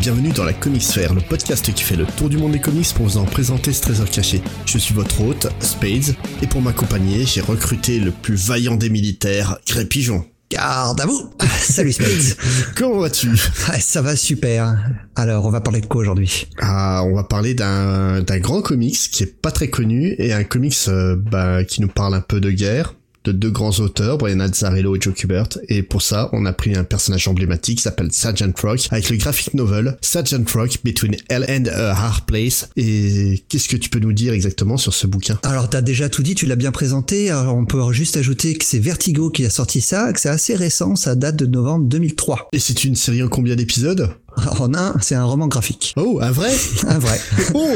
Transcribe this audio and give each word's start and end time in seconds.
Bienvenue 0.00 0.30
dans 0.30 0.44
la 0.44 0.54
Comics 0.54 0.82
Sphere, 0.82 1.12
le 1.12 1.20
podcast 1.20 1.74
qui 1.74 1.84
fait 1.84 1.94
le 1.94 2.06
tour 2.06 2.30
du 2.30 2.38
monde 2.38 2.52
des 2.52 2.58
comics 2.58 2.90
pour 2.94 3.04
vous 3.04 3.18
en 3.18 3.26
présenter 3.26 3.70
ce 3.70 3.82
trésor 3.82 4.08
caché. 4.08 4.40
Je 4.64 4.78
suis 4.78 4.94
votre 4.94 5.20
hôte, 5.20 5.48
Spades, 5.60 6.16
et 6.40 6.46
pour 6.46 6.62
m'accompagner, 6.62 7.26
j'ai 7.26 7.42
recruté 7.42 8.00
le 8.00 8.10
plus 8.10 8.34
vaillant 8.34 8.76
des 8.76 8.88
militaires, 8.88 9.58
Gré 9.68 9.84
Pigeon. 9.84 10.24
Garde 10.50 11.02
à 11.02 11.06
vous 11.06 11.30
Salut 11.60 11.92
Spades 11.92 12.34
Comment 12.76 13.00
vas-tu? 13.00 13.28
Ça 13.78 14.00
va 14.00 14.16
super. 14.16 14.74
Alors, 15.16 15.44
on 15.44 15.50
va 15.50 15.60
parler 15.60 15.82
de 15.82 15.86
quoi 15.86 16.00
aujourd'hui? 16.00 16.46
Ah, 16.58 17.02
on 17.04 17.14
va 17.14 17.24
parler 17.24 17.52
d'un 17.52 18.22
d'un 18.22 18.38
grand 18.38 18.62
comics 18.62 18.96
qui 19.12 19.24
est 19.24 19.40
pas 19.42 19.50
très 19.50 19.68
connu 19.68 20.14
et 20.16 20.32
un 20.32 20.44
comics 20.44 20.74
euh, 20.88 21.14
bah, 21.14 21.62
qui 21.64 21.82
nous 21.82 21.88
parle 21.88 22.14
un 22.14 22.22
peu 22.22 22.40
de 22.40 22.50
guerre 22.50 22.94
de 23.24 23.32
deux 23.32 23.50
grands 23.50 23.78
auteurs, 23.80 24.18
Brian 24.18 24.40
Azzarello 24.40 24.96
et 24.96 25.00
Joe 25.00 25.14
Kubert, 25.14 25.48
et 25.68 25.82
pour 25.82 26.02
ça, 26.02 26.30
on 26.32 26.46
a 26.46 26.52
pris 26.52 26.74
un 26.76 26.84
personnage 26.84 27.28
emblématique 27.28 27.78
qui 27.78 27.82
s'appelle 27.82 28.12
Sergeant 28.12 28.52
Rock, 28.62 28.88
avec 28.90 29.10
le 29.10 29.16
graphic 29.16 29.54
novel 29.54 29.98
Sergeant 30.00 30.44
Rock 30.54 30.78
Between 30.84 31.16
Hell 31.28 31.44
and 31.48 31.70
a 31.70 31.90
Hard 31.92 32.24
Place. 32.26 32.68
Et 32.76 33.42
qu'est-ce 33.48 33.68
que 33.68 33.76
tu 33.76 33.90
peux 33.90 33.98
nous 33.98 34.12
dire 34.12 34.32
exactement 34.32 34.76
sur 34.76 34.94
ce 34.94 35.06
bouquin? 35.06 35.38
Alors, 35.42 35.68
t'as 35.68 35.82
déjà 35.82 36.08
tout 36.08 36.22
dit, 36.22 36.34
tu 36.34 36.46
l'as 36.46 36.56
bien 36.56 36.72
présenté. 36.72 37.30
Alors, 37.30 37.56
on 37.56 37.66
peut 37.66 37.80
juste 37.92 38.16
ajouter 38.16 38.54
que 38.54 38.64
c'est 38.64 38.78
Vertigo 38.78 39.30
qui 39.30 39.44
a 39.44 39.50
sorti 39.50 39.80
ça, 39.80 40.12
que 40.12 40.20
c'est 40.20 40.28
assez 40.28 40.54
récent, 40.54 40.96
ça 40.96 41.14
date 41.14 41.36
de 41.36 41.46
novembre 41.46 41.86
2003. 41.86 42.48
Et 42.52 42.58
c'est 42.58 42.84
une 42.84 42.96
série 42.96 43.22
en 43.22 43.28
combien 43.28 43.56
d'épisodes? 43.56 44.10
En 44.58 44.74
un, 44.74 44.94
c'est 45.00 45.14
un 45.14 45.24
roman 45.24 45.48
graphique. 45.48 45.94
Oh, 45.96 46.18
un 46.22 46.30
vrai 46.30 46.50
Un 46.86 46.98
vrai. 46.98 47.18
Oh 47.54 47.68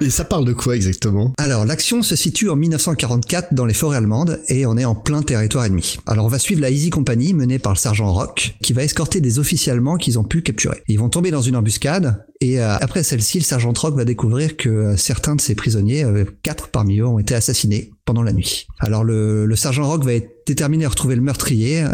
Et 0.00 0.10
ça 0.10 0.24
parle 0.24 0.44
de 0.44 0.52
quoi 0.52 0.76
exactement? 0.76 1.32
Alors, 1.38 1.64
l'action 1.64 2.02
se 2.02 2.16
situe 2.16 2.50
en 2.50 2.56
1944 2.56 3.54
dans 3.54 3.66
les 3.66 3.74
forêts 3.74 3.96
allemandes 3.96 4.40
et 4.48 4.66
on 4.66 4.76
est 4.76 4.84
en 4.84 4.94
plein 4.94 5.22
territoire 5.22 5.64
ennemi. 5.64 5.98
Alors, 6.06 6.24
on 6.24 6.28
va 6.28 6.38
suivre 6.38 6.60
la 6.60 6.70
Easy 6.70 6.90
Company 6.90 7.32
menée 7.34 7.58
par 7.58 7.72
le 7.72 7.78
sergent 7.78 8.12
Rock 8.12 8.54
qui 8.62 8.72
va 8.72 8.82
escorter 8.84 9.20
des 9.20 9.38
officiers 9.38 9.72
allemands 9.72 9.96
qu'ils 9.96 10.18
ont 10.18 10.24
pu 10.24 10.42
capturer. 10.42 10.82
Ils 10.88 10.98
vont 10.98 11.08
tomber 11.08 11.30
dans 11.30 11.42
une 11.42 11.56
embuscade 11.56 12.24
et 12.40 12.60
euh, 12.60 12.76
après 12.76 13.02
celle-ci, 13.02 13.38
le 13.38 13.44
sergent 13.44 13.72
Rock 13.76 13.96
va 13.96 14.04
découvrir 14.04 14.56
que 14.56 14.68
euh, 14.68 14.96
certains 14.96 15.36
de 15.36 15.40
ses 15.40 15.54
prisonniers, 15.54 16.04
euh, 16.04 16.24
quatre 16.42 16.68
parmi 16.68 16.98
eux, 16.98 17.06
ont 17.06 17.18
été 17.18 17.34
assassinés 17.34 17.92
pendant 18.04 18.22
la 18.22 18.32
nuit. 18.32 18.66
Alors 18.78 19.04
le, 19.04 19.46
le 19.46 19.56
sergent 19.56 19.86
Rock 19.86 20.04
va 20.04 20.14
être 20.14 20.28
déterminé 20.46 20.84
à 20.84 20.88
retrouver 20.88 21.16
le 21.16 21.22
meurtrier, 21.22 21.84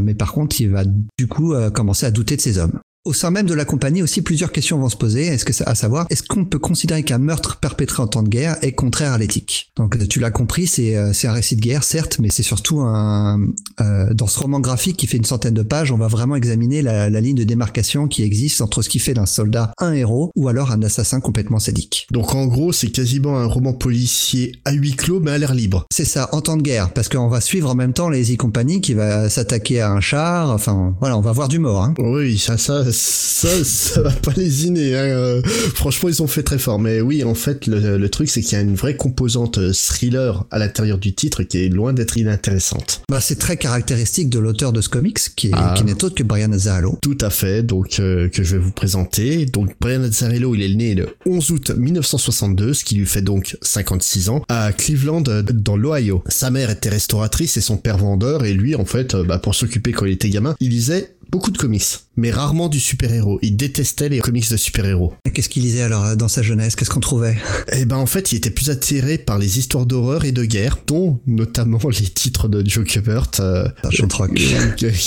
mais 0.00 0.14
par 0.14 0.32
contre, 0.32 0.58
il 0.58 0.70
va 0.70 0.84
du 1.18 1.26
coup 1.26 1.54
commencer 1.74 2.06
à 2.06 2.10
douter 2.10 2.34
de 2.36 2.40
ses 2.40 2.56
hommes. 2.56 2.80
Au 3.06 3.14
sein 3.14 3.30
même 3.30 3.46
de 3.46 3.54
la 3.54 3.64
compagnie 3.64 4.02
aussi, 4.02 4.20
plusieurs 4.20 4.52
questions 4.52 4.78
vont 4.78 4.90
se 4.90 4.96
poser. 4.96 5.26
Est-ce 5.26 5.46
que 5.46 5.54
ça, 5.54 5.64
à 5.64 5.74
savoir, 5.74 6.06
est-ce 6.10 6.22
qu'on 6.22 6.44
peut 6.44 6.58
considérer 6.58 7.02
qu'un 7.02 7.16
meurtre 7.16 7.56
perpétré 7.56 8.02
en 8.02 8.06
temps 8.06 8.22
de 8.22 8.28
guerre 8.28 8.58
est 8.60 8.72
contraire 8.72 9.14
à 9.14 9.18
l'éthique? 9.18 9.72
Donc, 9.76 9.96
tu 10.08 10.20
l'as 10.20 10.30
compris, 10.30 10.66
c'est 10.66 10.96
euh, 10.96 11.14
c'est 11.14 11.26
un 11.26 11.32
récit 11.32 11.56
de 11.56 11.62
guerre, 11.62 11.82
certes, 11.82 12.18
mais 12.20 12.28
c'est 12.28 12.42
surtout 12.42 12.80
un 12.80 13.40
euh, 13.80 14.12
dans 14.12 14.26
ce 14.26 14.38
roman 14.38 14.60
graphique 14.60 14.98
qui 14.98 15.06
fait 15.06 15.16
une 15.16 15.24
centaine 15.24 15.54
de 15.54 15.62
pages, 15.62 15.92
on 15.92 15.96
va 15.96 16.08
vraiment 16.08 16.36
examiner 16.36 16.82
la, 16.82 17.08
la 17.08 17.20
ligne 17.22 17.36
de 17.36 17.44
démarcation 17.44 18.06
qui 18.06 18.22
existe 18.22 18.60
entre 18.60 18.82
ce 18.82 18.90
qui 18.90 18.98
fait 18.98 19.14
d'un 19.14 19.24
soldat 19.24 19.72
un 19.78 19.92
héros 19.92 20.30
ou 20.36 20.48
alors 20.48 20.70
un 20.70 20.82
assassin 20.82 21.20
complètement 21.20 21.58
sadique. 21.58 22.06
Donc 22.10 22.34
en 22.34 22.46
gros, 22.46 22.72
c'est 22.72 22.90
quasiment 22.90 23.38
un 23.38 23.46
roman 23.46 23.72
policier 23.72 24.60
à 24.66 24.72
huis 24.72 24.92
clos, 24.92 25.20
mais 25.20 25.30
à 25.30 25.38
l'air 25.38 25.54
libre. 25.54 25.86
C'est 25.90 26.04
ça, 26.04 26.28
en 26.32 26.42
temps 26.42 26.58
de 26.58 26.62
guerre, 26.62 26.92
parce 26.92 27.08
qu'on 27.08 27.28
va 27.28 27.40
suivre 27.40 27.70
en 27.70 27.74
même 27.74 27.94
temps 27.94 28.10
les 28.10 28.20
Easy 28.20 28.36
Company 28.36 28.82
qui 28.82 28.92
va 28.92 29.30
s'attaquer 29.30 29.80
à 29.80 29.90
un 29.90 30.00
char. 30.00 30.50
Enfin, 30.50 30.94
voilà, 31.00 31.16
on 31.16 31.22
va 31.22 31.32
voir 31.32 31.48
du 31.48 31.58
mort. 31.58 31.82
Hein. 31.82 31.94
Oui, 31.98 32.38
ça, 32.38 32.58
ça, 32.58 32.89
ça, 32.92 33.48
ça 33.64 34.02
va 34.02 34.10
pas 34.10 34.32
lésiner. 34.36 34.96
Hein. 34.96 35.02
Euh, 35.04 35.42
Franchement, 35.74 36.08
ils 36.08 36.22
ont 36.22 36.26
fait 36.26 36.42
très 36.42 36.58
fort. 36.58 36.78
Mais 36.78 37.00
oui, 37.00 37.24
en 37.24 37.34
fait, 37.34 37.66
le, 37.66 37.96
le 37.98 38.08
truc, 38.08 38.28
c'est 38.28 38.40
qu'il 38.42 38.52
y 38.52 38.56
a 38.56 38.60
une 38.62 38.74
vraie 38.74 38.96
composante 38.96 39.58
euh, 39.58 39.72
thriller 39.72 40.44
à 40.50 40.58
l'intérieur 40.58 40.98
du 40.98 41.14
titre 41.14 41.42
qui 41.42 41.58
est 41.64 41.68
loin 41.68 41.92
d'être 41.92 42.16
inintéressante. 42.16 43.02
Bah, 43.10 43.20
c'est 43.20 43.38
très 43.38 43.56
caractéristique 43.56 44.30
de 44.30 44.38
l'auteur 44.38 44.72
de 44.72 44.80
ce 44.80 44.88
comics, 44.88 45.18
qui, 45.36 45.48
est, 45.48 45.52
Ah. 45.54 45.74
qui 45.76 45.84
n'est 45.84 46.02
autre 46.04 46.14
que 46.14 46.22
Brian 46.22 46.52
Azzarello. 46.52 46.98
Tout 47.02 47.18
à 47.20 47.30
fait, 47.30 47.62
donc 47.62 47.98
euh, 48.00 48.28
que 48.28 48.42
je 48.42 48.56
vais 48.56 48.62
vous 48.62 48.72
présenter. 48.72 49.46
Donc 49.46 49.74
Brian 49.80 50.02
Azzarello, 50.02 50.54
il 50.54 50.62
est 50.62 50.74
né 50.74 50.94
le 50.94 51.08
11 51.26 51.50
août 51.50 51.70
1962, 51.76 52.74
ce 52.74 52.84
qui 52.84 52.94
lui 52.96 53.06
fait 53.06 53.22
donc 53.22 53.56
56 53.62 54.28
ans, 54.28 54.42
à 54.48 54.72
Cleveland, 54.72 55.24
euh, 55.28 55.42
dans 55.42 55.76
l'Ohio. 55.76 56.22
Sa 56.28 56.50
mère 56.50 56.70
était 56.70 56.88
restauratrice 56.88 57.56
et 57.56 57.60
son 57.60 57.76
père 57.76 57.98
vendeur, 57.98 58.44
et 58.44 58.52
lui, 58.54 58.74
en 58.74 58.84
fait, 58.84 59.14
bah, 59.16 59.38
pour 59.38 59.54
s'occuper 59.54 59.92
quand 59.92 60.06
il 60.06 60.12
était 60.12 60.30
gamin, 60.30 60.54
il 60.60 60.70
lisait 60.70 61.14
beaucoup 61.30 61.50
de 61.50 61.58
comics, 61.58 61.84
mais 62.16 62.30
rarement 62.30 62.68
du 62.68 62.80
super-héros. 62.80 63.38
Il 63.42 63.56
détestait 63.56 64.08
les 64.08 64.20
comics 64.20 64.50
de 64.50 64.56
super-héros. 64.56 65.14
Qu'est-ce 65.32 65.48
qu'il 65.48 65.62
lisait 65.62 65.82
alors 65.82 66.16
dans 66.16 66.28
sa 66.28 66.42
jeunesse? 66.42 66.76
Qu'est-ce 66.76 66.90
qu'on 66.90 67.00
trouvait? 67.00 67.36
Et 67.72 67.84
ben 67.84 67.96
en 67.96 68.06
fait, 68.06 68.32
il 68.32 68.36
était 68.36 68.50
plus 68.50 68.70
attiré 68.70 69.18
par 69.18 69.38
les 69.38 69.58
histoires 69.58 69.86
d'horreur 69.86 70.24
et 70.24 70.32
de 70.32 70.44
guerre, 70.44 70.78
dont 70.86 71.20
notamment 71.26 71.78
les 71.88 72.06
titres 72.08 72.48
de 72.48 72.68
Joe 72.68 72.84
Kubert, 72.84 73.30
euh, 73.40 73.68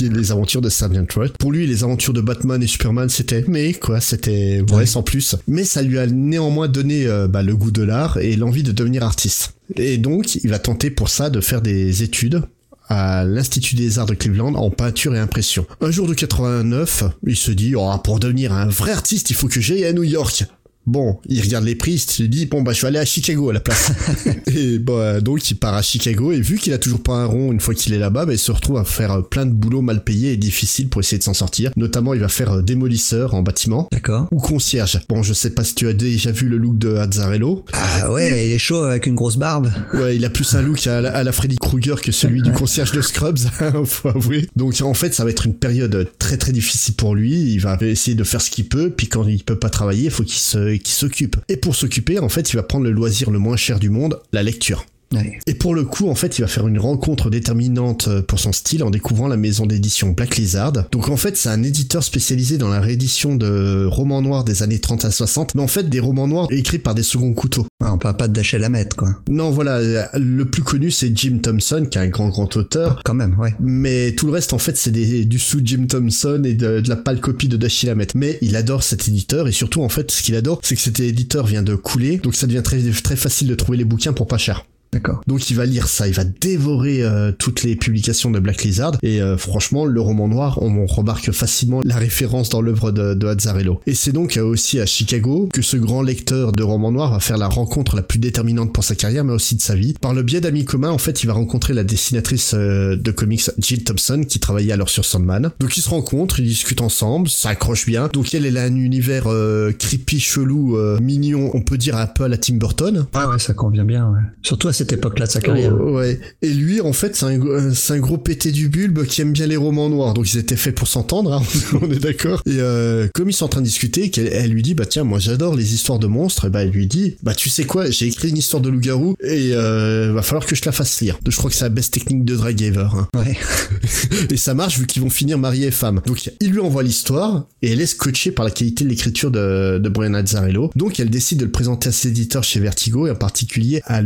les 0.01 0.31
aventures 0.31 0.61
de 0.61 0.69
Sergeant 0.69 1.05
Rock. 1.15 1.31
Pour 1.37 1.51
lui, 1.51 1.67
les 1.67 1.83
aventures 1.83 2.13
de 2.13 2.21
Batman 2.21 2.61
et 2.61 2.67
Superman, 2.67 3.09
c'était 3.09 3.43
mais 3.47 3.73
quoi, 3.73 3.99
c'était 4.01 4.61
vrai 4.67 4.73
Ouais. 4.73 4.85
sans 4.87 5.03
plus. 5.03 5.35
Mais 5.47 5.63
ça 5.65 5.81
lui 5.83 5.99
a 5.99 6.07
néanmoins 6.07 6.67
donné 6.67 7.05
euh, 7.05 7.27
bah, 7.27 7.43
le 7.43 7.55
goût 7.55 7.71
de 7.71 7.83
l'art 7.83 8.17
et 8.17 8.35
l'envie 8.35 8.63
de 8.63 8.71
devenir 8.71 9.03
artiste. 9.03 9.53
Et 9.75 9.97
donc, 9.97 10.35
il 10.35 10.49
va 10.49 10.59
tenter 10.59 10.89
pour 10.89 11.09
ça 11.09 11.29
de 11.29 11.39
faire 11.41 11.61
des 11.61 12.03
études 12.03 12.43
à 12.93 13.23
l'Institut 13.25 13.75
des 13.75 13.99
Arts 13.99 14.05
de 14.05 14.13
Cleveland 14.13 14.53
en 14.55 14.69
peinture 14.69 15.15
et 15.15 15.19
impression. 15.19 15.65
Un 15.81 15.91
jour 15.91 16.07
de 16.07 16.13
89, 16.13 17.03
il 17.25 17.35
se 17.35 17.51
dit, 17.51 17.75
oh, 17.75 17.91
pour 18.03 18.19
devenir 18.19 18.53
un 18.53 18.67
vrai 18.67 18.91
artiste, 18.91 19.29
il 19.29 19.35
faut 19.35 19.47
que 19.47 19.59
j'aille 19.59 19.85
à 19.85 19.93
New 19.93 20.03
York. 20.03 20.45
Bon, 20.85 21.17
il 21.27 21.41
regarde 21.41 21.63
les 21.63 21.75
prix, 21.75 21.93
il 21.93 21.99
se 21.99 22.23
dit, 22.23 22.45
bon, 22.45 22.61
bah, 22.61 22.73
je 22.73 22.81
vais 22.81 22.87
aller 22.87 22.99
à 22.99 23.05
Chicago 23.05 23.49
à 23.49 23.53
la 23.53 23.61
place. 23.61 23.91
et 24.47 24.79
bah, 24.79 25.21
donc, 25.21 25.49
il 25.49 25.55
part 25.55 25.73
à 25.73 25.81
Chicago, 25.81 26.31
et 26.31 26.41
vu 26.41 26.57
qu'il 26.57 26.73
a 26.73 26.77
toujours 26.77 27.01
pas 27.01 27.13
un 27.13 27.25
rond 27.25 27.51
une 27.51 27.61
fois 27.61 27.73
qu'il 27.73 27.93
est 27.93 27.97
là-bas, 27.97 28.25
bah, 28.25 28.33
il 28.33 28.39
se 28.39 28.51
retrouve 28.51 28.77
à 28.77 28.83
faire 28.83 29.11
euh, 29.11 29.21
plein 29.21 29.45
de 29.45 29.51
boulots 29.51 29.81
mal 29.81 30.03
payés 30.03 30.33
et 30.33 30.37
difficiles 30.37 30.89
pour 30.89 30.99
essayer 30.99 31.17
de 31.17 31.23
s'en 31.23 31.33
sortir. 31.33 31.71
Notamment, 31.77 32.13
il 32.13 32.19
va 32.19 32.27
faire 32.27 32.51
euh, 32.51 32.61
démolisseur 32.61 33.33
en 33.33 33.43
bâtiment. 33.43 33.87
D'accord. 33.91 34.27
Ou 34.31 34.39
concierge. 34.39 34.99
Bon, 35.07 35.23
je 35.23 35.33
sais 35.33 35.51
pas 35.51 35.63
si 35.63 35.75
tu 35.75 35.87
as 35.87 35.93
déjà 35.93 36.31
vu 36.31 36.49
le 36.49 36.57
look 36.57 36.77
de 36.77 36.95
Azzarello. 36.95 37.63
Ah 37.71 38.11
ouais, 38.11 38.47
il 38.47 38.51
est 38.51 38.59
chaud 38.59 38.83
avec 38.83 39.05
une 39.05 39.15
grosse 39.15 39.37
barbe. 39.37 39.71
Ouais, 39.93 40.17
il 40.17 40.25
a 40.25 40.29
plus 40.29 40.53
un 40.55 40.61
look 40.61 40.85
à 40.87 40.99
la, 40.99 41.15
à 41.15 41.23
la 41.23 41.31
Freddy 41.31 41.55
Krueger 41.55 42.01
que 42.01 42.11
celui 42.11 42.41
du 42.41 42.51
concierge 42.51 42.91
de 42.91 43.01
Scrubs, 43.01 43.39
hein, 43.61 43.83
faut 43.85 44.09
avouer. 44.09 44.49
Donc 44.57 44.75
en 44.81 44.93
fait, 44.93 45.13
ça 45.13 45.23
va 45.23 45.29
être 45.29 45.45
une 45.45 45.55
période 45.55 46.09
très 46.19 46.37
très 46.37 46.51
difficile 46.51 46.95
pour 46.95 47.15
lui. 47.15 47.53
Il 47.53 47.59
va 47.59 47.77
essayer 47.81 48.15
de 48.15 48.23
faire 48.23 48.41
ce 48.41 48.51
qu'il 48.51 48.67
peut, 48.67 48.91
puis 48.95 49.07
quand 49.07 49.25
il 49.27 49.43
peut 49.43 49.57
pas 49.57 49.69
travailler, 49.69 50.05
il 50.05 50.11
faut 50.11 50.23
qu'il 50.23 50.39
se, 50.39 50.72
qu'il 50.79 50.93
s'occupe. 50.93 51.37
Et 51.49 51.57
pour 51.57 51.75
s'occuper, 51.75 52.19
en 52.19 52.29
fait, 52.29 52.51
il 52.51 52.55
va 52.55 52.63
prendre 52.63 52.85
le 52.85 52.91
loisir 52.91 53.31
le 53.31 53.39
moins 53.39 53.57
cher 53.57 53.79
du 53.79 53.89
monde, 53.89 54.21
la 54.31 54.43
lecture. 54.43 54.85
Ouais. 55.13 55.39
Et 55.47 55.53
pour 55.53 55.75
le 55.75 55.83
coup, 55.83 56.09
en 56.09 56.15
fait, 56.15 56.37
il 56.37 56.41
va 56.41 56.47
faire 56.47 56.67
une 56.67 56.79
rencontre 56.79 57.29
déterminante 57.29 58.07
euh, 58.07 58.21
pour 58.21 58.39
son 58.39 58.51
style 58.51 58.83
en 58.83 58.89
découvrant 58.89 59.27
la 59.27 59.37
maison 59.37 59.65
d'édition 59.65 60.11
Black 60.11 60.37
Lizard. 60.37 60.73
Donc 60.91 61.09
en 61.09 61.17
fait, 61.17 61.37
c'est 61.37 61.49
un 61.49 61.63
éditeur 61.63 62.03
spécialisé 62.03 62.57
dans 62.57 62.69
la 62.69 62.79
réédition 62.79 63.35
de 63.35 63.85
romans 63.85 64.21
noirs 64.21 64.43
des 64.43 64.63
années 64.63 64.79
30 64.79 65.05
à 65.05 65.11
60, 65.11 65.55
mais 65.55 65.61
en 65.61 65.67
fait 65.67 65.89
des 65.89 65.99
romans 65.99 66.27
noirs 66.27 66.47
écrits 66.51 66.79
par 66.79 66.95
des 66.95 67.03
seconds 67.03 67.33
couteaux. 67.33 67.65
On 67.81 67.97
parle 67.97 68.17
pas 68.17 68.27
de 68.27 68.33
Dashiell 68.33 68.63
Hammett, 68.63 68.93
quoi. 68.93 69.09
Non, 69.29 69.51
voilà, 69.51 69.77
euh, 69.77 70.05
le 70.15 70.45
plus 70.45 70.63
connu 70.63 70.89
c'est 70.91 71.15
Jim 71.15 71.39
Thompson, 71.41 71.87
qui 71.89 71.97
est 71.97 72.01
un 72.01 72.07
grand 72.07 72.29
grand 72.29 72.55
auteur. 72.57 73.01
Quand 73.03 73.13
même, 73.13 73.37
ouais. 73.39 73.53
Mais 73.59 74.13
tout 74.13 74.25
le 74.25 74.31
reste, 74.31 74.53
en 74.53 74.57
fait, 74.57 74.77
c'est 74.77 74.91
du 74.91 75.39
sous 75.39 75.61
Jim 75.63 75.85
Thompson 75.87 76.41
et 76.45 76.53
de, 76.53 76.79
de 76.79 76.89
la 76.89 76.95
pâle 76.95 77.19
copie 77.19 77.47
de 77.47 77.57
Dashiell 77.57 77.91
Hammett. 77.91 78.15
Mais 78.15 78.37
il 78.41 78.55
adore 78.55 78.83
cet 78.83 79.07
éditeur 79.07 79.47
et 79.47 79.51
surtout, 79.51 79.81
en 79.83 79.89
fait, 79.89 80.11
ce 80.11 80.21
qu'il 80.21 80.35
adore, 80.35 80.59
c'est 80.63 80.75
que 80.75 80.81
cet 80.81 80.99
éditeur 80.99 81.45
vient 81.45 81.63
de 81.63 81.75
couler, 81.75 82.17
donc 82.17 82.35
ça 82.35 82.47
devient 82.47 82.63
très 82.63 82.79
très 83.03 83.15
facile 83.15 83.47
de 83.47 83.55
trouver 83.55 83.77
les 83.77 83.85
bouquins 83.85 84.13
pour 84.13 84.27
pas 84.27 84.37
cher. 84.37 84.65
D'accord. 84.93 85.21
Donc 85.27 85.49
il 85.49 85.55
va 85.55 85.65
lire 85.65 85.87
ça, 85.87 86.07
il 86.07 86.13
va 86.13 86.23
dévorer 86.23 87.03
euh, 87.03 87.31
toutes 87.31 87.63
les 87.63 87.75
publications 87.75 88.31
de 88.31 88.39
Black 88.39 88.63
Lizard 88.63 88.97
et 89.01 89.21
euh, 89.21 89.37
franchement 89.37 89.85
le 89.85 89.99
roman 89.99 90.27
noir, 90.27 90.61
on, 90.61 90.85
remarque 90.85 91.31
facilement 91.31 91.81
la 91.83 91.95
référence 91.95 92.49
dans 92.49 92.61
l'œuvre 92.61 92.91
de, 92.91 93.13
de 93.13 93.27
Azzarello. 93.27 93.79
Et 93.87 93.95
c'est 93.95 94.11
donc 94.11 94.37
euh, 94.37 94.43
aussi 94.43 94.79
à 94.79 94.85
Chicago 94.85 95.49
que 95.51 95.61
ce 95.61 95.77
grand 95.77 96.01
lecteur 96.01 96.51
de 96.51 96.63
romans 96.63 96.91
noirs 96.91 97.11
va 97.11 97.19
faire 97.19 97.37
la 97.37 97.47
rencontre 97.47 97.95
la 97.95 98.01
plus 98.01 98.19
déterminante 98.19 98.73
pour 98.73 98.83
sa 98.83 98.95
carrière 98.95 99.23
mais 99.23 99.33
aussi 99.33 99.55
de 99.55 99.61
sa 99.61 99.75
vie. 99.75 99.93
Par 99.99 100.13
le 100.13 100.23
biais 100.23 100.41
d'amis 100.41 100.65
communs, 100.65 100.89
en 100.89 100.97
fait, 100.97 101.23
il 101.23 101.27
va 101.27 101.33
rencontrer 101.33 101.73
la 101.73 101.83
dessinatrice 101.83 102.53
euh, 102.53 102.95
de 102.95 103.11
comics 103.11 103.49
Jill 103.59 103.83
Thompson 103.83 104.23
qui 104.27 104.39
travaillait 104.39 104.73
alors 104.73 104.89
sur 104.89 105.05
Sandman. 105.05 105.51
Donc 105.59 105.77
ils 105.77 105.81
se 105.81 105.89
rencontrent, 105.89 106.39
ils 106.39 106.47
discutent 106.47 106.81
ensemble, 106.81 107.29
ça 107.29 107.49
accroche 107.49 107.85
bien. 107.85 108.09
Donc 108.11 108.33
elle, 108.33 108.45
elle 108.45 108.57
a 108.57 108.63
un 108.63 108.75
univers 108.75 109.27
euh, 109.27 109.71
creepy, 109.71 110.19
chelou, 110.19 110.77
euh, 110.77 110.99
mignon, 110.99 111.51
on 111.53 111.61
peut 111.61 111.77
dire 111.77 111.97
un 111.97 112.07
peu 112.07 112.23
à 112.23 112.27
la 112.27 112.37
Tim 112.37 112.55
Burton. 112.55 113.05
Ouais, 113.15 113.25
ouais, 113.25 113.39
ça 113.39 113.53
convient 113.53 113.85
bien, 113.85 114.09
ouais. 114.09 114.21
Surtout 114.41 114.67
à 114.67 114.73
cette 114.73 114.82
cette 114.83 114.93
époque-là 114.93 115.27
de 115.27 115.31
sa 115.31 115.39
carrière. 115.39 115.73
Oh, 115.79 115.97
ouais. 115.97 116.19
Et 116.41 116.49
lui, 116.49 116.81
en 116.81 116.91
fait, 116.91 117.15
c'est 117.15 117.25
un, 117.25 117.39
un 117.39 117.99
gros 117.99 118.17
pété 118.17 118.51
du 118.51 118.67
bulbe 118.67 119.05
qui 119.05 119.21
aime 119.21 119.31
bien 119.31 119.47
les 119.47 119.55
romans 119.55 119.89
noirs. 119.89 120.13
Donc 120.13 120.31
ils 120.33 120.37
étaient 120.37 120.57
faits 120.57 120.75
pour 120.75 120.87
s'entendre, 120.87 121.33
hein, 121.33 121.41
on 121.81 121.89
est 121.89 121.99
d'accord. 121.99 122.41
Et 122.45 122.57
euh, 122.59 123.07
comme 123.13 123.29
ils 123.29 123.33
sont 123.33 123.45
en 123.45 123.49
train 123.49 123.61
de 123.61 123.65
discuter, 123.65 124.11
elle 124.17 124.51
lui 124.51 124.61
dit, 124.61 124.73
bah 124.73 124.85
tiens, 124.85 125.05
moi 125.05 125.19
j'adore 125.19 125.55
les 125.55 125.73
histoires 125.73 125.99
de 125.99 126.07
monstres. 126.07 126.45
Et 126.45 126.49
bah 126.49 126.63
elle 126.63 126.71
lui 126.71 126.87
dit, 126.87 127.15
bah 127.23 127.33
tu 127.33 127.49
sais 127.49 127.63
quoi, 127.63 127.89
j'ai 127.89 128.07
écrit 128.07 128.29
une 128.29 128.37
histoire 128.37 128.61
de 128.61 128.69
loup-garou 128.69 129.15
et 129.23 129.51
euh, 129.53 130.11
va 130.13 130.21
falloir 130.21 130.45
que 130.45 130.55
je 130.55 130.61
la 130.65 130.73
fasse 130.73 130.99
lire. 130.99 131.17
Donc 131.23 131.31
je 131.31 131.37
crois 131.37 131.49
que 131.49 131.55
c'est 131.55 131.65
la 131.65 131.69
best 131.69 131.93
technique 131.93 132.25
de 132.25 132.35
drag 132.35 132.61
ever. 132.61 132.87
Hein. 132.93 133.07
Ouais. 133.15 133.37
Et 134.29 134.37
ça 134.37 134.53
marche 134.53 134.79
vu 134.79 134.85
qu'ils 134.85 135.01
vont 135.01 135.09
finir 135.09 135.37
mariés 135.37 135.67
et 135.67 135.71
femmes. 135.71 136.01
Donc 136.05 136.29
il 136.39 136.51
lui 136.51 136.59
envoie 136.59 136.83
l'histoire 136.83 137.45
et 137.61 137.71
elle 137.71 137.81
est 137.81 137.85
scotchée 137.85 138.31
par 138.31 138.45
la 138.45 138.51
qualité 138.51 138.83
de 138.83 138.89
l'écriture 138.89 139.31
de, 139.31 139.79
de 139.79 139.89
Brian 139.89 140.13
Azzarello. 140.13 140.71
Donc 140.75 140.99
elle 140.99 141.09
décide 141.09 141.39
de 141.39 141.45
le 141.45 141.51
présenter 141.51 141.89
à 141.89 141.91
ses 141.91 142.09
éditeurs 142.09 142.43
chez 142.43 142.59
Vertigo 142.59 143.07
et 143.07 143.11
en 143.11 143.15
particulier 143.15 143.81
à 143.85 144.01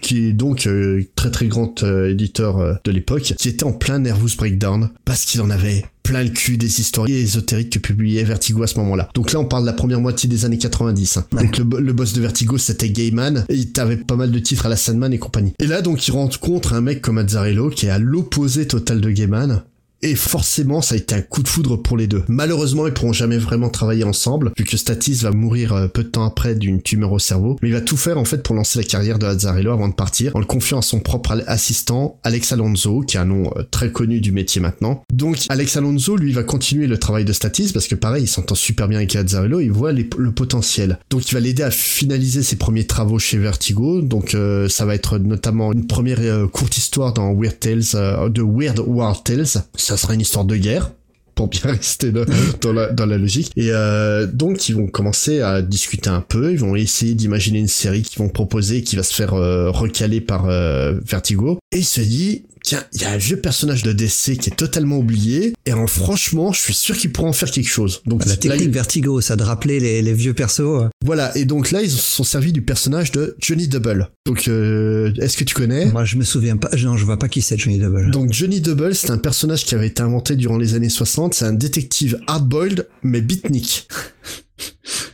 Qui 0.00 0.26
est 0.26 0.32
donc 0.32 0.66
euh, 0.66 1.02
très 1.16 1.30
très 1.30 1.46
grand 1.46 1.82
euh, 1.82 2.10
éditeur 2.10 2.58
euh, 2.58 2.74
de 2.84 2.90
l'époque, 2.90 3.34
qui 3.38 3.48
était 3.48 3.64
en 3.64 3.72
plein 3.72 3.98
nervous 3.98 4.36
breakdown 4.36 4.90
parce 5.04 5.24
qu'il 5.24 5.40
en 5.40 5.50
avait 5.50 5.84
plein 6.02 6.22
le 6.22 6.30
cul 6.30 6.56
des 6.56 6.80
histoires 6.80 7.08
ésotériques 7.08 7.70
que 7.70 7.78
publiait 7.80 8.22
Vertigo 8.22 8.62
à 8.62 8.68
ce 8.68 8.78
moment-là. 8.78 9.08
Donc 9.14 9.32
là, 9.32 9.40
on 9.40 9.44
parle 9.44 9.62
de 9.64 9.66
la 9.66 9.72
première 9.72 10.00
moitié 10.00 10.28
des 10.28 10.44
années 10.44 10.58
90. 10.58 11.16
hein. 11.16 11.26
Donc 11.32 11.58
le, 11.58 11.80
le 11.80 11.92
boss 11.92 12.12
de 12.12 12.20
Vertigo, 12.20 12.58
c'était 12.58 12.90
Gaiman, 12.90 13.44
et 13.48 13.54
il 13.56 13.72
t'avait 13.72 13.96
pas 13.96 14.14
mal 14.14 14.30
de 14.30 14.38
titres 14.38 14.66
à 14.66 14.68
la 14.68 14.76
Sandman 14.76 15.12
et 15.12 15.18
compagnie. 15.18 15.52
Et 15.58 15.66
là, 15.66 15.82
donc, 15.82 16.06
il 16.06 16.12
rencontre 16.12 16.74
un 16.74 16.80
mec 16.80 17.00
comme 17.02 17.18
Azzarello, 17.18 17.70
qui 17.70 17.86
est 17.86 17.90
à 17.90 17.98
l'opposé 17.98 18.68
total 18.68 19.00
de 19.00 19.10
Gaiman, 19.10 19.64
et 20.06 20.14
forcément, 20.14 20.82
ça 20.82 20.94
a 20.94 20.98
été 20.98 21.14
un 21.14 21.22
coup 21.22 21.42
de 21.42 21.48
foudre 21.48 21.76
pour 21.76 21.96
les 21.96 22.06
deux. 22.06 22.22
Malheureusement, 22.28 22.86
ils 22.86 22.92
pourront 22.92 23.12
jamais 23.12 23.38
vraiment 23.38 23.68
travailler 23.68 24.04
ensemble, 24.04 24.52
vu 24.56 24.64
que 24.64 24.76
Statis 24.76 25.16
va 25.22 25.32
mourir 25.32 25.72
euh, 25.72 25.88
peu 25.88 26.04
de 26.04 26.08
temps 26.08 26.24
après 26.24 26.54
d'une 26.54 26.80
tumeur 26.82 27.12
au 27.12 27.18
cerveau. 27.18 27.56
Mais 27.62 27.68
il 27.68 27.72
va 27.72 27.80
tout 27.80 27.96
faire, 27.96 28.18
en 28.18 28.24
fait, 28.24 28.42
pour 28.42 28.54
lancer 28.54 28.78
la 28.78 28.84
carrière 28.84 29.18
de 29.18 29.26
Azzarello 29.26 29.72
avant 29.72 29.88
de 29.88 29.94
partir, 29.94 30.34
en 30.36 30.38
le 30.38 30.44
confiant 30.44 30.78
à 30.78 30.82
son 30.82 31.00
propre 31.00 31.42
assistant, 31.46 32.18
Alex 32.22 32.52
Alonso, 32.52 33.00
qui 33.00 33.16
est 33.16 33.20
un 33.20 33.24
nom 33.24 33.50
euh, 33.56 33.62
très 33.70 33.90
connu 33.90 34.20
du 34.20 34.32
métier 34.32 34.60
maintenant. 34.60 35.02
Donc, 35.12 35.38
Alex 35.48 35.76
Alonso, 35.76 36.16
lui, 36.16 36.32
va 36.32 36.42
continuer 36.42 36.86
le 36.86 36.98
travail 36.98 37.24
de 37.24 37.32
Statis, 37.32 37.72
parce 37.72 37.88
que 37.88 37.94
pareil, 37.94 38.24
il 38.24 38.28
s'entend 38.28 38.54
super 38.54 38.88
bien 38.88 38.98
avec 38.98 39.14
Azzarello, 39.16 39.60
il 39.60 39.72
voit 39.72 39.92
le 39.92 40.32
potentiel. 40.32 40.98
Donc, 41.10 41.28
il 41.30 41.34
va 41.34 41.40
l'aider 41.40 41.62
à 41.62 41.70
finaliser 41.70 42.42
ses 42.42 42.56
premiers 42.56 42.86
travaux 42.86 43.18
chez 43.18 43.38
Vertigo. 43.38 44.02
Donc, 44.02 44.34
euh, 44.34 44.68
ça 44.68 44.84
va 44.84 44.94
être 44.94 45.18
notamment 45.18 45.72
une 45.72 45.86
première 45.86 46.20
euh, 46.20 46.46
courte 46.46 46.76
histoire 46.76 47.12
dans 47.12 47.34
Weird 47.34 47.58
Tales, 47.58 47.82
euh, 47.94 48.28
de 48.28 48.42
Weird 48.42 48.78
War 48.86 49.22
Tales. 49.22 49.46
Sera 49.96 50.14
une 50.14 50.20
histoire 50.20 50.44
de 50.44 50.56
guerre 50.56 50.92
pour 51.36 51.48
bien 51.48 51.60
rester 51.64 52.10
là, 52.10 52.24
dans, 52.60 52.72
la, 52.72 52.90
dans 52.90 53.06
la 53.06 53.18
logique. 53.18 53.52
Et 53.56 53.68
euh, 53.70 54.26
donc, 54.26 54.68
ils 54.68 54.74
vont 54.74 54.88
commencer 54.88 55.40
à 55.40 55.62
discuter 55.62 56.10
un 56.10 56.22
peu. 56.22 56.50
Ils 56.50 56.58
vont 56.58 56.74
essayer 56.74 57.14
d'imaginer 57.14 57.60
une 57.60 57.68
série 57.68 58.02
qu'ils 58.02 58.18
vont 58.18 58.28
proposer 58.28 58.82
qui 58.82 58.96
va 58.96 59.04
se 59.04 59.14
faire 59.14 59.34
euh, 59.34 59.70
recaler 59.70 60.20
par 60.20 60.46
euh, 60.48 60.94
Vertigo. 61.04 61.58
Et 61.70 61.78
il 61.78 61.84
se 61.84 62.00
dit, 62.00 62.46
tiens, 62.66 62.84
il 62.92 63.00
y 63.00 63.04
a 63.04 63.12
un 63.12 63.16
vieux 63.16 63.40
personnage 63.40 63.82
de 63.84 63.92
DC 63.92 64.36
qui 64.38 64.50
est 64.50 64.56
totalement 64.56 64.98
oublié. 64.98 65.54
Et 65.64 65.72
en, 65.72 65.86
franchement, 65.86 66.52
je 66.52 66.60
suis 66.60 66.74
sûr 66.74 66.96
qu'il 66.96 67.12
pourra 67.12 67.28
en 67.28 67.32
faire 67.32 67.50
quelque 67.50 67.68
chose. 67.70 68.02
Donc, 68.06 68.26
La 68.26 68.36
technique 68.36 68.70
Vertigo, 68.70 69.20
ça 69.20 69.36
de 69.36 69.42
rappeler 69.44 69.80
les, 69.80 70.02
les 70.02 70.12
vieux 70.12 70.34
persos. 70.34 70.60
euh. 70.60 70.88
voilà. 71.04 71.34
Et 71.36 71.44
donc 71.44 71.70
là, 71.70 71.80
ils 71.82 71.90
se 71.90 71.96
sont 71.96 72.24
servis 72.24 72.52
du 72.52 72.62
personnage 72.62 73.12
de 73.12 73.36
Johnny 73.40 73.68
Double. 73.68 74.10
Donc, 74.26 74.48
euh, 74.48 75.12
est-ce 75.18 75.36
que 75.36 75.44
tu 75.44 75.54
connais? 75.54 75.86
Moi, 75.86 76.04
je 76.04 76.16
me 76.16 76.24
souviens 76.24 76.56
pas. 76.56 76.70
Non, 76.76 76.96
je 76.96 77.04
vois 77.04 77.18
pas 77.18 77.28
qui 77.28 77.40
c'est 77.40 77.56
Johnny 77.56 77.78
Double. 77.78 78.10
Donc 78.10 78.32
Johnny 78.32 78.60
Double, 78.60 78.94
c'est 78.94 79.10
un 79.10 79.18
personnage 79.18 79.64
qui 79.64 79.74
avait 79.74 79.86
été 79.86 80.02
inventé 80.02 80.34
durant 80.36 80.58
les 80.58 80.74
années 80.74 80.88
60. 80.88 81.34
C'est 81.34 81.44
un 81.44 81.52
détective 81.52 82.18
hardboiled, 82.26 82.88
mais 83.02 83.20
beatnik. 83.20 83.88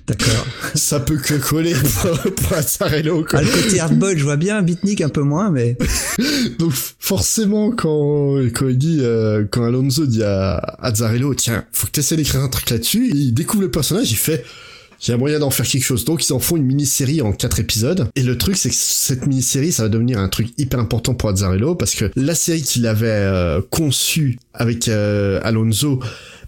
D'accord. 0.06 0.46
Ça 0.74 1.00
peut 1.00 1.16
que 1.16 1.34
coller 1.34 1.74
pour, 2.00 2.34
pour 2.34 2.52
Azzarello, 2.56 3.24
quoi. 3.24 3.40
Ah, 3.40 3.42
le 3.42 3.48
côté 3.50 3.80
hardboiled, 3.80 4.18
je 4.18 4.24
vois 4.24 4.36
bien. 4.36 4.62
Beatnik 4.62 5.00
un 5.00 5.08
peu 5.08 5.22
moins, 5.22 5.50
mais 5.50 5.76
Donc 6.58 6.72
forcément, 6.98 7.70
quand, 7.70 8.38
quand 8.54 8.68
il 8.68 8.78
dit, 8.78 8.98
euh, 9.00 9.44
quand 9.50 9.64
Alonso 9.64 10.06
dit 10.06 10.22
à 10.22 10.56
Azzarello, 10.80 11.34
tiens, 11.34 11.64
faut 11.72 11.86
que 11.86 11.92
tu 11.92 12.00
essaies 12.00 12.16
d'écrire 12.16 12.42
un 12.42 12.48
truc 12.48 12.68
là-dessus, 12.70 13.10
il 13.14 13.32
découvre 13.32 13.62
le 13.62 13.70
personnage, 13.70 14.10
il 14.10 14.16
fait, 14.16 14.44
il 15.02 15.10
y 15.10 15.14
a 15.14 15.16
moyen 15.16 15.38
d'en 15.38 15.50
faire 15.50 15.66
quelque 15.66 15.84
chose. 15.84 16.04
Donc 16.04 16.26
ils 16.26 16.32
en 16.32 16.38
font 16.38 16.56
une 16.56 16.64
mini-série 16.64 17.22
en 17.22 17.32
quatre 17.32 17.60
épisodes. 17.60 18.08
Et 18.16 18.22
le 18.22 18.38
truc, 18.38 18.56
c'est 18.56 18.70
que 18.70 18.74
cette 18.76 19.26
mini-série, 19.26 19.72
ça 19.72 19.84
va 19.84 19.88
devenir 19.88 20.18
un 20.18 20.28
truc 20.28 20.48
hyper 20.58 20.80
important 20.80 21.14
pour 21.14 21.30
Azzarello, 21.30 21.74
parce 21.74 21.94
que 21.94 22.10
la 22.16 22.34
série 22.34 22.62
qu'il 22.62 22.86
avait 22.86 23.06
euh, 23.08 23.60
conçue 23.70 24.38
avec 24.54 24.88
euh, 24.88 25.40
Alonso, 25.42 26.00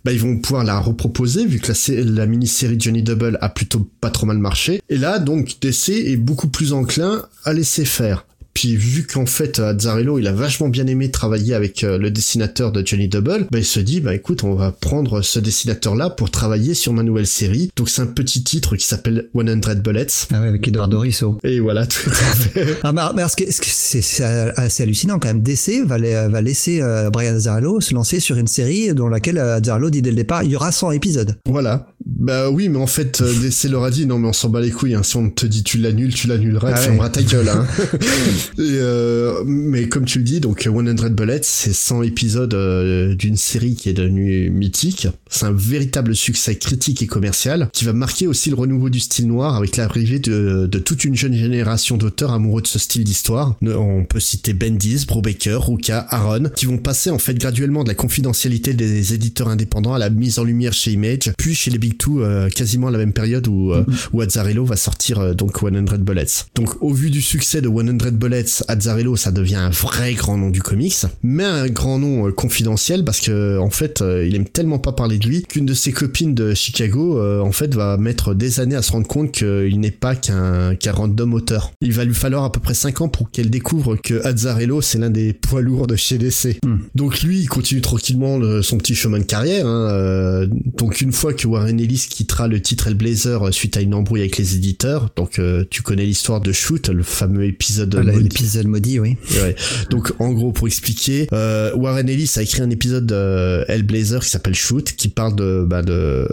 bah, 0.05 0.13
ils 0.13 0.21
vont 0.21 0.39
pouvoir 0.39 0.65
la 0.65 0.79
reproposer 0.81 1.47
vu 1.47 1.61
que 1.61 1.73
la, 1.73 2.05
la 2.05 2.27
mini-série 2.27 2.77
Johnny 2.79 3.03
Double 3.03 3.39
a 3.41 3.49
plutôt 3.49 3.89
pas 4.01 4.11
trop 4.11 4.27
mal 4.27 4.39
marché. 4.39 4.81
Et 4.89 4.99
là, 4.99 5.19
donc, 5.19 5.57
DC 5.61 5.91
est 5.91 6.17
beaucoup 6.17 6.49
plus 6.49 6.73
enclin 6.73 7.27
à 7.45 7.53
laisser 7.53 7.85
faire. 7.85 8.27
Puis 8.55 8.77
vu 8.77 9.05
qu'en 9.07 9.27
fait 9.27 9.59
Azzarello 9.59 10.19
il 10.19 10.27
a 10.29 10.33
vachement 10.33 10.69
bien 10.69 10.87
aimé 10.87 11.11
travailler 11.11 11.55
avec 11.55 11.83
euh, 11.85 11.99
le 11.99 12.11
dessinateur 12.11 12.71
de 12.73 12.87
Johnny 12.87 13.09
Double, 13.09 13.47
bah 13.51 13.59
il 13.59 13.65
se 13.65 13.81
dit 13.81 14.01
bah 14.01 14.15
écoute 14.15 14.45
on 14.45 14.55
va 14.55 14.71
prendre 14.71 15.23
ce 15.23 15.39
dessinateur 15.41 15.95
là 15.97 16.09
pour 16.09 16.31
travailler 16.31 16.75
sur 16.75 16.93
ma 16.93 17.03
nouvelle 17.03 17.27
série. 17.27 17.71
Donc 17.77 17.89
c'est 17.89 18.03
un 18.03 18.07
petit 18.07 18.45
titre 18.45 18.77
qui 18.77 18.87
s'appelle 18.87 19.29
100 19.35 19.75
Bullets. 19.83 20.07
ah 20.33 20.41
ouais, 20.41 20.49
avec 20.49 20.67
Eduardo 20.69 21.01
Risso. 21.01 21.39
Et 21.43 21.59
voilà 21.61 21.87
tout 21.87 22.09
à 22.11 22.13
fait. 22.15 22.79
Ah 22.85 22.93
ce 23.29 23.37
que 23.37 23.45
c'est 23.67 24.23
assez 24.57 24.83
hallucinant 24.85 25.19
quand 25.19 25.29
même. 25.29 25.43
DC 25.43 25.85
va, 25.85 25.99
la- 25.99 26.29
va 26.29 26.41
laisser 26.41 26.81
euh, 26.81 27.11
Brian 27.11 27.35
Azzarello 27.35 27.81
se 27.81 27.93
lancer 27.93 28.21
sur 28.21 28.37
une 28.37 28.47
série 28.47 28.95
dans 28.95 29.09
laquelle 29.09 29.39
euh, 29.39 29.57
Azzarello 29.57 29.91
dit 29.91 30.01
dès 30.03 30.11
le 30.11 30.17
départ 30.17 30.43
il 30.45 30.51
y 30.53 30.57
aura 30.57 30.71
100 30.73 30.93
épisodes. 30.93 31.37
voilà. 31.47 31.89
Bah 32.07 32.51
oui 32.51 32.69
mais 32.69 32.79
en 32.79 32.87
fait 32.87 33.21
euh, 33.23 33.33
DC 33.41 33.65
leur 33.71 33.83
a 33.85 33.91
dit 33.91 34.07
non 34.07 34.19
mais 34.19 34.29
on 34.29 34.33
s'en 34.33 34.49
bat 34.49 34.61
les 34.61 34.71
couilles. 34.71 34.95
Hein. 34.95 35.03
Si 35.03 35.17
on 35.17 35.29
te 35.31 35.45
dit 35.47 35.63
tu 35.65 35.79
l'annules, 35.79 36.15
tu 36.15 36.29
l'annuleras, 36.29 36.69
Ah 36.71 36.73
tu 36.75 36.79
ouais. 36.79 36.85
fermeras 36.87 37.09
ta 37.09 37.23
gueule. 37.23 37.49
Hein. 37.49 37.67
Et, 38.59 38.79
euh, 38.81 39.43
mais 39.47 39.89
comme 39.89 40.05
tu 40.05 40.19
le 40.19 40.25
dis, 40.25 40.41
donc 40.41 40.63
100 40.63 41.11
Bullets, 41.11 41.41
c'est 41.43 41.73
100 41.73 42.03
épisodes 42.03 42.55
euh, 42.55 43.15
d'une 43.15 43.37
série 43.37 43.75
qui 43.75 43.89
est 43.89 43.95
devenue 43.95 44.51
mythique. 44.51 45.09
C'est 45.29 45.47
un 45.47 45.53
véritable 45.53 46.15
succès 46.15 46.57
critique 46.57 47.03
et 47.03 47.07
commercial 47.07 47.69
qui 47.73 47.85
va 47.85 47.93
marquer 47.93 48.27
aussi 48.27 48.51
le 48.51 48.57
renouveau 48.57 48.91
du 48.91 49.01
style 49.01 49.27
noir 49.27 49.57
avec 49.57 49.77
l'arrivée 49.77 50.19
de, 50.19 50.67
toute 50.79 51.05
une 51.05 51.15
jeune 51.15 51.35
génération 51.35 51.97
d'auteurs 51.97 52.33
amoureux 52.33 52.63
de 52.63 52.67
ce 52.67 52.79
style 52.79 53.05
d'histoire. 53.05 53.57
On 53.63 54.05
peut 54.05 54.21
citer 54.21 54.53
Bendis, 54.53 55.05
Brubaker, 55.07 55.67
Ruka, 55.67 56.07
Aaron, 56.11 56.51
qui 56.55 56.67
vont 56.67 56.79
passer 56.79 57.11
en 57.11 57.19
fait 57.19 57.35
graduellement 57.35 57.85
de 57.85 57.89
la 57.89 57.95
confidentialité 57.95 58.75
des 58.75 59.15
éditeurs 59.15 59.49
indépendants 59.49 59.95
à 59.95 59.99
la 59.99 60.11
mise 60.11 60.39
en 60.39 60.45
lumière 60.45 60.73
chez 60.73 60.93
Image, 60.93 61.33
puis 61.39 61.55
chez 61.55 61.71
les 61.71 61.79
Big 61.79 61.97
Two 61.99 62.23
euh, 62.23 62.49
quasiment 62.49 62.89
à 62.89 62.91
la 62.91 62.99
même 62.99 63.13
période 63.13 63.47
où, 63.49 63.73
euh, 63.73 63.85
où 64.13 64.21
Azzarello 64.21 64.65
va 64.65 64.77
sortir 64.77 65.19
euh, 65.21 65.35
donc 65.35 65.59
100 65.59 65.99
Bullets. 65.99 66.47
Donc 66.55 66.83
au 66.83 66.93
vu 66.93 67.11
du 67.11 67.23
succès 67.23 67.61
de 67.61 67.69
100 67.69 68.13
Bullets, 68.13 68.34
Azzarello 68.69 69.17
ça 69.17 69.31
devient 69.33 69.57
un 69.57 69.71
vrai 69.71 70.15
grand 70.15 70.37
nom 70.37 70.51
du 70.51 70.63
comics, 70.63 70.95
mais 71.23 71.45
un 71.45 71.67
grand 71.69 71.99
nom 71.99 72.27
euh, 72.29 72.33
confidentiel 72.33 73.05
parce 73.05 73.21
que 73.21 73.59
en 73.59 73.71
fait 73.71 74.03
euh, 74.03 74.27
il 74.27 74.35
aime 74.35 74.49
tellement 74.49 74.79
pas 74.79 74.93
parler 74.93 75.19
de 75.19 75.27
lui 75.27 75.43
qu'une 75.43 75.67
de 75.67 75.75
ses 75.75 75.93
copines 75.93 76.35
de 76.35 76.55
Chicago 76.55 77.19
euh, 77.19 77.41
en 77.41 77.53
fait 77.53 77.75
va 77.75 77.97
mettre 77.97 78.35
des 78.35 78.61
années 78.61 78.75
à 78.77 78.83
se 78.83 78.93
rendre 78.93 79.07
compte 79.07 79.33
qu'il 79.33 79.79
n'est 79.81 79.91
pas 79.91 80.15
qu'un 80.17 80.75
qu'un 80.77 80.93
random 80.93 81.35
auteur. 81.35 81.73
Il 81.81 81.93
va 81.93 82.05
lui 82.05 82.15
falloir 82.15 82.45
à 82.45 82.53
peu 82.53 82.61
près 82.61 82.75
5 82.75 83.01
ans 83.03 83.09
pour 83.09 83.31
qu'elle 83.31 83.51
découvre 83.51 83.97
que 83.97 84.25
Azzarello 84.25 84.81
c'est 84.81 84.99
l'un 84.99 85.11
des 85.11 85.33
poids 85.33 85.61
lourds 85.63 85.87
de 85.87 85.97
chez 85.97 86.19
DC. 86.19 86.59
Hmm. 86.65 86.79
Donc 86.95 87.21
lui 87.23 87.41
il 87.41 87.49
continue 87.49 87.81
tranquillement 87.81 88.39
le- 88.39 88.63
son 88.63 88.79
petit 88.79 88.95
chemin 88.95 89.19
de 89.19 89.25
carrière. 89.25 89.67
hein, 89.67 90.47
donc 90.77 91.01
une 91.01 91.13
fois 91.13 91.33
que 91.35 91.47
Warren 91.47 91.79
Ellis 91.79 92.07
quittera 92.09 92.49
le 92.49 92.61
titre 92.61 92.89
Hellblazer 92.89 93.53
suite 93.53 93.77
à 93.77 93.81
une 93.81 93.95
embrouille 93.95 94.21
avec 94.21 94.37
les 94.39 94.57
éditeurs, 94.57 95.11
donc 95.17 95.41
tu 95.71 95.83
connais 95.83 96.05
l'histoire 96.05 96.41
de 96.41 96.53
Shoot, 96.53 96.89
le 96.89 97.03
fameux 97.03 97.45
épisode 97.45 97.95
Voilà, 97.95 98.13
maudit. 98.25 98.35
L'épisode 98.35 98.67
maudit, 98.67 98.99
oui. 99.01 99.17
Ouais. 99.43 99.55
Donc 99.91 100.13
en 100.19 100.33
gros 100.33 100.53
pour 100.53 100.67
expliquer, 100.67 101.29
euh, 101.33 101.75
Warren 101.75 102.09
Ellis 102.09 102.33
a 102.37 102.43
écrit 102.43 102.63
un 102.63 102.71
épisode 102.71 103.07
de 103.07 103.65
Hellblazer 103.69 104.23
qui 104.23 104.31
s'appelle 104.31 104.55
Shoot, 104.55 104.93
qui 104.97 105.09
parle 105.09 105.37
de 105.37 105.65
bah, 105.69 105.83
de 105.83 106.27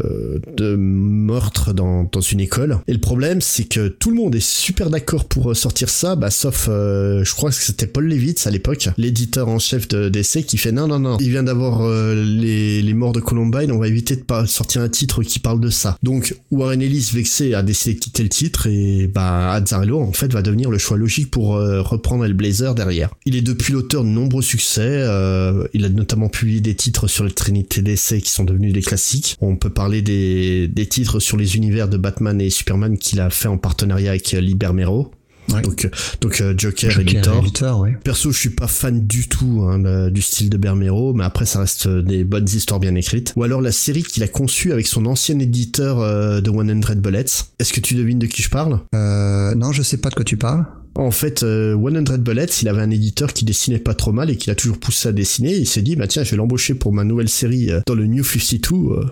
de 0.55 0.75
meurtre 0.75 1.73
dans 1.73 2.09
dans 2.11 2.21
une 2.21 2.39
école. 2.39 2.79
Et 2.87 2.93
le 2.93 2.99
problème 2.99 3.41
c'est 3.41 3.65
que 3.65 3.87
tout 3.87 4.09
le 4.09 4.15
monde 4.15 4.35
est 4.35 4.45
super 4.45 4.89
d'accord 4.89 5.25
pour 5.25 5.51
euh, 5.51 5.53
sortir 5.53 5.89
ça, 5.89 6.15
bah 6.15 6.29
sauf 6.31 6.67
euh, 6.69 7.23
je 7.23 7.33
crois 7.33 7.49
que 7.49 7.55
c'était 7.55 7.87
Paul 7.87 8.05
Levitz 8.07 8.47
à 8.47 8.51
l'époque, 8.51 8.89
l'éditeur 8.97 9.47
en 9.47 9.59
chef 9.59 9.87
de 9.87 10.09
DC 10.09 10.45
qui 10.45 10.57
fait 10.57 10.71
non 10.71 10.87
non 10.87 10.99
non, 10.99 11.17
il 11.19 11.29
vient 11.29 11.43
d'avoir 11.43 11.81
euh, 11.81 12.15
les 12.15 12.81
les 12.81 12.93
morts 12.93 13.13
de 13.13 13.19
Columbine, 13.19 13.71
on 13.71 13.79
va 13.79 13.87
éviter 13.87 14.15
de 14.15 14.21
pas 14.21 14.45
sortir 14.45 14.81
un 14.81 14.89
titre 14.89 15.23
qui 15.23 15.39
parle 15.39 15.59
de 15.59 15.69
ça. 15.69 15.97
Donc 16.03 16.35
Warren 16.51 16.81
Ellis 16.81 17.11
vexé 17.13 17.53
a 17.53 17.63
décidé 17.63 17.95
de 17.95 17.99
quitter 17.99 18.23
le 18.23 18.29
titre 18.29 18.67
et 18.67 19.07
bah 19.07 19.51
Azzarello 19.53 19.99
en 19.99 20.13
fait 20.13 20.31
va 20.33 20.41
devenir 20.41 20.69
le 20.69 20.77
choix 20.77 20.97
logique 20.97 21.31
pour 21.31 21.55
euh, 21.55 21.80
reprendre 21.81 22.25
Hellblazer 22.25 22.75
derrière. 22.75 23.11
Il 23.25 23.35
est 23.35 23.41
depuis 23.41 23.73
l'auteur 23.73 24.03
de 24.03 24.09
nombreux 24.09 24.41
succès, 24.41 24.81
euh, 24.85 25.67
il 25.73 25.85
a 25.85 25.89
notamment 25.89 26.29
publié 26.29 26.61
des 26.61 26.75
titres 26.75 27.07
sur 27.07 27.23
le 27.23 27.31
Trinité 27.31 27.81
DC 27.81 28.21
qui 28.21 28.29
sont 28.29 28.43
devenus 28.43 28.73
des 28.73 28.81
classiques. 28.81 29.37
On 29.41 29.55
peut 29.55 29.69
parler 29.69 30.01
des, 30.01 30.67
des 30.67 30.85
titres 30.87 31.19
sur 31.19 31.37
les 31.37 31.55
univers 31.55 31.87
de 31.87 31.97
Batman 31.97 32.39
et 32.41 32.49
Superman 32.49 32.97
qu'il 32.97 33.19
a 33.19 33.29
fait 33.29 33.47
en 33.47 33.57
partenariat 33.57 34.11
avec 34.11 34.33
euh, 34.33 34.41
Libermero. 34.41 35.11
Ouais. 35.49 35.61
Donc, 35.61 35.85
euh, 35.85 35.89
donc 36.21 36.41
euh, 36.41 36.53
Joker, 36.57 36.99
et 36.99 37.07
Joker. 37.07 37.41
Luthor, 37.41 37.79
ouais. 37.79 37.97
Perso, 38.03 38.31
je 38.31 38.37
suis 38.39 38.49
pas 38.49 38.67
fan 38.67 39.05
du 39.05 39.27
tout 39.27 39.67
hein, 39.67 40.09
du 40.09 40.21
style 40.21 40.49
de 40.49 40.57
Bermero, 40.57 41.13
mais 41.13 41.23
après 41.23 41.45
ça 41.45 41.59
reste 41.59 41.87
des 41.87 42.23
bonnes 42.23 42.47
histoires 42.47 42.79
bien 42.79 42.95
écrites. 42.95 43.33
Ou 43.35 43.43
alors 43.43 43.61
la 43.61 43.71
série 43.71 44.03
qu'il 44.03 44.23
a 44.23 44.27
conçue 44.27 44.71
avec 44.71 44.87
son 44.87 45.05
ancien 45.05 45.39
éditeur 45.39 45.99
euh, 45.99 46.41
de 46.41 46.51
100 46.51 46.95
Bullets. 46.97 47.25
Est-ce 47.59 47.73
que 47.73 47.79
tu 47.79 47.95
devines 47.95 48.19
de 48.19 48.27
qui 48.27 48.41
je 48.41 48.49
parle? 48.49 48.79
Euh, 48.95 49.55
non, 49.55 49.71
je 49.71 49.81
sais 49.81 49.97
pas 49.97 50.09
de 50.09 50.15
quoi 50.15 50.25
tu 50.25 50.37
parles. 50.37 50.65
En 50.95 51.11
fait, 51.11 51.43
euh, 51.43 51.75
100 51.75 52.17
Bullets, 52.19 52.45
il 52.61 52.67
avait 52.67 52.81
un 52.81 52.89
éditeur 52.91 53.33
qui 53.33 53.45
dessinait 53.45 53.79
pas 53.79 53.93
trop 53.93 54.11
mal 54.11 54.29
et 54.29 54.35
qui 54.35 54.49
l'a 54.49 54.55
toujours 54.55 54.77
poussé 54.77 55.09
à 55.09 55.11
dessiner. 55.11 55.55
il 55.55 55.65
s'est 55.67 55.81
dit, 55.81 55.95
bah 55.95 56.07
tiens, 56.07 56.23
je 56.23 56.31
vais 56.31 56.37
l'embaucher 56.37 56.73
pour 56.73 56.91
ma 56.93 57.03
nouvelle 57.03 57.29
série 57.29 57.71
euh, 57.71 57.79
dans 57.87 57.95
le 57.95 58.05
New 58.07 58.23
52. 58.23 58.75
euh, 58.75 59.05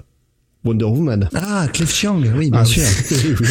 Wonder 0.66 0.84
Woman. 0.86 1.30
Ah, 1.34 1.70
Cliff 1.72 1.90
Chiang, 1.94 2.22
oui, 2.36 2.52
bien 2.52 2.60
Ah, 2.62 2.66
sûr. 2.66 2.84
oui, 3.12 3.36
oui. 3.40 3.48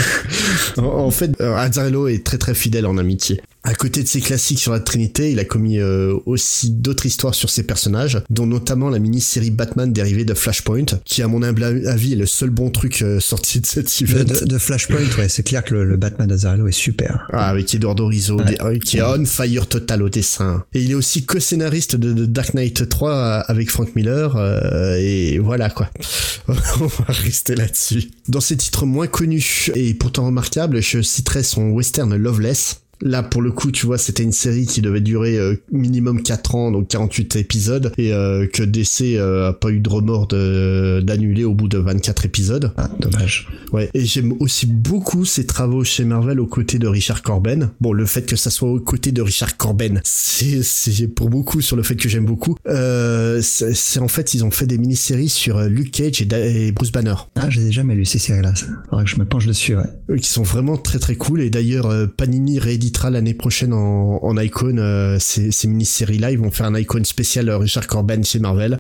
en, 0.77 0.83
en 0.83 1.11
fait, 1.11 1.41
euh, 1.41 1.57
Azzarello 1.57 2.07
est 2.07 2.23
très 2.25 2.37
très 2.37 2.55
fidèle 2.55 2.85
en 2.85 2.99
amitié. 2.99 3.41
À 3.65 3.75
côté 3.75 4.03
de 4.03 4.09
ses 4.09 4.21
classiques 4.21 4.61
sur 4.61 4.73
la 4.73 4.81
Trinité, 4.81 5.33
il 5.33 5.39
a 5.41 5.45
commis 5.45 5.79
euh, 5.79 6.15
aussi 6.27 6.71
d'autres 6.71 7.05
histoires 7.07 7.35
sur 7.35 7.51
ses 7.51 7.65
personnages, 7.65 8.19
dont 8.31 8.47
notamment 8.47 8.89
la 8.89 8.99
mini-série 8.99 9.51
Batman 9.51 9.93
dérivée 9.93 10.25
de 10.25 10.33
Flashpoint, 10.33 10.85
qui 11.05 11.23
à 11.23 11.29
mon 11.29 11.43
humble 11.43 11.65
avis 11.65 12.13
est 12.13 12.17
le 12.17 12.25
seul 12.27 12.51
bon 12.51 12.71
truc 12.71 13.03
euh, 13.03 13.21
sorti 13.21 13.61
de 13.61 13.67
cet 13.67 13.87
De, 13.87 14.05
event. 14.05 14.25
de- 14.25 14.45
de 14.47 14.59
Flashpoint, 14.59 15.05
ouais, 15.19 15.29
c'est 15.29 15.43
clair 15.43 15.65
que 15.65 15.75
le, 15.75 15.85
le 15.85 15.97
Batman 15.97 16.29
d'Azarello 16.29 16.69
est 16.69 16.73
super. 16.73 17.29
Ah, 17.33 17.49
avec 17.51 17.75
Eduardo 17.75 18.07
Rizzo, 18.07 18.39
qui 18.85 18.97
est 18.99 19.03
on 19.03 19.25
fire 19.27 19.67
total 19.67 20.03
au 20.03 20.09
dessin. 20.09 20.65
Et 20.73 20.81
il 20.83 20.93
est 20.93 20.95
aussi 20.95 21.25
co-scénariste 21.27 21.97
de, 21.97 22.13
de 22.13 22.27
Dark 22.27 22.55
Knight 22.55 22.89
3 22.89 23.11
euh, 23.13 23.43
avec 23.49 23.71
Frank 23.71 23.95
Miller, 23.97 24.37
euh, 24.37 24.97
et 24.99 25.39
voilà 25.39 25.69
quoi. 25.69 25.91
On 26.49 26.87
va 26.87 27.05
rester 27.09 27.55
là-dessus. 27.57 28.09
Dans 28.29 28.41
ses 28.41 28.57
titres 28.57 28.87
moins 28.87 29.09
connus 29.09 29.71
et 29.75 29.93
pourtant 29.95 30.25
remarquables, 30.27 30.81
je 30.81 31.03
citerai 31.03 31.43
son 31.43 31.71
western 31.71 32.15
Loveless. 32.17 32.77
Là, 33.01 33.23
pour 33.23 33.43
le 33.43 33.51
coup, 33.53 33.71
tu 33.71 33.87
vois, 33.87 33.99
c'était 33.99 34.23
une 34.23 34.33
série 34.33 34.67
qui 34.67 34.81
devait 34.81 35.01
durer 35.01 35.37
euh, 35.39 35.55
minimum 35.71 36.23
4 36.23 36.55
ans, 36.55 36.71
donc 36.71 36.89
48 36.89 37.37
épisodes, 37.37 37.93
et 37.99 38.13
euh, 38.13 38.47
que 38.47 38.63
DC 38.63 39.15
euh, 39.17 39.49
a 39.49 39.53
pas 39.53 39.71
eu 39.71 39.81
de 39.81 39.89
remords 39.89 40.27
de- 40.27 41.01
d'annuler 41.05 41.45
au 41.45 41.55
bout 41.55 41.69
de 41.69 41.79
24 41.79 42.25
épisodes. 42.27 42.73
Ah, 42.77 42.91
dommage. 42.99 43.49
Ouais, 43.73 43.89
et 43.95 44.05
j'aime 44.05 44.35
aussi 44.41 44.67
beaucoup 44.67 45.25
ses 45.25 45.47
travaux 45.47 45.85
chez 45.85 46.05
Marvel 46.05 46.41
aux 46.41 46.47
côtés 46.47 46.79
de 46.79 46.87
Richard 46.89 47.23
Corben. 47.23 47.71
Bon, 47.81 47.93
le 47.93 48.07
fait 48.07 48.23
que 48.27 48.37
ça 48.37 48.51
soit 48.51 48.69
aux 48.71 48.81
côtés 48.81 49.13
de 49.13 49.23
Richard 49.23 49.57
Corben, 49.57 50.01
c'est 50.05 51.07
pour 51.15 51.29
beaucoup 51.31 51.61
sur 51.61 51.77
le 51.77 51.83
fait 51.83 51.97
que 51.97 52.09
j'aime 52.09 52.25
beaucoup. 52.25 52.57
Euh, 52.67 53.41
c'est 53.43 54.01
en 54.01 54.09
fait 54.09 54.35
ils 54.35 54.45
ont 54.45 54.51
fait 54.51 54.67
des 54.67 54.79
mini-séries 54.79 55.29
sur 55.29 55.59
euh, 55.59 55.69
Luke 55.69 55.91
Cage 55.93 56.23
et, 56.23 56.73
Bruce 56.73 56.93
Banner, 56.93 57.15
Ah, 57.37 57.49
j'ai 57.51 57.71
jamais 57.71 57.95
lu 57.95 58.05
ces 58.05 58.19
séries-là. 58.19 58.55
ça. 58.55 58.67
Faudrait 58.91 59.05
que 59.05 59.11
je 59.11 59.17
me 59.19 59.25
penche 59.25 59.47
dessus, 59.47 59.77
ouais. 59.77 59.85
Eux 60.11 60.17
qui 60.17 60.29
sont 60.31 60.43
vraiment 60.43 60.77
très 60.77 60.99
très 60.99 61.15
cool. 61.17 61.41
Et 61.43 61.51
d'ailleurs, 61.51 61.87
euh, 61.87 62.07
Panini 62.07 62.59
rééditera 62.89 63.11
l'année 63.11 63.35
prochaine 63.35 63.73
en, 63.73 64.19
en 64.23 64.39
icône 64.39 64.79
euh, 64.79 65.19
ces, 65.19 65.51
ces 65.53 65.69
mini-séries-là. 65.69 66.31
Ils 66.33 66.39
vont 66.39 66.51
faire 66.51 66.67
un 66.67 66.77
icône 66.79 67.05
spécial 67.05 67.49
euh, 67.49 67.59
Richard 67.59 67.87
Corben 67.87 68.25
chez 68.25 68.39
Marvel. 68.39 68.77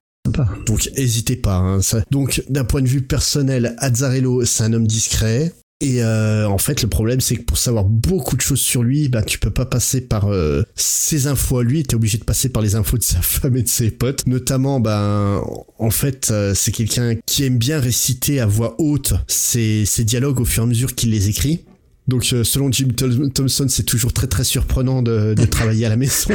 Donc 0.67 0.91
hésitez 0.95 1.37
pas. 1.37 1.57
hein, 1.57 1.83
ça- 1.83 2.03
Donc 2.11 2.43
d'un 2.49 2.65
point 2.65 2.83
de 2.83 2.87
vue 2.89 3.03
personnel, 3.03 3.75
Azzarello 3.79 4.45
c'est 4.45 4.63
un 4.65 4.73
homme 4.73 4.87
discret. 4.87 5.53
Et 5.81 6.03
euh, 6.03 6.49
en 6.49 6.59
fait, 6.59 6.83
le 6.83 6.89
problème, 6.89 7.21
c'est 7.21 7.37
que 7.37 7.43
pour 7.43 7.57
savoir 7.57 7.85
beaucoup 7.85 8.35
de 8.35 8.41
choses 8.41 8.59
sur 8.61 8.83
lui, 8.83 9.09
bah, 9.09 9.23
tu 9.23 9.39
peux 9.39 9.53
pas 9.53 9.65
passer 9.65 10.01
par 10.01 10.27
euh, 10.27 10.65
ses 10.75 11.29
infos 11.29 11.59
à 11.59 11.63
lui. 11.63 11.85
T'es 11.85 11.95
obligé 11.95 12.19
de 12.19 12.25
passer 12.25 12.49
par 12.49 12.63
les 12.63 12.75
infos 12.75 12.99
de 12.99 13.03
sa 13.05 13.21
femme 13.23 13.57
et 13.57 13.63
de 13.63 13.69
ses 13.69 13.93
potes. 13.93 14.27
Notamment, 14.27 14.81
ben, 14.81 15.41
en 15.79 15.91
fait, 15.91 16.31
euh, 16.33 16.53
c'est 16.57 16.73
quelqu'un 16.73 17.15
qui 17.27 17.45
aime 17.45 17.59
bien 17.59 17.79
réciter 17.79 18.41
à 18.41 18.47
voix 18.47 18.75
haute 18.79 19.15
ses, 19.29 19.85
ses 19.87 20.03
dialogues 20.03 20.41
au 20.41 20.45
fur 20.45 20.65
et 20.65 20.67
à 20.67 20.69
mesure 20.69 20.97
qu'il 20.97 21.11
les 21.13 21.29
écrit. 21.29 21.61
Donc, 22.09 22.27
euh, 22.33 22.43
selon 22.43 22.73
Jim 22.73 22.89
Thom- 22.97 23.31
Thompson, 23.31 23.67
c'est 23.69 23.83
toujours 23.85 24.13
très 24.15 24.27
très 24.27 24.43
surprenant 24.45 25.03
de, 25.03 25.35
de 25.35 25.45
travailler 25.51 25.85
à 25.87 25.91
la 25.91 25.97
maison. 25.97 26.31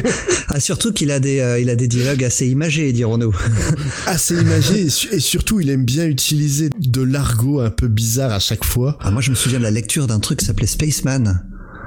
Ah, 0.50 0.60
surtout 0.60 0.94
qu'il 0.94 1.10
a 1.12 1.20
des, 1.20 1.40
euh, 1.40 1.60
il 1.60 1.70
a 1.70 1.76
des 1.76 1.88
dialogues 1.88 2.24
assez 2.24 2.48
imagés, 2.48 2.94
dirons-nous. 2.94 3.36
assez 4.06 4.36
imagé 4.36 4.82
et, 4.84 4.90
su- 4.90 5.10
et 5.12 5.20
surtout 5.20 5.60
il 5.60 5.70
aime 5.72 5.84
bien 5.84 6.06
utiliser 6.06 6.70
de 6.80 7.02
l'argot 7.02 7.60
un 7.60 7.72
peu 7.72 7.88
bizarre 7.88 8.32
à 8.32 8.40
chaque 8.40 8.64
fois. 8.66 8.98
Ah, 9.02 9.10
moi, 9.12 9.22
je 9.22 9.32
me 9.32 9.36
souviens 9.36 9.58
de 9.60 9.64
la 9.64 9.72
lecture 9.72 10.06
d'un 10.08 10.20
truc 10.20 10.40
qui 10.40 10.46
s'appelait 10.46 10.68
Spaceman. 10.68 11.44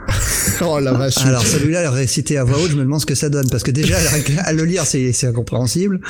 Oh 0.62 0.78
la 0.80 0.92
vache. 0.92 1.18
Alors, 1.18 1.44
celui-là, 1.44 1.82
le 1.82 1.90
récité 1.90 2.38
à 2.38 2.44
voix 2.44 2.58
haute, 2.58 2.70
je 2.70 2.76
me 2.76 2.82
demande 2.82 3.00
ce 3.00 3.06
que 3.06 3.14
ça 3.14 3.28
donne. 3.28 3.48
Parce 3.50 3.62
que 3.62 3.70
déjà, 3.70 3.96
à 4.44 4.52
le 4.54 4.64
lire, 4.64 4.84
c'est, 4.86 5.12
incompréhensible. 5.26 6.00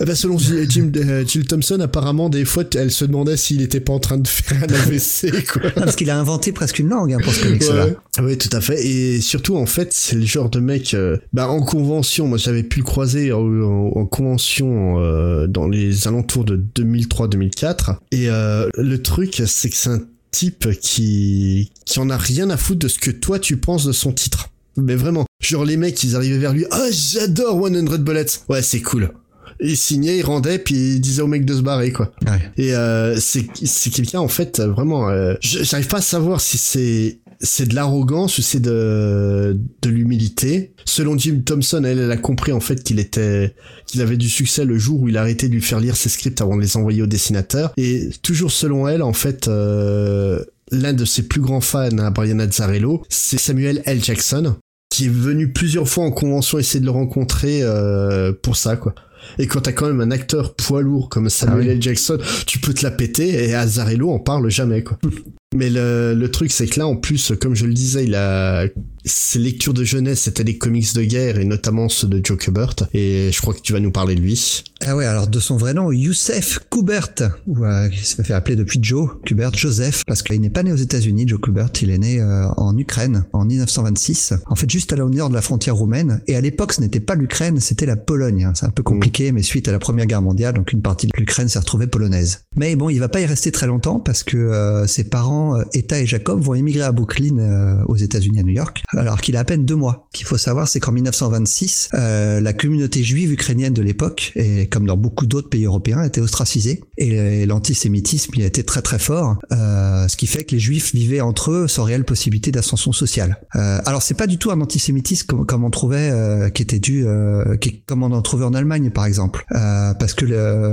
Eh 0.00 0.04
ben, 0.04 0.14
selon 0.16 0.36
Jim, 0.38 0.90
euh, 0.96 1.24
Jill 1.24 1.46
Thompson, 1.46 1.78
apparemment 1.80 2.28
des 2.28 2.44
fois 2.44 2.64
elle 2.74 2.90
se 2.90 3.04
demandait 3.04 3.36
s'il 3.36 3.62
était 3.62 3.78
pas 3.78 3.92
en 3.92 4.00
train 4.00 4.16
de 4.18 4.26
faire 4.26 4.58
un 4.64 4.74
AVC 4.74 5.46
quoi. 5.46 5.62
Ah, 5.64 5.70
parce 5.82 5.94
qu'il 5.96 6.10
a 6.10 6.18
inventé 6.18 6.50
presque 6.50 6.80
une 6.80 6.88
langue 6.88 7.12
hein, 7.12 7.18
pour 7.22 7.32
ce 7.32 7.44
comics-là. 7.44 7.86
Ouais. 7.86 7.96
Oui, 8.22 8.38
tout 8.38 8.48
à 8.50 8.60
fait. 8.60 8.84
Et 8.84 9.20
surtout, 9.20 9.56
en 9.56 9.66
fait, 9.66 9.92
c'est 9.92 10.16
le 10.16 10.24
genre 10.26 10.50
de 10.50 10.58
mec, 10.58 10.94
euh, 10.94 11.16
bah, 11.32 11.48
en 11.48 11.60
convention, 11.62 12.26
moi 12.26 12.38
j'avais 12.38 12.64
pu 12.64 12.78
le 12.80 12.84
croiser 12.84 13.32
en, 13.32 13.40
en- 13.40 13.92
en 13.94 14.06
convention 14.06 14.98
euh, 14.98 15.46
dans 15.46 15.68
les 15.68 16.08
alentours 16.08 16.44
de 16.44 16.56
2003-2004. 16.76 17.96
Et 18.12 18.28
euh, 18.28 18.68
le 18.76 19.02
truc, 19.02 19.42
c'est 19.46 19.70
que 19.70 19.76
c'est 19.76 19.90
un 19.90 20.00
type 20.36 20.68
qui, 20.80 21.70
qui 21.84 21.98
en 21.98 22.10
a 22.10 22.16
rien 22.16 22.50
à 22.50 22.56
foutre 22.56 22.80
de 22.80 22.88
ce 22.88 22.98
que 22.98 23.10
toi 23.10 23.38
tu 23.38 23.56
penses 23.56 23.84
de 23.84 23.92
son 23.92 24.12
titre. 24.12 24.50
Mais 24.76 24.94
vraiment, 24.94 25.24
genre 25.40 25.64
les 25.64 25.76
mecs, 25.78 26.02
ils 26.04 26.14
arrivaient 26.16 26.36
vers 26.38 26.52
lui, 26.52 26.66
ah 26.70 26.86
j'adore 26.90 27.66
100 27.66 27.98
Bullets. 28.00 28.26
Ouais, 28.48 28.60
c'est 28.62 28.82
cool. 28.82 29.10
Il 29.58 29.76
signait, 29.78 30.18
il 30.18 30.22
rendait, 30.22 30.58
puis 30.58 30.74
il 30.96 31.00
disait 31.00 31.22
au 31.22 31.26
mec 31.26 31.46
de 31.46 31.54
se 31.54 31.62
barrer, 31.62 31.90
quoi. 31.90 32.12
Ouais. 32.26 32.50
Et 32.58 32.74
euh, 32.74 33.18
c'est 33.18 33.46
c'est 33.64 33.88
quelqu'un 33.88 34.20
en 34.20 34.28
fait 34.28 34.60
vraiment. 34.60 35.08
euh, 35.08 35.32
J'arrive 35.40 35.86
pas 35.88 35.98
à 35.98 36.02
savoir 36.02 36.42
si 36.42 36.58
c'est 36.58 37.20
c'est 37.46 37.66
de 37.66 37.74
l'arrogance 37.74 38.36
ou 38.38 38.42
c'est 38.42 38.60
de 38.60 39.58
de 39.82 39.88
l'humilité? 39.88 40.72
Selon 40.84 41.16
Jim 41.16 41.40
Thompson, 41.44 41.82
elle, 41.84 41.98
elle 41.98 42.10
a 42.10 42.16
compris 42.16 42.52
en 42.52 42.60
fait 42.60 42.82
qu'il 42.82 42.98
était 42.98 43.54
qu'il 43.86 44.02
avait 44.02 44.16
du 44.16 44.28
succès 44.28 44.64
le 44.64 44.78
jour 44.78 45.00
où 45.00 45.08
il 45.08 45.16
a 45.16 45.22
arrêté 45.22 45.48
de 45.48 45.54
lui 45.54 45.62
faire 45.62 45.80
lire 45.80 45.96
ses 45.96 46.08
scripts 46.08 46.40
avant 46.40 46.56
de 46.56 46.60
les 46.62 46.76
envoyer 46.76 47.02
au 47.02 47.06
dessinateur. 47.06 47.72
Et 47.76 48.10
toujours 48.22 48.52
selon 48.52 48.86
elle, 48.88 49.02
en 49.02 49.12
fait. 49.14 49.48
euh, 49.48 50.42
L'un 50.72 50.92
de 50.92 51.04
ses 51.04 51.22
plus 51.22 51.40
grands 51.40 51.60
fans 51.60 51.96
à 51.98 52.10
Brian 52.10 52.40
Azzarello, 52.40 53.04
c'est 53.08 53.38
Samuel 53.38 53.82
L. 53.86 54.02
Jackson, 54.02 54.56
qui 54.90 55.04
est 55.04 55.08
venu 55.08 55.52
plusieurs 55.52 55.88
fois 55.88 56.02
en 56.04 56.10
convention 56.10 56.58
essayer 56.58 56.80
de 56.80 56.84
le 56.86 56.90
rencontrer 56.90 57.60
euh, 57.62 58.32
pour 58.42 58.56
ça, 58.56 58.74
quoi. 58.76 58.92
Et 59.38 59.46
quand 59.46 59.60
t'as 59.60 59.70
quand 59.70 59.86
même 59.86 60.00
un 60.00 60.10
acteur 60.10 60.54
poids 60.56 60.82
lourd 60.82 61.08
comme 61.08 61.30
Samuel 61.30 61.58
Ah 61.60 61.66
oui. 61.66 61.76
L. 61.76 61.82
Jackson, 61.82 62.18
tu 62.46 62.58
peux 62.58 62.74
te 62.74 62.82
la 62.82 62.90
péter 62.90 63.48
et 63.48 63.54
Azzarello 63.54 64.10
en 64.10 64.18
parle 64.18 64.50
jamais, 64.50 64.82
quoi. 64.82 64.98
Mais 65.54 65.70
le, 65.70 66.14
le 66.14 66.30
truc, 66.30 66.50
c'est 66.50 66.66
que 66.66 66.78
là, 66.80 66.86
en 66.88 66.96
plus, 66.96 67.32
comme 67.40 67.54
je 67.54 67.66
le 67.66 67.72
disais, 67.72 68.04
il 68.04 68.14
a 68.14 68.66
ses 69.04 69.38
lectures 69.38 69.72
de 69.74 69.84
jeunesse, 69.84 70.22
c'était 70.22 70.42
des 70.42 70.58
comics 70.58 70.92
de 70.94 71.02
guerre 71.04 71.38
et 71.38 71.44
notamment 71.44 71.88
ceux 71.88 72.08
de 72.08 72.20
Joe 72.22 72.36
Kubert. 72.36 72.74
Et 72.92 73.30
je 73.32 73.40
crois 73.40 73.54
que 73.54 73.60
tu 73.60 73.72
vas 73.72 73.78
nous 73.78 73.92
parler 73.92 74.16
de 74.16 74.20
lui. 74.20 74.64
Ah 74.84 74.96
ouais, 74.96 75.04
alors 75.06 75.28
de 75.28 75.38
son 75.38 75.56
vrai 75.56 75.72
nom, 75.74 75.92
Youssef 75.92 76.58
Kubert, 76.70 77.12
ou 77.46 77.64
euh, 77.64 77.88
il 77.92 77.98
se 78.04 78.20
fait 78.22 78.34
appeler 78.34 78.56
depuis 78.56 78.80
Joe 78.82 79.10
Kubert, 79.24 79.54
Joseph, 79.54 80.02
parce 80.06 80.22
qu'il 80.22 80.40
n'est 80.40 80.50
pas 80.50 80.64
né 80.64 80.72
aux 80.72 80.76
États-Unis, 80.76 81.24
Joe 81.28 81.40
Kubert, 81.40 81.70
il 81.80 81.90
est 81.90 81.98
né 81.98 82.20
euh, 82.20 82.48
en 82.56 82.76
Ukraine 82.76 83.24
en 83.32 83.44
1926, 83.44 84.34
en 84.46 84.54
fait 84.56 84.68
juste 84.68 84.92
à 84.92 84.96
l'honneur 84.96 85.30
de 85.30 85.34
la 85.34 85.40
frontière 85.40 85.76
roumaine, 85.76 86.20
et 86.26 86.36
à 86.36 86.40
l'époque 86.40 86.72
ce 86.74 86.80
n'était 86.80 87.00
pas 87.00 87.14
l'Ukraine, 87.14 87.58
c'était 87.60 87.86
la 87.86 87.96
Pologne. 87.96 88.44
hein. 88.44 88.52
C'est 88.54 88.66
un 88.66 88.70
peu 88.70 88.82
compliqué, 88.82 89.32
mais 89.32 89.42
suite 89.42 89.66
à 89.68 89.72
la 89.72 89.78
Première 89.78 90.06
Guerre 90.06 90.22
mondiale, 90.22 90.54
donc 90.54 90.72
une 90.72 90.82
partie 90.82 91.06
de 91.06 91.12
l'Ukraine 91.16 91.48
s'est 91.48 91.58
retrouvée 91.58 91.86
polonaise. 91.86 92.42
Mais 92.56 92.76
bon, 92.76 92.90
il 92.90 92.98
va 92.98 93.08
pas 93.08 93.20
y 93.20 93.26
rester 93.26 93.52
très 93.52 93.66
longtemps 93.66 93.98
parce 94.00 94.24
que 94.24 94.36
euh, 94.36 94.86
ses 94.86 95.04
parents, 95.04 95.35
euh, 95.56 95.64
Etta 95.72 96.00
et 96.00 96.06
Jacob, 96.06 96.40
vont 96.40 96.54
émigrer 96.54 96.82
à 96.82 96.92
Brooklyn, 96.92 97.38
euh, 97.38 97.82
aux 97.86 97.96
États-Unis, 97.96 98.40
à 98.40 98.42
New 98.42 98.54
York, 98.54 98.82
alors 98.88 99.20
qu'il 99.20 99.36
a 99.36 99.40
à 99.40 99.44
peine 99.44 99.64
deux 99.64 99.76
mois. 99.76 100.08
Ce 100.12 100.18
qu'il 100.18 100.26
faut 100.26 100.38
savoir, 100.38 100.68
c'est 100.68 100.80
qu'en 100.80 100.92
1926, 100.92 101.90
euh, 101.94 102.40
la 102.40 102.52
communauté 102.52 103.02
juive 103.02 103.32
ukrainienne 103.32 103.74
de 103.74 103.82
l'époque, 103.82 104.32
et 104.36 104.68
comme 104.68 104.86
dans 104.86 104.96
beaucoup 104.96 105.26
d'autres 105.26 105.48
pays 105.48 105.64
européens, 105.64 106.02
était 106.02 106.20
ostracisée. 106.20 106.82
Et 106.98 107.46
l'antisémitisme 107.46 108.32
y 108.36 108.42
a 108.42 108.46
été 108.46 108.64
très 108.64 108.82
très 108.82 108.98
fort, 108.98 109.36
euh, 109.52 110.08
ce 110.08 110.16
qui 110.16 110.26
fait 110.26 110.44
que 110.44 110.52
les 110.54 110.60
juifs 110.60 110.94
vivaient 110.94 111.20
entre 111.20 111.50
eux 111.50 111.68
sans 111.68 111.84
réelle 111.84 112.04
possibilité 112.04 112.52
d'ascension 112.52 112.92
sociale. 112.92 113.38
Euh, 113.56 113.80
alors 113.86 114.02
c'est 114.02 114.14
pas 114.14 114.26
du 114.26 114.38
tout 114.38 114.50
un 114.50 114.60
antisémitisme 114.60 115.44
comme, 115.44 115.64
on 115.64 115.70
trouvait, 115.70 116.10
euh, 116.10 116.50
qui 116.50 116.62
était 116.62 116.78
dû, 116.78 117.04
euh, 117.06 117.56
comme 117.86 118.02
on 118.02 118.12
en 118.12 118.22
trouvait 118.22 118.44
en 118.44 118.54
Allemagne 118.54 118.90
par 118.90 119.06
exemple. 119.06 119.44
Euh, 119.52 119.94
parce 119.94 120.14
que 120.14 120.26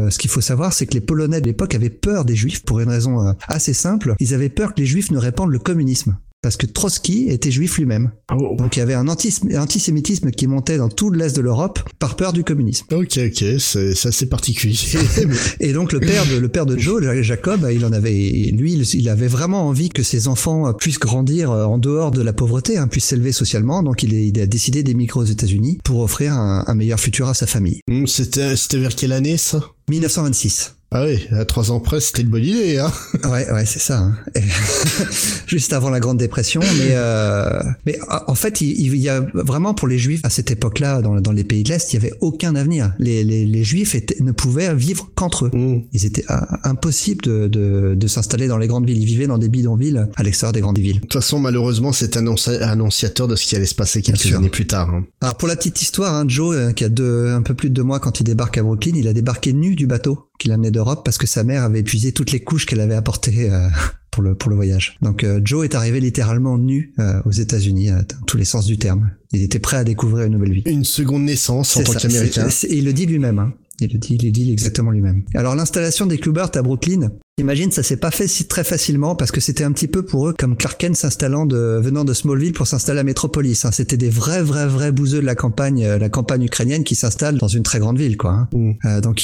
ce 0.10 0.18
qu'il 0.18 0.30
faut 0.30 0.42
savoir, 0.42 0.74
c'est 0.74 0.86
que 0.86 0.94
les 0.94 1.02
Polonais 1.02 1.42
de 1.42 1.48
l'époque 1.48 1.76
avaient 1.76 1.90
peur 1.90 2.26
des 2.26 2.36
juifs 2.36 2.64
pour 2.64 2.80
une 2.80 2.90
raison 2.90 3.28
euh, 3.28 3.34
assez 3.48 3.74
simple. 3.74 4.16
Ils 4.20 4.34
avaient 4.34 4.50
peur 4.56 4.74
que 4.74 4.80
les 4.82 4.86
juifs 4.88 5.12
ne 5.12 5.18
répandent 5.18 5.52
le 5.52 5.60
communisme. 5.60 6.18
Parce 6.42 6.58
que 6.58 6.66
Trotsky 6.66 7.28
était 7.30 7.52
juif 7.52 7.78
lui-même. 7.78 8.12
Oh, 8.38 8.58
Donc 8.58 8.76
il 8.76 8.80
y 8.80 8.82
avait 8.82 8.96
un 8.96 9.08
antis- 9.08 9.40
antisémitisme 9.58 10.30
qui 10.32 10.46
montait 10.48 10.76
dans 10.78 10.90
tout 10.90 11.10
l'est 11.10 11.34
de 11.34 11.40
l'Europe 11.40 11.80
par 12.00 12.18
peur 12.18 12.34
du 12.34 12.44
communisme. 12.44 12.86
ok, 12.92 13.18
ok, 13.28 13.46
c'est 13.60 13.96
c'est 13.96 14.10
assez 14.10 14.26
particulier. 14.28 14.76
Et 15.62 15.72
donc 15.72 15.94
le 15.94 16.02
père 16.02 16.26
de 16.26 16.36
le 16.36 16.50
père 16.50 16.66
de 16.66 16.78
Joe, 16.78 17.02
Jacob, 17.22 17.66
il 17.74 17.86
en 17.86 17.94
avait 17.94 18.12
lui, 18.12 18.74
il- 18.74 19.08
avait 19.08 19.28
vraiment 19.30 19.70
envie 19.70 19.88
que 19.88 20.04
ses 20.04 20.28
enfants 20.28 20.74
puissent 20.74 21.00
grandir 21.00 21.50
en 21.52 21.78
dehors 21.78 22.12
de 22.12 22.22
la 22.22 22.34
pauvreté, 22.34 22.78
hein, 22.78 22.90
puissent 22.90 23.06
s'élever 23.06 23.32
socialement. 23.32 23.82
Donc 23.82 24.04
il, 24.04 24.14
est- 24.14 24.28
il 24.28 24.38
a 24.42 24.46
décidé 24.46 24.84
d'émigrer 24.84 25.22
aux 25.22 25.24
États-Unis 25.26 25.80
pour 25.86 26.02
offrir 26.02 26.34
un, 26.34 26.66
un 26.68 26.76
meilleur 26.76 27.00
futur 27.00 27.30
à 27.30 27.34
sa 27.34 27.48
famille. 27.48 27.80
Hmm, 27.90 28.06
c'était 28.06 28.54
vers 28.74 28.96
quelle 28.98 29.14
année 29.14 29.38
ça? 29.38 29.62
1926. 29.90 30.76
Ah 30.96 31.06
oui, 31.06 31.26
à 31.32 31.44
trois 31.46 31.72
ans 31.72 31.80
près, 31.80 32.00
c'était 32.00 32.22
une 32.22 32.28
bonne 32.30 32.44
idée, 32.46 32.78
hein. 32.78 32.92
Ouais, 33.26 33.50
ouais, 33.52 33.66
c'est 33.66 33.80
ça. 33.80 33.98
hein. 34.00 34.16
Juste 35.48 35.74
avant 35.74 35.90
la 35.90 36.00
Grande 36.00 36.18
Dépression. 36.18 36.62
Mais, 36.62 36.90
euh, 36.92 37.62
mais 37.86 37.98
en 38.28 38.36
fait, 38.36 38.62
il, 38.62 38.80
il, 38.80 38.96
y 38.98 39.10
a 39.10 39.22
vraiment 39.34 39.74
pour 39.74 39.88
les 39.88 39.98
Juifs 39.98 40.22
à 40.24 40.30
cette 40.30 40.52
époque-là, 40.52 41.02
dans, 41.02 41.20
dans 41.20 41.32
les 41.32 41.44
pays 41.44 41.64
de 41.64 41.70
l'Est, 41.70 41.94
il 41.94 41.96
y 41.96 42.00
avait 42.06 42.14
aucun 42.22 42.56
avenir. 42.56 42.94
Les, 43.00 43.24
les, 43.24 43.46
les 43.46 43.64
Juifs 43.64 43.96
étaient, 43.96 44.18
ne 44.22 44.32
pouvaient 44.32 44.74
vivre 44.76 45.10
qu'entre 45.16 45.46
eux. 45.46 45.52
Mm. 45.54 45.82
Ils 45.94 46.06
étaient 46.06 46.26
euh, 46.30 46.36
impossible 46.64 47.24
de, 47.24 47.48
de, 47.48 47.96
de 47.96 48.08
s'installer 48.08 48.48
dans 48.48 48.58
les 48.58 48.68
grandes 48.68 48.86
villes. 48.86 49.00
Ils 49.00 49.06
vivaient 49.06 49.28
dans 49.28 49.38
des 49.38 49.50
bidonvilles 49.50 50.06
à 50.16 50.24
l'extérieur 50.24 50.54
des 50.54 50.62
grandes 50.62 50.80
villes. 50.80 50.98
De 50.98 51.02
toute 51.02 51.14
façon, 51.14 51.40
malheureusement, 51.40 51.92
c'est 51.92 52.16
annonci- 52.18 52.62
annonciateur 52.62 53.28
de 53.28 53.36
ce 53.36 53.46
qui 53.46 53.56
allait 53.56 53.66
se 53.66 53.76
passer 53.76 54.02
quelques 54.02 54.34
années 54.34 54.50
plus 54.50 54.68
tard. 54.68 54.90
hein. 54.94 55.06
Alors 55.22 55.36
pour 55.36 55.48
la 55.48 55.56
petite 55.56 55.82
histoire, 55.82 56.14
hein, 56.14 56.26
Joe, 56.28 56.56
euh, 56.56 56.72
qui 56.72 56.84
a 56.84 56.90
deux, 56.90 57.30
un 57.30 57.42
peu 57.42 57.54
plus 57.54 57.70
de 57.70 57.74
deux 57.76 57.84
mois 57.84 58.00
quand 58.00 58.20
il 58.20 58.24
débarque 58.24 58.58
à 58.58 58.64
Brooklyn, 58.64 58.94
il 58.96 59.08
a 59.08 59.14
débarqué 59.14 59.54
nu 59.54 59.76
du 59.76 59.88
bateau 59.88 60.28
qu'il 60.40 60.52
amenait 60.52 60.72
parce 61.04 61.18
que 61.18 61.28
sa 61.28 61.44
mère 61.44 61.64
avait 61.64 61.80
épuisé 61.80 62.12
toutes 62.12 62.32
les 62.32 62.40
couches 62.40 62.66
qu'elle 62.66 62.82
avait 62.82 62.96
apportées 62.96 63.50
euh, 63.50 63.68
pour 64.12 64.24
le 64.24 64.36
pour 64.36 64.50
le 64.50 64.56
voyage. 64.56 64.98
Donc 65.02 65.24
euh, 65.24 65.42
Joe 65.44 65.66
est 65.66 65.76
arrivé 65.76 66.00
littéralement 66.00 66.58
nu 66.58 66.94
euh, 67.00 67.22
aux 67.26 67.32
États-Unis 67.32 67.90
dans 67.90 68.26
tous 68.28 68.38
les 68.38 68.46
sens 68.46 68.66
du 68.66 68.78
terme. 68.78 69.12
Il 69.32 69.42
était 69.42 69.60
prêt 69.60 69.78
à 69.78 69.84
découvrir 69.84 70.26
une 70.26 70.34
nouvelle 70.34 70.54
vie. 70.54 70.64
Une 70.66 70.84
seconde 70.84 71.24
naissance 71.24 71.76
en 71.78 71.84
tant 71.84 71.94
qu'américain. 71.94 72.48
il 72.70 72.86
le 72.86 72.94
dit 72.94 73.06
lui-même. 73.06 73.40
Hein. 73.40 73.54
Il 73.80 73.92
le 73.92 73.98
dit, 73.98 74.16
il 74.16 74.26
le 74.26 74.32
dit 74.32 74.52
exactement 74.52 74.92
lui-même. 74.92 75.24
Alors 75.34 75.56
l'installation 75.56 76.06
des 76.06 76.20
Kubert 76.20 76.52
à 76.54 76.62
Brooklyn, 76.62 77.12
imagine, 77.40 77.72
ça 77.72 77.82
s'est 77.82 77.98
pas 77.98 78.12
fait 78.12 78.28
si 78.28 78.46
très 78.46 78.64
facilement 78.64 79.16
parce 79.16 79.32
que 79.32 79.42
c'était 79.42 79.64
un 79.64 79.72
petit 79.72 79.88
peu 79.88 80.04
pour 80.04 80.30
eux 80.30 80.36
comme 80.38 80.56
Clark 80.56 80.80
Kent 80.80 80.96
s'installant 80.96 81.46
de 81.48 81.80
venant 81.82 82.06
de 82.06 82.14
Smallville 82.14 82.54
pour 82.54 82.68
s'installer 82.68 83.00
à 83.00 83.04
Metropolis. 83.04 83.66
Hein. 83.66 83.72
C'était 83.72 83.98
des 83.98 84.10
vrais, 84.12 84.44
vrais, 84.44 84.68
vrais 84.68 84.92
bouseux 84.92 85.20
de 85.20 85.26
la 85.26 85.34
campagne, 85.34 85.84
euh, 85.84 85.98
la 85.98 86.10
campagne 86.10 86.44
ukrainienne 86.44 86.84
qui 86.84 86.94
s'installent 86.96 87.40
dans 87.40 87.48
une 87.48 87.64
très 87.64 87.80
grande 87.80 87.98
ville, 87.98 88.18
quoi. 88.18 88.32
hein. 88.32 88.50
Mm. 88.54 88.72
Euh, 88.86 89.02
donc 89.02 89.24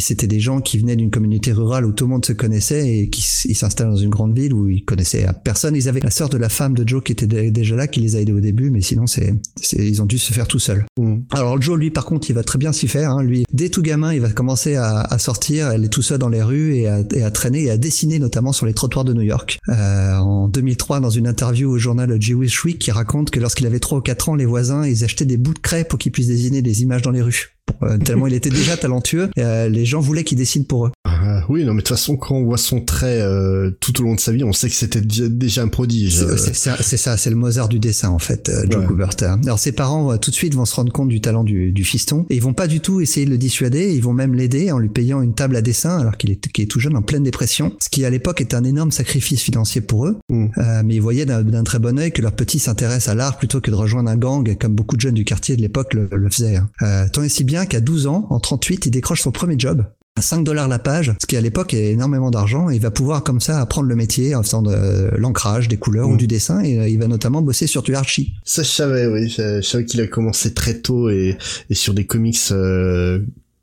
c'était 0.00 0.26
des 0.26 0.40
gens 0.40 0.60
qui 0.62 0.78
venaient 0.78 0.96
d'une 0.96 1.10
communauté 1.10 1.52
rurale 1.52 1.84
où 1.84 1.92
tout 1.92 2.04
le 2.04 2.10
monde 2.10 2.24
se 2.24 2.32
connaissait 2.32 2.88
et 2.88 3.10
qui 3.10 3.20
s'installent 3.54 3.90
dans 3.90 3.96
une 3.96 4.10
grande 4.10 4.34
ville 4.34 4.54
où 4.54 4.68
ils 4.68 4.84
connaissaient 4.84 5.26
personne. 5.44 5.76
Ils 5.76 5.88
avaient 5.88 6.00
la 6.00 6.10
sœur 6.10 6.30
de 6.30 6.38
la 6.38 6.48
femme 6.48 6.72
de 6.74 6.88
Joe 6.88 7.02
qui 7.04 7.12
était 7.12 7.26
dé- 7.26 7.50
déjà 7.50 7.76
là, 7.76 7.86
qui 7.88 8.00
les 8.00 8.16
a 8.16 8.20
aidés 8.20 8.32
au 8.32 8.40
début, 8.40 8.70
mais 8.70 8.80
sinon 8.80 9.06
c'est, 9.06 9.34
ils 9.76 10.00
ont 10.00 10.06
dû 10.06 10.16
se 10.18 10.32
faire 10.32 10.48
tout 10.48 10.58
seuls. 10.58 10.86
Mm. 10.98 11.16
Alors 11.32 11.60
Joe, 11.60 11.78
lui, 11.78 11.90
par 11.90 12.06
contre, 12.06 12.30
il 12.30 12.32
va 12.32 12.42
très 12.42 12.58
bien 12.58 12.72
s'y 12.72 12.88
faire. 12.88 13.10
Hein. 13.10 13.22
Lui, 13.22 13.44
dès 13.52 13.68
tout 13.68 13.82
gamin, 13.82 14.14
il 14.14 14.20
va 14.22 14.30
commencer 14.30 14.76
à, 14.76 15.00
à 15.00 15.18
sortir, 15.18 15.66
aller 15.66 15.88
tout 15.88 16.00
seul 16.02 16.18
dans 16.18 16.30
les 16.30 16.42
rues 16.42 16.76
et 16.76 16.88
à, 16.88 17.00
et 17.14 17.22
à 17.22 17.30
traîner 17.30 17.49
et 17.58 17.70
à 17.70 17.76
dessiner, 17.76 18.18
notamment 18.18 18.52
sur 18.52 18.66
les 18.66 18.74
trottoirs 18.74 19.04
de 19.04 19.12
New 19.12 19.22
York. 19.22 19.58
Euh, 19.68 20.16
en 20.16 20.48
2003, 20.48 21.00
dans 21.00 21.10
une 21.10 21.26
interview 21.26 21.70
au 21.70 21.78
journal 21.78 22.20
Jewish 22.20 22.64
Week, 22.64 22.86
il 22.86 22.92
raconte 22.92 23.30
que 23.30 23.40
lorsqu'il 23.40 23.66
avait 23.66 23.80
3 23.80 23.98
ou 23.98 24.00
4 24.00 24.28
ans, 24.30 24.34
les 24.34 24.46
voisins, 24.46 24.86
ils 24.86 25.04
achetaient 25.04 25.24
des 25.24 25.36
bouts 25.36 25.54
de 25.54 25.58
craie 25.58 25.84
pour 25.84 25.98
qu'il 25.98 26.12
puisse 26.12 26.28
dessiner 26.28 26.62
des 26.62 26.82
images 26.82 27.02
dans 27.02 27.10
les 27.10 27.22
rues. 27.22 27.56
Euh, 27.82 27.98
tellement 27.98 28.26
il 28.26 28.34
était 28.34 28.50
déjà 28.50 28.76
talentueux, 28.76 29.30
euh, 29.38 29.68
les 29.68 29.84
gens 29.84 30.00
voulaient 30.00 30.24
qu'il 30.24 30.38
dessine 30.38 30.64
pour 30.64 30.86
eux. 30.86 30.92
Ah, 31.32 31.44
oui, 31.48 31.64
non, 31.64 31.72
mais 31.74 31.82
de 31.82 31.86
toute 31.86 31.96
façon, 31.96 32.16
quand 32.16 32.34
on 32.34 32.44
voit 32.44 32.58
son 32.58 32.80
trait 32.80 33.20
euh, 33.20 33.70
tout 33.80 34.00
au 34.00 34.04
long 34.04 34.14
de 34.14 34.20
sa 34.20 34.32
vie, 34.32 34.42
on 34.44 34.52
sait 34.52 34.68
que 34.68 34.74
c'était 34.74 35.00
déjà- 35.00 35.62
un 35.62 35.68
prodige. 35.68 36.14
C'est 36.16 36.70
Euh, 36.70 36.76
c'est 36.80 36.96
ça, 36.96 37.16
c'est 37.16 37.30
le 37.30 37.36
Mozart 37.36 37.68
du 37.68 37.78
dessin 37.78 38.08
en 38.08 38.18
fait, 38.18 38.48
euh, 38.48 38.64
Joe 38.70 38.80
Ouais. 38.82 38.86
Kubert. 38.86 39.10
Alors 39.44 39.58
ses 39.58 39.72
parents 39.72 40.12
euh, 40.12 40.16
tout 40.16 40.30
de 40.30 40.34
suite 40.36 40.54
vont 40.54 40.64
se 40.64 40.74
rendre 40.74 40.92
compte 40.92 41.08
du 41.08 41.20
talent 41.20 41.44
du, 41.44 41.70
du 41.72 41.84
fiston 41.84 42.24
et 42.30 42.36
ils 42.36 42.42
vont 42.42 42.54
pas 42.54 42.66
du 42.66 42.80
tout 42.80 43.00
essayer 43.00 43.26
de 43.26 43.30
le 43.30 43.38
dissuader, 43.38 43.94
ils 43.94 44.02
vont 44.02 44.12
même 44.12 44.34
l'aider 44.34 44.72
en 44.72 44.78
lui 44.78 44.88
payant 44.88 45.20
une 45.22 45.34
table 45.34 45.56
à 45.56 45.62
dessin 45.62 45.98
alors 45.98 46.16
qu'il 46.16 46.30
est, 46.30 46.40
qu'il 46.52 46.64
est 46.64 46.66
tout 46.66 46.80
jeune 46.80 46.96
en 46.96 47.02
pleine 47.02 47.22
dépression, 47.22 47.72
ce 47.82 47.88
qui 47.90 48.04
à 48.04 48.10
l'époque 48.10 48.40
est 48.40 48.54
un 48.54 48.64
énorme 48.64 48.90
sacrifice 48.90 49.42
financier 49.42 49.80
pour 49.82 50.06
eux. 50.06 50.18
Mm. 50.30 50.46
Euh, 50.58 50.82
mais 50.84 50.94
ils 50.96 51.02
voyaient 51.02 51.26
d'un 51.26 51.64
très 51.64 51.78
bon 51.78 51.98
œil 51.98 52.10
que 52.12 52.22
leur 52.22 52.32
petit 52.32 52.58
s'intéresse 52.58 53.08
à 53.08 53.14
l'art 53.14 53.36
plutôt 53.38 53.60
que 53.60 53.70
de 53.70 53.76
rejoindre 53.76 54.10
un 54.10 54.16
gang 54.16 54.56
comme 54.58 54.74
beaucoup 54.74 54.96
de 54.96 55.00
jeunes 55.02 55.14
du 55.14 55.24
quartier 55.24 55.56
de 55.56 55.62
l'époque 55.62 55.94
le, 55.94 56.08
le 56.10 56.30
faisaient. 56.30 56.56
hein. 56.56 56.70
Euh, 56.82 57.06
tant 57.12 57.22
et 57.22 57.28
si 57.28 57.44
bien 57.44 57.66
qu'à 57.66 57.80
12 57.80 58.06
ans, 58.06 58.26
en 58.30 58.40
38, 58.40 58.86
il 58.86 58.90
décroche 58.90 59.20
son 59.22 59.30
premier 59.32 59.56
job 59.58 59.84
à 60.20 60.22
5 60.22 60.44
dollars 60.44 60.68
la 60.68 60.78
page, 60.78 61.14
ce 61.18 61.26
qui 61.26 61.34
à 61.36 61.40
l'époque 61.40 61.72
est 61.72 61.92
énormément 61.92 62.30
d'argent, 62.30 62.68
et 62.68 62.74
il 62.76 62.80
va 62.80 62.90
pouvoir 62.90 63.24
comme 63.24 63.40
ça 63.40 63.58
apprendre 63.58 63.88
le 63.88 63.96
métier 63.96 64.34
en 64.34 64.42
faisant 64.42 64.60
de 64.60 65.10
l'ancrage, 65.16 65.66
des 65.68 65.78
couleurs 65.78 66.08
Mm. 66.08 66.12
ou 66.12 66.16
du 66.18 66.26
dessin, 66.26 66.60
et 66.62 66.78
euh, 66.78 66.88
il 66.88 66.98
va 66.98 67.06
notamment 67.08 67.40
bosser 67.42 67.66
sur 67.66 67.82
du 67.82 67.94
Archie. 67.94 68.34
Ça, 68.44 68.62
je 68.62 68.68
savais, 68.68 69.06
oui. 69.06 69.28
Je, 69.30 69.60
je 69.62 69.66
savais 69.66 69.84
qu'il 69.86 70.00
a 70.02 70.06
commencé 70.06 70.52
très 70.52 70.74
tôt 70.74 71.08
et, 71.08 71.36
et 71.70 71.74
sur 71.74 71.94
des 71.94 72.04
comics 72.04 72.38
euh, 72.52 73.20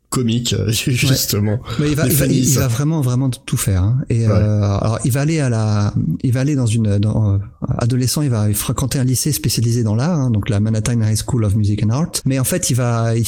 comiques, 0.10 0.54
euh, 0.54 0.72
justement. 0.72 1.60
Mais 1.80 1.90
il 1.90 1.96
va, 1.96 2.06
Les 2.06 2.12
il 2.14 2.18
va, 2.18 2.26
il 2.28 2.54
va 2.56 2.68
vraiment, 2.68 3.02
vraiment 3.02 3.30
tout 3.30 3.58
faire. 3.58 3.84
Hein. 3.84 4.00
Et 4.10 4.26
Ouais. 4.28 4.34
euh, 4.34 4.62
alors, 4.78 5.00
il 5.06 5.12
va 5.12 5.22
aller 5.22 5.40
à 5.40 5.50
la, 5.50 5.94
il 6.24 6.32
va 6.32 6.40
aller 6.42 6.56
dans 6.56 6.66
une, 6.66 6.98
dans, 6.98 7.34
euh, 7.34 7.38
adolescent, 7.78 8.22
il 8.22 8.30
va 8.30 8.52
fréquenter 8.54 9.00
un 9.00 9.04
lycée 9.04 9.32
spécialisé 9.32 9.84
dans 9.84 9.96
l'art, 9.96 10.18
hein, 10.20 10.32
donc 10.32 10.50
la 10.50 10.60
Manhattan 10.60 11.02
High 11.02 11.18
School 11.18 11.44
of 11.44 11.56
Music 11.56 11.84
and 11.84 11.90
Art. 11.90 12.12
Mais 12.26 12.40
en 12.40 12.44
fait, 12.44 12.70
il 12.70 12.76
va, 12.76 13.16
il, 13.18 13.26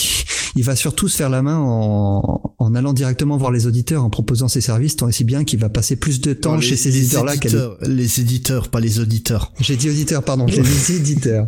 il 0.55 0.63
va 0.63 0.75
surtout 0.75 1.07
se 1.07 1.15
faire 1.17 1.29
la 1.29 1.41
main 1.41 1.57
en, 1.57 2.41
en 2.57 2.75
allant 2.75 2.93
directement 2.93 3.37
voir 3.37 3.51
les 3.51 3.67
auditeurs, 3.67 4.03
en 4.03 4.09
proposant 4.09 4.47
ses 4.47 4.61
services, 4.61 4.95
tant 4.95 5.07
et 5.09 5.11
si 5.11 5.23
bien 5.23 5.43
qu'il 5.43 5.59
va 5.59 5.69
passer 5.69 5.95
plus 5.97 6.21
de 6.21 6.33
temps 6.33 6.55
Non, 6.55 6.61
chez 6.61 6.71
les- 6.71 6.77
ces 6.77 6.89
les 6.91 6.97
éditeurs-là 6.99 7.37
qu'à 7.37 7.49
éditeurs, 7.49 7.77
les 7.85 8.19
éditeurs, 8.19 8.69
pas 8.69 8.79
les 8.79 8.99
auditeurs. 8.99 9.51
J'ai 9.59 9.75
dit 9.75 9.89
auditeur, 9.89 10.23
pardon, 10.23 10.47
j'ai 10.47 10.61
dit 10.61 10.93
éditeur. 10.95 11.47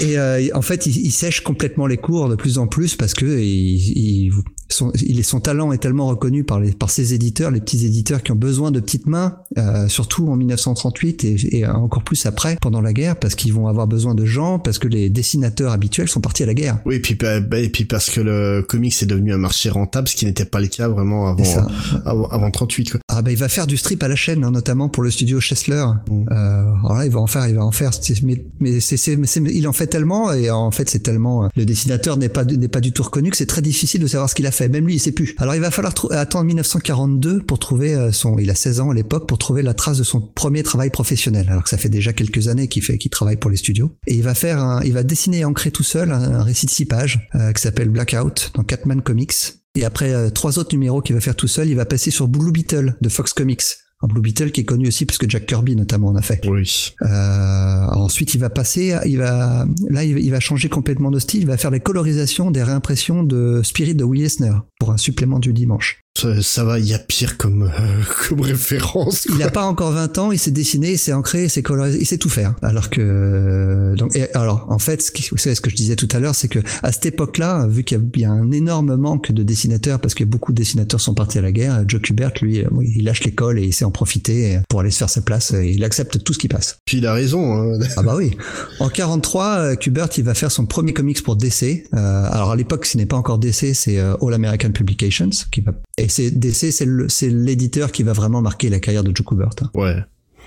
Et 0.00 0.18
euh, 0.18 0.48
en 0.54 0.62
fait, 0.62 0.86
il, 0.86 0.96
il 0.96 1.12
sèche 1.12 1.42
complètement 1.42 1.86
les 1.86 1.96
cours 1.98 2.28
de 2.28 2.34
plus 2.34 2.58
en 2.58 2.66
plus 2.66 2.96
parce 2.96 3.14
que 3.14 3.26
il, 3.26 3.98
il, 4.26 4.32
son, 4.70 4.92
son 5.22 5.40
talent 5.40 5.72
est 5.72 5.78
tellement 5.78 6.06
reconnu 6.06 6.44
par, 6.44 6.60
les, 6.60 6.72
par 6.72 6.90
ses 6.90 7.14
éditeurs, 7.14 7.50
les 7.50 7.60
petits 7.60 7.84
éditeurs 7.84 8.22
qui 8.22 8.32
ont 8.32 8.36
besoin 8.36 8.70
de 8.70 8.80
petites 8.80 9.06
mains, 9.06 9.36
euh, 9.58 9.88
surtout 9.88 10.28
en 10.28 10.36
1938 10.36 11.24
et, 11.24 11.56
et 11.58 11.66
encore 11.66 12.02
plus 12.02 12.24
après, 12.26 12.56
pendant 12.60 12.80
la 12.80 12.92
guerre, 12.92 13.16
parce 13.16 13.34
qu'ils 13.34 13.52
vont 13.52 13.66
avoir 13.66 13.86
besoin 13.86 14.14
de 14.14 14.24
gens, 14.24 14.58
parce 14.58 14.78
que 14.78 14.88
les 14.88 15.10
dessinateurs 15.10 15.72
habituels 15.72 16.08
sont 16.08 16.20
partis 16.20 16.42
à 16.42 16.46
la 16.46 16.54
guerre. 16.54 16.78
Oui, 16.86 16.96
et 16.96 17.00
puis, 17.00 17.14
bah, 17.14 17.40
bah, 17.40 17.58
et 17.58 17.68
puis 17.68 17.84
parce 17.84 18.10
que 18.10 18.20
le 18.20 18.62
comics 18.66 18.94
est 19.02 19.06
devenu 19.06 19.32
un 19.32 19.38
marché 19.38 19.70
rentable, 19.70 20.08
ce 20.08 20.16
qui 20.16 20.24
n'était 20.24 20.44
pas 20.44 20.60
le 20.60 20.68
cas 20.68 20.88
vraiment 20.88 21.28
avant, 21.28 21.44
ça. 21.44 21.66
avant, 22.04 22.28
avant 22.28 22.50
38, 22.50 22.90
quoi. 22.92 23.00
Ah 23.08 23.22
bah 23.22 23.30
il 23.32 23.36
va 23.36 23.48
faire 23.48 23.66
du 23.66 23.76
strip 23.76 24.02
à 24.02 24.08
la 24.08 24.16
chaîne, 24.16 24.44
hein, 24.44 24.50
notamment 24.50 24.88
pour 24.88 25.02
le 25.02 25.10
studio 25.10 25.40
Chesler. 25.40 25.84
Mm. 26.08 26.24
Euh, 26.30 26.62
alors 26.84 26.94
là, 26.96 27.04
il 27.06 27.10
va 27.10 27.20
en 27.20 27.26
faire, 27.26 27.48
il 27.48 27.56
va 27.56 27.64
en 27.64 27.72
faire. 27.72 27.90
Mais, 28.22 28.44
mais 28.60 28.80
c'est, 28.80 28.96
c'est, 28.96 29.16
mais 29.16 29.26
c'est- 29.26 29.40
il 29.40 29.66
en 29.68 29.72
fait 29.72 29.86
tellement 29.88 30.32
et 30.32 30.50
en 30.50 30.70
fait 30.70 30.88
c'est 30.88 31.00
tellement. 31.00 31.44
euh, 31.44 31.48
Le 31.56 31.64
dessinateur 31.64 32.16
n'est 32.16 32.28
pas 32.28 32.44
n'est 32.44 32.68
pas 32.68 32.80
du 32.80 32.92
tout 32.92 33.02
reconnu 33.02 33.30
que 33.30 33.36
c'est 33.36 33.46
très 33.46 33.62
difficile 33.62 34.00
de 34.00 34.06
savoir 34.06 34.28
ce 34.30 34.34
qu'il 34.34 34.46
a 34.46 34.50
fait. 34.50 34.59
Même 34.68 34.86
lui, 34.86 34.94
il 34.94 34.98
sait 34.98 35.12
plus. 35.12 35.34
Alors 35.38 35.54
il 35.54 35.60
va 35.60 35.70
falloir 35.70 35.94
attendre 36.10 36.44
1942 36.44 37.42
pour 37.42 37.58
trouver 37.58 37.94
euh, 37.94 38.12
son. 38.12 38.38
Il 38.38 38.50
a 38.50 38.54
16 38.54 38.80
ans 38.80 38.90
à 38.90 38.94
l'époque 38.94 39.28
pour 39.28 39.38
trouver 39.38 39.62
la 39.62 39.74
trace 39.74 39.98
de 39.98 40.04
son 40.04 40.20
premier 40.20 40.62
travail 40.62 40.90
professionnel. 40.90 41.46
Alors 41.48 41.64
que 41.64 41.70
ça 41.70 41.78
fait 41.78 41.88
déjà 41.88 42.12
quelques 42.12 42.48
années 42.48 42.68
qu'il 42.68 42.82
fait 42.82 42.98
qu'il 42.98 43.10
travaille 43.10 43.36
pour 43.36 43.50
les 43.50 43.56
studios. 43.56 43.90
Et 44.06 44.14
il 44.14 44.22
va 44.22 44.34
faire, 44.34 44.58
un, 44.58 44.82
il 44.82 44.92
va 44.92 45.02
dessiner 45.02 45.40
et 45.40 45.44
ancrer 45.44 45.70
tout 45.70 45.82
seul 45.82 46.12
un, 46.12 46.34
un 46.34 46.42
récit 46.42 46.66
de 46.66 46.70
six 46.70 46.86
pages 46.86 47.28
euh, 47.34 47.52
qui 47.52 47.62
s'appelle 47.62 47.88
Blackout 47.88 48.52
dans 48.54 48.64
Catman 48.64 49.02
Comics. 49.02 49.60
Et 49.76 49.84
après 49.84 50.12
euh, 50.12 50.30
trois 50.30 50.58
autres 50.58 50.74
numéros 50.74 51.00
qu'il 51.00 51.14
va 51.14 51.20
faire 51.20 51.36
tout 51.36 51.48
seul, 51.48 51.68
il 51.68 51.76
va 51.76 51.84
passer 51.84 52.10
sur 52.10 52.28
Blue 52.28 52.52
Beetle 52.52 52.96
de 53.00 53.08
Fox 53.08 53.32
Comics. 53.32 53.62
Un 54.02 54.06
Blue 54.06 54.22
Beetle 54.22 54.50
qui 54.50 54.62
est 54.62 54.64
connu 54.64 54.88
aussi 54.88 55.04
parce 55.04 55.18
que 55.18 55.28
Jack 55.28 55.46
Kirby 55.46 55.76
notamment 55.76 56.08
en 56.08 56.16
a 56.16 56.22
fait. 56.22 56.46
Oui. 56.48 56.94
Euh, 57.02 57.86
ensuite, 57.92 58.34
il 58.34 58.40
va 58.40 58.48
passer, 58.48 58.96
il 59.04 59.18
va, 59.18 59.66
là, 59.90 60.04
il 60.04 60.30
va, 60.30 60.40
changer 60.40 60.70
complètement 60.70 61.10
de 61.10 61.18
style. 61.18 61.42
Il 61.42 61.46
va 61.46 61.58
faire 61.58 61.70
les 61.70 61.80
colorisations 61.80 62.50
des 62.50 62.62
réimpressions 62.62 63.22
de 63.22 63.60
Spirit 63.62 63.94
de 63.94 64.04
Will 64.04 64.22
Eisner 64.22 64.54
pour 64.78 64.90
un 64.90 64.96
supplément 64.96 65.38
du 65.38 65.52
dimanche. 65.52 66.00
Ça, 66.20 66.42
ça 66.42 66.64
va, 66.64 66.78
il 66.78 66.86
y 66.86 66.94
a 66.94 66.98
pire 66.98 67.36
comme, 67.38 67.62
euh, 67.62 67.68
comme 68.28 68.40
référence, 68.42 69.26
Il 69.30 69.38
n'a 69.38 69.50
pas 69.50 69.64
encore 69.64 69.92
20 69.92 70.18
ans, 70.18 70.32
il 70.32 70.38
s'est 70.38 70.50
dessiné, 70.50 70.92
il 70.92 70.98
s'est 70.98 71.12
ancré, 71.12 71.44
il 71.44 71.50
s'est 71.50 71.62
colorisé, 71.62 71.98
il 72.00 72.06
sait 72.06 72.18
tout 72.18 72.28
faire. 72.28 72.54
Alors 72.62 72.90
que, 72.90 73.94
donc, 73.96 74.14
et 74.14 74.32
alors, 74.34 74.66
en 74.68 74.78
fait, 74.78 75.00
ce, 75.02 75.10
qui, 75.10 75.26
vous 75.30 75.38
savez, 75.38 75.54
ce 75.54 75.60
que 75.60 75.70
je 75.70 75.76
disais 75.76 75.96
tout 75.96 76.08
à 76.12 76.18
l'heure, 76.18 76.34
c'est 76.34 76.48
que 76.48 76.58
à 76.82 76.92
cette 76.92 77.06
époque-là, 77.06 77.66
vu 77.66 77.84
qu'il 77.84 77.98
y 77.98 78.00
a- 78.00 78.20
y 78.20 78.24
a 78.24 78.30
un 78.30 78.50
énorme 78.50 78.96
manque 78.96 79.32
de 79.32 79.42
dessinateurs, 79.42 79.98
parce 80.00 80.14
que 80.14 80.24
beaucoup 80.24 80.52
de 80.52 80.56
dessinateurs 80.58 81.00
sont 81.00 81.14
partis 81.14 81.38
à 81.38 81.42
la 81.42 81.52
guerre, 81.52 81.84
Joe 81.86 82.00
Kubert, 82.02 82.32
lui, 82.42 82.60
euh, 82.60 82.68
il 82.82 83.04
lâche 83.04 83.24
l'école 83.24 83.58
et 83.58 83.64
il 83.64 83.72
sait 83.72 83.84
en 83.84 83.90
profiter 83.90 84.60
pour 84.68 84.80
aller 84.80 84.90
se 84.90 84.98
faire 84.98 85.10
sa 85.10 85.22
place. 85.22 85.52
Et 85.52 85.70
il 85.70 85.84
accepte 85.84 86.22
tout 86.22 86.32
ce 86.34 86.38
qui 86.38 86.48
passe. 86.48 86.78
Puis 86.84 86.98
il 86.98 87.06
a 87.06 87.14
raison, 87.14 87.54
hein. 87.54 87.78
Ah 87.96 88.02
bah 88.02 88.14
oui. 88.16 88.36
En 88.78 88.88
43, 88.88 89.44
euh, 89.58 89.74
Kubert, 89.76 90.08
il 90.18 90.24
va 90.24 90.34
faire 90.34 90.52
son 90.52 90.66
premier 90.66 90.92
comics 90.92 91.22
pour 91.22 91.36
DC. 91.36 91.84
Euh, 91.94 92.28
alors 92.30 92.50
à 92.50 92.56
l'époque, 92.56 92.84
ce 92.86 92.96
n'est 92.98 93.06
pas 93.06 93.16
encore 93.16 93.38
DC, 93.38 93.74
c'est 93.74 93.98
euh, 93.98 94.14
All 94.22 94.34
American 94.34 94.70
Publications 94.72 95.30
qui 95.50 95.60
va. 95.62 95.72
Et 95.98 96.08
DC, 96.30 96.70
c'est 96.72 96.84
le- 96.84 97.08
c'est 97.08 97.28
l'éditeur 97.28 97.92
qui 97.92 98.02
va 98.02 98.12
vraiment 98.12 98.42
marquer 98.42 98.68
la 98.68 98.80
carrière 98.80 99.04
de 99.04 99.14
Joe 99.14 99.26
Kubert. 99.26 99.50
hein. 99.62 99.70
Ouais. 99.74 99.96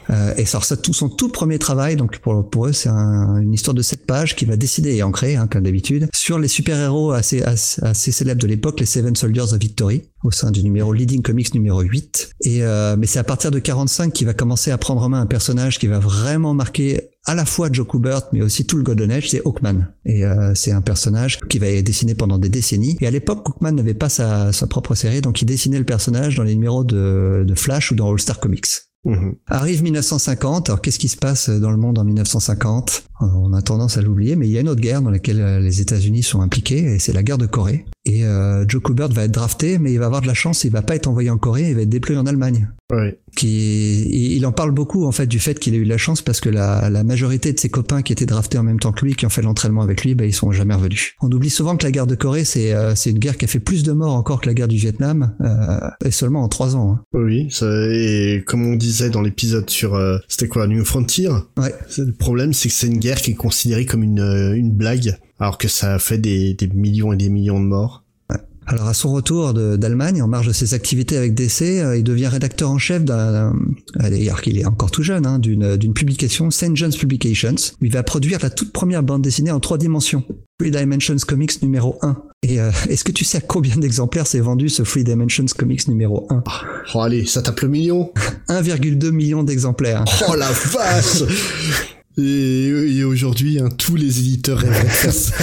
Euh, 0.09 0.33
et 0.37 0.45
ça, 0.45 0.59
ça, 0.61 0.75
tout 0.77 0.93
son 0.93 1.09
tout 1.09 1.29
premier 1.29 1.59
travail, 1.59 1.95
donc 1.95 2.19
pour, 2.19 2.67
eux, 2.67 2.73
c'est 2.73 2.89
un- 2.89 3.37
une 3.41 3.53
histoire 3.53 3.73
de 3.73 3.81
sept 3.81 4.05
pages 4.05 4.35
qui 4.35 4.45
va 4.45 4.55
décider 4.57 4.95
et 4.95 5.03
ancrer, 5.03 5.35
hein, 5.35 5.47
comme 5.47 5.63
d'habitude, 5.63 6.07
sur 6.13 6.39
les 6.39 6.47
super-héros 6.47 7.11
assez, 7.11 7.41
assez, 7.43 7.81
assez 7.83 8.11
célèbres 8.11 8.41
de 8.41 8.47
l'époque, 8.47 8.79
les 8.79 8.85
Seven 8.85 9.15
Soldiers 9.15 9.53
of 9.53 9.57
Victory, 9.59 10.03
au 10.23 10.31
sein 10.31 10.51
du 10.51 10.63
numéro 10.63 10.93
Leading 10.93 11.21
Comics 11.21 11.53
numéro 11.53 11.81
8. 11.81 12.29
Et 12.41 12.63
euh, 12.63 12.95
mais 12.97 13.07
c'est 13.07 13.19
à 13.19 13.23
partir 13.23 13.51
de 13.51 13.59
45 13.59 14.11
qu'il 14.13 14.25
va 14.27 14.33
commencer 14.33 14.71
à 14.71 14.77
prendre 14.77 15.01
en 15.01 15.09
main 15.09 15.21
un 15.21 15.25
personnage 15.25 15.79
qui 15.79 15.87
va 15.87 15.99
vraiment 15.99 16.53
marquer 16.53 17.09
à 17.25 17.35
la 17.35 17.45
fois 17.45 17.69
Joe 17.71 17.87
Kubert, 17.87 18.23
mais 18.33 18.41
aussi 18.41 18.65
tout 18.65 18.75
le 18.77 18.83
Golden 18.83 19.09
Age, 19.11 19.29
c'est 19.29 19.41
Hawkman. 19.45 19.87
Et 20.05 20.25
euh, 20.25 20.53
c'est 20.55 20.71
un 20.73 20.81
personnage 20.81 21.39
qui 21.49 21.57
va 21.59 21.67
être 21.67 21.85
dessiné 21.85 22.15
pendant 22.15 22.37
des 22.37 22.49
décennies. 22.49 22.97
Et 22.99 23.07
à 23.07 23.11
l'époque, 23.11 23.43
Hawkman 23.47 23.75
n'avait 23.75 23.93
pas 23.93 24.09
sa, 24.09 24.51
sa 24.51 24.67
propre 24.67 24.93
série, 24.95 25.21
donc 25.21 25.41
il 25.41 25.45
dessinait 25.45 25.79
le 25.79 25.85
personnage 25.85 26.35
dans 26.35 26.43
les 26.43 26.55
numéros 26.55 26.83
de, 26.83 27.45
de 27.47 27.55
Flash 27.55 27.91
ou 27.91 27.95
dans 27.95 28.11
All 28.11 28.19
Star 28.19 28.39
Comics. 28.41 28.65
Mhm. 29.05 29.35
Arrive 29.47 29.83
1950. 29.83 30.69
Alors 30.69 30.81
qu'est-ce 30.81 30.99
qui 30.99 31.09
se 31.09 31.17
passe 31.17 31.49
dans 31.49 31.71
le 31.71 31.77
monde 31.77 31.99
en 31.99 32.03
1950 32.03 33.03
On 33.19 33.53
a 33.53 33.61
tendance 33.61 33.97
à 33.97 34.01
l'oublier, 34.01 34.35
mais 34.35 34.47
il 34.47 34.51
y 34.51 34.57
a 34.57 34.61
une 34.61 34.69
autre 34.69 34.81
guerre 34.81 35.01
dans 35.01 35.11
laquelle 35.11 35.41
euh, 35.41 35.59
les 35.59 35.81
États-Unis 35.81 36.23
sont 36.23 36.41
impliqués, 36.41 36.79
et 36.79 36.99
c'est 36.99 37.13
la 37.13 37.23
guerre 37.23 37.37
de 37.37 37.45
Corée. 37.45 37.85
Et 38.05 38.25
euh, 38.25 38.65
Joe 38.67 38.81
Kubert 38.81 39.09
va 39.09 39.23
être 39.23 39.31
drafté, 39.31 39.77
mais 39.77 39.93
il 39.93 39.99
va 39.99 40.07
avoir 40.07 40.21
de 40.21 40.27
la 40.27 40.33
chance, 40.33 40.65
il 40.65 40.71
va 40.71 40.81
pas 40.81 40.95
être 40.95 41.07
envoyé 41.07 41.29
en 41.29 41.37
Corée, 41.37 41.69
il 41.69 41.75
va 41.75 41.81
être 41.81 41.89
déployé 41.89 42.19
en 42.19 42.25
Allemagne. 42.25 42.69
Ouais. 42.91 43.17
Qui, 43.35 44.35
il 44.35 44.45
en 44.45 44.51
parle 44.51 44.71
beaucoup 44.71 45.05
en 45.05 45.11
fait 45.11 45.25
du 45.25 45.39
fait 45.39 45.57
qu'il 45.57 45.73
a 45.73 45.77
eu 45.77 45.85
la 45.85 45.97
chance 45.97 46.21
parce 46.21 46.39
que 46.39 46.49
la, 46.49 46.89
la, 46.89 47.03
majorité 47.03 47.51
de 47.53 47.59
ses 47.59 47.69
copains 47.69 48.01
qui 48.01 48.13
étaient 48.13 48.25
draftés 48.25 48.57
en 48.57 48.63
même 48.63 48.79
temps 48.79 48.91
que 48.91 49.05
lui, 49.05 49.15
qui 49.15 49.25
ont 49.25 49.29
fait 49.29 49.41
l'entraînement 49.41 49.81
avec 49.81 50.03
lui, 50.03 50.15
ben 50.15 50.25
ils 50.25 50.33
sont 50.33 50.51
jamais 50.51 50.75
revenus. 50.75 51.15
On 51.21 51.31
oublie 51.31 51.49
souvent 51.49 51.75
que 51.77 51.85
la 51.85 51.91
guerre 51.91 52.05
de 52.05 52.15
Corée, 52.15 52.43
c'est 52.43 52.73
euh, 52.73 52.93
c'est 52.93 53.09
une 53.09 53.19
guerre 53.19 53.37
qui 53.37 53.45
a 53.45 53.47
fait 53.47 53.59
plus 53.59 53.83
de 53.83 53.93
morts 53.93 54.13
encore 54.13 54.41
que 54.41 54.47
la 54.47 54.53
guerre 54.53 54.67
du 54.67 54.77
Vietnam, 54.77 55.33
euh, 55.41 55.89
et 56.05 56.11
seulement 56.11 56.43
en 56.43 56.49
trois 56.49 56.75
ans. 56.75 56.93
Hein. 56.93 57.03
Oui, 57.13 57.47
ça, 57.49 57.65
et 57.89 58.43
comme 58.45 58.65
on 58.65 58.75
disait 58.75 59.09
dans 59.09 59.21
l'épisode 59.21 59.69
sur, 59.69 59.95
euh, 59.95 60.17
c'était 60.27 60.47
quoi, 60.47 60.67
New 60.67 60.83
Frontier? 60.85 61.29
Ouais. 61.57 61.73
Le 61.97 62.11
problème, 62.11 62.53
c'est 62.53 62.69
que 62.69 62.75
c'est 62.75 62.87
une 62.87 62.99
guerre 62.99 63.21
qui 63.21 63.31
est 63.31 63.35
considérée 63.35 63.85
comme 63.85 64.03
une, 64.03 64.19
euh, 64.19 64.53
une 64.53 64.71
blague, 64.71 65.17
alors 65.39 65.57
que 65.57 65.67
ça 65.67 65.95
a 65.95 65.99
fait 65.99 66.17
des, 66.17 66.53
des 66.53 66.67
millions 66.67 67.13
et 67.13 67.17
des 67.17 67.29
millions 67.29 67.59
de 67.59 67.65
morts. 67.65 68.03
Alors 68.65 68.87
à 68.87 68.93
son 68.93 69.11
retour 69.11 69.53
d'Allemagne, 69.53 70.21
en 70.21 70.27
marge 70.27 70.47
de 70.47 70.53
ses 70.53 70.73
activités 70.73 71.17
avec 71.17 71.33
DC, 71.33 71.61
euh, 71.61 71.97
il 71.97 72.03
devient 72.03 72.27
rédacteur 72.27 72.69
en 72.71 72.77
chef 72.77 73.03
d'un, 73.03 73.53
d'ailleurs 73.95 74.41
qu'il 74.41 74.57
est 74.57 74.65
encore 74.65 74.89
tout 74.89 75.03
jeune, 75.03 75.25
hein, 75.25 75.37
d'une, 75.37 75.75
d'une 75.75 75.93
publication 75.93 76.49
St. 76.49 76.75
John's 76.75 76.95
Publications, 76.95 77.55
où 77.81 77.85
il 77.85 77.91
va 77.91 78.03
produire 78.03 78.39
la 78.41 78.49
toute 78.49 78.71
première 78.71 79.03
bande 79.03 79.21
dessinée 79.21 79.51
en 79.51 79.59
trois 79.59 79.77
dimensions, 79.77 80.23
Three 80.59 80.71
Dimensions 80.71 81.17
Comics 81.27 81.61
numéro 81.61 81.97
1. 82.01 82.15
Et 82.43 82.61
euh, 82.61 82.71
est-ce 82.87 83.03
que 83.03 83.11
tu 83.11 83.25
sais 83.25 83.39
à 83.39 83.41
combien 83.41 83.75
d'exemplaires 83.75 84.27
s'est 84.27 84.39
vendu 84.39 84.69
ce 84.69 84.83
Three 84.83 85.03
Dimensions 85.03 85.45
Comics 85.57 85.87
numéro 85.89 86.25
1 86.29 86.43
Oh 86.93 86.99
allez, 87.01 87.25
ça 87.25 87.41
tape 87.41 87.59
le 87.61 87.67
million 87.67 88.13
1,2 88.47 89.11
million 89.11 89.43
d'exemplaires. 89.43 90.05
Oh 90.29 90.35
la 90.35 90.51
vache 90.51 91.23
Et, 92.17 92.67
et 92.97 93.03
aujourd'hui, 93.03 93.59
hein, 93.59 93.69
tous 93.77 93.95
les 93.95 94.19
éditeurs 94.19 94.59
rêvent 94.59 94.83
de 94.83 94.87
faire 94.89 95.13
ça. 95.13 95.33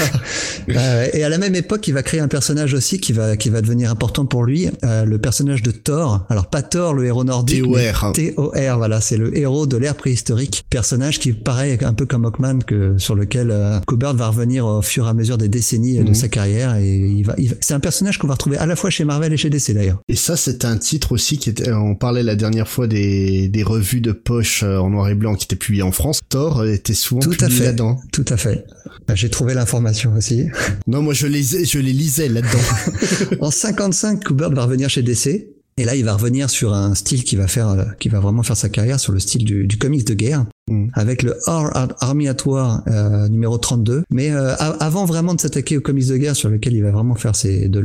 Euh, 0.68 1.06
et 1.12 1.24
à 1.24 1.28
la 1.28 1.38
même 1.38 1.54
époque, 1.54 1.86
il 1.88 1.94
va 1.94 2.02
créer 2.02 2.20
un 2.20 2.28
personnage 2.28 2.74
aussi 2.74 3.00
qui 3.00 3.12
va 3.12 3.36
qui 3.36 3.48
va 3.50 3.60
devenir 3.60 3.90
important 3.90 4.24
pour 4.24 4.44
lui, 4.44 4.68
euh, 4.84 5.04
le 5.04 5.18
personnage 5.18 5.62
de 5.62 5.70
Thor. 5.70 6.24
Alors 6.30 6.46
pas 6.48 6.62
Thor, 6.62 6.94
le 6.94 7.04
héros 7.06 7.24
nordique, 7.24 7.62
TOR. 7.64 7.72
mais 7.76 7.92
T-O-R. 8.12 8.76
Voilà, 8.78 9.00
c'est 9.00 9.16
le 9.16 9.36
héros 9.36 9.66
de 9.66 9.76
l'ère 9.76 9.94
préhistorique, 9.96 10.64
personnage 10.70 11.18
qui 11.18 11.32
paraît 11.32 11.82
un 11.82 11.92
peu 11.94 12.06
comme 12.06 12.24
Hawkman 12.24 12.60
que 12.64 12.96
sur 12.98 13.14
lequel 13.14 13.50
euh, 13.50 13.78
va 14.14 14.28
revenir 14.28 14.66
au 14.66 14.82
fur 14.82 15.06
et 15.06 15.10
à 15.10 15.14
mesure 15.14 15.38
des 15.38 15.48
décennies 15.48 15.98
de 15.98 16.04
Mhm. 16.10 16.14
sa 16.14 16.28
carrière. 16.28 16.76
Et 16.76 16.96
il 16.96 17.22
va, 17.24 17.34
il 17.38 17.48
va- 17.50 17.56
c'est 17.60 17.74
un 17.74 17.80
personnage 17.80 18.18
qu'on 18.18 18.26
va 18.28 18.34
retrouver 18.34 18.56
à 18.58 18.66
la 18.66 18.76
fois 18.76 18.90
chez 18.90 19.04
Marvel 19.04 19.32
et 19.32 19.36
chez 19.36 19.50
DC 19.50 19.72
d'ailleurs. 19.74 19.98
Et 20.08 20.16
ça, 20.16 20.36
c'était 20.36 20.66
un 20.66 20.76
titre 20.78 21.12
aussi 21.12 21.38
qui 21.38 21.50
était, 21.50 21.72
on 21.72 21.94
parlait 21.94 22.22
la 22.22 22.36
dernière 22.36 22.68
fois 22.68 22.86
des, 22.86 23.48
des 23.48 23.62
revues 23.62 24.00
de 24.00 24.12
poche 24.12 24.62
euh, 24.62 24.78
en 24.78 24.90
noir 24.90 25.08
et 25.08 25.14
blanc 25.14 25.34
qui 25.34 25.44
étaient 25.46 25.56
publiées 25.56 25.82
en 25.82 25.92
France. 25.92 26.20
Thor 26.28 26.59
euh, 26.60 26.72
était 26.74 26.94
souvent 26.94 27.20
Tout 27.20 27.36
à 27.40 27.48
fait. 27.48 27.64
là-dedans. 27.64 28.00
Tout 28.12 28.24
à 28.28 28.36
fait. 28.36 28.64
Bah, 29.06 29.14
J'ai 29.14 29.28
trouvé 29.30 29.54
l'information 29.54 30.12
aussi. 30.16 30.46
Non, 30.86 31.02
moi 31.02 31.14
je 31.14 31.26
les, 31.26 31.42
je 31.42 31.78
les 31.78 31.92
lisais 31.92 32.28
là-dedans. 32.28 33.36
En 33.40 33.50
55, 33.50 34.24
Kubert 34.24 34.50
va 34.50 34.64
revenir 34.64 34.88
chez 34.90 35.02
DC. 35.02 35.46
Et 35.76 35.84
là, 35.84 35.94
il 35.94 36.04
va 36.04 36.14
revenir 36.14 36.50
sur 36.50 36.74
un 36.74 36.94
style 36.94 37.24
qui 37.24 37.36
va 37.36 37.46
faire, 37.46 37.68
euh, 37.70 37.84
qui 37.98 38.08
va 38.08 38.20
vraiment 38.20 38.42
faire 38.42 38.56
sa 38.56 38.68
carrière 38.68 39.00
sur 39.00 39.12
le 39.12 39.20
style 39.20 39.44
du, 39.44 39.66
du 39.66 39.78
comics 39.78 40.06
de 40.06 40.14
guerre, 40.14 40.44
Mm. 40.70 40.86
avec 40.94 41.22
le 41.22 41.32
Our 41.46 41.76
Ar- 41.76 41.94
Army 42.00 42.28
at 42.28 42.36
War 42.46 42.82
euh, 42.86 43.28
numéro 43.28 43.58
32. 43.58 44.02
Mais 44.10 44.30
euh, 44.30 44.54
avant 44.56 45.04
vraiment 45.04 45.34
de 45.34 45.40
s'attaquer 45.40 45.76
aux 45.76 45.80
comics 45.80 46.06
de 46.08 46.16
guerre, 46.16 46.36
sur 46.36 46.48
lequel 46.48 46.72
il 46.74 46.82
va 46.82 46.90
vraiment 46.90 47.14
faire 47.14 47.34
ses 47.36 47.68
de, 47.68 47.82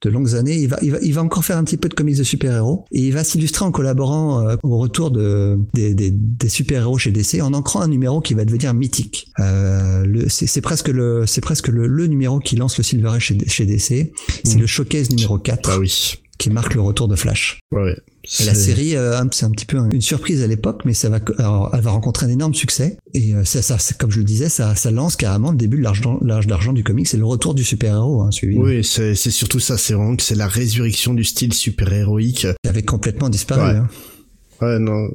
de 0.00 0.10
longues 0.10 0.34
années, 0.34 0.56
il 0.56 0.68
va, 0.68 0.78
il 0.82 0.92
va, 0.92 0.98
il 1.02 1.12
va 1.14 1.22
encore 1.22 1.44
faire 1.44 1.58
un 1.58 1.64
petit 1.64 1.76
peu 1.76 1.88
de 1.88 1.94
comics 1.94 2.16
de 2.16 2.22
super-héros 2.22 2.84
et 2.92 3.00
il 3.00 3.12
va 3.12 3.22
s'illustrer 3.24 3.64
en 3.64 3.70
collaborant 3.70 4.46
euh, 4.48 4.56
au 4.62 4.78
retour 4.78 5.10
de 5.10 5.58
des, 5.74 5.94
des, 5.94 6.10
des 6.10 6.48
super-héros 6.48 6.98
chez 6.98 7.10
DC 7.10 7.40
en 7.42 7.52
ancrant 7.54 7.80
un 7.82 7.88
numéro 7.88 8.20
qui 8.20 8.34
va 8.34 8.44
devenir 8.44 8.72
mythique. 8.74 9.28
Euh, 9.38 10.24
c'est 10.28 10.60
presque 10.60 10.88
le, 10.88 11.24
c'est 11.26 11.40
presque 11.40 11.68
le, 11.68 11.86
le 11.86 12.06
numéro 12.06 12.38
qui 12.38 12.56
lance 12.56 12.78
le 12.78 12.84
Silver 12.84 13.10
Age 13.10 13.22
chez, 13.26 13.38
chez 13.46 13.66
DC. 13.66 14.12
C'est 14.44 14.56
Mm. 14.56 14.60
le 14.60 14.66
Showcase 14.66 15.10
numéro 15.10 15.38
4 15.38 15.68
bah 15.68 15.76
oui. 15.78 16.14
Qui 16.42 16.50
marque 16.50 16.74
le 16.74 16.80
retour 16.80 17.06
de 17.08 17.14
Flash. 17.16 17.60
Ouais. 17.72 17.96
Et 18.40 18.44
la 18.44 18.54
série, 18.54 18.96
euh, 18.96 19.20
c'est 19.32 19.44
un 19.46 19.50
petit 19.50 19.64
peu 19.66 19.78
une 19.92 20.00
surprise 20.00 20.42
à 20.42 20.46
l'époque, 20.46 20.82
mais 20.84 20.94
ça 20.94 21.08
va, 21.08 21.18
alors, 21.38 21.70
elle 21.74 21.80
va 21.80 21.90
rencontrer 21.90 22.26
un 22.26 22.28
énorme 22.28 22.54
succès. 22.54 22.96
Et 23.14 23.34
euh, 23.34 23.44
ça, 23.44 23.76
comme 23.98 24.10
je 24.10 24.18
le 24.18 24.24
disais, 24.24 24.48
ça, 24.48 24.74
ça 24.74 24.90
lance 24.90 25.16
carrément 25.16 25.50
le 25.50 25.56
début 25.56 25.78
de 25.78 25.82
l'âge 25.82 26.00
d'ar- 26.00 26.22
l'âge 26.22 26.46
d'argent 26.46 26.72
du 26.72 26.84
comics. 26.84 27.06
C'est 27.08 27.16
le 27.16 27.24
retour 27.24 27.54
du 27.54 27.64
super-héros, 27.64 28.22
hein. 28.22 28.30
Oui, 28.42 28.84
c'est 28.84 29.14
c'est 29.14 29.30
surtout 29.30 29.58
ça. 29.60 29.76
C'est 29.78 29.94
vraiment 29.94 30.14
que 30.16 30.22
c'est 30.22 30.34
la 30.36 30.46
résurrection 30.48 31.14
du 31.14 31.24
style 31.24 31.52
super-héroïque. 31.52 32.46
Qui 32.62 32.68
avait 32.68 32.82
complètement 32.82 33.28
disparu. 33.28 33.60
Ouais. 33.72 33.76
hein. 33.78 33.88
Ouais, 34.62 34.78
non. 34.78 35.08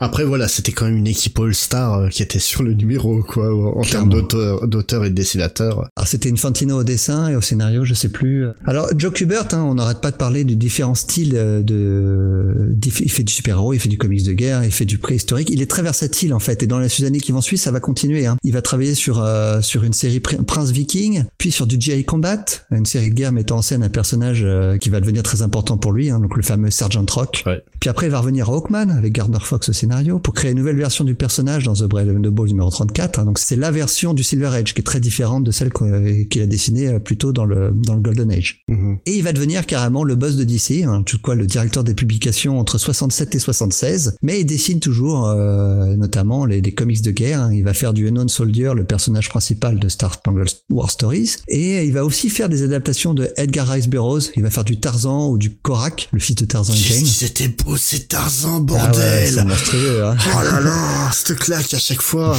Après, 0.00 0.24
voilà, 0.24 0.48
c'était 0.48 0.72
quand 0.72 0.86
même 0.86 0.96
une 0.96 1.06
équipe 1.06 1.38
All-Star 1.38 1.94
euh, 1.94 2.08
qui 2.08 2.22
était 2.22 2.38
sur 2.38 2.62
le 2.62 2.72
numéro, 2.74 3.22
quoi, 3.22 3.54
en 3.76 3.82
termes 3.82 4.08
d'auteur 4.10 4.66
d'auteur 4.66 5.04
et 5.04 5.10
de 5.10 5.14
dessinateur. 5.14 5.88
Alors 5.96 6.08
c'était 6.08 6.28
une 6.28 6.36
Fantino 6.36 6.80
au 6.80 6.84
dessin 6.84 7.28
et 7.28 7.36
au 7.36 7.40
scénario, 7.40 7.84
je 7.84 7.94
sais 7.94 8.08
plus. 8.08 8.46
Alors 8.66 8.88
Joe 8.96 9.12
Kubert, 9.12 9.48
hein, 9.52 9.62
on 9.68 9.74
n'arrête 9.74 10.00
pas 10.00 10.10
de 10.10 10.16
parler 10.16 10.44
de 10.44 10.54
différents 10.54 10.94
styles 10.94 11.34
euh, 11.36 11.62
de. 11.62 12.74
Il 12.84 13.10
fait 13.10 13.22
du 13.22 13.32
super-héros, 13.32 13.72
il 13.74 13.80
fait 13.80 13.88
du 13.88 13.98
comics 13.98 14.24
de 14.24 14.32
guerre, 14.32 14.64
il 14.64 14.70
fait 14.72 14.84
du 14.84 14.98
préhistorique. 14.98 15.48
Il 15.50 15.60
est 15.62 15.70
très 15.70 15.82
versatile 15.82 16.32
en 16.34 16.38
fait. 16.38 16.62
Et 16.62 16.66
dans 16.66 16.78
les 16.78 17.04
années 17.04 17.20
qui 17.20 17.32
vont 17.32 17.40
suivre, 17.40 17.62
ça 17.62 17.70
va 17.70 17.80
continuer. 17.80 18.26
Hein. 18.26 18.36
Il 18.44 18.52
va 18.52 18.62
travailler 18.62 18.94
sur 18.94 19.22
euh, 19.22 19.60
sur 19.60 19.84
une 19.84 19.92
série 19.92 20.20
Prin- 20.20 20.42
Prince 20.44 20.70
Viking, 20.70 21.24
puis 21.38 21.50
sur 21.50 21.66
du 21.66 21.76
GI 21.78 22.04
Combat, 22.04 22.44
une 22.70 22.86
série 22.86 23.10
de 23.10 23.14
guerre 23.14 23.32
mettant 23.32 23.58
en 23.58 23.62
scène 23.62 23.82
un 23.82 23.88
personnage 23.88 24.40
euh, 24.44 24.78
qui 24.78 24.88
va 24.90 25.00
devenir 25.00 25.22
très 25.22 25.42
important 25.42 25.76
pour 25.76 25.92
lui, 25.92 26.10
hein, 26.10 26.20
donc 26.20 26.36
le 26.36 26.42
fameux 26.42 26.70
Sergeant 26.70 27.04
Rock. 27.10 27.42
Ouais. 27.46 27.62
Puis 27.80 27.90
après, 27.90 28.06
il 28.06 28.10
va 28.12 28.20
revenir 28.20 28.48
à 28.48 28.52
Hawkman 28.52 28.85
avec 28.90 29.12
Gardner 29.12 29.38
Fox 29.40 29.68
au 29.68 29.72
scénario 29.72 30.18
pour 30.18 30.34
créer 30.34 30.50
une 30.52 30.58
nouvelle 30.58 30.76
version 30.76 31.04
du 31.04 31.14
personnage 31.14 31.64
dans 31.64 31.74
The 31.74 31.84
Brave 31.84 32.08
and 32.10 32.20
the 32.22 32.28
Bold 32.28 32.50
numéro 32.50 32.70
34. 32.70 33.18
hein. 33.18 33.24
Donc 33.24 33.38
c'est 33.38 33.56
la 33.56 33.70
version 33.70 34.14
du 34.14 34.22
Silver 34.22 34.48
Age 34.48 34.74
qui 34.74 34.80
est 34.80 34.84
très 34.84 35.00
différente 35.00 35.44
de 35.44 35.50
celle 35.50 35.70
qu'on- 35.70 36.24
qu'il 36.30 36.42
a 36.42 36.46
dessinée 36.46 36.88
euh, 36.88 36.98
plutôt 36.98 37.32
dans 37.32 37.44
le, 37.44 37.70
dans 37.72 37.94
le 37.94 38.00
Golden 38.00 38.30
Age. 38.30 38.62
Mhm. 38.68 38.98
Et 39.06 39.16
il 39.16 39.22
va 39.22 39.32
devenir 39.32 39.66
carrément 39.66 40.04
le 40.04 40.14
boss 40.14 40.36
de 40.36 40.44
DC, 40.44 40.84
hein, 40.84 41.02
tout 41.04 41.18
quoi 41.22 41.34
le 41.34 41.46
directeur 41.46 41.84
des 41.84 41.94
publications 41.94 42.58
entre 42.58 42.78
67 42.78 43.34
et 43.34 43.38
76. 43.38 44.16
Mais 44.22 44.40
il 44.40 44.44
dessine 44.46 44.80
toujours 44.80 45.26
euh, 45.28 45.96
notamment 45.96 46.44
les, 46.46 46.60
les 46.60 46.72
comics 46.72 47.02
de 47.02 47.10
guerre. 47.10 47.42
hein. 47.42 47.52
Il 47.52 47.64
va 47.64 47.74
faire 47.74 47.92
du 47.92 48.08
Unknown 48.08 48.28
Soldier, 48.28 48.72
le 48.74 48.84
personnage 48.84 49.28
principal 49.28 49.78
de 49.78 49.88
Star 49.88 50.14
Spangled 50.14 50.48
War 50.70 50.90
Stories. 50.90 51.36
Et 51.48 51.84
il 51.84 51.92
va 51.92 52.04
aussi 52.04 52.28
faire 52.28 52.48
des 52.48 52.62
adaptations 52.62 53.14
de 53.14 53.30
Edgar 53.36 53.68
Rice 53.68 53.88
Burroughs. 53.88 54.30
Il 54.36 54.42
va 54.42 54.50
faire 54.50 54.64
du 54.64 54.78
Tarzan 54.78 55.28
ou 55.30 55.38
du 55.38 55.50
Korak, 55.56 56.08
le 56.12 56.18
fils 56.18 56.36
de 56.36 56.44
Tarzan 56.44 56.74
et 56.74 56.76
Jane. 56.76 57.04
C'était 57.04 57.48
beau, 57.48 57.76
c'est 57.76 58.08
Tarzan, 58.08 58.60
ouais, 58.66 58.75
bordel 58.76 59.28
c'est 59.28 59.44
monstrueux, 59.44 60.04
hein. 60.04 60.16
Oh 60.36 60.42
là 60.42 60.60
là, 60.60 61.10
cette 61.12 61.38
claque 61.38 61.72
à 61.74 61.78
chaque 61.78 62.02
fois 62.02 62.36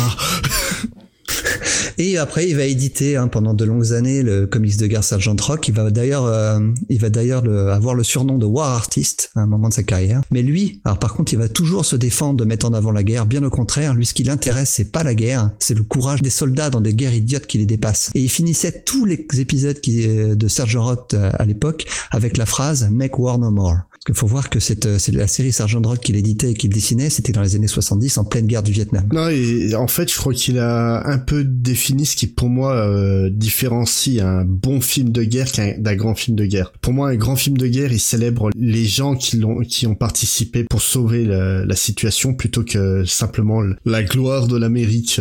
Et 2.00 2.17
après, 2.17 2.47
il 2.47 2.56
va 2.56 2.63
éditer 2.63 3.17
hein, 3.17 3.28
pendant 3.28 3.54
de 3.56 3.65
longues 3.65 3.91
années 3.93 4.21
le 4.21 4.45
comics 4.45 4.78
de 4.78 4.86
guerre 4.86 5.04
Sergeant 5.04 5.36
Rock. 5.41 5.67
Il 5.67 5.73
va 5.73 5.89
d'ailleurs, 5.89 6.26
euh, 6.26 6.60
il 6.89 7.02
va 7.02 7.10
d'ailleurs 7.10 7.41
le- 7.41 7.71
avoir 7.71 7.95
le 7.95 8.04
surnom 8.04 8.38
de 8.38 8.45
War 8.45 8.69
Artist 8.71 9.32
à 9.36 9.41
un 9.41 9.47
moment 9.47 9.69
de 9.69 9.73
sa 9.73 9.82
carrière. 9.84 10.21
Mais 10.32 10.43
lui, 10.43 10.80
alors 10.86 11.00
par 11.00 11.13
contre, 11.15 11.34
il 11.34 11.39
va 11.39 11.50
toujours 11.50 11.86
se 11.86 11.95
défendre 11.95 12.38
de 12.38 12.45
mettre 12.45 12.67
en 12.67 12.73
avant 12.73 12.91
la 12.91 13.04
guerre. 13.04 13.26
Bien 13.26 13.43
au 13.43 13.50
contraire, 13.50 13.95
lui, 13.95 14.06
ce 14.06 14.13
qui 14.13 14.23
l'intéresse, 14.23 14.71
c'est 14.76 14.91
pas 14.91 15.04
la 15.04 15.15
guerre, 15.15 15.50
c'est 15.60 15.73
le 15.73 15.84
courage 15.84 16.21
des 16.21 16.30
soldats 16.30 16.69
dans 16.69 16.82
des 16.82 16.93
guerres 16.93 17.15
idiotes 17.15 17.47
qui 17.47 17.58
les 17.58 17.65
dépassent. 17.65 18.12
Et 18.13 18.21
il 18.21 18.30
finissait 18.30 18.84
tous 18.86 19.06
les 19.06 19.26
épisodes 19.39 19.80
qui, 19.82 20.08
euh, 20.08 20.36
de 20.36 20.47
Sergeant 20.47 20.86
Rock 20.86 21.13
euh, 21.15 21.32
à 21.38 21.45
l'époque 21.45 21.88
avec 22.12 22.38
la 22.38 22.45
phrase 22.45 22.88
Make 22.91 23.17
War 23.17 23.39
No 23.39 23.50
More. 23.50 23.80
Qu'il 24.08 24.15
faut 24.15 24.26
voir 24.26 24.50
que 24.50 24.60
cette, 24.60 24.86
euh, 24.88 24.98
c'est 24.98 25.12
la 25.12 25.28
série 25.28 25.52
Sergeant 25.52 25.82
Rock 25.84 26.00
qu'il 26.00 26.15
éditait 26.15 26.52
et 26.52 26.54
qu'il 26.56 26.70
dessinait, 26.72 27.10
c'était 27.12 27.34
dans 27.34 27.41
les 27.43 27.56
années 27.56 27.67
70 27.67 28.17
en 28.17 28.24
pleine 28.24 28.48
guerre 28.48 28.63
du 28.63 28.72
Vietnam. 28.72 29.04
Non, 29.13 29.28
et 29.30 29.76
en 29.76 29.88
fait, 29.88 30.10
je 30.12 30.17
crois 30.17 30.34
qu'il 30.34 30.58
a 30.60 31.06
un 31.06 31.17
peu 31.20 31.43
défini 31.43 32.06
ce 32.06 32.15
qui, 32.15 32.26
pour 32.28 32.48
moi, 32.50 32.74
euh, 32.74 33.30
différencie 33.30 34.20
un 34.22 34.46
bon 34.46 34.80
film 34.82 35.10
de 35.10 35.24
guerre 35.24 35.52
qu'un 35.52 35.74
d'un 35.78 35.96
grand 35.96 36.15
film 36.15 36.36
de 36.38 36.46
guerre. 36.46 36.72
Pour 36.82 36.93
moi, 36.93 37.10
un 37.10 37.15
grand 37.15 37.36
film 37.36 37.58
de 37.58 37.67
guerre, 37.67 37.91
il 37.91 38.00
célèbre 38.00 38.50
les 38.58 38.86
gens 38.86 39.15
qui 39.15 39.38
l'ont, 39.38 39.60
qui 39.62 39.86
ont 39.88 39.96
participé 39.96 40.63
pour 40.63 40.82
sauver 40.82 41.26
la, 41.26 41.65
la 41.65 41.76
situation 41.76 42.34
plutôt 42.34 42.63
que 42.63 43.04
simplement 43.06 43.60
le- 43.62 43.76
la 43.86 44.04
gloire 44.04 44.48
de 44.48 44.58
l'Amérique. 44.58 45.20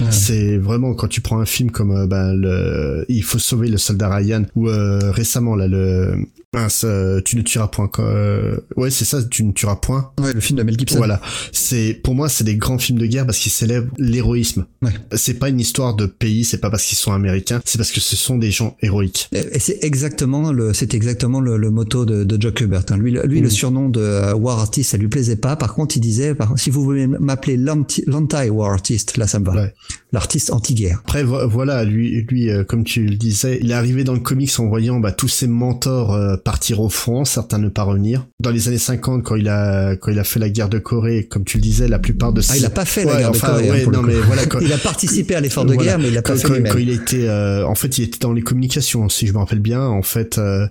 Ouais. 0.00 0.06
C'est 0.10 0.58
vraiment 0.58 0.94
quand 0.94 1.08
tu 1.08 1.22
prends 1.22 1.38
un 1.38 1.46
film 1.46 1.70
comme 1.70 1.90
euh, 1.90 2.06
ben, 2.06 2.34
le 2.34 3.06
il 3.08 3.22
faut 3.22 3.38
sauver 3.38 3.68
le 3.68 3.78
soldat 3.78 4.14
Ryan 4.14 4.42
ou 4.54 4.68
euh, 4.68 5.10
récemment 5.10 5.54
là 5.56 5.68
le 5.68 6.16
mince, 6.56 6.82
euh, 6.84 7.20
tu 7.24 7.36
ne 7.36 7.42
tueras 7.42 7.68
point 7.68 7.88
quoi, 7.88 8.04
euh, 8.06 8.56
ouais 8.76 8.90
c'est 8.90 9.04
ça 9.04 9.22
tu 9.22 9.44
ne 9.44 9.52
tueras 9.52 9.76
point 9.76 10.10
Ouais, 10.20 10.32
le 10.32 10.40
film 10.40 10.58
de 10.58 10.62
Mel 10.64 10.78
Gibson. 10.78 10.96
voilà, 10.96 11.20
c'est 11.52 12.00
pour 12.02 12.14
moi 12.14 12.28
c'est 12.28 12.44
des 12.44 12.56
grands 12.56 12.78
films 12.78 12.98
de 12.98 13.06
guerre 13.06 13.26
parce 13.26 13.38
qu'ils 13.38 13.52
célèbrent 13.52 13.92
l'héroïsme. 13.98 14.66
Ouais. 14.82 14.90
C'est 15.14 15.34
pas 15.34 15.48
une 15.48 15.60
histoire 15.60 15.94
de 15.94 16.06
pays, 16.06 16.44
c'est 16.44 16.58
pas 16.58 16.70
parce 16.70 16.84
qu'ils 16.84 16.98
sont 16.98 17.12
américains, 17.12 17.60
c'est 17.64 17.78
parce 17.78 17.90
que 17.92 18.00
ce 18.00 18.16
sont 18.16 18.38
des 18.38 18.50
gens 18.50 18.76
héroïques. 18.82 19.28
Et 19.32 19.58
c'est 19.58 19.78
exactement 19.84 20.52
le, 20.52 20.72
c'est 20.72 20.94
exactement 20.94 21.40
le, 21.40 21.56
le 21.56 21.70
motto 21.70 22.04
de, 22.06 22.24
de 22.24 22.40
Joe 22.40 22.52
Kubert. 22.54 22.84
hein. 22.90 22.96
Lui, 22.96 23.12
le- 23.12 23.22
lui, 23.26 23.40
le 23.40 23.48
Mm. 23.48 23.50
surnom 23.50 23.88
de 23.88 24.00
euh, 24.00 24.34
War 24.34 24.58
Artist, 24.58 24.90
ça 24.90 24.96
lui 24.96 25.08
plaisait 25.08 25.36
pas. 25.36 25.56
Par 25.56 25.74
contre, 25.74 25.96
il 25.96 26.00
disait, 26.00 26.34
par- 26.34 26.58
si 26.58 26.70
vous 26.70 26.82
voulez 26.82 27.06
m'appeler 27.06 27.56
l'anti- 27.56 28.02
l'anti-War 28.06 28.72
Artist, 28.72 29.16
là, 29.16 29.26
ça 29.26 29.38
me 29.38 29.44
va. 29.46 29.52
Ouais. 29.54 29.74
L'artiste 30.16 30.50
anti-guerre. 30.52 31.00
Après 31.04 31.22
vo- 31.22 31.46
voilà, 31.48 31.84
lui, 31.84 32.22
lui, 32.28 32.50
euh, 32.50 32.64
comme 32.64 32.82
tu 32.84 33.04
le 33.06 33.16
disais, 33.16 33.58
il 33.62 33.70
est 33.70 33.74
arrivé 33.74 34.02
dans 34.02 34.14
le 34.14 34.20
comics 34.20 34.50
en 34.58 34.66
voyant 34.66 34.98
bah, 34.98 35.12
tous 35.12 35.28
ses 35.28 35.46
mentors 35.46 36.12
euh, 36.14 36.36
partir 36.36 36.80
au 36.80 36.88
front, 36.88 37.24
certains 37.24 37.58
ne 37.58 37.68
pas 37.68 37.82
revenir. 37.84 38.26
Dans 38.40 38.50
les 38.50 38.68
années 38.68 38.78
50, 38.78 39.22
quand 39.22 39.36
il 39.36 39.48
a 39.48 39.94
quand 39.96 40.10
il 40.10 40.18
a 40.18 40.24
fait 40.24 40.40
la 40.40 40.48
guerre 40.50 40.68
de 40.68 40.78
Corée, 40.78 41.26
comme 41.30 41.44
tu 41.44 41.58
le 41.58 41.62
disais, 41.62 41.86
la 41.88 41.98
plupart 41.98 42.32
de 42.32 42.40
Ah, 42.40 42.52
ses... 42.54 42.58
il 42.58 42.64
a 42.66 42.70
pas 42.70 42.84
fait 42.84 43.04
la 43.04 43.16
guerre 43.18 43.30
enfin, 43.30 43.48
de 43.48 43.52
Corée. 43.52 43.68
hein, 43.68 43.72
ouais, 43.86 43.86
non 43.92 44.02
mais 44.02 44.14
voilà, 44.14 44.46
quand, 44.46 44.58
il 44.62 44.72
a 44.72 44.78
participé 44.78 45.34
à 45.36 45.40
l'effort 45.40 45.64
de 45.64 45.74
Voilà. 45.74 45.90
guerre, 45.92 45.98
mais 46.00 46.08
il 46.08 46.14
l'a 46.14 46.22
pas 46.22 46.32
quand, 46.32 46.38
fait 46.40 46.48
quand- 46.48 46.54
lui-même. 46.54 46.72
quand 46.72 46.78
il 46.78 46.90
était, 46.90 47.28
euh, 47.28 47.66
en 47.66 47.74
fait, 47.74 47.98
il 47.98 48.04
était 48.04 48.18
dans 48.18 48.32
les 48.32 48.42
communications, 48.42 49.08
si 49.08 49.26
je 49.26 49.32
me 49.32 49.38
rappelle 49.38 49.60
bien, 49.60 49.86
en 49.86 50.02
fait. 50.02 50.38
euh, 50.38 50.66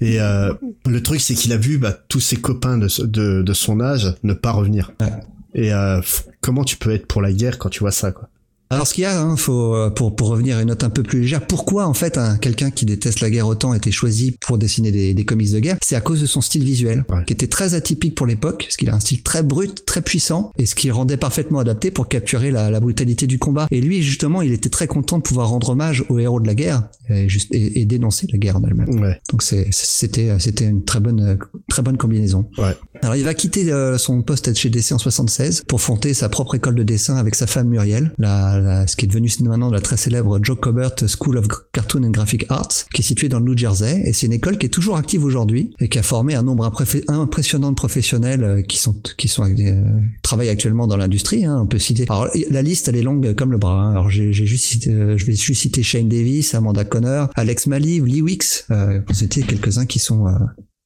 et 0.00 0.18
euh, 0.20 0.54
le 0.88 1.02
truc, 1.02 1.20
c'est 1.20 1.34
qu'il 1.34 1.52
a 1.52 1.58
vu 1.58 1.76
bah, 1.76 1.94
tous 2.08 2.20
ses 2.20 2.36
copains 2.36 2.78
de, 2.78 2.88
de, 3.04 3.42
de 3.42 3.52
son 3.52 3.80
âge 3.80 4.14
ne 4.22 4.32
pas 4.32 4.52
revenir. 4.52 4.92
Ouais. 5.00 5.08
Et 5.54 5.74
euh, 5.74 6.00
comment 6.40 6.64
tu 6.64 6.76
peux 6.76 6.90
être 6.92 7.06
pour 7.06 7.20
la 7.20 7.32
guerre 7.32 7.58
quand 7.58 7.68
tu 7.68 7.80
vois 7.80 7.90
ça, 7.90 8.10
quoi? 8.12 8.28
Alors 8.72 8.86
ce 8.86 8.94
qu'il 8.94 9.02
y 9.02 9.06
a, 9.06 9.20
hein, 9.20 9.36
faut 9.36 9.74
euh, 9.74 9.90
pour 9.90 10.14
pour 10.14 10.28
revenir 10.28 10.56
à 10.56 10.62
une 10.62 10.68
note 10.68 10.84
un 10.84 10.90
peu 10.90 11.02
plus 11.02 11.22
légère, 11.22 11.44
pourquoi 11.46 11.86
en 11.88 11.94
fait 11.94 12.18
un 12.18 12.36
quelqu'un 12.38 12.70
qui 12.70 12.86
déteste 12.86 13.20
la 13.20 13.28
guerre 13.28 13.48
autant 13.48 13.72
a 13.72 13.76
été 13.76 13.90
choisi 13.90 14.36
pour 14.40 14.58
dessiner 14.58 14.92
des, 14.92 15.12
des 15.12 15.24
comics 15.24 15.50
de 15.52 15.58
guerre 15.58 15.76
C'est 15.82 15.96
à 15.96 16.00
cause 16.00 16.20
de 16.20 16.26
son 16.26 16.40
style 16.40 16.62
visuel, 16.62 17.04
Ouais. 17.10 17.24
qui 17.26 17.32
était 17.32 17.48
très 17.48 17.74
atypique 17.74 18.14
pour 18.14 18.26
l'époque, 18.26 18.64
parce 18.66 18.76
qu'il 18.76 18.88
a 18.90 18.94
un 18.94 19.00
style 19.00 19.22
très 19.24 19.42
brut, 19.42 19.84
très 19.86 20.02
puissant, 20.02 20.52
et 20.56 20.66
ce 20.66 20.74
qui 20.76 20.86
le 20.86 20.92
rendait 20.92 21.16
parfaitement 21.16 21.58
adapté 21.58 21.90
pour 21.90 22.06
capturer 22.08 22.50
la, 22.52 22.70
la 22.70 22.78
brutalité 22.80 23.26
du 23.26 23.38
combat. 23.40 23.66
Et 23.72 23.80
lui, 23.80 24.02
justement, 24.02 24.40
il 24.42 24.52
était 24.52 24.68
très 24.68 24.86
content 24.86 25.18
de 25.18 25.22
pouvoir 25.22 25.48
rendre 25.48 25.70
hommage 25.70 26.04
aux 26.08 26.18
héros 26.20 26.38
de 26.40 26.46
la 26.46 26.54
guerre 26.54 26.88
et, 27.08 27.28
juste, 27.28 27.52
et, 27.52 27.80
et 27.80 27.84
dénoncer 27.86 28.28
la 28.30 28.38
guerre 28.38 28.56
en 28.58 28.62
elle-même. 28.62 29.00
Ouais. 29.00 29.20
Donc 29.30 29.42
c'était 29.42 30.28
c'était 30.38 30.64
une 30.64 30.84
très 30.84 31.00
bonne 31.00 31.38
très 31.68 31.82
bonne 31.82 31.96
combinaison. 31.96 32.48
Ouais. 32.58 32.76
Alors 33.02 33.16
il 33.16 33.24
va 33.24 33.34
quitter 33.34 33.72
euh, 33.72 33.98
son 33.98 34.22
poste 34.22 34.54
chez 34.54 34.70
DC 34.70 34.92
en 34.92 34.98
76 34.98 35.64
pour 35.66 35.80
fonder 35.80 36.14
sa 36.14 36.28
propre 36.28 36.54
école 36.54 36.76
de 36.76 36.82
dessin 36.84 37.16
avec 37.16 37.34
sa 37.34 37.46
femme 37.48 37.68
Muriel, 37.68 38.12
la, 38.18 38.59
la- 38.60 38.86
ce 38.86 38.96
qui 38.96 39.04
est 39.04 39.08
devenu 39.08 39.28
maintenant 39.42 39.70
la 39.70 39.80
très 39.80 39.96
célèbre 39.96 40.38
Joe 40.42 40.58
Cobert 40.60 40.94
School 41.06 41.38
of 41.38 41.46
Cartoon 41.72 42.04
and 42.04 42.10
Graphic 42.10 42.46
Arts, 42.48 42.86
qui 42.94 43.02
est 43.02 43.04
située 43.04 43.28
dans 43.28 43.38
le 43.38 43.44
New 43.46 43.56
Jersey 43.56 44.02
et 44.04 44.12
c'est 44.12 44.26
une 44.26 44.32
école 44.32 44.58
qui 44.58 44.66
est 44.66 44.70
toujours 44.70 44.96
active 44.96 45.24
aujourd'hui 45.24 45.74
et 45.80 45.88
qui 45.88 45.98
a 45.98 46.02
formé 46.02 46.34
un 46.34 46.42
nombre 46.42 46.64
impressionnant 47.08 47.70
de 47.70 47.74
professionnels 47.74 48.44
euh, 48.44 48.62
qui 48.62 48.78
sont 48.78 48.94
qui 49.16 49.28
sont 49.28 49.44
euh, 49.44 49.82
travaillent 50.22 50.48
actuellement 50.48 50.86
dans 50.86 50.96
l'industrie. 50.96 51.44
Hein, 51.44 51.60
on 51.62 51.66
peut 51.66 51.78
citer. 51.78 52.04
Alors 52.08 52.28
la 52.50 52.62
liste 52.62 52.88
elle 52.88 52.96
est 52.96 53.02
longue 53.02 53.34
comme 53.34 53.52
le 53.52 53.58
bras. 53.58 53.82
hein. 53.82 53.90
Alors 53.92 54.10
j'ai 54.10 54.32
juste 54.32 54.64
cité, 54.64 54.90
euh, 54.90 55.16
je 55.16 55.24
vais 55.26 55.34
juste 55.34 55.62
citer 55.62 55.82
Shane 55.82 56.08
Davis, 56.08 56.54
Amanda 56.54 56.84
Connor, 56.84 57.28
Alex 57.34 57.66
Maliv, 57.66 58.04
Lee 58.06 58.22
Wicks, 58.22 58.64
euh, 58.70 59.00
pour 59.00 59.14
citer 59.16 59.42
quelques-uns 59.42 59.86
qui 59.86 59.98
sont 59.98 60.26
euh, 60.26 60.32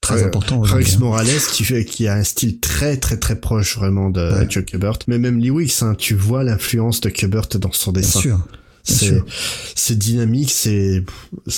très 0.05 0.25
aujourd'hui. 0.27 0.85
Rex 0.85 0.95
hein. 0.95 0.99
Morales 1.01 1.27
qui 1.53 1.65
fait 1.65 1.85
qui 1.85 2.07
a 2.09 2.15
un 2.15 2.25
style 2.25 2.61
très 2.61 2.97
très 2.97 3.17
très 3.17 3.37
proche 3.37 3.77
vraiment 3.77 4.11
de 4.11 4.25
Ouais. 4.25 4.47
Joe 4.49 4.65
Kubert 4.65 4.99
mais 5.07 5.19
même 5.19 5.39
Lee 5.39 5.51
Wicks 5.51 5.83
hein, 5.83 5.95
tu 5.97 6.15
vois 6.15 6.45
l'influence 6.45 7.01
de 7.01 7.11
Kubert 7.11 7.49
dans 7.59 7.73
son 7.73 7.93
dessin. 7.93 8.21
Bien 8.21 8.37
sûr. 8.37 8.47
C'est 8.85 9.99
dynamique 9.99 10.51
c'est 10.51 11.03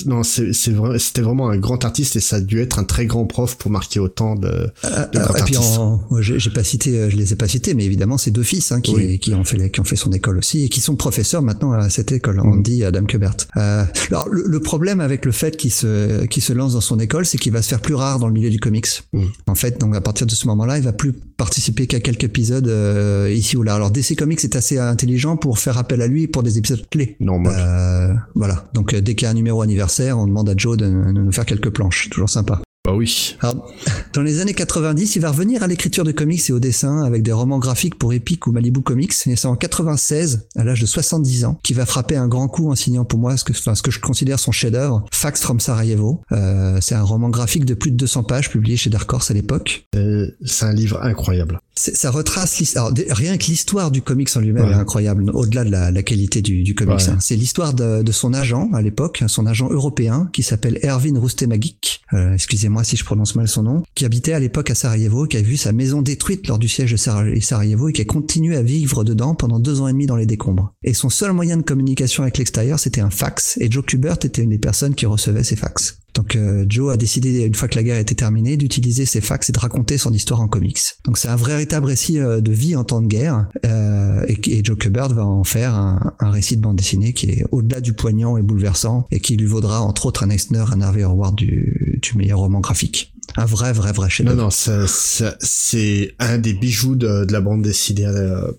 non 0.06 0.22
c'est 0.22 0.70
vrai 0.70 0.98
c'était 0.98 1.22
vraiment 1.22 1.50
un 1.50 1.56
grand 1.58 1.84
artiste 1.84 2.16
et 2.16 2.20
ça 2.20 2.36
a 2.36 2.40
dû 2.40 2.60
être 2.60 2.78
un 2.78 2.84
très 2.84 3.06
grand 3.06 3.26
prof 3.26 3.56
pour 3.56 3.70
marquer 3.70 4.00
autant 4.00 4.34
de, 4.34 4.48
de 4.48 4.68
Euh, 4.84 5.06
grands 5.12 5.34
artistes 5.34 5.80
j'ai 6.20 6.50
pas 6.50 6.64
cité, 6.64 6.98
euh, 6.98 7.10
je 7.10 7.16
les 7.16 7.32
ai 7.32 7.36
pas 7.36 7.48
cités, 7.48 7.74
mais 7.74 7.84
évidemment 7.84 8.18
c'est 8.18 8.30
deux 8.30 8.42
fils 8.42 8.72
hein, 8.72 8.80
qui, 8.80 8.94
Oui. 8.94 9.18
qui 9.18 9.34
ont 9.34 9.44
fait 9.44 9.70
qui 9.70 9.80
ont 9.80 9.84
fait 9.84 9.96
son 9.96 10.12
école 10.12 10.38
aussi 10.38 10.64
et 10.64 10.68
qui 10.68 10.80
sont 10.80 10.96
professeurs 10.96 11.42
maintenant 11.42 11.72
à 11.72 11.90
cette 11.90 12.12
école. 12.12 12.36
Mhm. 12.36 12.46
Andy, 12.52 12.84
Adam 12.84 13.04
Kubert. 13.04 13.36
Euh, 13.56 13.84
alors 14.10 14.28
le, 14.28 14.44
le 14.46 14.60
problème 14.60 15.00
avec 15.00 15.24
le 15.24 15.32
fait 15.32 15.56
qu'il 15.56 15.72
se 15.72 16.24
qu'il 16.26 16.42
se 16.42 16.52
lance 16.52 16.74
dans 16.74 16.80
son 16.80 16.98
école, 17.00 17.26
c'est 17.26 17.38
qu'il 17.38 17.52
va 17.52 17.62
se 17.62 17.68
faire 17.68 17.80
plus 17.80 17.94
rare 17.94 18.18
dans 18.18 18.26
le 18.28 18.32
milieu 18.32 18.50
du 18.50 18.60
comics. 18.60 18.86
Mhm. 19.12 19.28
En 19.48 19.54
fait, 19.54 19.78
donc 19.80 19.94
à 19.96 20.00
partir 20.00 20.26
de 20.26 20.32
ce 20.32 20.46
moment-là, 20.48 20.78
il 20.78 20.84
va 20.84 20.92
plus 20.92 21.12
participer 21.36 21.86
qu'à 21.86 22.00
quelques 22.00 22.24
épisodes 22.24 22.68
euh, 22.68 23.32
ici 23.34 23.56
ou 23.56 23.62
là. 23.62 23.74
Alors 23.74 23.90
DC 23.90 24.16
Comics 24.16 24.42
est 24.44 24.56
assez 24.56 24.78
intelligent 24.78 25.36
pour 25.36 25.58
faire 25.58 25.76
appel 25.78 26.00
à 26.02 26.06
lui 26.06 26.26
pour 26.28 26.42
des 26.42 26.58
épisodes 26.58 26.84
clés. 26.90 27.15
Normal 27.20 27.54
Euh, 27.56 28.14
voilà. 28.34 28.64
Donc 28.74 28.94
euh, 28.94 29.00
dès 29.00 29.14
qu'il 29.14 29.26
y 29.26 29.28
a 29.28 29.30
un 29.30 29.34
numéro 29.34 29.62
anniversaire, 29.62 30.18
on 30.18 30.26
demande 30.26 30.48
à 30.48 30.54
Joe 30.56 30.76
de 30.76 30.86
nous 30.86 31.32
faire 31.32 31.46
quelques 31.46 31.70
planches. 31.70 32.10
Toujours 32.10 32.28
sympa. 32.28 32.60
Bah 32.86 32.92
oui 32.94 33.36
Alors, 33.40 33.68
dans 34.12 34.22
les 34.22 34.40
années 34.40 34.54
90, 34.54 35.16
il 35.16 35.22
va 35.22 35.30
revenir 35.32 35.62
à 35.62 35.66
l'écriture 35.66 36.04
de 36.04 36.12
comics 36.12 36.48
et 36.48 36.52
au 36.52 36.60
dessin 36.60 37.02
avec 37.02 37.22
des 37.24 37.32
romans 37.32 37.58
graphiques 37.58 37.96
pour 37.96 38.12
Epic 38.12 38.46
ou 38.46 38.52
Malibu 38.52 38.80
Comics. 38.80 39.12
Et 39.26 39.34
c'est 39.34 39.46
en 39.48 39.56
96, 39.56 40.46
à 40.56 40.62
l'âge 40.64 40.80
de 40.80 40.86
70 40.86 41.44
ans, 41.46 41.58
qu'il 41.64 41.74
va 41.76 41.84
frapper 41.84 42.16
un 42.16 42.28
grand 42.28 42.46
coup 42.48 42.70
en 42.70 42.76
signant 42.76 43.04
pour 43.04 43.18
moi 43.18 43.36
ce 43.36 43.42
que, 43.44 43.52
enfin, 43.52 43.74
ce 43.74 43.82
que 43.82 43.90
je 43.90 43.98
considère 44.00 44.38
son 44.38 44.52
chef-d'œuvre, 44.52 45.04
Fax 45.12 45.40
from 45.42 45.58
Sarajevo. 45.58 46.22
Euh, 46.32 46.78
c'est 46.80 46.94
un 46.94 47.02
roman 47.02 47.28
graphique 47.28 47.64
de 47.64 47.74
plus 47.74 47.90
de 47.90 47.96
200 47.96 48.22
pages 48.22 48.50
publié 48.50 48.76
chez 48.76 48.88
Dark 48.88 49.12
Horse 49.12 49.30
à 49.30 49.34
l'époque. 49.34 49.86
Euh, 49.96 50.28
c'est 50.44 50.64
un 50.66 50.72
livre 50.72 51.02
incroyable 51.02 51.58
C'est- 51.74 51.96
Ça 51.96 52.10
retrace 52.12 52.58
l'histoire. 52.60 52.92
Rien 53.10 53.36
que 53.36 53.46
l'histoire 53.46 53.90
du 53.90 54.00
comics 54.00 54.30
en 54.36 54.40
lui-même 54.40 54.64
Ouais. 54.66 54.70
est 54.70 54.74
incroyable, 54.74 55.28
au-delà 55.34 55.64
de 55.64 55.70
la, 55.70 55.90
la 55.90 56.02
qualité 56.04 56.40
du, 56.40 56.62
du 56.62 56.74
comics. 56.76 56.94
Ouais. 56.98 57.08
hein. 57.10 57.18
C'est 57.20 57.36
l'histoire 57.36 57.74
de, 57.74 58.02
de 58.02 58.12
son 58.12 58.32
agent 58.32 58.70
à 58.72 58.80
l'époque, 58.80 59.24
son 59.26 59.44
agent 59.46 59.68
européen, 59.70 60.30
qui 60.32 60.42
s'appelle 60.44 60.78
Erwin 60.84 61.18
Rustemagic. 61.18 62.00
Euh, 62.12 62.32
excusez-moi 62.34 62.75
si 62.84 62.96
je 62.96 63.04
prononce 63.04 63.34
mal 63.34 63.48
son 63.48 63.62
nom, 63.62 63.82
qui 63.94 64.04
habitait 64.04 64.32
à 64.32 64.38
l'époque 64.40 64.70
à 64.70 64.74
Sarajevo, 64.74 65.26
qui 65.26 65.36
a 65.36 65.42
vu 65.42 65.56
sa 65.56 65.72
maison 65.72 66.02
détruite 66.02 66.46
lors 66.48 66.58
du 66.58 66.68
siège 66.68 66.92
de 66.92 66.96
Sara- 66.96 67.24
Sarajevo 67.40 67.88
et 67.88 67.92
qui 67.92 68.02
a 68.02 68.04
continué 68.04 68.56
à 68.56 68.62
vivre 68.62 69.04
dedans 69.04 69.34
pendant 69.34 69.58
deux 69.60 69.80
ans 69.80 69.88
et 69.88 69.92
demi 69.92 70.06
dans 70.06 70.16
les 70.16 70.26
décombres. 70.26 70.72
Et 70.82 70.94
son 70.94 71.08
seul 71.10 71.32
moyen 71.32 71.56
de 71.56 71.62
communication 71.62 72.22
avec 72.22 72.38
l'extérieur, 72.38 72.78
c'était 72.78 73.00
un 73.00 73.10
fax. 73.10 73.58
Et 73.60 73.70
Joe 73.70 73.84
Kubert 73.84 74.18
était 74.24 74.42
une 74.42 74.50
des 74.50 74.58
personnes 74.58 74.94
qui 74.94 75.06
recevait 75.06 75.44
ces 75.44 75.56
fax. 75.56 75.98
Donc 76.16 76.34
euh, 76.34 76.64
Joe 76.66 76.94
a 76.94 76.96
décidé, 76.96 77.42
une 77.42 77.54
fois 77.54 77.68
que 77.68 77.76
la 77.76 77.82
guerre 77.82 77.98
était 77.98 78.14
terminée, 78.14 78.56
d'utiliser 78.56 79.04
ses 79.04 79.20
fax 79.20 79.50
et 79.50 79.52
de 79.52 79.58
raconter 79.58 79.98
son 79.98 80.12
histoire 80.14 80.40
en 80.40 80.48
comics. 80.48 80.80
Donc 81.04 81.18
c'est 81.18 81.28
un 81.28 81.36
véritable 81.36 81.86
récit 81.86 82.18
euh, 82.18 82.40
de 82.40 82.52
vie 82.52 82.74
en 82.74 82.84
temps 82.84 83.02
de 83.02 83.06
guerre, 83.06 83.46
euh, 83.66 84.24
et, 84.26 84.38
et 84.58 84.64
Joe 84.64 84.78
Kubert 84.78 85.10
va 85.10 85.26
en 85.26 85.44
faire 85.44 85.74
un, 85.74 86.14
récit 86.20 86.56
de 86.56 86.62
bande 86.62 86.76
dessinée 86.76 87.12
qui 87.12 87.30
est 87.30 87.44
au-delà 87.52 87.80
du 87.80 87.92
poignant 87.92 88.38
et 88.38 88.42
bouleversant, 88.42 89.06
et 89.10 89.20
qui 89.20 89.36
lui 89.36 89.46
vaudra 89.46 89.82
entre 89.82 90.06
autres 90.06 90.24
un 90.24 90.30
Eisner, 90.30 90.64
un 90.72 90.80
Harvey 90.80 91.02
Award 91.02 91.36
du, 91.36 92.00
du 92.02 92.16
meilleur 92.16 92.38
roman 92.38 92.60
graphique. 92.60 93.12
Un 93.36 93.44
vrai, 93.44 93.72
vrai, 93.74 93.92
vrai 93.92 94.08
chef 94.08 94.24
non 94.24 94.34
non 94.34 94.48
c'est 94.50 96.14
un 96.18 96.38
des 96.38 96.54
bijoux 96.54 96.94
de, 96.94 97.24
de 97.24 97.32
la 97.32 97.40
bande 97.40 97.60
dessinée 97.60 98.08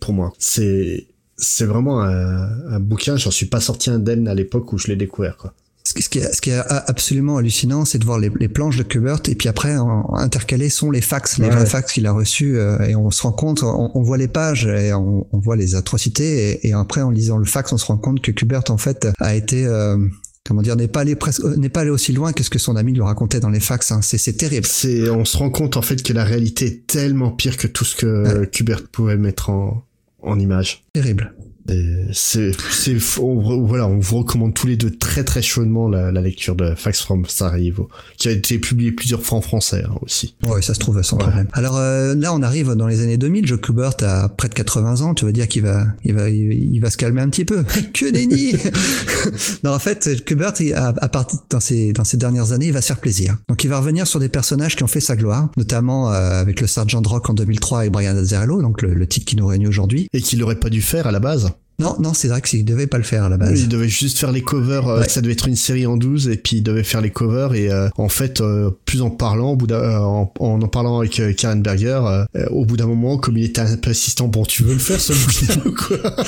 pour 0.02 0.14
moi 0.14 0.34
c'est 0.40 1.08
c'est 1.38 1.66
vraiment 1.66 2.02
un, 2.02 2.50
un 2.70 2.80
bouquin 2.80 3.16
j'en 3.16 3.32
suis 3.32 3.46
pas 3.46 3.62
sorti 3.62 3.90
indemne 3.90 4.28
à 4.28 4.36
l'époque 4.36 4.74
où 4.74 4.78
je 4.78 4.88
l'ai 4.88 4.98
découvert 4.98 5.38
quoi 5.38 5.54
Ce 5.88 6.10
qui, 6.10 6.20
est, 6.20 6.34
ce 6.34 6.42
qui 6.42 6.50
est 6.50 6.60
absolument 6.68 7.38
hallucinant, 7.38 7.86
c'est 7.86 7.98
de 8.00 8.06
voir 8.06 8.20
les, 8.20 8.30
les 8.40 8.48
planches 8.50 8.78
de 8.78 8.84
Kubert 8.84 9.20
et 9.28 9.36
puis 9.36 9.48
après 9.48 9.78
en, 9.78 10.14
intercalés 10.16 10.70
sont 10.70 10.92
les 10.92 11.02
fax, 11.02 11.38
les 11.38 11.46
Ouais. 11.46 11.52
vrais 11.56 11.66
fax 11.66 11.94
qu'il 11.94 12.06
a 12.08 12.12
reçus 12.12 12.58
euh, 12.58 12.80
et 12.88 12.96
on 12.96 13.10
se 13.12 13.22
rend 13.24 13.32
compte, 13.32 13.64
on, 13.64 13.92
on 13.94 14.02
voit 14.02 14.18
les 14.18 14.28
pages 14.28 14.66
et 14.66 14.94
on, 14.94 15.26
on 15.32 15.40
voit 15.40 15.56
les 15.56 15.76
atrocités 15.76 16.52
et, 16.66 16.68
et 16.68 16.74
après 16.74 17.02
en 17.02 17.10
lisant 17.12 17.38
le 17.38 17.46
fax, 17.46 17.72
on 17.74 17.78
se 17.78 17.86
rend 17.86 17.98
compte 17.98 18.22
que 18.22 18.32
Kubert 18.32 18.64
en 18.70 18.78
fait 18.78 19.08
a 19.20 19.36
été 19.36 19.66
euh, 19.66 19.98
comment 20.46 20.62
dire 20.62 20.76
n'est 20.76 20.88
pas 20.90 21.02
allé 21.02 21.16
presque 21.16 21.44
euh, 21.46 21.56
n'est 21.56 21.70
pas 21.70 21.82
allé 21.82 21.90
aussi 21.90 22.12
loin 22.12 22.34
que 22.34 22.44
ce 22.44 22.50
que 22.50 22.60
son 22.60 22.76
ami 22.76 22.92
lui 22.94 23.02
racontait 23.02 23.40
dans 23.40 23.50
les 23.50 23.60
fax. 23.62 23.92
hein. 23.92 24.02
C'est 24.02 24.18
c'est 24.18 24.34
terrible. 24.34 24.66
c'est 24.66 25.10
on 25.10 25.24
se 25.26 25.38
rend 25.38 25.50
compte 25.50 25.78
en 25.78 25.82
fait 25.82 26.04
que 26.04 26.12
la 26.14 26.24
réalité 26.26 26.66
est 26.68 26.88
tellement 26.88 27.32
pire 27.32 27.56
que 27.58 27.68
tout 27.68 27.86
ce 27.86 27.96
que 27.96 28.46
Kubert 28.46 28.84
pouvait 28.92 29.18
mettre 29.18 29.50
en 29.50 29.84
en 30.24 30.40
image 30.40 30.84
Terrible. 30.94 31.34
Et 31.70 31.84
c'est 32.14 32.52
c'est 32.72 32.96
on- 33.20 33.66
voilà 33.66 33.88
on 33.88 34.00
vous 34.00 34.20
recommande 34.20 34.54
tous 34.54 34.68
les 34.68 34.78
deux 34.78 34.90
très 34.92 35.24
très 35.24 35.42
chaudement 35.42 35.90
la, 35.90 36.12
la 36.12 36.22
lecture 36.22 36.56
de 36.56 36.74
Fax 36.76 37.02
from 37.02 37.26
Sarajevo 37.28 37.90
qui 38.18 38.30
a 38.30 38.32
été 38.32 38.58
publié 38.60 38.92
plusieurs 38.92 39.22
fois 39.22 39.38
en 39.38 39.42
français 39.42 39.84
hein, 39.86 39.94
aussi 40.02 40.36
Ouais, 40.48 40.62
ça 40.62 40.74
se 40.74 40.80
trouve 40.80 41.02
sans 41.02 41.18
Ouais. 41.18 41.24
problème. 41.24 41.48
Alors 41.54 41.78
euh, 41.78 42.16
là, 42.16 42.34
on 42.34 42.42
arrive 42.42 42.72
dans 42.76 42.88
les 42.88 43.02
années 43.02 43.18
2000. 43.18 43.46
Joe 43.48 43.60
Kubert 43.60 43.94
a 44.02 44.30
près 44.30 44.48
de 44.50 44.54
80 44.54 45.02
ans. 45.02 45.14
Tu 45.14 45.26
veux 45.26 45.34
dire 45.34 45.48
qu'il 45.48 45.64
va, 45.64 45.86
il 46.06 46.14
va, 46.14 46.30
il, 46.30 46.80
va 46.80 46.90
se 46.90 46.98
calmer 46.98 47.22
un 47.22 47.30
petit 47.30 47.44
peu. 47.46 47.64
que 47.94 48.06
nenni 48.12 48.54
Non, 49.64 49.72
en 49.74 49.80
fait, 49.80 50.24
Kubert, 50.26 50.54
il- 50.60 50.74
à, 50.74 50.94
partir 51.10 51.40
dans 51.50 51.60
ces 51.60 51.92
dans 51.94 52.04
ces 52.04 52.18
dernières 52.18 52.52
années, 52.52 52.68
il 52.68 52.74
va 52.74 52.82
se 52.82 52.88
faire 52.88 53.00
plaisir. 53.00 53.38
Donc, 53.50 53.64
il 53.64 53.68
va 53.70 53.80
revenir 53.80 54.08
sur 54.08 54.20
des 54.20 54.30
personnages 54.30 54.76
qui 54.76 54.84
ont 54.84 54.88
fait 54.88 55.00
sa 55.00 55.16
gloire, 55.16 55.50
notamment 55.58 56.12
euh, 56.12 56.42
avec 56.42 56.62
le 56.62 56.68
Sergent 56.68 57.02
Rock 57.06 57.30
en 57.30 57.34
2003 57.34 57.86
et 57.86 57.90
Brian 57.90 58.16
Azzarello, 58.16 58.62
donc 58.62 58.82
le, 58.82 58.94
le 58.94 59.08
titre 59.08 59.26
qui 59.26 59.36
nous 59.36 59.48
réunit 59.48 59.68
aujourd'hui. 59.68 60.08
et 60.14 60.22
qu'il 60.22 60.42
aurait 60.44 60.56
pas 60.60 60.70
dû 60.70 60.82
faire 60.82 61.08
à 61.08 61.12
la 61.12 61.20
base 61.20 61.50
Non, 61.80 61.96
non, 62.00 62.14
c'est 62.16 62.28
vrai 62.28 62.42
qu'il 62.42 62.66
devait 62.66 62.88
pas 62.88 62.98
le 62.98 63.04
faire 63.04 63.24
à 63.24 63.30
la 63.30 63.38
base. 63.38 63.62
il 63.62 63.68
devait 63.70 63.88
juste 63.88 64.18
faire 64.18 64.32
les 64.32 64.42
covers 64.42 64.88
euh, 64.88 65.00
Ouais. 65.02 65.10
ça 65.10 65.22
devait 65.22 65.34
être 65.34 65.48
une 65.48 65.56
série 65.56 65.86
en 65.86 65.96
12 65.96 66.28
et 66.30 66.38
puis 66.38 66.58
il 66.58 66.64
devait 66.64 66.84
faire 66.84 67.02
les 67.02 67.12
covers 67.12 67.54
et 67.54 67.70
euh, 67.72 67.88
en 67.98 68.10
fait 68.10 68.42
euh, 68.42 68.72
plus 68.86 69.04
en 69.04 69.12
parlant 69.12 69.52
au 69.52 69.56
bout 69.56 69.68
d'un- 69.68 69.76
euh, 69.76 70.00
en, 70.00 70.34
en 70.40 70.62
en 70.62 70.68
parlant 70.68 70.98
avec 71.00 71.20
euh, 71.20 71.34
Karen 71.34 71.62
Berger 71.62 72.02
au 72.50 72.66
bout 72.66 72.78
d'un 72.78 72.88
moment 72.88 73.18
comme 73.20 73.38
il 73.38 73.44
était 73.44 73.62
un 73.62 73.78
peu 73.78 73.92
assistant 73.92 74.28
bon 74.28 74.44
tu 74.44 74.64
veux 74.64 74.74
le 74.74 74.80
faire 74.80 75.00
ce 75.00 75.14
bouquin 75.14 75.70
ou 75.70 75.74
quoi? 75.76 76.16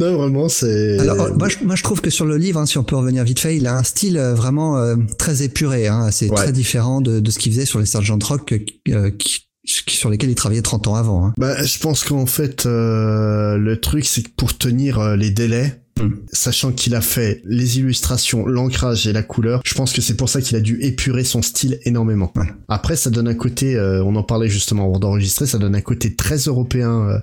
Non 0.00 0.16
vraiment 0.16 0.48
c'est 0.48 0.98
Alors, 0.98 1.36
moi, 1.36 1.48
je, 1.48 1.64
moi, 1.64 1.76
je 1.76 1.82
trouve 1.82 2.00
que 2.00 2.10
sur 2.10 2.26
le 2.26 2.36
livre, 2.36 2.60
hein, 2.60 2.66
si 2.66 2.78
on 2.78 2.84
peut 2.84 2.96
revenir 2.96 3.24
vite 3.24 3.38
fait, 3.38 3.56
il 3.56 3.66
a 3.66 3.76
un 3.76 3.82
style 3.82 4.18
vraiment 4.18 4.76
euh, 4.78 4.96
très 5.18 5.42
épuré. 5.42 5.86
Hein, 5.86 6.10
c'est 6.10 6.28
Ouais. 6.28 6.34
très 6.36 6.52
différent 6.52 7.00
de, 7.00 7.20
de 7.20 7.30
ce 7.30 7.38
qu'il 7.38 7.52
faisait 7.52 7.64
sur 7.64 7.78
les 7.78 7.86
Sergeant 7.86 8.18
Rock, 8.22 8.54
euh, 8.88 9.10
qui- 9.10 9.45
sur 9.66 10.10
lesquels 10.10 10.30
il 10.30 10.34
travaillait 10.34 10.62
30 10.62 10.86
ans 10.88 10.94
avant. 10.94 11.26
Hein. 11.26 11.34
Bah, 11.38 11.62
je 11.62 11.78
pense 11.78 12.04
qu'en 12.04 12.26
fait, 12.26 12.66
euh, 12.66 13.56
le 13.56 13.80
truc, 13.80 14.04
c'est 14.04 14.22
que 14.22 14.30
pour 14.36 14.56
tenir 14.56 14.98
euh, 14.98 15.16
les 15.16 15.30
délais, 15.30 15.80
Mm. 15.98 16.10
sachant 16.30 16.72
qu'il 16.72 16.94
a 16.94 17.00
fait 17.00 17.40
les 17.46 17.78
illustrations, 17.78 18.44
l'ancrage 18.46 19.06
et 19.06 19.14
la 19.14 19.22
couleur, 19.22 19.62
je 19.64 19.72
pense 19.72 19.94
que 19.94 20.02
c'est 20.02 20.14
pour 20.14 20.28
ça 20.28 20.42
qu'il 20.42 20.54
a 20.54 20.60
dû 20.60 20.78
épurer 20.82 21.24
son 21.24 21.40
style 21.40 21.78
énormément. 21.84 22.30
Ouais. 22.36 22.44
Après, 22.68 22.96
ça 22.96 23.08
donne 23.08 23.28
un 23.28 23.34
côté, 23.34 23.76
euh, 23.76 24.04
on 24.04 24.14
en 24.16 24.22
parlait 24.22 24.50
justement 24.50 24.84
avant 24.84 24.98
d'enregistrer, 24.98 25.46
ça 25.46 25.56
donne 25.56 25.74
un 25.74 25.80
côté 25.80 26.14
très 26.14 26.36
européen 26.36 27.08
euh, 27.08 27.18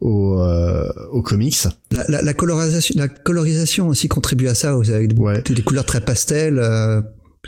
au, 0.00 0.40
euh, 0.40 0.88
aux 1.10 1.22
comics. 1.22 1.56
La, 1.90 2.04
la, 2.08 2.22
la, 2.22 2.32
colorisation, 2.32 2.94
la 2.96 3.08
colorisation 3.08 3.88
aussi 3.88 4.06
contribue 4.06 4.46
à 4.46 4.54
ça, 4.54 4.70
avec 4.72 5.14
des, 5.14 5.20
Ouais. 5.20 5.42
des 5.42 5.62
couleurs 5.62 5.84
très 5.86 6.00
pastel, 6.00 6.60
euh, 6.60 7.02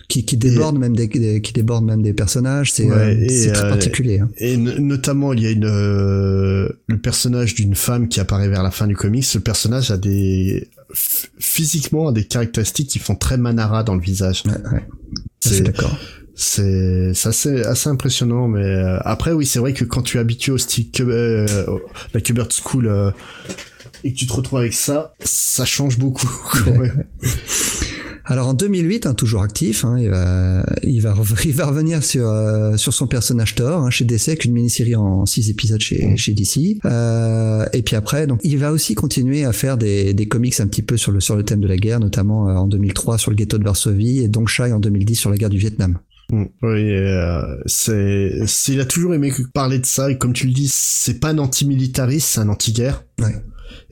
qui, 0.09 0.25
qui 0.25 0.37
débordent 0.37 0.79
même 0.79 0.95
des, 0.97 1.09
qui 1.09 1.53
débordent 1.53 1.85
même 1.87 2.03
des 2.03 2.13
personnages. 2.13 2.73
C'est 2.73 2.85
Ouais, 2.85 3.17
euh, 3.31 3.53
très 3.53 3.65
euh, 3.65 3.69
particulier. 3.69 4.19
hein. 4.21 4.29
Et 4.39 4.57
no- 4.57 4.79
notamment, 4.79 5.33
il 5.33 5.41
y 5.43 5.47
a 5.47 5.51
une 5.51 5.65
euh, 5.67 6.69
le 6.89 6.99
personnage 6.99 7.55
d'une 7.55 7.75
femme 7.75 8.09
qui 8.09 8.21
apparaît 8.21 8.49
vers 8.49 8.63
la 8.63 8.71
fin 8.71 8.87
du 8.87 8.97
comics. 8.97 9.25
Ce 9.25 9.39
personnage 9.39 9.91
a 9.91 9.97
des 9.97 10.69
physiquement 11.39 12.09
a 12.09 12.13
des 12.13 12.25
caractéristiques 12.25 12.89
qui 12.91 12.99
font 12.99 13.15
très 13.17 13.37
Manara 13.37 13.83
dans 13.85 13.95
le 13.95 14.01
visage. 14.01 14.43
Ouais, 14.47 14.53
ouais. 14.73 14.87
C'est 15.41 15.63
d'accord. 15.63 15.97
c'est 16.35 17.13
c'est 17.15 17.29
assez, 17.29 17.63
assez 17.63 17.89
impressionnant, 17.89 18.49
mais 18.49 18.65
euh, 18.65 18.99
après 19.05 19.33
oui, 19.33 19.47
c'est 19.47 19.59
vrai 19.59 19.73
que 19.75 19.85
quand 19.85 20.03
tu 20.03 20.17
es 20.17 20.21
habitué 20.21 20.53
au 20.53 20.59
style 20.59 20.89
euh, 21.01 21.47
la 22.13 22.21
Kubert 22.21 22.49
School 22.51 22.87
euh, 22.89 23.11
et 24.03 24.13
que 24.13 24.19
tu 24.19 24.27
te 24.27 24.33
retrouves 24.33 24.59
avec 24.59 24.75
ça, 24.75 25.15
ça 25.21 25.65
change 25.65 25.99
beaucoup. 25.99 26.29
quand 26.65 26.77
même. 26.79 27.05
Alors 28.27 28.49
en 28.49 28.55
2008, 28.55 29.07
hein, 29.07 29.15
toujours 29.15 29.43
actif, 29.43 29.85
hein, 29.85 29.99
il, 29.99 30.09
va, 30.09 30.65
il, 30.83 31.01
va, 31.03 31.13
rev- 31.13 31.39
il 31.45 31.53
va 31.53 31.67
revenir 31.67 32.03
sur, 32.03 32.27
euh, 32.29 32.77
sur 32.77 32.95
son 32.95 33.07
personnage 33.07 33.55
Thor 33.55 33.83
hein, 33.83 33.91
chez 33.91 34.05
DC 34.07 34.29
avec 34.29 34.45
une 34.47 34.53
mini-série 34.53 34.97
en 34.97 35.27
six 35.27 35.51
épisodes 35.51 35.81
chez, 35.81 36.17
chez 36.17 36.33
DC. 36.33 36.79
Euh, 36.87 37.67
et 37.75 37.83
puis 37.83 37.97
après, 37.97 38.27
donc 38.27 38.41
il 38.43 38.57
va 38.59 38.73
aussi 38.73 38.95
continuer 38.95 39.45
à 39.45 39.53
faire 39.53 39.77
des, 39.77 40.15
des 40.15 40.27
comics 40.27 40.59
un 40.61 40.67
petit 40.67 40.83
peu 40.83 40.97
sur 40.97 41.13
le, 41.13 41.21
sur 41.21 41.37
le 41.37 41.43
thème 41.43 41.61
de 41.61 41.69
la 41.69 41.77
guerre, 41.77 42.01
notamment 42.01 42.49
euh, 42.49 42.55
en 42.55 42.67
2003 42.67 43.19
sur 43.19 43.31
le 43.31 43.37
ghetto 43.37 43.59
de 43.59 43.65
Varsovie 43.65 44.21
et 44.21 44.29
Dongshai 44.29 44.73
en 44.73 44.81
2010 44.81 45.15
sur 45.17 45.31
la 45.31 45.37
guerre 45.37 45.51
du 45.51 45.59
Vietnam. 45.59 45.99
Mm. 46.33 46.45
Oui, 46.63 46.91
euh, 46.95 47.43
c'est, 47.67 48.31
c'est- 48.47 48.73
il 48.73 48.81
a 48.81 48.87
toujours 48.87 49.13
aimé 49.13 49.31
parler 49.53 49.79
de 49.79 49.85
ça 49.87 50.11
et 50.11 50.17
comme 50.17 50.33
tu 50.33 50.47
le 50.47 50.55
dis, 50.55 50.71
c'est 50.73 51.21
pas 51.21 51.29
un 51.29 51.39
anti-militariste, 51.39 52.27
c'est 52.29 52.41
un 52.41 52.49
anti-guerre. 52.49 53.05
Ouais. 53.21 53.35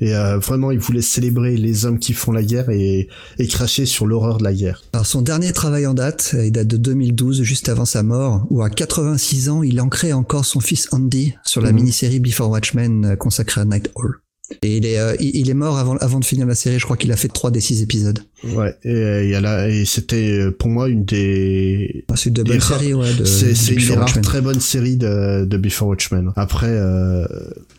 Et 0.02 0.14
euh, 0.14 0.36
vraiment, 0.38 0.72
il 0.72 0.80
voulait 0.80 1.00
célébrer 1.00 1.56
les 1.56 1.86
hommes 1.86 1.98
qui 2.00 2.12
font 2.12 2.32
la 2.32 2.42
guerre 2.42 2.68
et, 2.70 3.08
et 3.38 3.46
cracher 3.46 3.86
sur 3.86 4.04
l'horreur 4.06 4.38
de 4.38 4.44
la 4.44 4.52
guerre. 4.52 4.82
Alors 4.92 5.06
son 5.06 5.22
dernier 5.22 5.52
travail 5.52 5.86
en 5.86 5.94
date, 5.94 6.32
euh, 6.34 6.44
il 6.44 6.50
date 6.52 6.66
de 6.66 6.76
2012, 6.76 7.42
juste 7.42 7.68
avant 7.68 7.84
sa 7.84 8.02
mort, 8.02 8.44
où 8.50 8.62
à 8.62 8.68
86 8.68 9.48
ans, 9.48 9.62
il 9.62 9.80
ancrait 9.80 10.12
encore 10.12 10.44
son 10.44 10.58
fils 10.60 10.88
Andy 10.92 11.34
sur 11.46 11.60
la 11.60 11.70
Mhm. 11.70 11.76
mini-série 11.76 12.18
Before 12.20 12.50
Watchmen 12.50 13.04
euh, 13.04 13.16
consacrée 13.16 13.60
à 13.60 13.64
Night 13.64 13.90
Hall. 13.94 14.16
Et 14.62 14.76
il 14.76 14.86
est, 14.86 14.98
euh, 14.98 15.14
il 15.20 15.48
est 15.48 15.54
mort 15.54 15.78
avant, 15.78 15.96
avant 15.96 16.20
de 16.20 16.24
finir 16.24 16.46
la 16.46 16.54
série, 16.54 16.78
je 16.78 16.84
crois 16.84 16.96
qu'il 16.96 17.10
a 17.12 17.16
fait 17.16 17.28
trois 17.28 17.50
des 17.50 17.60
six 17.60 17.82
épisodes. 17.82 18.18
Ouais. 18.44 18.74
Et, 18.84 18.90
euh, 18.90 19.24
il 19.24 19.30
y 19.30 19.34
a 19.34 19.40
là, 19.40 19.68
et 19.68 19.84
c'était 19.84 20.16
euh, 20.40 20.50
pour 20.50 20.68
moi 20.68 20.88
une 20.88 21.04
des 21.04 22.04
Ah, 22.10 22.16
C'est 22.16 22.30
de 22.30 22.42
Des 22.42 22.52
bonnes 22.52 22.60
séries, 22.60 22.94
ouais. 22.94 23.14
de- 23.14 23.24
c'est 23.24 23.50
de 23.50 23.54
c'est 23.54 23.72
une 23.72 23.78
des 23.78 23.82
Before 23.86 23.98
rares 23.98 24.20
très 24.22 24.40
bonnes 24.40 24.60
séries 24.60 24.96
de, 24.96 25.44
de 25.44 25.56
Before 25.56 25.88
Watchmen. 25.88 26.32
Après, 26.36 26.66
euh, 26.70 27.24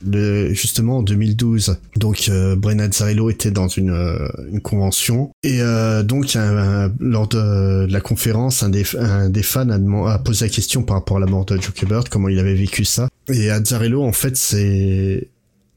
le, 0.06 0.54
justement 0.54 0.98
en 1.00 1.04
2012, 1.04 1.78
donc 1.98 2.28
euh, 2.30 2.56
Brennan 2.56 2.86
Azzarello 2.90 3.30
était 3.30 3.52
dans 3.52 3.68
une, 3.68 3.90
euh, 3.92 4.28
une 4.52 4.62
convention 4.62 5.32
et 5.44 5.62
euh, 5.62 6.04
donc 6.04 6.36
un- 6.36 6.86
un- 6.86 6.92
lors 7.00 7.28
de, 7.28 7.86
de 7.86 7.92
la 7.92 8.02
conférence, 8.02 8.64
un 8.64 8.70
des, 8.70 8.84
un 8.98 9.30
des 9.30 9.44
fans 9.44 9.70
a, 9.70 9.78
deman- 9.78 10.10
a 10.10 10.20
posé 10.20 10.46
la 10.46 10.50
question 10.50 10.84
par 10.84 10.98
rapport 10.98 11.18
à 11.18 11.20
la 11.20 11.26
mort 11.26 11.46
de 11.46 11.56
Joe 11.56 11.74
Kubert, 11.74 12.06
comment 12.10 12.30
il 12.30 12.40
avait 12.40 12.56
vécu 12.56 12.86
ça. 12.86 13.10
Et 13.30 13.50
Azzarello, 13.50 14.02
en 14.04 14.12
fait, 14.14 14.36
c'est 14.38 15.28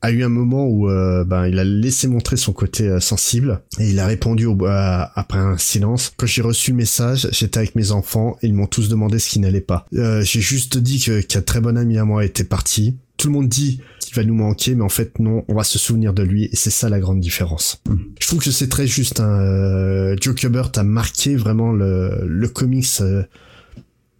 a 0.06 0.10
eu 0.12 0.24
un 0.24 0.28
moment 0.28 0.66
où 0.66 0.88
euh, 0.88 1.24
ben 1.24 1.46
il 1.46 1.58
a 1.58 1.64
laissé 1.64 2.08
montrer 2.08 2.36
son 2.36 2.52
côté 2.52 2.88
euh, 2.88 3.00
sensible 3.00 3.60
et 3.78 3.90
il 3.90 3.98
a 4.00 4.06
répondu 4.06 4.46
au, 4.46 4.56
à- 4.66 5.10
après 5.18 5.38
un 5.38 5.58
silence. 5.58 6.12
Quand 6.16 6.26
j'ai 6.26 6.42
reçu 6.42 6.70
le 6.72 6.76
message, 6.78 7.28
j'étais 7.32 7.58
avec 7.58 7.74
mes 7.74 7.90
enfants 7.92 8.36
et 8.42 8.46
ils 8.46 8.54
m'ont 8.54 8.66
tous 8.66 8.88
demandé 8.88 9.18
ce 9.18 9.28
qui 9.28 9.40
n'allait 9.40 9.60
pas. 9.60 9.86
Euh, 9.94 10.22
j'ai 10.22 10.40
juste 10.40 10.78
dit 10.78 11.00
que 11.00 11.20
qu'un 11.20 11.42
très 11.42 11.60
bon 11.60 11.76
ami 11.76 11.98
à 11.98 12.04
moi 12.04 12.24
était 12.24 12.44
parti. 12.44 12.96
Tout 13.16 13.28
le 13.28 13.32
monde 13.32 13.48
dit 13.48 13.80
qu'il 14.00 14.14
va 14.14 14.24
nous 14.24 14.34
manquer, 14.34 14.74
mais 14.74 14.84
en 14.84 14.88
fait 14.90 15.18
non, 15.18 15.44
on 15.48 15.54
va 15.54 15.64
se 15.64 15.78
souvenir 15.78 16.12
de 16.12 16.22
lui 16.22 16.44
et 16.44 16.50
c'est 16.56 16.70
ça 16.70 16.88
la 16.88 17.00
grande 17.00 17.20
différence. 17.20 17.80
Je 18.20 18.26
trouve 18.26 18.40
que 18.40 18.50
c'est 18.50 18.68
très 18.68 18.86
juste. 18.86 19.20
Hein. 19.20 20.14
Joe 20.20 20.34
Kubert 20.34 20.70
a 20.76 20.82
marqué 20.82 21.34
vraiment 21.36 21.72
le, 21.72 22.24
le 22.26 22.48
comics 22.48 23.00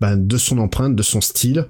ben, 0.01 0.17
de 0.17 0.37
son 0.37 0.59
empreinte, 0.59 0.97
de 0.97 1.03
son 1.03 1.21
style. 1.21 1.67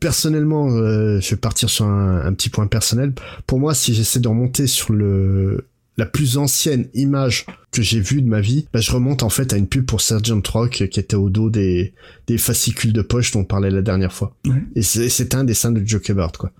Personnellement, 0.00 0.70
euh, 0.70 1.20
je 1.20 1.30
vais 1.30 1.36
partir 1.36 1.70
sur 1.70 1.86
un, 1.86 2.20
un 2.24 2.32
petit 2.34 2.48
point 2.50 2.66
personnel. 2.66 3.12
Pour 3.46 3.58
moi, 3.58 3.74
si 3.74 3.94
j'essaie 3.94 4.20
de 4.20 4.28
remonter 4.28 4.66
sur 4.66 4.92
le 4.92 5.66
la 6.00 6.06
plus 6.06 6.38
ancienne 6.38 6.88
image 6.94 7.44
que 7.72 7.82
j'ai 7.82 8.00
vue 8.00 8.22
de 8.22 8.26
ma 8.26 8.40
vie, 8.40 8.66
bah, 8.72 8.80
je 8.80 8.90
remonte 8.90 9.22
en 9.22 9.28
fait 9.28 9.52
à 9.52 9.58
une 9.58 9.66
pub 9.66 9.84
pour 9.84 10.00
Sergeant 10.00 10.40
Rock 10.50 10.88
qui 10.90 10.98
était 10.98 11.14
au 11.14 11.28
dos 11.28 11.50
des, 11.50 11.92
des 12.26 12.38
fascicules 12.38 12.94
de 12.94 13.02
poche 13.02 13.32
dont 13.32 13.40
on 13.40 13.44
parlait 13.44 13.70
la 13.70 13.82
dernière 13.82 14.12
fois. 14.12 14.34
Ouais. 14.46 14.62
Et 14.74 14.82
c'est 14.82 15.10
c'est 15.10 15.34
un 15.34 15.44
dessin 15.44 15.72
de 15.72 15.86
Joe 15.86 16.00
quoi. 16.38 16.52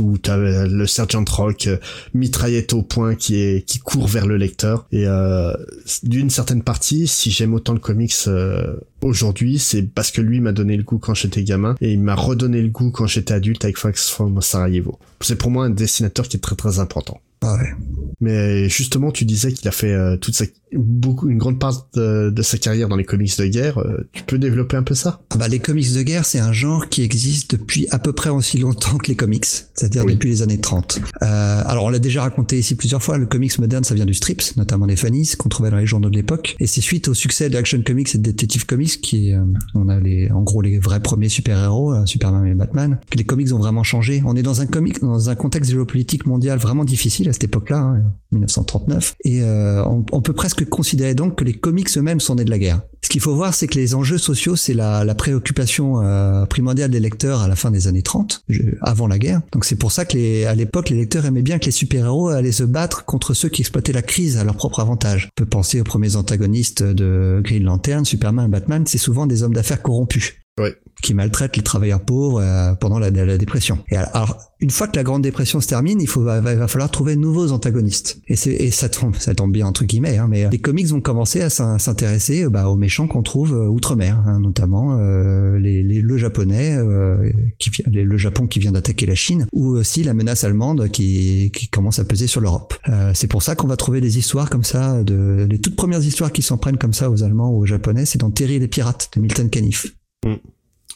Où 0.00 0.18
t'as 0.18 0.36
le 0.36 0.86
Sergeant 0.86 1.24
Rock 1.28 1.68
euh, 1.68 1.78
mitraillette 2.12 2.72
au 2.72 2.82
point 2.82 3.14
qui 3.14 3.36
est 3.36 3.66
qui 3.66 3.78
court 3.78 4.06
vers 4.08 4.26
le 4.26 4.36
lecteur. 4.36 4.86
Et 4.92 5.06
euh, 5.06 5.54
d'une 6.02 6.30
certaine 6.30 6.62
partie 6.62 7.06
si 7.06 7.30
j'aime 7.30 7.54
autant 7.54 7.72
le 7.72 7.78
comics 7.78 8.12
euh, 8.26 8.76
aujourd'hui 9.02 9.58
c'est 9.58 9.82
parce 9.82 10.10
que 10.10 10.20
lui 10.20 10.40
m'a 10.40 10.52
donné 10.52 10.76
le 10.76 10.82
goût 10.82 10.98
quand 10.98 11.14
j'étais 11.14 11.42
gamin 11.42 11.76
et 11.80 11.92
il 11.92 12.00
m'a 12.00 12.14
redonné 12.14 12.60
le 12.62 12.68
goût 12.68 12.90
quand 12.90 13.06
j'étais 13.06 13.34
adulte 13.34 13.64
avec 13.64 13.78
Fox 13.78 14.10
from 14.10 14.40
Sarajevo. 14.42 14.98
C'est 15.20 15.36
pour 15.36 15.50
moi 15.50 15.64
un 15.64 15.70
dessinateur 15.70 16.28
qui 16.28 16.36
est 16.36 16.40
très 16.40 16.56
très 16.56 16.78
important 16.78 17.20
ouais. 17.42 17.74
mais 18.20 18.68
justement 18.68 19.10
tu 19.12 19.24
disais 19.24 19.52
qu'il 19.52 19.68
a 19.68 19.72
fait 19.72 19.92
euh, 19.92 20.16
toute 20.16 20.34
sa 20.34 20.44
beaucoup 20.72 21.28
une 21.28 21.38
grande 21.38 21.58
part 21.60 21.88
de, 21.94 22.30
de 22.30 22.42
sa 22.42 22.58
carrière 22.58 22.88
dans 22.88 22.96
les 22.96 23.04
comics 23.04 23.38
de 23.38 23.46
guerre 23.46 23.78
Euh, 23.78 24.08
tu 24.12 24.22
peux 24.24 24.38
développer 24.38 24.76
un 24.76 24.82
peu 24.82 24.94
ça? 24.94 25.20
Ah 25.30 25.36
bah, 25.36 25.48
les 25.48 25.58
comics 25.60 25.92
de 25.94 26.02
guerre, 26.02 26.24
c'est 26.24 26.38
un 26.40 26.52
genre 26.52 26.88
qui 26.88 27.02
existe 27.02 27.52
depuis 27.52 27.86
à 27.90 27.98
peu 27.98 28.12
près 28.12 28.30
aussi 28.30 28.58
longtemps 28.58 28.98
que 28.98 29.06
les 29.08 29.14
comics, 29.16 29.44
c'est-à-dire 29.44 30.04
Oui. 30.04 30.14
depuis 30.14 30.28
les 30.30 30.42
années 30.42 30.58
30. 30.60 31.00
Euh, 31.22 31.62
alors 31.64 31.84
on 31.84 31.88
l'a 31.88 31.98
déjà 31.98 32.22
raconté 32.22 32.58
ici 32.58 32.74
plusieurs 32.74 33.02
fois, 33.02 33.16
le 33.18 33.26
comics 33.26 33.58
moderne 33.58 33.84
ça 33.84 33.94
vient 33.94 34.04
du 34.06 34.14
strips, 34.14 34.56
notamment 34.56 34.86
des 34.86 34.96
funnies 34.96 35.30
qu'on 35.38 35.48
trouvait 35.48 35.70
dans 35.70 35.76
les 35.76 35.86
journaux 35.86 36.10
de 36.10 36.16
l'époque, 36.16 36.56
et 36.58 36.66
c'est 36.66 36.80
suite 36.80 37.08
au 37.08 37.14
succès 37.14 37.48
de 37.48 37.56
Action 37.56 37.80
Comics 37.82 38.14
et 38.14 38.18
de 38.18 38.22
Detective 38.24 38.66
Comics 38.66 39.00
qui, 39.00 39.32
euh, 39.32 39.40
on 39.74 39.88
a 39.88 40.00
les, 40.00 40.30
en 40.30 40.42
gros 40.42 40.62
les 40.62 40.78
vrais 40.78 41.00
premiers 41.00 41.28
super-héros, 41.28 41.94
euh, 41.94 42.06
Superman 42.06 42.44
et 42.46 42.54
Batman, 42.54 42.98
que 43.10 43.16
les 43.18 43.24
comics 43.24 43.52
ont 43.54 43.58
vraiment 43.58 43.84
changé. 43.84 44.22
On 44.26 44.34
est 44.36 44.42
dans 44.42 44.60
un 44.60 44.66
comic, 44.66 45.00
dans 45.00 45.30
un 45.30 45.34
contexte 45.36 45.70
géopolitique 45.70 46.26
mondial 46.26 46.58
vraiment 46.58 46.84
difficile 46.84 47.25
à 47.28 47.32
cette 47.32 47.44
époque-là, 47.44 47.78
hein, 47.78 48.02
1939, 48.32 49.16
et 49.24 49.42
euh, 49.42 49.84
on, 49.86 50.04
on 50.12 50.20
peut 50.20 50.32
presque 50.32 50.68
considérer 50.68 51.14
donc 51.14 51.36
que 51.36 51.44
les 51.44 51.54
comics 51.54 51.88
eux-mêmes 51.96 52.20
sont 52.20 52.34
nés 52.34 52.44
de 52.44 52.50
la 52.50 52.58
guerre. 52.58 52.82
Ce 53.02 53.08
qu'il 53.08 53.20
faut 53.20 53.34
voir, 53.34 53.54
c'est 53.54 53.66
que 53.68 53.76
les 53.78 53.94
enjeux 53.94 54.18
sociaux, 54.18 54.56
c'est 54.56 54.74
la, 54.74 55.04
la 55.04 55.14
préoccupation 55.14 56.02
euh, 56.02 56.44
primordiale 56.46 56.90
des 56.90 56.98
lecteurs 57.00 57.40
à 57.40 57.48
la 57.48 57.54
fin 57.56 57.70
des 57.70 57.86
années 57.86 58.02
30, 58.02 58.42
je- 58.48 58.62
avant 58.82 59.06
la 59.06 59.18
guerre. 59.18 59.42
Donc 59.52 59.64
c'est 59.64 59.76
pour 59.76 59.92
ça 59.92 60.04
que 60.04 60.16
les, 60.16 60.44
à 60.44 60.54
l'époque, 60.54 60.90
les 60.90 60.96
lecteurs 60.96 61.24
aimaient 61.24 61.42
bien 61.42 61.58
que 61.58 61.66
les 61.66 61.70
super-héros 61.70 62.28
allaient 62.28 62.52
se 62.52 62.64
battre 62.64 63.04
contre 63.04 63.32
ceux 63.34 63.48
qui 63.48 63.62
exploitaient 63.62 63.92
la 63.92 64.02
crise 64.02 64.36
à 64.38 64.44
leur 64.44 64.56
propre 64.56 64.80
avantage. 64.80 65.28
On 65.38 65.42
peut 65.42 65.48
penser 65.48 65.80
aux 65.80 65.84
premiers 65.84 66.16
antagonistes 66.16 66.82
de 66.82 67.40
Green 67.44 67.62
Lantern, 67.64 68.04
Superman, 68.04 68.50
Batman, 68.50 68.84
c'est 68.86 68.98
souvent 68.98 69.26
des 69.26 69.42
hommes 69.42 69.54
d'affaires 69.54 69.82
corrompus 69.82 70.34
ouais 70.58 70.74
qui 71.02 71.12
maltraitent 71.12 71.58
les 71.58 71.62
travailleurs 71.62 72.00
pauvres 72.00 72.40
euh, 72.40 72.74
pendant 72.74 72.98
la, 72.98 73.10
la 73.10 73.36
dépression. 73.36 73.78
Et 73.90 73.96
alors, 73.98 74.38
une 74.60 74.70
fois 74.70 74.88
que 74.88 74.96
la 74.96 75.02
Grande 75.02 75.20
Dépression 75.20 75.60
se 75.60 75.68
termine, 75.68 76.00
il 76.00 76.08
faut 76.08 76.22
va, 76.22 76.40
va- 76.40 76.66
falloir 76.68 76.90
trouver 76.90 77.14
de 77.16 77.20
nouveaux 77.20 77.52
antagonistes. 77.52 78.18
Et, 78.28 78.32
et 78.32 78.70
ça 78.70 78.88
tombe, 78.88 79.14
ça 79.16 79.34
tombe 79.34 79.52
bien 79.52 79.66
entre 79.66 79.84
guillemets. 79.84 80.16
Hein, 80.16 80.26
mais 80.30 80.46
euh, 80.46 80.48
les 80.48 80.58
comics 80.58 80.86
vont 80.86 81.02
commencer 81.02 81.42
à 81.42 81.50
s'in- 81.50 81.78
s'intéresser 81.78 82.44
euh, 82.44 82.48
bah, 82.48 82.70
aux 82.70 82.76
méchants 82.76 83.08
qu'on 83.08 83.22
trouve 83.22 83.52
euh, 83.54 83.68
outre-mer, 83.68 84.22
hein, 84.26 84.40
notamment 84.40 84.96
euh, 84.98 85.58
les, 85.58 85.82
les- 85.82 86.00
le 86.00 86.16
japonais, 86.16 86.74
euh, 86.78 87.30
qui 87.58 87.70
les- 87.86 88.04
le 88.04 88.16
Japon 88.16 88.46
qui 88.46 88.58
vient 88.58 88.72
d'attaquer 88.72 89.04
la 89.04 89.14
Chine, 89.14 89.46
ou 89.52 89.76
aussi 89.76 90.02
la 90.02 90.14
menace 90.14 90.44
allemande 90.44 90.88
qui, 90.88 91.52
qui 91.54 91.68
commence 91.68 91.98
à 91.98 92.04
peser 92.06 92.26
sur 92.26 92.40
l'Europe. 92.40 92.72
C'est 93.12 93.28
pour 93.28 93.42
ça 93.42 93.54
qu'on 93.54 93.66
va 93.66 93.76
trouver 93.76 94.00
des 94.00 94.16
histoires 94.16 94.48
comme 94.48 94.64
ça, 94.64 95.04
de, 95.04 95.46
les 95.50 95.58
toutes 95.60 95.76
premières 95.76 96.02
histoires 96.02 96.32
qui 96.32 96.40
s'en 96.40 96.56
prennent 96.56 96.78
comme 96.78 96.94
ça 96.94 97.10
aux 97.10 97.22
Allemands 97.22 97.50
ou 97.50 97.58
aux 97.60 97.66
Japonais, 97.66 98.06
c'est 98.06 98.18
dans 98.18 98.30
Terry 98.30 98.58
les 98.58 98.68
pirates 98.68 99.10
de 99.14 99.20
Milton 99.20 99.50
Caniff. 99.50 99.92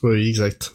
Oui 0.03 0.29
exact 0.29 0.73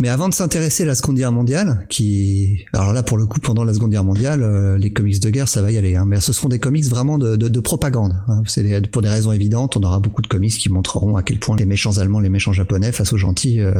Mais 0.00 0.08
avant 0.08 0.28
de 0.28 0.34
s'intéresser 0.34 0.84
à 0.84 0.86
la 0.86 0.94
Seconde 0.94 1.16
Guerre 1.16 1.32
mondiale, 1.32 1.86
qui, 1.88 2.64
alors 2.72 2.92
là 2.92 3.02
pour 3.02 3.18
le 3.18 3.26
coup 3.26 3.40
pendant 3.40 3.64
la 3.64 3.74
Seconde 3.74 3.90
Guerre 3.90 4.04
mondiale, 4.04 4.42
euh, 4.42 4.78
les 4.78 4.92
comics 4.92 5.20
de 5.20 5.30
guerre 5.30 5.48
ça 5.48 5.62
va 5.62 5.70
y 5.72 5.76
aller, 5.76 5.96
hein, 5.96 6.04
mais 6.06 6.20
ce 6.20 6.32
seront 6.32 6.48
des 6.48 6.58
comics 6.58 6.84
vraiment 6.84 7.18
de, 7.18 7.36
de, 7.36 7.48
de 7.48 7.60
propagande. 7.60 8.14
Hein. 8.28 8.42
C'est 8.46 8.90
pour 8.90 9.02
des 9.02 9.08
raisons 9.08 9.32
évidentes, 9.32 9.76
on 9.76 9.82
aura 9.82 10.00
beaucoup 10.00 10.22
de 10.22 10.28
comics 10.28 10.52
qui 10.52 10.68
montreront 10.68 11.16
à 11.16 11.22
quel 11.22 11.38
point 11.38 11.56
les 11.56 11.66
méchants 11.66 11.98
allemands, 11.98 12.20
les 12.20 12.30
méchants 12.30 12.52
japonais 12.52 12.92
face 12.92 13.12
aux 13.12 13.18
gentils, 13.18 13.60
euh, 13.60 13.74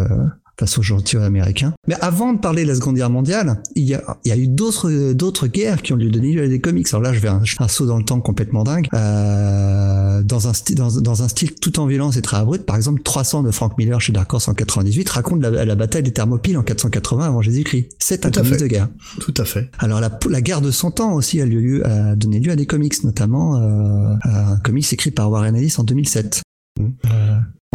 face 0.58 0.76
aux 0.78 0.82
gentils 0.82 1.16
américains. 1.16 1.72
Mais 1.86 1.94
avant 2.00 2.32
de 2.32 2.38
parler 2.40 2.64
de 2.64 2.68
la 2.68 2.74
Seconde 2.74 2.96
Guerre 2.96 3.10
mondiale, 3.10 3.62
il 3.76 3.84
y 3.84 3.94
a, 3.94 4.18
il 4.24 4.28
y 4.28 4.32
a 4.32 4.36
eu 4.36 4.48
d'autres 4.48 5.12
d'autres 5.12 5.46
guerres 5.46 5.82
qui 5.82 5.92
ont 5.92 5.96
dû 5.96 6.10
donner 6.10 6.32
lieu 6.32 6.42
à 6.42 6.48
des 6.48 6.60
comics. 6.60 6.86
Alors 6.90 7.02
là 7.02 7.12
je 7.12 7.20
vais 7.20 7.28
un, 7.28 7.42
je 7.44 7.54
fais 7.56 7.62
un 7.62 7.68
saut 7.68 7.86
dans 7.86 7.96
le 7.98 8.04
temps 8.04 8.20
complètement 8.20 8.64
dingue. 8.64 8.88
Euh, 8.94 10.22
dans 10.22 10.48
un 10.48 10.52
style 10.52 10.76
dans, 10.76 10.90
dans 11.00 11.22
un 11.22 11.28
style 11.28 11.54
tout 11.54 11.78
en 11.80 11.86
violence 11.86 12.16
et 12.16 12.22
très 12.22 12.36
abrupt. 12.38 12.64
Par 12.66 12.76
exemple, 12.76 13.02
300 13.02 13.42
de 13.42 13.50
Frank 13.50 13.76
Miller 13.78 14.00
chez 14.00 14.12
Dark 14.12 14.32
Horse 14.32 14.48
en 14.48 14.54
98 14.54 15.08
raconte 15.08 15.40
la, 15.42 15.64
la 15.64 15.74
bataille 15.74 16.02
des 16.02 16.12
Thermopyles 16.12 16.56
en 16.58 16.62
480 16.62 17.24
avant 17.26 17.40
Jésus-Christ. 17.42 17.90
C'est 17.98 18.26
un 18.26 18.30
Tout 18.30 18.40
à 18.40 18.42
comics 18.42 18.54
fait. 18.58 18.62
de 18.62 18.66
guerre. 18.68 18.88
tout 19.20 19.34
à 19.36 19.44
fait 19.44 19.70
Alors 19.78 20.00
la, 20.00 20.18
la 20.28 20.40
guerre 20.40 20.60
de 20.60 20.70
100 20.70 21.00
ans 21.00 21.12
aussi 21.14 21.40
a, 21.40 21.46
lieu, 21.46 21.60
lieu- 21.60 21.86
a 21.86 22.16
donné 22.16 22.40
lieu 22.40 22.50
à 22.52 22.56
des 22.56 22.66
comics, 22.66 23.02
notamment 23.04 23.56
euh, 23.56 24.14
un 24.24 24.56
comics 24.64 24.92
écrit 24.92 25.10
par 25.10 25.30
Warren 25.30 25.54
Ellis 25.56 25.74
en 25.78 25.84
2007. 25.84 26.42
Mhm. 26.80 26.92
Euh, 27.06 27.27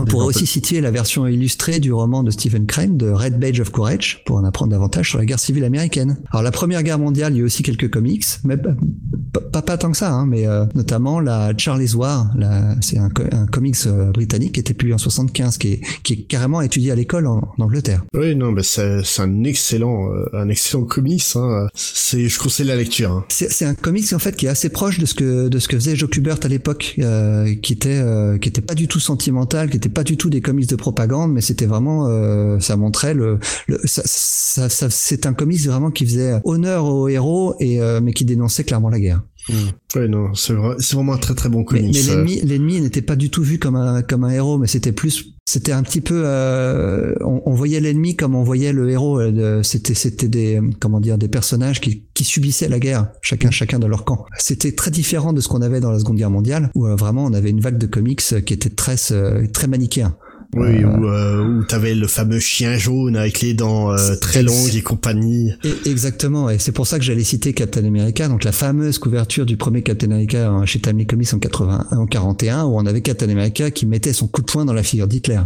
On 0.03 0.05
pourrait 0.05 0.25
aussi 0.25 0.45
citer 0.45 0.81
la 0.81 0.91
version 0.91 1.25
illustrée 1.27 1.79
du 1.79 1.93
roman 1.93 2.23
de 2.23 2.31
Stephen 2.31 2.65
Crane 2.65 2.97
de 2.97 3.09
Red 3.09 3.39
Badge 3.39 3.61
of 3.61 3.69
Courage 3.69 4.21
pour 4.25 4.35
en 4.35 4.43
apprendre 4.43 4.71
davantage 4.71 5.09
sur 5.09 5.17
la 5.17 5.25
guerre 5.25 5.39
civile 5.39 5.63
américaine. 5.63 6.17
Alors 6.31 6.43
la 6.43 6.51
première 6.51 6.83
guerre 6.83 6.99
mondiale, 6.99 7.33
il 7.33 7.39
y 7.39 7.41
a 7.41 7.45
aussi 7.45 7.63
quelques 7.63 7.89
comics, 7.89 8.25
mais 8.43 8.57
pas, 8.57 9.61
pas, 9.61 9.77
tant 9.77 9.91
que 9.91 9.97
ça, 9.97 10.11
hein, 10.11 10.25
mais 10.25 10.45
euh, 10.45 10.65
notamment 10.75 11.21
la 11.21 11.53
Charlie's 11.57 11.95
War, 11.95 12.31
c'est 12.81 12.97
un, 12.97 13.09
un, 13.31 13.45
comics 13.45 13.77
euh, 13.85 14.11
britannique 14.11 14.53
qui 14.53 14.59
était 14.59 14.73
publié 14.73 14.93
en 14.93 14.97
75, 14.97 15.57
qui 15.57 15.73
est, 15.73 15.81
qui 16.03 16.13
est 16.13 16.17
carrément 16.17 16.61
étudié 16.61 16.91
à 16.91 16.95
l'école 16.95 17.27
en, 17.27 17.53
Angleterre. 17.57 18.03
Oui, 18.13 18.35
non, 18.35 18.51
mais 18.51 18.63
c'est 18.63 19.01
un 19.19 19.43
excellent, 19.43 20.11
euh, 20.11 20.25
un 20.33 20.49
excellent 20.49 20.83
comics. 20.83 21.23
Hein. 21.35 21.67
C'est, 21.73 22.27
je 22.27 22.39
conseille 22.39 22.67
la 22.67 22.75
lecture. 22.75 23.11
Hein. 23.11 23.25
C'est 23.29 23.65
un 23.65 23.73
comics 23.73 24.11
en 24.11 24.19
fait 24.19 24.35
qui 24.35 24.47
est 24.47 24.49
assez 24.49 24.69
proche 24.69 24.99
de 24.99 25.05
ce 25.05 25.13
que 25.13 25.47
de 25.47 25.59
ce 25.59 25.67
que 25.67 25.77
faisait 25.77 25.95
Joe 25.95 26.09
Kubert 26.09 26.39
à 26.43 26.47
l'époque, 26.47 26.95
euh, 26.99 27.55
qui 27.55 27.73
était 27.73 28.01
qui 28.41 28.49
était 28.49 28.61
pas 28.61 28.75
du 28.75 28.87
tout 28.87 28.99
sentimental, 28.99 29.69
qui 29.69 29.77
était 29.77 29.89
pas 29.93 30.03
du 30.03 30.17
tout 30.17 30.29
des 30.29 30.41
comics 30.41 30.69
de 30.69 30.75
propagande, 30.75 31.31
mais 31.31 31.41
c'était 31.41 31.65
vraiment, 31.65 32.09
ça 32.59 32.77
montrait 32.77 33.13
le, 33.13 33.39
le 33.67 33.79
ça, 33.83 34.01
ça, 34.05 34.69
ça 34.69 34.89
c'est 34.89 35.25
un 35.25 35.33
comics 35.33 35.65
vraiment 35.65 35.91
qui 35.91 36.05
faisait 36.05 36.39
honneur 36.43 36.85
aux 36.85 37.07
héros 37.07 37.55
et 37.59 37.79
mais 38.01 38.13
qui 38.13 38.25
dénonçait 38.25 38.63
clairement 38.63 38.89
la 38.89 38.99
guerre. 38.99 39.21
Mmh. 39.49 39.53
Oui, 39.95 40.09
non, 40.09 40.33
c'est 40.33 40.53
vraiment 40.53 41.13
un 41.13 41.17
très 41.17 41.35
très 41.35 41.49
bon 41.49 41.63
comics. 41.63 41.93
Mais, 41.93 42.01
l'ennemi, 42.01 42.41
l'ennemi 42.41 42.81
n'était 42.81 43.01
pas 43.01 43.15
du 43.15 43.29
tout 43.29 43.43
vu 43.43 43.59
comme 43.59 43.75
un 43.75 44.01
comme 44.01 44.23
un 44.23 44.29
héros, 44.29 44.57
mais 44.57 44.67
c'était 44.67 44.93
plus, 44.93 45.33
c'était 45.45 45.73
un 45.73 45.83
petit 45.83 45.99
peu, 45.99 46.23
euh, 46.25 47.13
on, 47.21 47.41
on, 47.45 47.53
voyait 47.53 47.81
l'ennemi 47.81 48.15
comme 48.15 48.35
on 48.35 48.43
voyait 48.43 48.71
le 48.71 48.89
héros. 48.89 49.19
Euh, 49.19 49.61
c'était 49.61 49.93
c'était 49.93 50.29
des 50.29 50.61
comment 50.79 51.01
dire 51.01 51.17
des 51.17 51.27
personnages 51.27 51.81
qui 51.81 52.03
qui 52.23 52.29
subissaient 52.29 52.69
la 52.69 52.79
guerre, 52.79 53.07
chacun 53.21 53.51
chacun 53.51 53.79
dans 53.79 53.87
leur 53.87 54.05
camp. 54.05 54.25
C'était 54.37 54.71
très 54.71 54.91
différent 54.91 55.33
de 55.33 55.41
ce 55.41 55.49
qu'on 55.49 55.61
avait 55.61 55.81
dans 55.81 55.91
la 55.91 55.99
Seconde 55.99 56.17
Guerre 56.17 56.29
mondiale, 56.29 56.69
où 56.73 56.87
euh, 56.87 56.95
vraiment 56.95 57.25
on 57.25 57.33
avait 57.33 57.49
une 57.49 57.59
vague 57.59 57.77
de 57.77 57.85
comics 57.85 58.21
qui 58.45 58.53
était 58.53 58.69
très 58.69 58.95
très 58.95 59.67
manichéen. 59.67 60.15
Oui, 60.55 60.85
où, 60.85 61.07
euh, 61.07 61.43
où 61.43 61.63
t'avais 61.63 61.95
le 61.95 62.05
fameux 62.05 62.39
chien 62.39 62.77
jaune 62.77 63.17
avec 63.17 63.41
les 63.41 63.55
dents 63.55 63.91
euh, 63.91 64.15
très 64.15 64.43
longues 64.43 64.75
et 64.75 64.81
compagnie. 64.81 65.51
exactement, 65.85 66.49
et 66.49 66.59
c'est 66.59 66.71
pour 66.71 66.85
ça 66.85 66.99
que 66.99 67.03
j'allais 67.03 67.23
citer 67.23 67.53
Captain 67.53 67.83
America, 67.83 68.27
donc 68.27 68.43
la 68.43 68.51
fameuse 68.51 68.99
couverture 68.99 69.47
du 69.47 69.57
premier 69.57 69.81
Captain 69.81 70.11
America 70.11 70.49
hein, 70.49 70.65
chez 70.65 70.79
Timely 70.79 71.07
Comics 71.07 71.33
en 71.33 71.39
80, 71.39 71.87
en 71.91 72.05
41, 72.05 72.65
où 72.65 72.75
on 72.77 72.85
avait 72.85 73.01
Captain 73.01 73.29
America 73.29 73.71
qui 73.71 73.87
mettait 73.87 74.13
son 74.13 74.27
coup 74.27 74.41
de 74.41 74.51
poing 74.51 74.63
dans 74.63 74.73
la 74.73 74.83
figure 74.83 75.07
d'Hitler. 75.07 75.41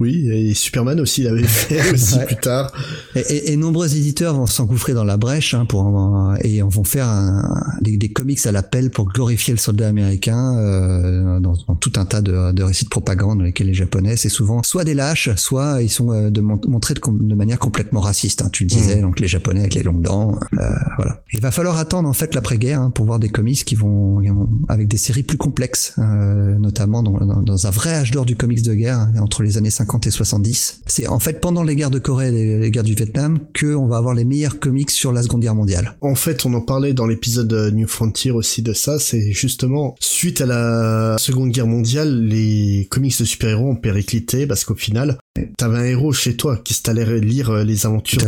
Oui, 0.00 0.28
et 0.28 0.54
Superman 0.54 0.98
aussi 1.00 1.22
l'avait 1.22 1.44
fait 1.44 1.90
aussi 1.92 2.18
plus 2.26 2.36
tard. 2.36 2.72
Et, 3.14 3.52
et, 3.52 3.56
nombreux 3.56 3.96
éditeurs 3.96 4.34
vont 4.34 4.46
s'engouffrer 4.46 4.92
dans 4.92 5.04
la 5.04 5.16
brèche 5.16 5.54
hein, 5.54 5.66
pour 5.66 6.34
et 6.42 6.60
vont 6.62 6.84
faire 6.84 7.06
un, 7.08 7.62
des, 7.80 7.96
des, 7.96 8.08
comics 8.08 8.44
à 8.46 8.52
l'appel 8.52 8.90
pour 8.90 9.06
glorifier 9.06 9.54
le 9.54 9.58
soldat 9.58 9.88
américain 9.88 10.56
euh, 10.56 11.40
dans, 11.40 11.54
dans, 11.68 11.76
tout 11.76 11.92
un 11.96 12.04
tas 12.04 12.20
de, 12.20 12.52
de, 12.52 12.62
récits 12.62 12.84
de 12.84 12.90
propagande 12.90 13.38
dans 13.38 13.44
lesquels 13.44 13.68
les 13.68 13.74
Japonais 13.74 14.16
c'est 14.16 14.28
souvent 14.28 14.62
soit 14.62 14.84
des 14.84 14.94
lâches, 14.94 15.30
soit 15.36 15.82
ils 15.82 15.90
sont 15.90 16.12
euh, 16.12 16.30
de 16.30 16.40
montrés 16.40 16.94
de, 16.94 17.00
de, 17.00 17.34
manière 17.34 17.58
complètement 17.58 18.00
raciste. 18.00 18.42
Hein, 18.42 18.48
tu 18.52 18.64
le 18.64 18.68
disais, 18.68 18.96
mmh. 18.96 19.02
donc 19.02 19.20
les 19.20 19.28
Japonais 19.28 19.60
avec 19.60 19.74
les 19.74 19.82
longues 19.82 20.02
dents. 20.02 20.38
Euh, 20.58 20.70
voilà. 20.96 21.22
Il 21.32 21.40
va 21.40 21.50
falloir 21.50 21.78
attendre 21.78 22.08
en 22.08 22.12
fait 22.12 22.34
l'après-guerre 22.34 22.80
hein, 22.80 22.90
pour 22.90 23.06
voir 23.06 23.18
des 23.18 23.28
comics 23.28 23.64
qui 23.64 23.74
vont 23.74 24.20
avec 24.68 24.88
des 24.88 24.96
séries 24.96 25.22
plus 25.22 25.38
complexes, 25.38 25.94
euh, 25.98 26.58
notamment 26.58 27.02
dans, 27.02 27.18
dans, 27.24 27.42
dans, 27.42 27.66
un 27.66 27.70
vrai 27.70 27.94
âge 27.94 28.10
d'or 28.10 28.24
du 28.24 28.36
comics 28.36 28.62
de 28.62 28.74
guerre 28.74 29.08
entre 29.20 29.42
les 29.42 29.51
années 29.56 29.70
50 29.70 30.06
et 30.06 30.10
70. 30.10 30.82
C'est 30.86 31.06
en 31.06 31.18
fait 31.18 31.40
pendant 31.40 31.62
les 31.62 31.76
guerres 31.76 31.90
de 31.90 31.98
Corée 31.98 32.28
et 32.28 32.58
les 32.58 32.70
guerres 32.70 32.82
du 32.82 32.94
Vietnam 32.94 33.38
que 33.52 33.74
on 33.74 33.86
va 33.86 33.96
avoir 33.96 34.14
les 34.14 34.24
meilleurs 34.24 34.58
comics 34.58 34.90
sur 34.90 35.12
la 35.12 35.22
Seconde 35.22 35.42
Guerre 35.42 35.54
mondiale. 35.54 35.96
En 36.00 36.14
fait, 36.14 36.44
on 36.46 36.54
en 36.54 36.60
parlait 36.60 36.94
dans 36.94 37.06
l'épisode 37.06 37.52
New 37.72 37.86
Frontier 37.86 38.30
aussi 38.30 38.62
de 38.62 38.72
ça, 38.72 38.98
c'est 38.98 39.32
justement 39.32 39.94
suite 40.00 40.40
à 40.40 40.46
la 40.46 41.16
Seconde 41.18 41.50
Guerre 41.50 41.66
mondiale, 41.66 42.24
les 42.24 42.86
comics 42.90 43.18
de 43.18 43.24
super-héros 43.24 43.70
ont 43.70 43.76
périclité 43.76 44.46
parce 44.46 44.64
qu'au 44.64 44.74
final, 44.74 45.18
T'avais 45.56 45.78
un 45.78 45.84
héros 45.84 46.12
chez 46.12 46.36
toi 46.36 46.58
qui 46.62 46.74
s'allait 46.74 47.20
lire 47.20 47.48
euh, 47.48 47.64
les 47.64 47.86
aventures 47.86 48.20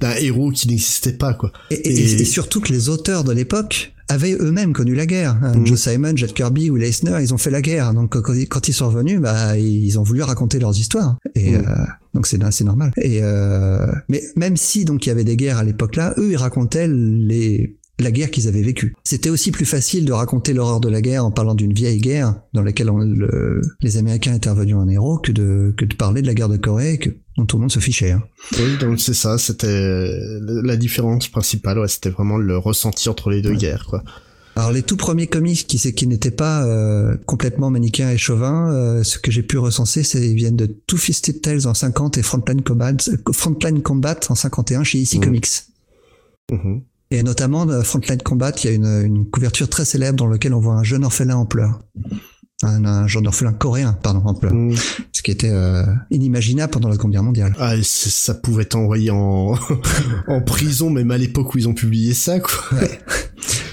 d'un 0.00 0.14
héros 0.16 0.50
qui 0.50 0.66
n'existait 0.68 1.12
pas 1.12 1.34
quoi. 1.34 1.52
et, 1.70 2.24
surtout 2.24 2.62
que 2.62 2.72
les 2.72 2.88
auteurs 2.88 3.22
de 3.22 3.32
l'époque 3.32 3.91
avaient 4.12 4.36
eux-mêmes 4.38 4.72
connu 4.72 4.94
la 4.94 5.06
guerre. 5.06 5.38
Hein. 5.42 5.58
Mm. 5.58 5.66
Joe 5.66 5.80
Simon, 5.80 6.12
Jack 6.16 6.34
Kirby 6.34 6.70
ou 6.70 6.76
Leisner, 6.76 7.18
ils 7.20 7.34
ont 7.34 7.38
fait 7.38 7.50
la 7.50 7.62
guerre. 7.62 7.92
Donc 7.94 8.20
quand, 8.20 8.68
ils 8.68 8.74
sont 8.74 8.88
revenus, 8.88 9.20
bah 9.20 9.58
ils 9.58 9.98
ont 9.98 10.02
voulu 10.02 10.22
raconter 10.22 10.58
leurs 10.58 10.78
histoires. 10.78 11.16
Et 11.34 11.52
mm. 11.52 11.54
euh, 11.56 11.84
donc 12.14 12.26
c'est 12.26 12.38
c'est 12.50 12.64
normal. 12.64 12.92
Et 12.96 13.20
euh, 13.22 13.86
mais 14.08 14.22
même 14.36 14.56
si 14.56 14.84
donc 14.84 15.06
il 15.06 15.08
y 15.08 15.12
avait 15.12 15.24
des 15.24 15.36
guerres 15.36 15.58
à 15.58 15.64
l'époque-là, 15.64 16.14
eux 16.18 16.30
ils 16.30 16.36
racontaient 16.36 16.88
les 16.88 17.76
la 17.98 18.10
guerre 18.10 18.30
qu'ils 18.30 18.48
avaient 18.48 18.62
vécue. 18.62 18.94
C'était 19.04 19.30
aussi 19.30 19.50
plus 19.50 19.64
facile 19.64 20.04
de 20.04 20.12
raconter 20.12 20.52
l'horreur 20.52 20.80
de 20.80 20.88
la 20.88 21.00
guerre 21.00 21.24
en 21.24 21.30
parlant 21.30 21.54
d'une 21.54 21.72
vieille 21.72 22.00
guerre 22.00 22.34
dans 22.52 22.62
laquelle 22.62 22.90
les 23.80 23.96
Américains 23.96 24.34
étaient 24.34 24.50
revenus 24.50 24.76
en 24.76 24.88
héros 24.88 25.18
que 25.18 25.32
de, 25.32 25.74
que 25.76 25.84
de 25.84 25.94
parler 25.94 26.22
de 26.22 26.26
la 26.26 26.34
guerre 26.34 26.48
de 26.48 26.56
Corée 26.56 26.98
que, 26.98 27.10
dont 27.36 27.46
tout 27.46 27.56
le 27.56 27.62
monde 27.62 27.72
se 27.72 27.80
fichait. 27.80 28.12
Hein. 28.12 28.22
Oui, 28.58 28.76
donc 28.78 29.00
c'est 29.00 29.14
ça, 29.14 29.38
c'était 29.38 30.10
la 30.40 30.76
différence 30.76 31.28
principale, 31.28 31.78
ouais, 31.78 31.88
c'était 31.88 32.10
vraiment 32.10 32.36
le 32.36 32.58
ressenti 32.58 33.08
entre 33.08 33.30
les 33.30 33.42
deux 33.42 33.54
guerres, 33.54 33.86
quoi. 33.88 34.02
Alors 34.54 34.70
les 34.70 34.82
tout 34.82 34.96
premiers 34.96 35.28
comics 35.28 35.66
qui, 35.66 35.78
qui 35.94 36.06
n'étaient 36.06 36.30
pas 36.30 36.66
euh, 36.66 37.16
complètement 37.24 37.70
manichéens 37.70 38.10
et 38.10 38.18
chauvins, 38.18 38.70
euh, 38.70 39.02
ce 39.02 39.18
que 39.18 39.30
j'ai 39.30 39.42
pu 39.42 39.56
recenser, 39.56 40.02
c'est 40.02 40.28
ils 40.28 40.34
viennent 40.34 40.56
de 40.56 40.66
Two 40.66 40.98
Fisted 40.98 41.40
Tales 41.40 41.66
en 41.66 41.72
50 41.72 42.18
et 42.18 42.22
Frontline 42.22 42.60
Combat, 42.60 42.92
Frontline 43.32 43.82
Combat 43.82 44.20
en 44.28 44.34
51 44.34 44.84
chez 44.84 45.00
EC 45.00 45.14
mmh. 45.14 45.20
Comics. 45.20 45.48
Mmh. 46.50 46.78
Et 47.12 47.22
notamment, 47.22 47.66
Frontline 47.82 48.20
Combat, 48.22 48.52
il 48.62 48.64
y 48.66 48.68
a 48.68 48.72
une, 48.72 49.02
une 49.04 49.30
couverture 49.30 49.70
très 49.70 49.86
célèbre 49.86 50.16
dans 50.16 50.26
laquelle 50.26 50.52
on 50.52 50.60
voit 50.60 50.74
un 50.74 50.82
jeune 50.82 51.04
orphelin 51.04 51.36
en 51.36 51.46
pleurs 51.46 51.80
un, 52.62 52.84
un 52.84 53.06
genre 53.06 53.22
d'orphelin 53.22 53.52
coréen, 53.52 53.96
pardon, 54.02 54.22
en 54.24 54.34
pleurs. 54.34 54.54
Mm. 54.54 54.74
Ce 55.12 55.22
qui 55.22 55.30
était 55.30 55.50
euh, 55.50 55.84
inimaginable 56.10 56.72
pendant 56.72 56.88
la 56.88 56.94
Seconde 56.94 57.12
Guerre 57.12 57.22
mondiale. 57.22 57.54
Ah, 57.58 57.74
ça 57.82 58.34
pouvait 58.34 58.64
t'envoyer 58.64 59.10
en, 59.10 59.54
en 60.28 60.40
prison, 60.40 60.90
même 60.90 61.10
à 61.10 61.18
l'époque 61.18 61.54
où 61.54 61.58
ils 61.58 61.68
ont 61.68 61.74
publié 61.74 62.14
ça, 62.14 62.40
quoi. 62.40 62.78
Ouais. 62.78 63.00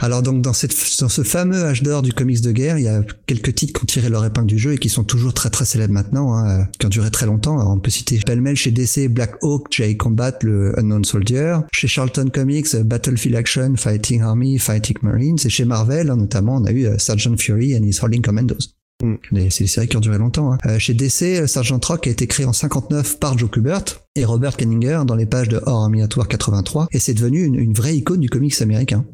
Alors 0.01 0.21
donc 0.23 0.41
dans, 0.41 0.53
cette, 0.53 0.73
dans 1.01 1.09
ce 1.09 1.23
fameux 1.23 1.63
âge 1.63 1.83
d'or 1.83 2.01
du 2.01 2.13
comics 2.13 2.41
de 2.41 2.51
guerre, 2.51 2.77
il 2.77 2.85
y 2.85 2.87
a 2.87 3.03
quelques 3.25 3.53
titres 3.53 3.73
qui 3.73 3.83
ont 3.83 3.85
tiré 3.85 4.09
leur 4.09 4.23
épingle 4.23 4.47
du 4.47 4.57
jeu 4.57 4.73
et 4.73 4.77
qui 4.77 4.87
sont 4.89 5.03
toujours 5.03 5.33
très 5.33 5.49
très 5.49 5.65
célèbres 5.65 5.93
maintenant, 5.93 6.35
hein, 6.35 6.67
qui 6.79 6.85
ont 6.85 6.89
duré 6.89 7.11
très 7.11 7.25
longtemps. 7.25 7.59
Alors, 7.59 7.71
on 7.71 7.79
peut 7.79 7.89
citer 7.89 8.17
pêle 8.25 8.55
chez 8.55 8.71
DC, 8.71 9.09
Black 9.09 9.35
Hawk, 9.41 9.67
J 9.71 9.97
Combat, 9.97 10.33
le 10.41 10.77
Unknown 10.79 11.03
Soldier, 11.03 11.57
chez 11.73 11.87
Charlton 11.87 12.29
Comics, 12.33 12.75
Battlefield 12.77 13.35
Action, 13.35 13.75
Fighting 13.75 14.21
Army, 14.21 14.57
Fighting 14.57 14.97
Marines, 15.01 15.37
et 15.43 15.49
chez 15.49 15.65
Marvel, 15.65 16.09
hein, 16.09 16.15
notamment, 16.15 16.55
on 16.55 16.65
a 16.65 16.71
eu 16.71 16.85
euh, 16.85 16.97
Sergeant 16.97 17.35
Fury 17.37 17.75
and 17.75 17.83
his 17.83 17.99
Holding 18.01 18.21
Commandos. 18.21 18.78
Mm. 19.01 19.15
C'est 19.49 19.63
des 19.63 19.67
séries 19.67 19.87
qui 19.87 19.97
ont 19.97 20.01
duré 20.01 20.17
longtemps. 20.17 20.53
Hein. 20.53 20.57
Euh, 20.65 20.79
chez 20.79 20.93
DC, 20.93 21.47
Sergeant 21.47 21.79
Rock 21.83 22.07
a 22.07 22.09
été 22.09 22.27
créé 22.27 22.45
en 22.45 22.53
59 22.53 23.19
par 23.19 23.37
Joe 23.37 23.49
Kubert 23.49 23.83
et 24.15 24.25
Robert 24.25 24.57
Kenninger 24.57 25.01
dans 25.05 25.15
les 25.15 25.27
pages 25.27 25.49
de 25.49 25.61
Or 25.65 25.83
Aminatoire 25.83 26.27
83 26.27 26.87
et 26.91 26.99
c'est 26.99 27.13
devenu 27.13 27.43
une, 27.43 27.55
une, 27.55 27.73
vraie 27.73 27.95
icône 27.95 28.19
du 28.19 28.29
comics 28.29 28.59
américain. 28.61 29.05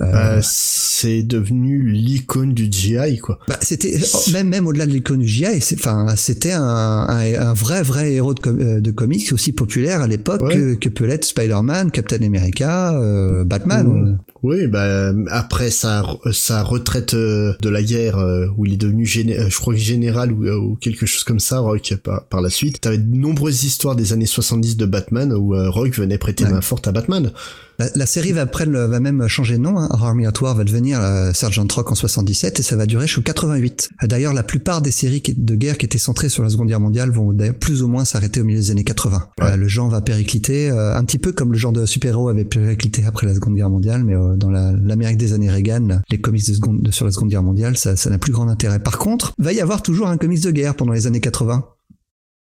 Euh, 0.00 0.10
bah, 0.10 0.38
c'est 0.42 1.22
devenu 1.22 1.88
l'icône 1.92 2.52
du 2.52 2.68
GI 2.70 3.18
quoi. 3.18 3.38
Bah, 3.46 3.56
c'était 3.60 3.96
même 4.32 4.48
même 4.48 4.66
au-delà 4.66 4.86
de 4.86 4.90
l'icône 4.90 5.20
du 5.20 5.28
GI, 5.28 5.46
enfin 5.74 6.14
c'était 6.16 6.50
un, 6.50 6.62
un, 6.62 7.34
un, 7.34 7.52
vrai 7.52 7.82
vrai 7.82 8.12
héros 8.14 8.34
de, 8.34 8.40
euh, 8.48 8.80
de 8.80 8.90
comics 8.90 9.32
aussi 9.32 9.52
populaire 9.52 10.00
à 10.00 10.08
l'époque 10.08 10.40
que, 10.50 10.74
que, 10.74 10.88
peut 10.88 11.06
l'être 11.06 11.24
Spider-Man, 11.24 11.92
Captain 11.92 12.22
America, 12.22 12.92
euh, 12.94 13.44
Batman. 13.44 13.86
Mm. 13.86 14.18
Oui, 14.42 14.66
bah 14.66 15.12
après 15.30 15.70
sa 15.70 16.04
sa 16.32 16.64
retraite 16.64 17.14
euh, 17.14 17.54
de 17.62 17.68
la 17.68 17.82
guerre 17.82 18.18
où 18.58 18.66
il 18.66 18.74
est 18.74 18.76
devenu 18.76 19.06
je 19.06 19.56
crois 19.56 19.74
général 19.74 20.32
ou, 20.32 20.46
ou, 20.46 20.76
quelque 20.76 21.06
chose 21.06 21.24
comme 21.24 21.40
ça 21.40 21.60
Rock 21.60 21.94
par, 22.02 22.26
par 22.26 22.40
la 22.42 22.50
suite. 22.50 22.80
T'avais 22.80 22.98
de 22.98 23.16
nombreuses 23.16 23.64
histoires 23.64 23.94
des 23.94 24.12
années 24.12 24.26
70 24.34 24.76
de 24.76 24.86
Batman 24.86 25.32
où 25.32 25.54
Rock 25.70 25.94
venait 25.94 26.18
prêter 26.18 26.44
main 26.44 26.60
forte 26.60 26.88
à 26.88 26.92
Batman. 26.92 27.32
La, 27.78 28.06
série 28.06 28.32
va, 28.32 28.46
prendre, 28.46 28.78
va 28.78 29.00
même 29.00 29.26
changer 29.26 29.56
de 29.56 29.62
nom. 29.62 29.78
Hein. 29.78 29.88
Army 29.90 30.26
at 30.26 30.32
War 30.40 30.54
va 30.54 30.62
devenir 30.62 31.00
euh, 31.00 31.32
Sergeant 31.32 31.66
Rock 31.74 31.90
en 31.90 31.94
77 31.94 32.60
et 32.60 32.62
ça 32.62 32.76
va 32.76 32.86
durer 32.86 33.06
jusqu'en 33.06 33.22
88. 33.22 33.90
D'ailleurs, 34.04 34.32
la 34.32 34.44
plupart 34.44 34.80
des 34.80 34.92
séries 34.92 35.22
de 35.26 35.54
guerre 35.54 35.76
qui 35.76 35.86
étaient 35.86 35.98
centrées 35.98 36.28
sur 36.28 36.44
la 36.44 36.50
Seconde 36.50 36.68
Guerre 36.68 36.80
mondiale 36.80 37.10
vont 37.10 37.36
plus 37.58 37.82
ou 37.82 37.88
moins 37.88 38.04
s'arrêter 38.04 38.40
au 38.40 38.44
milieu 38.44 38.60
des 38.60 38.70
années 38.70 38.84
80. 38.84 39.28
Euh, 39.40 39.56
le 39.56 39.68
genre 39.68 39.88
va 39.88 40.00
péricliter, 40.00 40.70
euh, 40.70 40.96
un 40.96 41.04
petit 41.04 41.18
peu 41.18 41.32
comme 41.32 41.52
le 41.52 41.58
genre 41.58 41.72
de 41.72 41.84
super-héros 41.84 42.28
avait 42.28 42.44
périclité 42.44 43.04
après 43.06 43.26
la 43.26 43.34
Seconde 43.34 43.56
Guerre 43.56 43.70
mondiale, 43.70 44.04
mais 44.04 44.14
dans 44.36 44.50
l'Amérique 44.50 45.18
des 45.18 45.32
années 45.32 45.50
Reagan, 45.50 46.00
les 46.10 46.20
comics 46.20 46.46
de 46.46 46.54
seconde, 46.54 46.88
sur 46.92 47.06
la 47.06 47.10
Seconde 47.10 47.30
Guerre 47.30 47.42
mondiale, 47.42 47.76
ça 47.76 48.10
n'a 48.10 48.18
plus 48.18 48.32
grand 48.32 48.48
intérêt. 48.48 48.78
Par 48.78 48.98
contre, 48.98 49.32
va 49.38 49.52
y 49.52 49.60
avoir 49.60 49.82
toujours 49.82 50.08
un 50.08 50.16
comics 50.16 50.42
de 50.42 50.50
guerre 50.50 50.76
pendant 50.76 50.92
les 50.92 51.06
années 51.06 51.20
80 51.20 51.64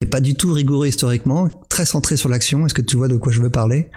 c'est 0.02 0.10
pas 0.10 0.20
du 0.20 0.34
tout 0.34 0.52
rigoureux 0.52 0.86
historiquement, 0.86 1.48
très 1.70 1.86
centré 1.86 2.18
sur 2.18 2.28
l'action. 2.28 2.66
Est-ce 2.66 2.74
que 2.74 2.82
tu 2.82 2.96
vois 2.96 3.08
de 3.08 3.16
quoi 3.16 3.32
je 3.32 3.40
veux 3.40 3.48
parler? 3.48 3.88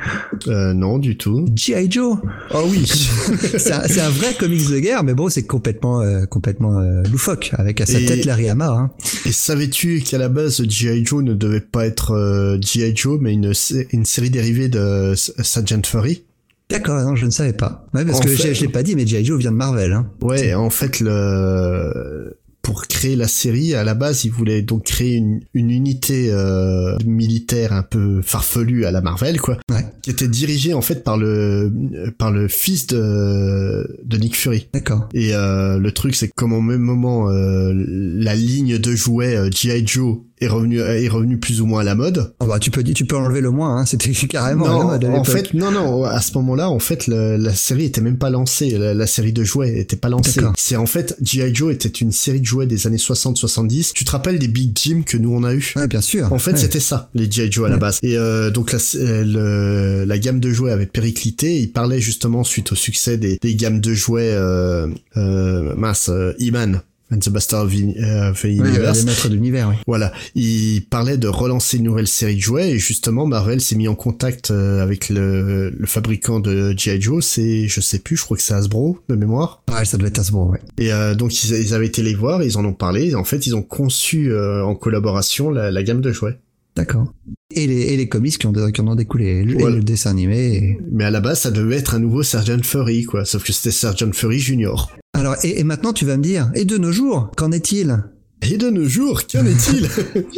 Euh, 0.48 0.74
Non, 0.74 0.98
du 0.98 1.18
tout. 1.18 1.46
G.I. 1.54 1.92
Joe 1.92 2.18
Oh 2.52 2.64
oui 2.68 2.86
C'est 3.58 4.00
un, 4.00 4.10
vrai 4.10 4.34
comics 4.34 4.70
de 4.70 4.80
guerre, 4.80 5.04
mais 5.04 5.14
bon, 5.14 5.28
c'est 5.28 5.44
complètement 5.44 6.02
euh, 6.02 6.26
complètement 6.26 6.80
euh, 6.80 7.04
loufoque, 7.04 7.52
avec 7.58 7.82
à 7.82 7.86
sa 7.86 8.00
tête 8.00 8.24
Larry 8.24 8.50
Hamar. 8.50 8.78
Hein. 8.78 8.92
Et 9.26 9.34
savais-tu 9.34 10.00
qu'à 10.00 10.18
la 10.18 10.30
base, 10.30 10.64
G.I. 10.64 11.06
Joe 11.06 11.22
ne 11.22 11.34
devait 11.34 11.60
pas 11.60 11.86
être 11.86 12.12
euh, 12.12 12.58
G.I. 12.62 12.96
Joe, 12.96 13.20
mais 13.22 13.34
une, 13.34 13.52
une 13.92 14.06
série 14.06 14.30
dérivée 14.30 14.70
de 14.70 15.14
Sergeant 15.16 15.82
Fury? 15.86 16.24
D'accord, 16.70 17.02
non, 17.02 17.18
je 17.18 17.26
ne 17.26 17.32
savais 17.32 17.54
pas. 17.54 17.86
Ouais, 17.94 18.06
parce 18.06 18.22
que 18.22 18.34
je, 18.34 18.62
l'ai 18.62 18.70
pas 18.70 18.84
dit, 18.84 18.96
mais 18.96 19.06
G.I. 19.06 19.26
Joe 19.26 19.38
vient 19.38 19.52
de 19.52 19.58
Marvel. 19.58 19.92
Hein. 19.92 20.10
Ouais, 20.22 20.54
en 20.54 20.70
fait, 20.70 21.02
le 21.02 22.38
pour 22.70 22.86
créer 22.86 23.16
la 23.16 23.28
série, 23.28 23.74
à 23.74 23.84
la 23.84 23.96
base, 23.96 24.26
ils 24.26 24.32
voulaient 24.32 24.62
donc 24.62 24.84
créer 24.84 25.16
une, 25.16 25.40
une 25.56 25.72
unité 25.72 26.30
euh, 26.30 26.96
militaire 27.04 27.74
un 27.74 27.82
peu 27.82 28.22
farfelue 28.22 28.86
à 28.86 28.92
la 28.92 29.02
Marvel, 29.02 29.42
quoi, 29.42 29.58
Ouais. 29.72 29.84
qui 30.04 30.12
était 30.12 30.28
dirigée 30.28 30.76
en 30.76 30.82
fait 30.82 31.04
par 31.04 31.18
le 31.18 31.74
par 32.20 32.30
le 32.32 32.48
fils 32.48 32.86
de 32.86 34.00
de 34.06 34.18
Nick 34.18 34.36
Fury. 34.36 34.68
D'accord. 34.72 35.10
Et 35.16 35.34
euh, 35.34 35.80
le 35.80 35.92
truc, 35.94 36.14
c'est 36.14 36.28
que 36.28 36.34
comme 36.36 36.54
au 36.54 36.62
même 36.62 36.82
moment, 36.82 37.32
euh, 37.32 37.74
la 37.76 38.36
ligne 38.36 38.78
de 38.78 38.96
jouets 38.96 39.36
euh, 39.36 39.50
G.I. 39.52 39.88
Joe 39.88 40.20
est 40.42 40.48
revenue 40.48 40.80
est 40.80 41.08
revenu 41.10 41.38
plus 41.38 41.62
ou 41.62 41.66
moins 41.66 41.82
à 41.82 41.84
la 41.84 41.96
mode. 41.96 42.34
Oh, 42.40 42.46
bah, 42.46 42.60
tu 42.60 42.72
peux 42.72 42.84
tu 42.84 43.06
peux 43.06 43.18
enlever 43.18 43.42
le 43.42 43.52
moins. 43.52 43.78
Hein. 43.78 43.86
C'était 43.90 44.12
carrément. 44.12 44.66
à 44.66 44.70
la 44.70 44.76
non, 44.76 44.84
mode 44.86 45.06
à 45.06 45.10
en 45.12 45.24
fait, 45.24 45.54
non, 45.54 45.72
non. 45.72 46.04
À 46.06 46.22
ce 46.22 46.34
moment-là, 46.36 46.70
en 46.70 46.80
fait, 46.80 47.08
le- 47.08 47.38
la 47.38 47.54
série 47.54 47.86
était 47.86 48.02
même 48.02 48.18
pas 48.18 48.30
lancée. 48.30 48.70
La, 48.78 48.94
la 48.94 49.08
série 49.08 49.34
de 49.34 49.44
jouets 49.44 49.78
était 49.80 49.96
pas 49.98 50.10
lancée. 50.10 50.42
C'est 50.58 50.76
en 50.76 50.86
fait 50.86 51.16
G.I. 51.22 51.54
Joe 51.54 51.74
était 51.74 51.90
une 51.90 52.12
série 52.12 52.40
de 52.42 52.46
jouets 52.46 52.68
des 52.68 52.88
années 52.88 52.98
60-70. 52.98 53.92
Tu 53.94 54.06
te 54.06 54.12
rappelles 54.12 54.40
des 54.40 54.48
Big 54.48 54.72
Jim 54.82 55.02
que 55.06 55.18
nous 55.18 55.34
on 55.34 55.44
a 55.44 55.54
eu? 55.54 55.74
Ouais, 55.76 55.88
bien 55.88 56.02
sûr. 56.02 56.32
en 56.32 56.40
fait, 56.40 56.52
Ouais. 56.52 56.58
c'était 56.58 56.80
ça, 56.80 57.10
les 57.14 57.30
G.I. 57.30 57.52
Joe 57.52 57.66
à 57.68 57.70
la 57.70 57.78
base. 57.78 58.00
Et 58.04 58.18
euh, 58.18 58.50
donc 58.52 58.72
la, 58.72 58.80
euh, 58.96 59.24
le- 59.26 60.06
la 60.06 60.18
gamme 60.20 60.40
de 60.40 60.52
jouets 60.52 60.72
avait 60.72 60.86
périclité. 60.86 61.60
Il 61.60 61.72
parlait 61.72 62.00
justement 62.00 62.44
suite 62.44 62.72
au 62.72 62.76
succès 62.76 63.18
des, 63.18 63.38
des 63.42 63.56
gammes 63.56 63.80
de 63.82 63.94
jouets 63.94 64.32
euh, 64.34 64.88
euh, 65.18 65.74
mince, 65.76 66.10
euh, 66.10 66.34
E-Man 66.42 66.82
and 67.12 67.20
the 67.20 67.30
Bastard 67.30 67.66
of, 67.66 67.74
euh, 67.74 68.34
Oui, 68.44 68.56
Universe. 68.58 69.00
les 69.00 69.06
maîtres 69.06 69.30
de 69.30 69.34
l'univers, 69.34 69.70
oui. 69.70 69.76
Voilà, 69.88 70.12
il 70.36 70.82
parlait 70.90 71.18
de 71.18 71.28
relancer 71.28 71.78
une 71.78 71.84
nouvelle 71.86 72.08
série 72.08 72.36
de 72.36 72.42
jouets 72.42 72.72
et 72.72 72.78
justement 72.80 73.26
Marvel 73.26 73.62
s'est 73.62 73.76
mis 73.76 73.88
en 73.88 73.96
contact 73.96 74.52
euh, 74.52 74.82
avec 74.84 75.10
le, 75.10 75.70
le 75.70 75.88
fabricant 75.88 76.40
de 76.40 76.74
G.I. 76.78 77.02
Joe, 77.02 77.26
c'est 77.26 77.68
je 77.68 77.82
sais 77.82 78.00
plus, 78.00 78.16
je 78.18 78.24
crois 78.24 78.38
que 78.38 78.44
c'est 78.44 78.54
Hasbro 78.54 79.00
de 79.10 79.16
mémoire. 79.16 79.64
Ouais, 79.72 79.86
ça 79.86 79.98
devait 79.98 80.10
être 80.10 80.20
Hasbro, 80.20 80.50
ouais. 80.52 80.60
Et 80.78 80.92
euh, 80.94 81.16
donc 81.16 81.44
ils, 81.44 81.52
ils 81.56 81.74
avaient 81.74 81.88
été 81.88 82.02
les 82.04 82.16
voir, 82.16 82.44
ils 82.44 82.58
en 82.58 82.66
ont 82.66 82.74
parlé. 82.74 83.10
Et 83.10 83.16
en 83.16 83.24
fait, 83.24 83.46
ils 83.48 83.56
ont 83.56 83.62
conçu 83.64 84.32
euh, 84.32 84.64
en 84.64 84.76
collaboration 84.76 85.50
la, 85.50 85.72
la 85.72 85.84
gamme 85.84 86.02
de 86.02 86.12
jouets. 86.12 86.38
D'accord. 86.76 87.14
Et 87.54 87.68
les, 87.68 87.82
et 87.94 87.98
les 87.98 88.08
comics 88.08 88.38
qui, 88.38 88.46
ont, 88.48 88.54
qui 88.54 88.82
en 88.82 88.88
ont 88.88 88.96
découlé, 88.96 89.44
le, 89.44 89.56
et 89.56 89.60
Voilà. 89.60 89.76
le 89.78 89.84
dessin 89.84 90.12
animé. 90.12 90.56
et- 90.56 90.78
Mais 90.92 91.04
à 91.04 91.12
la 91.12 91.20
base, 91.20 91.42
ça 91.42 91.52
devait 91.52 91.78
être 91.78 91.96
un 91.96 92.00
nouveau 92.00 92.24
Sergeant 92.24 92.62
Fury, 92.64 93.04
quoi. 93.04 93.26
Sauf 93.26 93.44
que 93.44 93.52
c'était 93.52 93.72
Sergeant 93.72 94.12
Fury 94.14 94.40
Junior. 94.40 94.92
Alors, 95.14 95.36
et, 95.44 95.60
et 95.60 95.64
maintenant 95.64 95.92
tu 95.92 96.06
vas 96.06 96.16
me 96.18 96.24
dire, 96.24 96.52
et 96.56 96.66
de 96.66 96.78
nos 96.78 96.92
jours, 96.92 97.32
qu'en 97.36 97.52
est-il? 97.52 97.98
Et 98.42 98.58
de 98.58 98.70
nos 98.70 98.88
jours, 98.88 99.24
qu'en 99.28 99.46
est-il? 99.46 99.88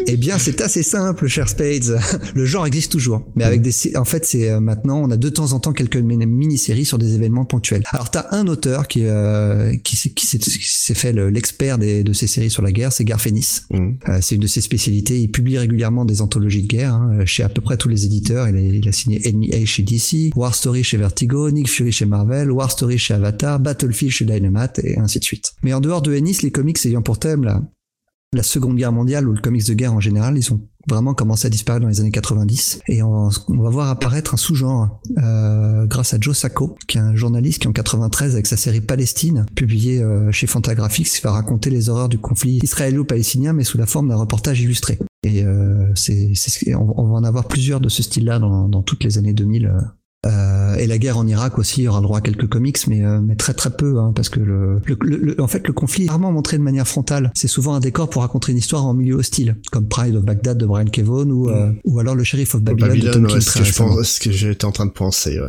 Eh 0.07 0.17
bien, 0.17 0.37
c'est 0.39 0.59
assez 0.61 0.83
simple, 0.83 1.27
cher 1.27 1.47
Spades. 1.47 1.99
Le 2.35 2.45
genre 2.45 2.65
existe 2.65 2.91
toujours, 2.91 3.25
mais 3.35 3.43
avec 3.43 3.61
des, 3.61 3.71
en 3.95 4.05
fait, 4.05 4.25
c'est 4.25 4.49
euh, 4.49 4.59
maintenant, 4.59 5.01
on 5.01 5.11
a 5.11 5.17
de 5.17 5.29
temps 5.29 5.53
en 5.53 5.59
temps 5.59 5.71
quelques 5.71 5.97
mini- 5.97 6.25
mini-séries 6.25 6.85
sur 6.85 6.97
des 6.97 7.13
événements 7.15 7.45
ponctuels. 7.45 7.83
Alors, 7.91 8.09
t'as 8.09 8.25
un 8.31 8.47
auteur 8.47 8.87
qui, 8.87 9.03
euh, 9.05 9.75
qui, 9.83 9.95
s'est- 9.97 10.09
qui 10.09 10.25
s'est 10.25 10.93
fait 10.95 11.13
le- 11.13 11.29
l'expert 11.29 11.77
des- 11.77 12.03
de 12.03 12.11
ces 12.13 12.27
séries 12.27 12.49
sur 12.49 12.63
la 12.63 12.71
guerre, 12.71 12.91
c'est 12.91 13.05
Garfénis. 13.05 13.61
Mhm. 13.69 13.97
Euh, 14.09 14.17
c'est 14.21 14.35
une 14.35 14.41
de 14.41 14.47
ses 14.47 14.61
spécialités. 14.61 15.19
Il 15.19 15.29
publie 15.31 15.57
régulièrement 15.59 16.03
des 16.03 16.21
anthologies 16.21 16.63
de 16.63 16.67
guerre 16.67 16.95
hein, 16.95 17.25
chez 17.25 17.43
à 17.43 17.49
peu 17.49 17.61
près 17.61 17.77
tous 17.77 17.87
les 17.89 18.05
éditeurs. 18.05 18.49
Il 18.49 18.55
a, 18.55 18.59
il 18.59 18.87
a 18.89 18.91
signé 18.91 19.21
Enemy 19.27 19.53
Age 19.53 19.67
chez 19.67 19.83
DC, 19.83 20.31
War 20.35 20.55
Story 20.55 20.83
chez 20.83 20.97
Vertigo, 20.97 21.49
Nick 21.51 21.69
Fury 21.69 21.91
chez 21.91 22.05
Marvel, 22.05 22.51
War 22.51 22.71
Story 22.71 22.97
chez 22.97 23.13
Avatar, 23.13 23.59
Battlefield 23.59 24.11
chez 24.11 24.25
Dynamite 24.25 24.79
et 24.83 24.97
ainsi 24.97 25.19
de 25.19 25.23
suite. 25.23 25.51
Mais 25.63 25.73
en 25.73 25.79
dehors 25.79 26.01
de 26.01 26.13
Ennis, 26.15 26.39
les 26.41 26.51
comics 26.51 26.83
ayant 26.85 27.01
pour 27.03 27.19
thème 27.19 27.43
la, 27.43 27.61
la 28.33 28.43
Seconde 28.43 28.77
Guerre 28.77 28.93
mondiale 28.93 29.27
ou 29.27 29.33
le 29.33 29.41
comics 29.41 29.67
de 29.67 29.73
guerre 29.73 29.93
en 29.93 29.99
général, 29.99 30.37
ils 30.37 30.53
ont 30.53 30.61
vraiment 30.87 31.13
commencé 31.13 31.47
à 31.47 31.49
disparaître 31.49 31.83
dans 31.83 31.89
les 31.89 31.99
années 31.99 32.11
90 32.11 32.81
et 32.87 33.03
on, 33.03 33.29
va 33.49 33.69
voir 33.69 33.89
apparaître 33.89 34.33
un 34.33 34.37
sous-genre 34.37 35.01
euh, 35.17 35.85
grâce 35.85 36.13
à 36.13 36.17
Joe 36.19 36.35
Sacco 36.35 36.75
qui 36.87 36.97
est 36.97 37.01
un 37.01 37.15
journaliste 37.15 37.61
qui 37.61 37.67
en 37.67 37.73
93 37.73 38.33
avec 38.33 38.47
sa 38.47 38.57
série 38.57 38.81
Palestine 38.81 39.45
publiée 39.55 40.01
euh, 40.01 40.31
chez 40.31 40.47
Fantagraphics 40.47 41.21
va 41.23 41.33
raconter 41.33 41.69
les 41.69 41.89
horreurs 41.89 42.09
du 42.09 42.17
conflit 42.17 42.59
israélo-palestinien 42.63 43.53
mais 43.53 43.63
sous 43.63 43.77
la 43.77 43.85
forme 43.85 44.09
d'un 44.09 44.15
reportage 44.15 44.61
illustré. 44.61 44.97
Et 45.23 45.43
euh, 45.43 45.93
on, 46.75 47.07
va 47.07 47.13
en 47.13 47.23
avoir 47.23 47.47
plusieurs 47.47 47.79
de 47.79 47.89
ce 47.89 48.01
style-là 48.01 48.39
dans, 48.39 48.67
dans 48.67 48.81
toutes 48.81 49.03
les 49.03 49.19
années 49.19 49.33
2000 49.33 49.67
euh, 49.67 49.81
euh, 50.25 50.60
et 50.77 50.87
la 50.87 50.97
guerre 50.97 51.17
en 51.17 51.27
Irak 51.27 51.57
aussi 51.59 51.87
aura 51.87 51.99
le 51.99 52.03
droit 52.03 52.17
à 52.19 52.21
quelques 52.21 52.47
comics, 52.47 52.77
mais, 52.87 53.03
euh, 53.03 53.19
mais 53.21 53.35
très 53.35 53.53
très 53.53 53.69
peu, 53.71 53.99
hein, 53.99 54.11
parce 54.15 54.29
que 54.29 54.39
le, 54.39 54.79
le, 54.85 54.97
le- 55.17 55.41
en 55.41 55.47
fait 55.47 55.67
le 55.67 55.73
conflit 55.73 56.05
est 56.05 56.09
rarement 56.09 56.31
montré 56.31 56.57
de 56.57 56.63
manière 56.63 56.87
frontale. 56.87 57.31
C'est 57.35 57.47
souvent 57.47 57.73
un 57.73 57.79
décor 57.79 58.09
pour 58.09 58.21
raconter 58.21 58.51
une 58.51 58.57
histoire 58.57 58.85
en 58.85 58.93
milieu 58.93 59.15
hostile, 59.15 59.57
comme 59.71 59.87
Pride 59.87 60.15
of 60.15 60.23
Baghdad 60.23 60.57
de 60.57 60.65
Brian 60.65 60.85
Kevon 60.85 61.29
ou, 61.29 61.49
euh, 61.49 61.71
ou 61.85 61.99
alors 61.99 62.15
le 62.15 62.23
shérif 62.23 62.55
of 62.55 62.61
Babylon, 62.61 62.95
de 62.95 63.11
Tom 63.11 63.27
King 63.27 63.41
ce 63.41 63.57
que 63.59 63.63
je 63.63 63.73
pense, 63.73 64.07
ce 64.07 64.19
que 64.19 64.31
j'étais 64.31 64.65
en 64.65 64.71
train 64.71 64.85
de 64.85 64.91
penser, 64.91 65.39
ouais. 65.39 65.47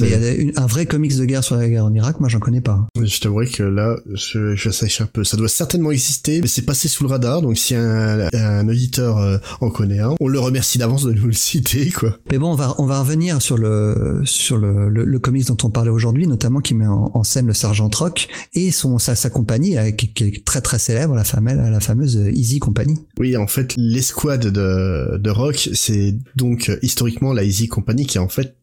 Mais 0.00 0.08
il 0.08 0.10
y 0.10 0.14
a 0.14 0.32
une- 0.34 0.52
un 0.56 0.66
vrai 0.66 0.86
comics 0.86 1.16
de 1.16 1.24
guerre 1.24 1.42
sur 1.44 1.56
la 1.56 1.68
guerre 1.68 1.84
en 1.84 1.94
Irak, 1.94 2.20
moi 2.20 2.28
j'en 2.28 2.38
connais 2.38 2.60
pas. 2.60 2.86
Je 3.02 3.20
t'avouerai 3.20 3.46
que 3.48 3.62
là, 3.62 3.96
je, 4.14 4.54
je 4.54 4.70
sèche 4.70 5.00
un 5.00 5.06
peu. 5.06 5.24
Ça 5.24 5.36
doit 5.36 5.48
certainement 5.48 5.90
exister, 5.90 6.40
mais 6.40 6.46
c'est 6.48 6.62
passé 6.62 6.88
sous 6.88 7.04
le 7.04 7.10
radar. 7.10 7.42
Donc 7.42 7.56
si 7.58 7.74
un, 7.74 8.28
un 8.32 8.68
auditeur 8.68 9.18
euh, 9.18 9.38
en 9.60 9.70
connaît 9.70 10.00
un, 10.00 10.14
on 10.20 10.28
le 10.28 10.38
remercie 10.38 10.78
d'avance 10.78 11.04
de 11.04 11.12
nous 11.12 11.26
le 11.26 11.32
citer, 11.32 11.90
quoi. 11.90 12.18
Mais 12.30 12.38
bon, 12.38 12.52
on 12.52 12.54
va 12.56 12.74
on 12.78 12.86
va 12.86 13.00
revenir 13.00 13.40
sur 13.40 13.56
le 13.58 14.20
sur 14.24 14.58
le, 14.58 14.88
le, 14.88 15.04
le 15.04 15.18
comics 15.18 15.46
dont 15.46 15.56
on 15.62 15.70
parlait 15.70 15.90
aujourd'hui, 15.90 16.26
notamment 16.26 16.60
qui 16.60 16.74
met 16.74 16.86
en, 16.86 17.10
en 17.14 17.24
scène 17.24 17.46
le 17.46 17.54
sergent 17.54 17.90
Rock 17.94 18.28
et 18.54 18.70
son 18.70 18.98
sa, 18.98 19.14
sa 19.14 19.30
compagnie 19.30 19.76
euh, 19.78 19.90
qui, 19.92 20.12
qui 20.12 20.24
est 20.24 20.44
très 20.44 20.60
très 20.60 20.78
célèbre, 20.78 21.14
la 21.14 21.24
fameuse 21.24 21.56
la 21.56 21.80
fameuse 21.80 22.16
Easy 22.32 22.58
Company. 22.58 22.98
Oui, 23.18 23.36
en 23.36 23.46
fait, 23.46 23.74
l'escouade 23.76 24.46
de, 24.46 25.16
de 25.18 25.30
Rock, 25.30 25.68
c'est 25.72 26.14
donc 26.36 26.68
euh, 26.68 26.78
historiquement 26.82 27.32
la 27.32 27.44
Easy 27.44 27.68
Company 27.68 28.06
qui 28.06 28.18
est 28.18 28.20
en 28.20 28.28
fait 28.28 28.56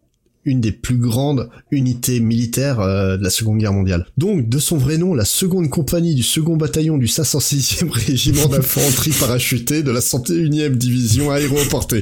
une 0.48 0.62
des 0.62 0.72
plus 0.72 0.98
grandes 0.98 1.50
unités 1.72 2.20
militaires 2.22 2.80
euh, 2.80 3.18
de 3.18 3.24
la 3.24 3.30
Seconde 3.30 3.60
Guerre 3.60 3.74
mondiale. 3.74 4.08
Donc, 4.18 4.48
de 4.48 4.60
son 4.60 4.78
vrai 4.78 4.98
nom, 4.98 5.14
la 5.14 5.26
seconde 5.26 5.70
compagnie 5.70 6.16
du 6.16 6.24
second 6.24 6.56
bataillon 6.56 6.98
du 6.98 7.06
506e 7.06 7.90
régiment 7.92 8.48
d'infanterie 8.48 9.12
parachutée 9.12 9.84
de 9.84 9.92
la 9.92 10.00
101e 10.00 10.76
division 10.76 11.30
aéroportée. 11.32 12.00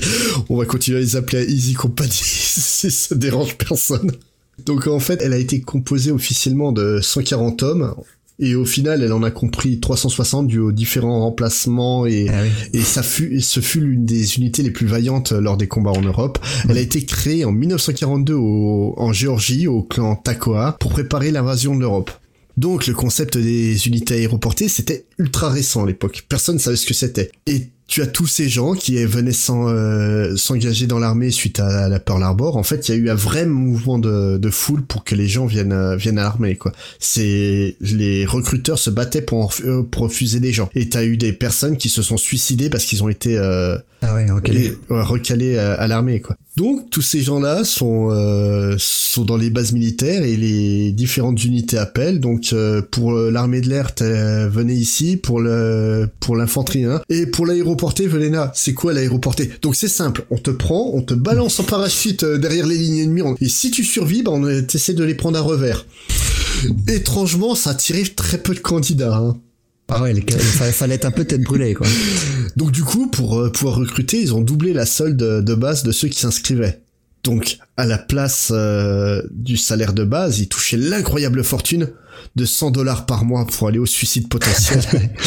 On 0.49 0.57
va 0.57 0.65
continuer 0.65 0.99
à 0.99 1.01
les 1.01 1.15
appeler 1.15 1.51
Easy 1.51 1.73
Company 1.73 2.11
si 2.13 2.91
ça 2.91 3.15
dérange 3.15 3.57
personne. 3.57 4.11
Donc 4.63 4.87
en 4.87 4.99
fait, 4.99 5.21
elle 5.21 5.33
a 5.33 5.37
été 5.37 5.59
composée 5.61 6.11
officiellement 6.11 6.71
de 6.71 6.99
140 7.01 7.63
hommes. 7.63 7.95
Et 8.39 8.53
au 8.55 8.65
final, 8.65 9.01
elle 9.01 9.13
en 9.13 9.23
a 9.23 9.31
compris 9.31 9.79
360 9.79 10.47
dû 10.47 10.59
aux 10.59 10.73
différents 10.73 11.21
remplacements 11.21 12.05
et, 12.05 12.27
Ah 12.29 12.41
oui. 12.43 12.79
et 12.79 12.81
ça 12.81 13.01
fut, 13.01 13.39
ce 13.39 13.61
fut 13.61 13.79
l'une 13.79 14.05
des 14.05 14.36
unités 14.38 14.61
les 14.61 14.71
plus 14.71 14.88
vaillantes 14.88 15.31
lors 15.31 15.55
des 15.55 15.67
combats 15.67 15.91
en 15.91 16.01
Europe. 16.01 16.38
Elle 16.67 16.77
a 16.77 16.81
été 16.81 17.05
créée 17.05 17.45
en 17.45 17.51
1942 17.53 18.33
au- 18.33 18.93
en 18.97 19.13
Géorgie, 19.13 19.67
au 19.67 19.83
clan 19.83 20.15
Takoa, 20.17 20.75
pour 20.79 20.91
préparer 20.91 21.31
l'invasion 21.31 21.75
de 21.75 21.79
l'Europe. 21.79 22.11
Donc 22.57 22.88
le 22.88 22.93
concept 22.93 23.38
des 23.38 23.88
unités 23.88 24.15
aéroportées, 24.15 24.69
c'était 24.69 25.05
ultra 25.17 25.49
récent 25.49 25.83
à 25.83 25.88
l'époque. 25.88 26.25
Personne 26.29 26.55
ne 26.55 26.59
savait 26.61 26.77
ce 26.77 26.86
que 26.86 26.93
c'était. 26.93 27.31
Et 27.47 27.69
tu 27.88 28.01
as 28.01 28.07
tous 28.07 28.25
ces 28.25 28.49
gens 28.49 28.73
qui 28.73 29.03
venaient 29.05 29.31
euh, 29.49 30.36
s'engager 30.36 30.88
dans 30.88 30.97
l'armée 30.97 31.29
suite 31.29 31.59
à 31.59 31.88
la 31.88 31.99
Pearl 31.99 32.23
Harbor. 32.23 32.57
En 32.57 32.63
fait, 32.63 32.89
il 32.89 32.95
y 32.95 32.97
a 32.97 32.97
eu 32.97 33.09
un 33.09 33.15
vrai 33.15 33.45
mouvement 33.45 33.99
de, 33.99 34.38
de 34.38 34.49
foule 34.49 34.83
pour 34.83 35.03
que 35.03 35.13
les 35.13 35.27
gens 35.27 35.45
viennent 35.45 35.71
euh, 35.71 35.95
viennent 35.95 36.17
à 36.17 36.23
l'armée. 36.23 36.55
Quoi. 36.55 36.71
C'est 36.99 37.75
les 37.81 38.25
recruteurs 38.25 38.79
se 38.79 38.89
battaient 38.89 39.21
pour 39.21 39.39
en 39.39 39.49
euh, 39.65 39.83
pour 39.83 40.03
refuser 40.03 40.39
les 40.39 40.51
gens. 40.51 40.69
Et 40.73 40.89
t'as 40.89 41.05
eu 41.05 41.17
des 41.17 41.31
personnes 41.31 41.77
qui 41.77 41.89
se 41.89 42.01
sont 42.01 42.17
suicidées 42.17 42.69
parce 42.69 42.86
qu'ils 42.86 43.03
ont 43.03 43.09
été 43.09 43.38
euh, 43.38 43.77
Ah 44.01 44.15
ouais, 44.15 44.29
ouais, 44.31 44.71
recalés 44.89 45.57
à, 45.57 45.73
à 45.73 45.88
l'armée 45.88 46.21
quoi. 46.21 46.36
Donc 46.57 46.89
tous 46.89 47.01
ces 47.01 47.21
gens-là 47.21 47.65
sont 47.65 48.11
euh, 48.11 48.75
sont 48.77 49.25
dans 49.25 49.35
les 49.35 49.49
bases 49.49 49.73
militaires 49.73 50.23
et 50.23 50.37
les 50.37 50.93
différentes 50.93 51.43
unités 51.43 51.77
appellent. 51.77 52.21
Donc 52.21 52.53
euh, 52.53 52.81
pour 52.81 53.13
euh, 53.13 53.29
l'armée 53.29 53.59
de 53.59 53.67
l'air, 53.67 53.91
venez 53.99 54.73
ici 54.73 55.17
pour 55.17 55.41
le 55.41 56.07
pour 56.21 56.37
l'infanterie 56.37 56.85
hein. 56.85 57.01
et 57.09 57.25
pour 57.25 57.45
l'aéroporté 57.45 58.07
venez 58.07 58.29
là. 58.29 58.51
C'est 58.55 58.73
quoi 58.73 58.93
l'aéroporté? 58.93 59.51
Donc 59.61 59.75
c'est 59.75 59.89
simple, 59.89 60.25
on 60.29 60.37
te 60.37 60.51
prend, 60.51 60.91
on 60.93 61.01
te 61.01 61.13
balance 61.13 61.59
en 61.59 61.63
parachute 61.63 62.23
derrière 62.23 62.67
les 62.67 62.77
lignes 62.77 62.99
ennemies 62.99 63.35
et 63.41 63.49
si 63.49 63.71
tu 63.71 63.83
survis, 63.83 64.23
bah, 64.23 64.31
on 64.33 64.47
essaie 64.47 64.93
de 64.93 65.03
les 65.03 65.15
prendre 65.15 65.37
à 65.37 65.41
revers. 65.41 65.85
Étrangement, 66.87 67.55
ça 67.55 67.71
attirait 67.71 68.03
très 68.15 68.37
peu 68.37 68.53
de 68.53 68.59
candidats. 68.59 69.15
Hein. 69.15 69.37
Ah 69.88 70.01
ouais, 70.01 70.13
il 70.15 70.31
fallait, 70.31 70.71
fallait 70.71 70.95
être 70.95 71.05
un 71.05 71.11
peu 71.11 71.25
tête 71.25 71.41
brûlée, 71.41 71.73
quoi. 71.75 71.88
Donc 72.55 72.71
du 72.71 72.83
coup, 72.83 73.07
pour 73.07 73.39
euh, 73.39 73.51
pouvoir 73.51 73.75
recruter, 73.75 74.19
ils 74.19 74.33
ont 74.33 74.41
doublé 74.41 74.73
la 74.73 74.86
solde 74.86 75.17
de 75.17 75.55
base 75.55 75.83
de 75.83 75.91
ceux 75.91 76.07
qui 76.07 76.19
s'inscrivaient. 76.19 76.81
Donc 77.26 77.57
à 77.76 77.86
la 77.86 77.97
place 77.97 78.51
euh, 78.55 79.21
du 79.32 79.57
salaire 79.57 79.93
de 79.93 80.03
base, 80.03 80.39
ils 80.39 80.47
touchaient 80.47 80.78
l'incroyable 80.78 81.43
fortune 81.43 81.89
de 82.36 82.45
100 82.45 82.71
dollars 82.71 83.05
par 83.05 83.26
mois 83.26 83.45
pour 83.45 83.67
aller 83.67 83.80
au 83.80 83.86
suicide 83.86 84.30
potentiel. 84.30 84.82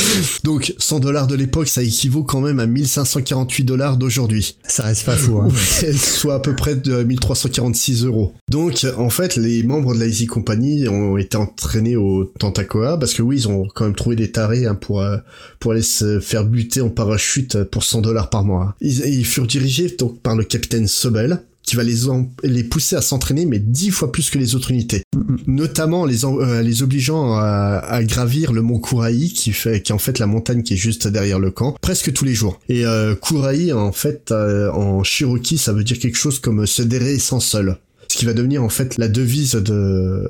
Donc 0.45 0.75
100 0.79 1.01
dollars 1.01 1.27
de 1.27 1.35
l'époque, 1.35 1.69
ça 1.69 1.83
équivaut 1.83 2.23
quand 2.23 2.41
même 2.41 2.61
à 2.61 2.67
1548 2.67 3.65
dollars 3.65 3.97
d'aujourd'hui. 3.97 4.57
Ça 4.67 4.85
reste 4.85 5.05
pas 5.05 5.17
fou, 5.17 5.39
hein. 5.39 5.49
Soit 5.97 6.37
à 6.37 6.39
peu 6.41 6.55
près 6.55 6.77
de 6.77 7.03
1346 7.03 8.05
euros. 8.05 8.35
Donc, 8.49 8.87
en 8.97 9.11
fait, 9.11 9.37
les 9.37 9.63
membres 9.63 9.95
de 9.95 10.01
la 10.01 10.07
Easy 10.07 10.27
Company 10.27 10.89
ont 10.89 11.17
été 11.19 11.37
entraînés 11.37 11.97
au 11.97 12.25
Tentacoa 12.39 12.99
parce 12.99 13.13
que 13.13 13.23
oui, 13.23 13.37
ils 13.37 13.49
ont 13.49 13.67
quand 13.75 13.85
même 13.85 13.95
trouvé 13.95 14.17
des 14.17 14.31
tarés 14.31 14.67
hein, 14.67 14.75
pour 14.75 15.03
euh, 15.03 15.19
pour 15.59 15.73
aller 15.73 15.83
se 15.83 16.21
faire 16.21 16.45
buter 16.45 16.81
en 16.81 16.91
parachute 16.91 17.65
pour 17.65 17.85
100 17.85 18.03
dollars 18.03 18.31
par 18.31 18.45
mois. 18.45 18.75
Ils, 18.81 19.01
ils 19.07 19.27
furent 19.27 19.47
dirigés 19.47 19.95
donc 19.99 20.21
par 20.21 20.37
le 20.37 20.45
capitaine 20.45 20.87
Sobel 20.87 21.43
qui 21.69 21.77
va 21.77 21.85
les, 21.85 21.97
les 22.43 22.65
pousser 22.65 22.97
à 22.97 23.03
s'entraîner, 23.03 23.47
mais 23.47 23.59
dix 23.59 23.91
fois 23.91 24.11
plus 24.11 24.31
que 24.31 24.39
les 24.39 24.55
autres 24.55 24.71
unités. 24.71 25.03
Notamment 25.47 26.05
les, 26.05 26.25
en- 26.25 26.41
euh, 26.41 26.63
les 26.63 26.83
obligeant 26.83 27.35
à, 27.35 27.83
à 27.89 28.03
gravir 28.03 28.53
le 28.53 28.63
mont 28.63 28.79
Kuraï, 28.81 29.29
qui 29.33 29.53
fait, 29.53 29.83
qui 29.83 29.93
est 29.93 29.95
en 29.95 29.99
fait 29.99 30.19
la 30.19 30.27
montagne 30.27 30.63
qui 30.63 30.75
est 30.75 30.79
juste 30.79 31.07
derrière 31.09 31.39
le 31.39 31.51
camp, 31.51 31.77
presque 31.81 32.13
tous 32.13 32.25
les 32.25 32.35
jours. 32.35 32.59
Et 32.69 32.85
euh, 32.87 33.15
Kuraï, 33.15 33.73
en 33.73 33.93
fait, 33.93 34.31
euh, 34.33 34.71
en 34.73 35.03
Cherokee, 35.05 35.59
ça 35.59 35.73
veut 35.73 35.85
dire 35.85 35.99
quelque 35.99 36.17
chose 36.19 36.39
comme 36.39 36.67
se 36.67 36.83
dérer 36.83 37.19
sans 37.19 37.41
seul. 37.41 37.77
Ce 38.11 38.17
qui 38.17 38.25
va 38.25 38.33
devenir 38.33 38.63
en 38.65 38.71
fait 38.71 38.97
la 38.97 39.07
devise 39.09 39.53
de 39.53 40.27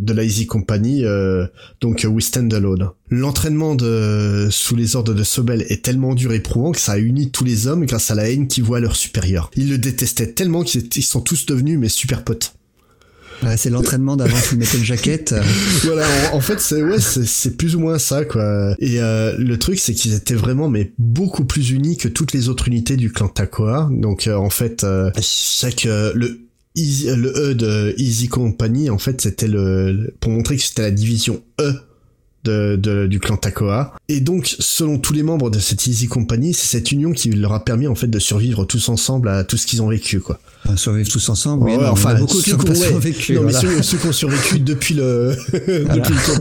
de 0.00 0.12
la 0.12 0.24
Easy 0.24 0.46
Company, 0.46 1.04
euh, 1.04 1.46
donc 1.80 2.04
euh, 2.04 2.08
We 2.08 2.24
Stand 2.24 2.52
Alone. 2.52 2.90
L'entraînement 3.10 3.74
de 3.74 4.48
sous 4.50 4.74
les 4.74 4.96
ordres 4.96 5.14
de 5.14 5.22
Sobel 5.22 5.64
est 5.68 5.84
tellement 5.84 6.14
dur 6.14 6.32
et 6.32 6.36
éprouvant 6.36 6.72
que 6.72 6.80
ça 6.80 6.92
a 6.92 6.98
uni 6.98 7.30
tous 7.30 7.44
les 7.44 7.66
hommes 7.66 7.84
grâce 7.84 8.10
à 8.10 8.14
la 8.14 8.30
haine 8.30 8.48
qu'ils 8.48 8.64
voient 8.64 8.78
à 8.78 8.80
leur 8.80 8.96
supérieur. 8.96 9.50
Ils 9.56 9.68
le 9.68 9.78
détestaient 9.78 10.32
tellement 10.32 10.62
qu'ils 10.62 11.04
sont 11.04 11.20
tous 11.20 11.46
devenus 11.46 11.78
mes 11.78 11.88
super 11.88 12.24
potes. 12.24 12.54
Ouais, 13.42 13.56
c'est 13.56 13.70
l'entraînement 13.70 14.16
d'avant 14.16 14.36
Full 14.36 14.58
Metal 14.58 14.82
Jacket. 14.84 15.34
Voilà, 15.84 16.06
en, 16.32 16.36
en 16.36 16.40
fait, 16.40 16.60
c'est 16.60 16.82
ouais, 16.82 17.00
c'est 17.00 17.26
c'est 17.26 17.56
plus 17.56 17.74
ou 17.74 17.80
moins 17.80 17.98
ça, 17.98 18.24
quoi. 18.24 18.74
Et 18.78 19.00
euh, 19.00 19.34
le 19.38 19.58
truc, 19.58 19.78
c'est 19.78 19.94
qu'ils 19.94 20.12
étaient 20.14 20.34
vraiment, 20.34 20.68
mais 20.68 20.92
beaucoup 20.98 21.44
plus 21.44 21.70
unis 21.70 21.96
que 21.96 22.08
toutes 22.08 22.32
les 22.32 22.48
autres 22.48 22.68
unités 22.68 22.96
du 22.96 23.10
clan 23.10 23.28
Takoa. 23.28 23.88
Donc, 23.92 24.26
euh, 24.26 24.34
en 24.34 24.50
fait, 24.50 24.84
euh, 24.84 25.10
chaque 25.20 25.86
euh, 25.86 26.12
le 26.14 26.49
Le 27.06 27.50
E 27.50 27.54
de 27.54 27.94
Easy 27.98 28.28
Company, 28.28 28.90
en 28.90 28.98
fait, 28.98 29.20
c'était 29.20 29.48
le, 29.48 30.14
pour 30.20 30.32
montrer 30.32 30.56
que 30.56 30.62
c'était 30.62 30.82
la 30.82 30.90
division 30.90 31.42
E 31.60 33.06
du 33.06 33.20
clan 33.20 33.36
Takoa. 33.36 33.94
Et 34.12 34.18
donc, 34.18 34.56
selon 34.58 34.98
tous 34.98 35.12
les 35.12 35.22
membres 35.22 35.50
de 35.50 35.60
cette 35.60 35.86
Easy 35.86 36.08
Company, 36.08 36.52
c'est 36.52 36.66
cette 36.66 36.90
union 36.90 37.12
qui 37.12 37.30
leur 37.30 37.52
a 37.52 37.64
permis 37.64 37.86
en 37.86 37.94
fait 37.94 38.08
de 38.08 38.18
survivre 38.18 38.64
tous 38.64 38.88
ensemble 38.88 39.28
à 39.28 39.44
tout 39.44 39.56
ce 39.56 39.66
qu'ils 39.66 39.82
ont 39.82 39.88
vécu, 39.88 40.18
quoi. 40.18 40.40
on 40.68 40.76
survive 40.76 41.08
tous 41.08 41.28
ensemble. 41.28 41.62
Oui, 41.64 41.76
Ouais, 41.76 41.84
non, 41.84 41.90
enfin, 41.90 42.16
beaucoup 42.16 42.40
ceux 42.40 42.56
qui 42.56 42.70
ont- 42.70 42.74
survécu. 42.74 43.34
Non, 43.34 43.42
mais 43.42 43.52
voilà. 43.52 43.60
ceux, 43.76 43.82
ceux 43.82 43.98
qui 43.98 44.06
ont 44.08 44.12
survécu 44.12 44.58
depuis 44.72 44.94
le, 44.94 45.36
depuis 45.52 46.12
le 46.12 46.26
temps 46.26 46.40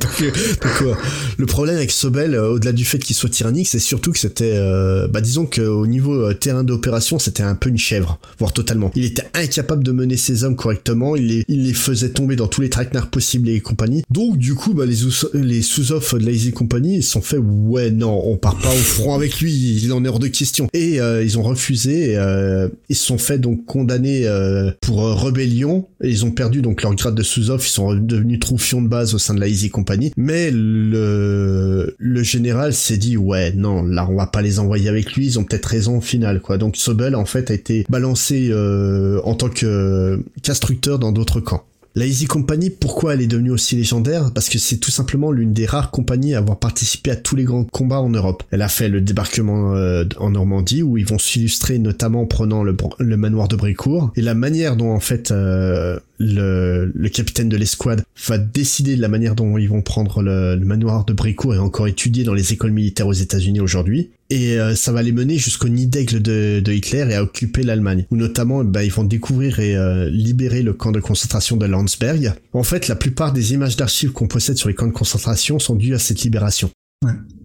quoi. 0.80 0.98
Le 1.38 1.46
problème 1.46 1.76
avec 1.76 1.92
Sobel, 1.92 2.34
euh, 2.34 2.54
au-delà 2.54 2.72
du 2.72 2.86
fait 2.86 2.98
qu'il 2.98 3.16
soit 3.16 3.30
tyrannique, 3.30 3.68
c'est 3.68 3.78
surtout 3.78 4.12
que 4.12 4.18
c'était, 4.20 4.54
euh, 4.56 5.08
bah, 5.08 5.22
disons 5.22 5.46
qu'au 5.46 5.86
niveau 5.86 6.14
euh, 6.16 6.34
terrain 6.34 6.64
d'opération, 6.64 7.20
c'était 7.20 7.44
un 7.44 7.54
peu 7.56 7.70
une 7.70 7.78
chèvre, 7.78 8.18
voire 8.40 8.52
totalement. 8.52 8.92
Il 8.96 9.06
était 9.06 9.28
incapable 9.36 9.84
de 9.84 9.92
mener 9.92 10.18
ses 10.18 10.44
hommes 10.44 10.56
correctement, 10.56 11.16
il 11.16 11.28
les, 11.28 11.44
il 11.48 11.66
les 11.66 11.74
faisait 11.74 12.10
tomber 12.10 12.36
dans 12.36 12.48
tous 12.48 12.62
les 12.62 12.70
traquenards 12.72 13.12
possibles 13.12 13.48
et 13.50 13.60
compagnie. 13.62 14.02
Donc, 14.10 14.38
du 14.38 14.56
coup, 14.56 14.74
bah, 14.74 14.86
les, 14.88 14.98
les 15.36 15.62
sous-offres 15.62 16.18
de 16.18 16.26
la 16.26 16.32
Easy 16.32 16.52
Company, 16.52 16.98
ils 16.98 17.04
sont 17.04 17.22
fait, 17.22 17.38
ouais, 17.68 17.92
non, 17.92 18.22
on 18.26 18.38
part 18.38 18.58
pas 18.58 18.70
au 18.70 18.78
front 18.78 19.14
avec 19.14 19.40
lui, 19.40 19.52
il 19.52 19.92
en 19.94 20.04
est 20.06 20.08
hors 20.08 20.20
de 20.20 20.28
question. 20.28 20.68
Et, 20.74 21.00
euh, 21.00 21.24
ils 21.24 21.38
ont 21.38 21.44
refusé, 21.44 22.18
euh, 22.18 22.70
ils 22.90 22.96
se 22.96 23.06
sont 23.06 23.18
fait 23.18 23.40
donc 23.40 23.66
condamner, 23.66 24.28
euh, 24.28 24.72
pour 24.82 25.06
euh, 25.06 25.14
rébellion, 25.14 25.88
et 26.04 26.10
ils 26.10 26.26
ont 26.26 26.32
perdu 26.32 26.62
donc 26.62 26.82
leur 26.82 26.96
grade 26.96 27.16
de 27.16 27.24
sous-off, 27.24 27.68
ils 27.68 27.72
sont 27.72 27.94
devenus 27.94 28.40
troufions 28.40 28.82
de 28.82 28.88
base 28.88 29.14
au 29.14 29.18
sein 29.18 29.34
de 29.34 29.40
la 29.40 29.48
Easy 29.48 29.70
Company. 29.70 30.12
Mais 30.18 30.52
le, 30.52 31.96
le 31.98 32.24
général 32.24 32.74
s'est 32.74 32.98
dit, 32.98 33.18
ouais, 33.18 33.52
non, 33.54 33.84
là, 33.84 34.08
on 34.10 34.16
va 34.16 34.28
pas 34.28 34.42
les 34.42 34.60
envoyer 34.60 34.90
avec 34.90 35.14
lui, 35.14 35.26
ils 35.26 35.40
ont 35.40 35.44
peut-être 35.44 35.66
raison 35.66 35.98
au 35.98 36.02
final, 36.02 36.42
quoi. 36.42 36.58
Donc 36.58 36.78
Sobel, 36.78 37.16
en 37.16 37.26
fait, 37.26 37.52
a 37.52 37.54
été 37.54 37.86
balancé 37.90 38.50
euh, 38.52 39.20
en 39.24 39.36
tant 39.36 39.50
que 39.50 40.24
qu'instructeur 40.44 41.00
dans 41.00 41.12
d'autres 41.12 41.40
camps. 41.40 41.64
La 41.96 42.06
Easy 42.06 42.26
Company, 42.26 42.70
pourquoi 42.70 43.16
elle 43.16 43.22
est 43.22 43.28
devenue 43.28 43.50
aussi 43.50 43.76
légendaire? 43.76 44.32
Parce 44.34 44.48
que 44.48 44.60
c'est 44.60 44.78
tout 44.78 44.92
simplement 44.92 45.32
l'une 45.32 45.54
des 45.54 45.66
rares 45.66 45.90
compagnies 45.90 46.36
à 46.36 46.38
avoir 46.38 46.60
participé 46.60 47.10
à 47.10 47.16
tous 47.16 47.36
les 47.36 47.44
grands 47.44 47.64
combats 47.64 48.00
en 48.00 48.10
Europe. 48.10 48.44
Elle 48.52 48.62
a 48.62 48.70
fait 48.70 48.90
le 48.90 49.02
débarquement 49.02 49.74
euh, 49.74 50.06
en 50.18 50.30
Normandie, 50.30 50.84
où 50.84 50.98
ils 50.98 51.06
vont 51.06 51.18
s'illustrer 51.18 51.80
notamment 51.80 52.22
en 52.22 52.26
prenant 52.28 52.64
le, 52.64 52.76
manoir 53.18 53.48
de 53.48 53.56
Brécourt. 53.56 54.12
Et 54.16 54.22
la 54.22 54.36
manière 54.36 54.76
dont 54.76 54.92
en 54.92 55.00
fait 55.00 55.32
euh, 55.32 56.00
le, 56.20 57.10
capitaine 57.10 57.50
de 57.50 57.58
l'escouade 57.58 58.04
va 58.28 58.38
décider 58.38 58.96
de 58.96 59.02
la 59.02 59.08
manière 59.08 59.34
dont 59.34 59.58
ils 59.58 59.70
vont 59.70 59.82
prendre 59.82 60.22
le, 60.22 60.58
manoir 60.58 61.06
de 61.06 61.14
Brécourt 61.14 61.56
est 61.56 61.60
encore 61.60 61.88
étudié 61.88 62.24
dans 62.24 62.36
les 62.36 62.54
écoles 62.54 62.72
militaires 62.72 63.08
aux 63.08 63.14
États-Unis 63.14 63.62
aujourd'hui. 63.62 64.12
Et 64.30 64.60
euh, 64.60 64.76
ça 64.76 64.92
va 64.92 65.02
les 65.02 65.12
mener 65.12 65.38
jusqu'au 65.38 65.70
nid 65.70 65.88
d'aigle 65.88 66.22
de, 66.22 66.72
Hitler 66.72 67.08
et 67.10 67.16
à 67.16 67.24
occuper 67.24 67.64
l'Allemagne. 67.64 68.06
Où 68.12 68.16
notamment, 68.16 68.64
bah, 68.64 68.84
ils 68.84 68.92
vont 68.92 69.04
découvrir 69.04 69.60
et 69.60 69.76
euh, 69.76 70.10
libérer 70.10 70.62
le 70.62 70.74
camp 70.74 70.92
de 70.92 71.00
concentration 71.00 71.58
de 71.58 71.66
Landsberg. 71.66 72.34
En 72.54 72.64
fait, 72.64 72.88
la 72.88 72.96
plupart 72.96 73.34
des 73.34 73.54
images 73.54 73.76
d'archives 73.76 74.12
qu'on 74.12 74.28
possède 74.28 74.58
sur 74.58 74.70
les 74.70 74.76
camps 74.76 74.88
de 74.88 74.92
concentration 74.92 75.58
sont 75.58 75.76
dues 75.76 75.96
à 75.96 76.00
cette 76.00 76.22
libération. 76.22 76.70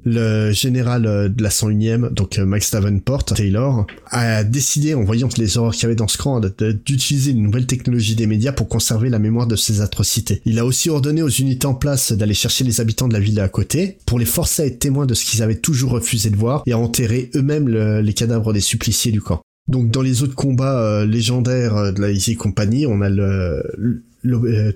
Le 0.07 0.53
général 0.53 1.07
euh, 1.07 1.29
de 1.31 1.43
la 1.43 1.49
101e, 1.49 2.13
donc 2.13 2.39
euh, 2.39 2.45
Max 2.45 2.71
Davenport, 2.73 3.25
Taylor, 3.25 3.87
a 4.11 4.45
décidé, 4.45 4.93
en 4.95 5.03
voyant 5.03 5.29
les 5.39 5.57
horreurs 5.57 5.73
qu'il 5.73 5.85
y 5.85 5.87
avait 5.87 5.95
dans 5.95 6.09
ce 6.09 6.19
de- 6.59 6.73
d'utiliser 6.73 7.31
une 7.31 7.43
nouvelle 7.43 7.67
technologie 7.67 8.15
des 8.15 8.27
médias 8.27 8.53
pour 8.53 8.69
conserver 8.69 9.09
la 9.09 9.19
mémoire 9.19 9.47
de 9.47 9.57
ces 9.57 9.81
atrocités. 9.81 10.43
Il 10.45 10.59
a 10.59 10.67
aussi 10.67 10.91
ordonné 10.91 11.23
aux 11.23 11.29
unités 11.31 11.67
en 11.67 11.73
place 11.75 12.13
d'aller 12.13 12.35
chercher 12.35 12.65
les 12.65 12.83
habitants 12.83 13.09
de 13.09 13.15
la 13.15 13.21
ville 13.21 13.41
à 13.41 13.49
côté, 13.49 13.97
pour 14.05 14.19
les 14.19 14.27
forcer 14.27 14.63
à 14.63 14.67
être 14.67 14.79
témoins 14.79 15.07
de 15.07 15.15
ce 15.15 15.25
qu'ils 15.25 15.43
avaient 15.43 15.55
toujours 15.61 15.93
refusé 15.93 16.29
de 16.29 16.37
voir, 16.37 16.63
et 16.67 16.73
à 16.73 16.79
enterrer 16.79 17.31
eux-mêmes 17.35 17.69
le- 17.69 18.03
les 18.03 18.13
cadavres 18.13 18.53
des 18.53 18.61
suppliciés 18.61 19.13
du 19.13 19.23
camp. 19.23 19.41
Donc 19.69 19.91
dans 19.91 20.03
les 20.03 20.23
autres 20.23 20.35
combats 20.35 20.79
euh, 20.81 21.07
légendaires 21.07 21.95
de 21.95 22.01
la 22.03 22.11
Easy 22.11 22.37
Company, 22.37 22.85
on 22.87 23.01
a 23.01 23.09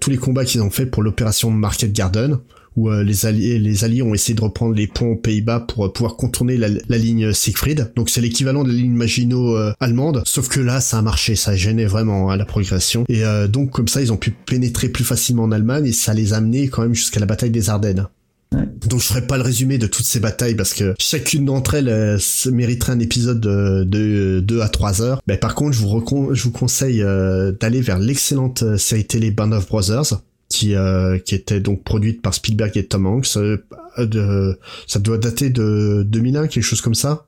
tous 0.00 0.10
les 0.10 0.16
combats 0.16 0.46
qu'ils 0.46 0.62
ont 0.62 0.70
fait 0.70 0.86
pour 0.86 1.02
l'opération 1.02 1.50
Market 1.50 1.92
Garden, 1.92 2.38
où 2.78 2.90
euh, 2.90 3.02
les 3.02 3.26
alliés 3.26 3.58
les 3.58 3.84
alliés 3.84 4.02
ont 4.02 4.14
essayé 4.14 4.34
de 4.34 4.40
reprendre 4.40 4.74
les 4.74 4.86
ponts 4.86 5.12
aux 5.12 5.16
Pays-Bas 5.16 5.60
pour 5.60 5.86
euh, 5.86 5.92
pouvoir 5.92 6.16
contourner 6.16 6.56
la, 6.56 6.68
la 6.88 6.98
ligne 6.98 7.32
Siegfried. 7.32 7.92
Donc 7.96 8.08
c'est 8.08 8.20
l'équivalent 8.20 8.62
de 8.62 8.68
la 8.68 8.76
ligne 8.76 8.94
Maginot 8.94 9.56
euh, 9.56 9.72
allemande, 9.80 10.22
sauf 10.24 10.48
que 10.48 10.60
là 10.60 10.80
ça 10.80 10.98
a 10.98 11.02
marché, 11.02 11.34
ça 11.34 11.56
gênait 11.56 11.86
vraiment 11.86 12.30
hein, 12.30 12.36
la 12.36 12.44
progression. 12.44 13.04
Et 13.08 13.24
euh, 13.24 13.48
donc 13.48 13.70
comme 13.70 13.88
ça 13.88 14.00
ils 14.00 14.12
ont 14.12 14.16
pu 14.16 14.30
pénétrer 14.30 14.88
plus 14.88 15.04
facilement 15.04 15.42
en 15.42 15.52
Allemagne 15.52 15.86
et 15.86 15.92
ça 15.92 16.14
les 16.14 16.32
a 16.32 16.36
amenés 16.36 16.68
quand 16.68 16.82
même 16.82 16.94
jusqu'à 16.94 17.20
la 17.20 17.26
bataille 17.26 17.50
des 17.50 17.68
Ardennes. 17.68 18.06
Donc 18.52 19.00
je 19.00 19.06
ferai 19.06 19.22
pas 19.22 19.36
le 19.36 19.42
résumé 19.42 19.76
de 19.76 19.86
toutes 19.86 20.06
ces 20.06 20.20
batailles 20.20 20.54
parce 20.54 20.72
que 20.72 20.94
chacune 20.98 21.44
d'entre 21.44 21.74
elles 21.74 21.88
euh, 21.88 22.18
se 22.18 22.48
mériterait 22.48 22.92
un 22.92 22.98
épisode 22.98 23.40
de, 23.40 23.84
de 23.84 24.40
2 24.40 24.60
à 24.60 24.68
3 24.68 25.02
heures. 25.02 25.20
Mais 25.26 25.36
par 25.36 25.54
contre, 25.54 25.76
je 25.76 25.82
vous, 25.82 26.34
je 26.34 26.42
vous 26.44 26.50
conseille 26.50 27.02
euh, 27.02 27.52
d'aller 27.52 27.80
vers 27.80 27.98
l'excellente 27.98 28.62
euh, 28.62 28.78
série 28.78 29.04
télé 29.04 29.30
Band 29.30 29.52
of 29.52 29.68
Brothers 29.68 30.22
qui 30.48 30.74
euh, 30.74 31.18
qui 31.18 31.34
était 31.34 31.60
donc 31.60 31.84
produite 31.84 32.22
par 32.22 32.34
Spielberg 32.34 32.76
et 32.76 32.86
Tom 32.86 33.06
Hanks. 33.06 33.36
Euh, 33.36 33.58
de, 33.98 34.58
ça 34.86 34.98
doit 34.98 35.18
dater 35.18 35.50
de 35.50 36.04
2001, 36.06 36.48
quelque 36.48 36.62
chose 36.62 36.80
comme 36.80 36.94
ça. 36.94 37.26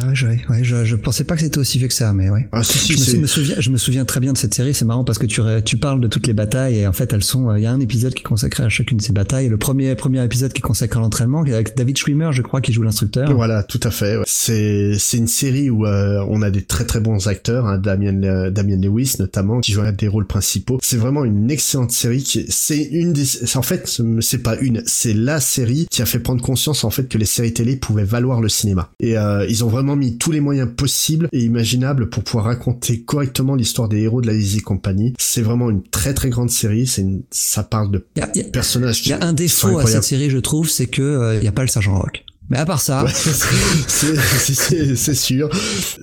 Ah 0.00 0.06
ouais, 0.08 0.14
je, 0.14 0.26
ouais, 0.26 0.38
je, 0.62 0.86
je 0.86 0.96
pensais 0.96 1.24
pas 1.24 1.34
que 1.34 1.42
c'était 1.42 1.58
aussi 1.58 1.78
vieux 1.78 1.86
que 1.88 1.92
ça, 1.92 2.14
mais 2.14 2.30
ouais. 2.30 2.48
Ah 2.50 2.62
si 2.62 2.78
si, 2.78 2.96
Je 2.96 3.16
me, 3.16 3.22
me 3.22 3.26
souviens, 3.26 3.56
je 3.58 3.68
me 3.68 3.76
souviens 3.76 4.06
très 4.06 4.20
bien 4.20 4.32
de 4.32 4.38
cette 4.38 4.54
série. 4.54 4.72
C'est 4.72 4.86
marrant 4.86 5.04
parce 5.04 5.18
que 5.18 5.26
tu, 5.26 5.42
tu 5.66 5.76
parles 5.76 6.00
de 6.00 6.08
toutes 6.08 6.26
les 6.26 6.32
batailles 6.32 6.78
et 6.78 6.86
en 6.86 6.94
fait 6.94 7.12
elles 7.12 7.22
sont. 7.22 7.50
euh, 7.50 7.58
Il 7.58 7.62
y 7.62 7.66
a 7.66 7.72
un 7.72 7.78
épisode 7.80 8.14
qui 8.14 8.20
est 8.20 8.24
consacré 8.24 8.62
à 8.64 8.70
chacune 8.70 8.96
de 8.96 9.02
ces 9.02 9.12
batailles. 9.12 9.50
Le 9.50 9.58
premier 9.58 9.94
premier 9.94 10.24
épisode 10.24 10.54
qui 10.54 10.60
est 10.60 10.62
consacré 10.62 10.98
à 10.98 11.02
l'entraînement 11.02 11.42
avec 11.42 11.76
David 11.76 11.98
Schwimmer, 11.98 12.30
je 12.32 12.40
crois, 12.40 12.62
qui 12.62 12.72
joue 12.72 12.82
l'instructeur. 12.82 13.30
Voilà, 13.34 13.62
tout 13.64 13.80
à 13.82 13.90
fait. 13.90 14.16
ouais. 14.16 14.24
C'est 14.26 14.94
c'est 14.98 15.18
une 15.18 15.28
série 15.28 15.68
où 15.68 15.84
euh, 15.84 16.24
on 16.26 16.40
a 16.40 16.50
des 16.50 16.62
très 16.62 16.86
très 16.86 17.00
bons 17.00 17.28
acteurs, 17.28 17.66
hein, 17.66 17.76
Damien 17.76 18.22
euh, 18.22 18.50
Damien 18.50 18.78
Lewis 18.80 19.16
notamment, 19.18 19.60
qui 19.60 19.72
joue 19.72 19.82
des 19.92 20.08
rôles 20.08 20.26
principaux. 20.26 20.78
C'est 20.82 20.96
vraiment 20.96 21.22
une 21.26 21.50
excellente 21.50 21.92
série. 21.92 22.22
qui 22.22 22.46
C'est 22.48 22.82
une 22.82 23.12
des. 23.12 23.24
En 23.56 23.62
fait, 23.62 24.00
c'est 24.20 24.42
pas 24.42 24.56
une, 24.58 24.82
c'est 24.86 25.12
la 25.12 25.38
série 25.38 25.86
qui 25.90 26.00
a 26.00 26.06
fait 26.06 26.18
prendre 26.18 26.40
conscience 26.42 26.82
en 26.84 26.90
fait 26.90 27.08
que 27.08 27.18
les 27.18 27.26
séries 27.26 27.52
télé 27.52 27.76
pouvaient 27.76 28.04
valoir 28.04 28.40
le 28.40 28.48
cinéma. 28.48 28.90
Et 28.98 29.18
euh, 29.18 29.44
ils 29.50 29.62
ont 29.64 29.68
vraiment 29.68 29.81
mis 29.96 30.18
tous 30.18 30.32
les 30.32 30.40
moyens 30.40 30.68
possibles 30.76 31.28
et 31.32 31.42
imaginables 31.44 32.08
pour 32.10 32.24
pouvoir 32.24 32.46
raconter 32.46 33.02
correctement 33.02 33.54
l'histoire 33.54 33.88
des 33.88 34.00
héros 34.00 34.20
de 34.20 34.26
la 34.26 34.34
Easy 34.34 34.60
Company. 34.60 35.14
C'est 35.18 35.42
vraiment 35.42 35.70
une 35.70 35.82
très 35.82 36.14
très 36.14 36.30
grande 36.30 36.50
série. 36.50 36.86
C'est 36.86 37.02
une... 37.02 37.22
ça 37.30 37.62
parle 37.62 37.90
de 37.90 38.04
y 38.16 38.20
a, 38.20 38.30
y 38.34 38.40
a- 38.40 38.44
personnages. 38.44 39.02
il 39.04 39.10
y 39.10 39.12
a 39.12 39.22
un 39.22 39.32
défaut 39.32 39.78
à 39.78 39.86
cette 39.86 40.04
série, 40.04 40.30
je 40.30 40.38
trouve, 40.38 40.68
c'est 40.68 40.86
que 40.86 41.02
euh, 41.02 41.36
il 41.38 41.44
y 41.44 41.48
a 41.48 41.52
pas 41.52 41.62
le 41.62 41.68
sergent 41.68 41.96
Rock. 41.98 42.24
Mais 42.50 42.58
à 42.58 42.66
part 42.66 42.80
ça, 42.82 43.04
Ouais, 43.04 43.10
c'est- 43.14 45.14
sûr. 45.16 45.48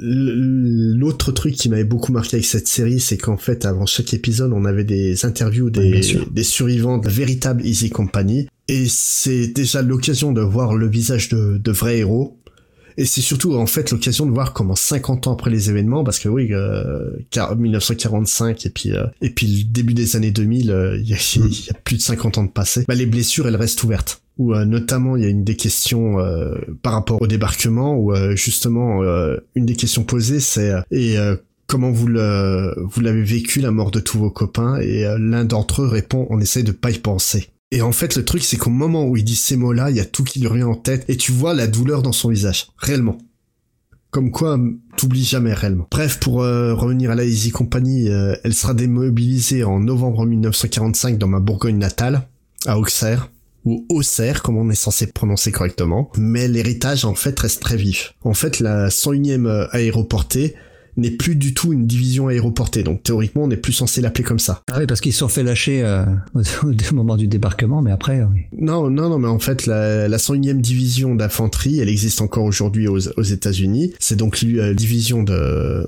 L'autre 0.01 1.31
truc 1.31 1.55
qui 1.55 1.69
m'avait 1.69 1.83
beaucoup 1.83 2.11
marqué 2.11 2.37
avec 2.37 2.45
cette 2.45 2.67
série, 2.67 2.99
c'est 2.99 3.17
qu'en 3.17 3.37
fait, 3.37 3.65
avant 3.65 3.85
chaque 3.85 4.13
épisode, 4.13 4.51
on 4.53 4.65
avait 4.65 4.83
des 4.83 5.25
interviews 5.25 5.69
des, 5.69 6.01
des 6.31 6.43
survivants 6.43 6.97
de 6.97 7.07
la 7.07 7.13
véritable 7.13 7.65
Easy 7.65 7.89
Company. 7.89 8.47
Et 8.67 8.85
c'est 8.87 9.47
déjà 9.47 9.81
l'occasion 9.81 10.31
de 10.31 10.41
voir 10.41 10.75
le 10.75 10.87
visage 10.87 11.29
de, 11.29 11.57
de 11.57 11.71
vrais 11.71 11.99
héros. 11.99 12.38
Et 12.99 13.05
c'est 13.05 13.21
surtout 13.21 13.55
en 13.55 13.65
fait 13.65 13.91
l'occasion 13.91 14.25
de 14.25 14.31
voir 14.31 14.51
comment 14.51 14.75
50 14.75 15.27
ans 15.27 15.31
après 15.31 15.49
les 15.49 15.69
événements, 15.69 16.03
parce 16.03 16.19
que 16.19 16.27
oui, 16.27 16.49
euh, 16.51 17.11
car- 17.31 17.55
1945 17.55 18.65
et 18.65 18.69
puis 18.69 18.91
euh, 18.91 19.05
et 19.21 19.29
puis 19.29 19.47
le 19.47 19.63
début 19.63 19.93
des 19.93 20.17
années 20.17 20.31
2000, 20.31 20.69
euh, 20.69 20.97
il 20.99 21.07
y, 21.07 21.13
a, 21.13 21.73
plus 21.85 21.95
de 21.95 22.01
50 22.01 22.39
ans 22.39 22.43
de 22.43 22.49
passé. 22.51 22.83
Bah, 22.89 22.95
les 22.95 23.05
blessures, 23.05 23.47
elles 23.47 23.55
restent 23.55 23.83
ouvertes. 23.83 24.21
Où 24.37 24.53
euh, 24.53 24.65
notamment 24.65 25.15
il 25.15 25.23
y 25.23 25.25
a 25.25 25.29
une 25.29 25.45
des 25.45 25.55
questions 25.55 26.19
euh, 26.19 26.55
par 26.81 26.91
rapport 26.91 27.21
au 27.21 27.27
débarquement, 27.27 27.95
où 27.95 28.13
euh, 28.13 28.35
justement 28.35 29.01
euh, 29.01 29.37
une 29.55 29.65
des 29.65 29.75
questions 29.75 30.03
posées 30.03 30.41
c'est 30.41 30.71
euh, 30.71 30.81
et 30.91 31.15
comment 31.67 31.91
vous 31.91 32.07
le 32.07 32.73
vous 32.79 32.99
l'avez 32.99 33.23
vécu 33.23 33.61
la 33.61 33.71
mort 33.71 33.91
de 33.91 34.01
tous 34.01 34.17
vos 34.17 34.31
copains 34.31 34.77
et 34.81 35.03
l'un 35.17 35.45
d'entre 35.45 35.83
eux 35.83 35.87
répond 35.87 36.27
on 36.29 36.39
essaie 36.41 36.63
de 36.63 36.71
pas 36.73 36.91
y 36.91 36.99
penser. 36.99 37.47
Et 37.71 37.81
en 37.81 37.91
fait, 37.91 38.15
le 38.15 38.25
truc, 38.25 38.43
c'est 38.43 38.57
qu'au 38.57 38.71
moment 38.71 39.05
où 39.05 39.15
il 39.15 39.23
dit 39.23 39.35
ces 39.35 39.55
mots-là, 39.55 39.91
il 39.91 39.97
y 39.97 39.99
a 39.99 40.05
tout 40.05 40.23
qui 40.23 40.39
lui 40.39 40.47
revient 40.47 40.63
en 40.63 40.75
tête, 40.75 41.05
et 41.07 41.17
tu 41.17 41.31
vois 41.31 41.53
la 41.53 41.67
douleur 41.67 42.01
dans 42.01 42.11
son 42.11 42.29
visage, 42.29 42.67
réellement. 42.77 43.17
Comme 44.09 44.31
quoi, 44.31 44.59
t'oublies 44.97 45.23
jamais 45.23 45.53
réellement. 45.53 45.87
Bref, 45.91 46.19
pour 46.19 46.41
euh, 46.41 46.73
revenir 46.73 47.11
à 47.11 47.15
la 47.15 47.25
Easy 47.25 47.51
Company, 47.51 48.09
euh, 48.09 48.35
elle 48.43 48.55
sera 48.55 48.73
démobilisée 48.73 49.63
en 49.63 49.79
novembre 49.79 50.25
1945 50.25 51.19
dans 51.19 51.27
ma 51.27 51.39
Bourgogne 51.39 51.77
natale, 51.77 52.27
à 52.65 52.79
Auxerre 52.79 53.29
ou 53.65 53.85
Auxerre, 53.89 54.41
comme 54.41 54.57
on 54.57 54.71
est 54.71 54.75
censé 54.75 55.05
prononcer 55.05 55.51
correctement. 55.51 56.09
Mais 56.17 56.47
l'héritage, 56.47 57.05
en 57.05 57.13
fait, 57.13 57.39
reste 57.39 57.61
très 57.61 57.77
vif. 57.77 58.15
En 58.23 58.33
fait, 58.33 58.59
la 58.59 58.87
101e 58.87 59.67
aéroportée 59.71 60.55
n'est 60.97 61.11
plus 61.11 61.35
du 61.35 61.53
tout 61.53 61.73
une 61.73 61.87
division 61.87 62.27
aéroportée. 62.27 62.83
Donc 62.83 63.03
théoriquement, 63.03 63.43
on 63.43 63.47
n'est 63.47 63.57
plus 63.57 63.73
censé 63.73 64.01
l'appeler 64.01 64.23
comme 64.23 64.39
ça. 64.39 64.63
Ah 64.71 64.77
oui, 64.79 64.85
parce 64.87 65.01
qu'ils 65.01 65.13
se 65.13 65.19
sont 65.19 65.27
fait 65.27 65.43
lâcher 65.43 65.81
euh, 65.83 66.05
au, 66.63 66.93
moment 66.93 67.17
du 67.17 67.27
débarquement, 67.27 67.81
mais 67.81 67.91
après. 67.91 68.21
Oui. 68.21 68.41
Non, 68.57 68.89
non, 68.89 69.09
non, 69.09 69.19
mais 69.19 69.27
en 69.27 69.39
fait, 69.39 69.65
la, 69.65 70.07
la 70.07 70.17
101e 70.17 70.61
division 70.61 71.15
d'infanterie, 71.15 71.79
elle 71.79 71.89
existe 71.89 72.21
encore 72.21 72.43
aujourd'hui 72.43 72.87
aux, 72.87 73.07
aux 73.17 73.23
États-Unis. 73.23 73.93
C'est 73.99 74.15
donc 74.15 74.41
la 74.41 74.73
division 74.73 75.23
de 75.23 75.85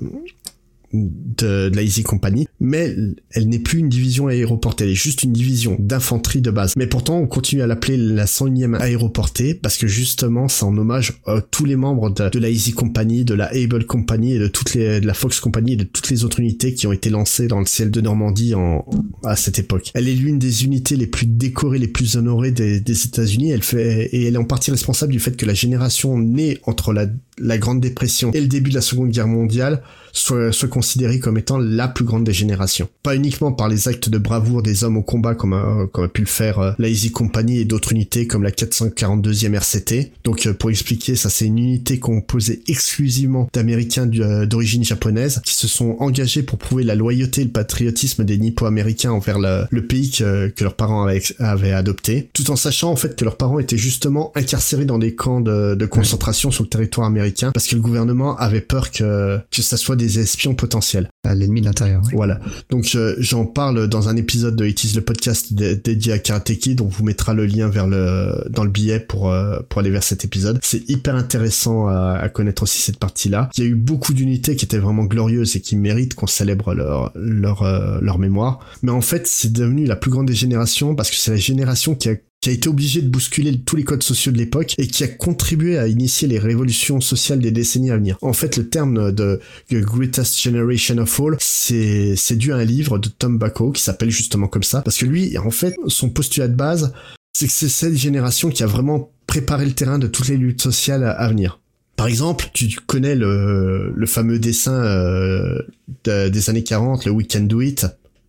de, 0.92 1.68
de, 1.68 1.76
la 1.76 1.82
Easy 1.82 2.02
Company, 2.02 2.46
mais 2.60 2.94
elle 3.30 3.48
n'est 3.48 3.58
plus 3.58 3.78
une 3.78 3.88
division 3.88 4.28
aéroportée, 4.28 4.84
elle 4.84 4.90
est 4.90 4.94
juste 4.94 5.22
une 5.22 5.32
division 5.32 5.76
d'infanterie 5.78 6.42
de 6.42 6.50
base. 6.50 6.74
Mais 6.76 6.86
pourtant, 6.86 7.18
on 7.18 7.26
continue 7.26 7.62
à 7.62 7.66
l'appeler 7.66 7.96
la 7.96 8.26
101e 8.26 8.80
aéroportée 8.80 9.54
parce 9.54 9.76
que 9.76 9.86
justement, 9.86 10.48
c'est 10.48 10.64
en 10.64 10.76
hommage 10.76 11.20
à 11.26 11.40
tous 11.40 11.64
les 11.64 11.76
membres 11.76 12.10
de, 12.10 12.38
la 12.38 12.48
Easy 12.48 12.72
Company, 12.72 13.24
de 13.24 13.34
la 13.34 13.50
Able 13.52 13.86
Company 13.86 14.34
et 14.34 14.38
de 14.38 14.48
toutes 14.48 14.74
les 14.74 15.00
de 15.00 15.06
la 15.06 15.14
Fox 15.14 15.40
Company 15.40 15.72
et 15.72 15.76
de 15.76 15.84
toutes 15.84 16.10
les 16.10 16.24
autres 16.24 16.40
unités 16.40 16.74
qui 16.74 16.86
ont 16.86 16.92
été 16.92 17.10
lancées 17.10 17.46
dans 17.46 17.60
le 17.60 17.66
ciel 17.66 17.90
de 17.90 18.00
Normandie 18.00 18.54
en, 18.54 18.84
à 19.24 19.36
cette 19.36 19.58
époque. 19.58 19.90
Elle 19.94 20.08
est 20.08 20.14
l'une 20.14 20.38
des 20.38 20.64
unités 20.64 20.96
les 20.96 21.06
plus 21.06 21.26
décorées, 21.26 21.78
les 21.78 21.88
plus 21.88 22.16
honorées 22.16 22.52
des, 22.52 22.80
des 22.80 23.04
États-Unis. 23.06 23.50
Elle 23.50 23.62
fait 23.62 24.06
et 24.06 24.26
elle 24.26 24.34
est 24.34 24.38
en 24.38 24.44
partie 24.44 24.70
responsable 24.70 25.12
du 25.12 25.20
fait 25.20 25.36
que 25.36 25.46
la 25.46 25.54
génération 25.54 26.18
née 26.18 26.58
entre 26.64 26.92
la 26.92 27.06
la 27.38 27.58
Grande 27.58 27.80
Dépression 27.80 28.32
et 28.32 28.40
le 28.40 28.46
début 28.46 28.70
de 28.70 28.74
la 28.74 28.80
Seconde 28.80 29.10
Guerre 29.10 29.28
mondiale 29.28 29.82
soit 30.12 30.68
considérée 30.68 31.18
comme 31.18 31.38
étant 31.38 31.58
la 31.58 31.88
plus 31.88 32.04
grande 32.04 32.24
des 32.24 32.32
générations. 32.32 32.88
Pas 33.02 33.16
uniquement 33.16 33.52
par 33.52 33.68
les 33.68 33.88
actes 33.88 34.08
de 34.08 34.18
bravoure 34.18 34.62
des 34.62 34.84
hommes 34.84 34.98
au 34.98 35.02
combat 35.02 35.34
comme 35.34 35.54
a, 35.54 35.86
comme 35.90 36.04
a 36.04 36.08
pu 36.08 36.20
le 36.20 36.26
faire 36.26 36.58
euh, 36.58 36.72
la 36.78 36.88
Easy 36.88 37.10
Company 37.10 37.58
et 37.58 37.64
d'autres 37.64 37.92
unités 37.92 38.26
comme 38.26 38.42
la 38.42 38.50
442e 38.50 39.54
RCT. 39.54 40.12
Donc 40.24 40.46
euh, 40.46 40.52
pour 40.52 40.70
expliquer, 40.70 41.16
ça 41.16 41.30
c'est 41.30 41.46
une 41.46 41.58
unité 41.58 41.98
composée 41.98 42.62
exclusivement 42.68 43.48
d'Américains 43.52 44.08
euh, 44.18 44.46
d'origine 44.46 44.84
japonaise 44.84 45.40
qui 45.44 45.54
se 45.54 45.66
sont 45.66 45.96
engagés 45.98 46.42
pour 46.42 46.58
prouver 46.58 46.84
la 46.84 46.94
loyauté 46.94 47.40
et 47.40 47.44
le 47.44 47.50
patriotisme 47.50 48.24
des 48.24 48.36
Nippo-américains 48.36 49.12
envers 49.12 49.38
le, 49.38 49.86
pays 49.86 50.10
que, 50.10 50.52
leurs 50.60 50.74
parents 50.74 51.06
avaient, 51.38 51.72
adopté, 51.72 52.28
tout 52.34 52.50
en 52.50 52.56
sachant 52.56 52.90
en 52.90 52.96
fait 52.96 53.16
que 53.16 53.24
leurs 53.24 53.36
parents 53.36 53.58
étaient 53.58 53.78
justement 53.78 54.32
incarcérés 54.34 54.84
dans 54.84 54.98
des 54.98 55.14
camps 55.14 55.40
de 55.40 55.86
concentration 55.86 56.50
sur 56.50 56.64
le 56.64 56.68
territoire 56.68 57.06
américain 57.06 57.21
parce 57.52 57.66
que 57.66 57.74
le 57.74 57.80
gouvernement 57.80 58.36
avait 58.36 58.60
peur 58.60 58.90
que 58.90 59.38
que 59.50 59.62
ça 59.62 59.76
soit 59.76 59.96
des 59.96 60.18
espions 60.18 60.54
potentiels. 60.54 61.08
À 61.24 61.34
l'ennemi 61.34 61.60
de 61.60 61.66
l'intérieur. 61.66 62.02
Oui. 62.06 62.12
Voilà. 62.14 62.40
Donc 62.70 62.90
euh, 62.94 63.14
j'en 63.18 63.46
parle 63.46 63.86
dans 63.86 64.08
un 64.08 64.16
épisode 64.16 64.56
de 64.56 64.66
It 64.66 64.84
is 64.84 64.94
le 64.94 65.02
podcast 65.02 65.52
dédié 65.52 66.12
à 66.12 66.18
Karate 66.18 66.52
Kid, 66.54 66.78
donc 66.78 66.90
vous 66.90 67.04
mettra 67.04 67.32
le 67.32 67.46
lien 67.46 67.68
vers 67.68 67.86
le 67.86 68.44
dans 68.50 68.64
le 68.64 68.70
billet 68.70 68.98
pour 68.98 69.30
euh, 69.30 69.60
pour 69.68 69.80
aller 69.80 69.90
vers 69.90 70.02
cet 70.02 70.24
épisode. 70.24 70.58
C'est 70.62 70.88
hyper 70.88 71.14
intéressant 71.14 71.86
à, 71.86 72.18
à, 72.20 72.28
connaître 72.28 72.64
aussi 72.64 72.80
cette 72.80 72.98
partie-là. 72.98 73.50
Il 73.56 73.64
y 73.64 73.66
a 73.66 73.70
eu 73.70 73.74
beaucoup 73.74 74.14
d'unités 74.14 74.56
qui 74.56 74.64
étaient 74.64 74.78
vraiment 74.78 75.04
glorieuses 75.04 75.54
et 75.56 75.60
qui 75.60 75.76
méritent 75.76 76.14
qu'on 76.14 76.26
célèbre 76.26 76.74
leur 76.74 77.12
leur 77.14 77.62
euh, 77.62 77.98
leur 78.00 78.18
mémoire. 78.18 78.60
Mais 78.82 78.90
en 78.90 79.00
fait, 79.00 79.26
c'est 79.26 79.52
devenu 79.52 79.86
la 79.86 79.96
plus 79.96 80.10
grande 80.10 80.26
des 80.26 80.34
générations 80.34 80.94
parce 80.94 81.10
que 81.10 81.16
c'est 81.16 81.30
la 81.30 81.36
génération 81.36 81.94
qui 81.94 82.08
a 82.08 82.16
qui 82.42 82.50
a 82.50 82.52
été 82.52 82.68
obligé 82.68 83.00
de 83.00 83.08
bousculer 83.08 83.56
tous 83.60 83.76
les 83.76 83.84
codes 83.84 84.02
sociaux 84.02 84.32
de 84.32 84.36
l'époque 84.36 84.74
et 84.76 84.88
qui 84.88 85.04
a 85.04 85.08
contribué 85.08 85.78
à 85.78 85.86
initier 85.86 86.26
les 86.26 86.40
révolutions 86.40 87.00
sociales 87.00 87.38
des 87.38 87.52
décennies 87.52 87.92
à 87.92 87.96
venir. 87.96 88.18
En 88.20 88.32
fait, 88.32 88.56
le 88.56 88.68
terme 88.68 89.12
de 89.12 89.40
The 89.70 89.76
Greatest 89.76 90.42
Generation 90.42 90.98
of 90.98 91.20
All, 91.20 91.36
c'est, 91.38 92.16
dû 92.32 92.52
à 92.52 92.56
un 92.56 92.64
livre 92.64 92.98
de 92.98 93.08
Tom 93.08 93.38
Bacco 93.38 93.70
qui 93.70 93.80
s'appelle 93.80 94.10
justement 94.10 94.48
comme 94.48 94.64
ça, 94.64 94.82
parce 94.82 94.98
que 94.98 95.06
lui, 95.06 95.38
en 95.38 95.52
fait, 95.52 95.76
son 95.86 96.10
postulat 96.10 96.48
de 96.48 96.56
base, 96.56 96.92
c'est 97.32 97.46
que 97.46 97.52
c'est 97.52 97.68
cette 97.68 97.96
génération 97.96 98.50
qui 98.50 98.64
a 98.64 98.66
vraiment 98.66 99.12
préparé 99.28 99.64
le 99.64 99.72
terrain 99.72 100.00
de 100.00 100.08
toutes 100.08 100.28
les 100.28 100.36
luttes 100.36 100.62
sociales 100.62 101.04
à, 101.04 101.28
venir. 101.28 101.60
Par 101.94 102.08
exemple, 102.08 102.46
tu 102.52 102.68
connais 102.86 103.14
le, 103.14 103.92
le 103.94 104.06
fameux 104.06 104.40
dessin 104.40 104.82
euh, 104.82 105.62
de, 106.02 106.28
des 106.28 106.50
années 106.50 106.64
40, 106.64 107.04
le 107.04 107.12
We 107.12 107.28
Can 107.30 107.42
Do 107.42 107.60
It, 107.60 107.86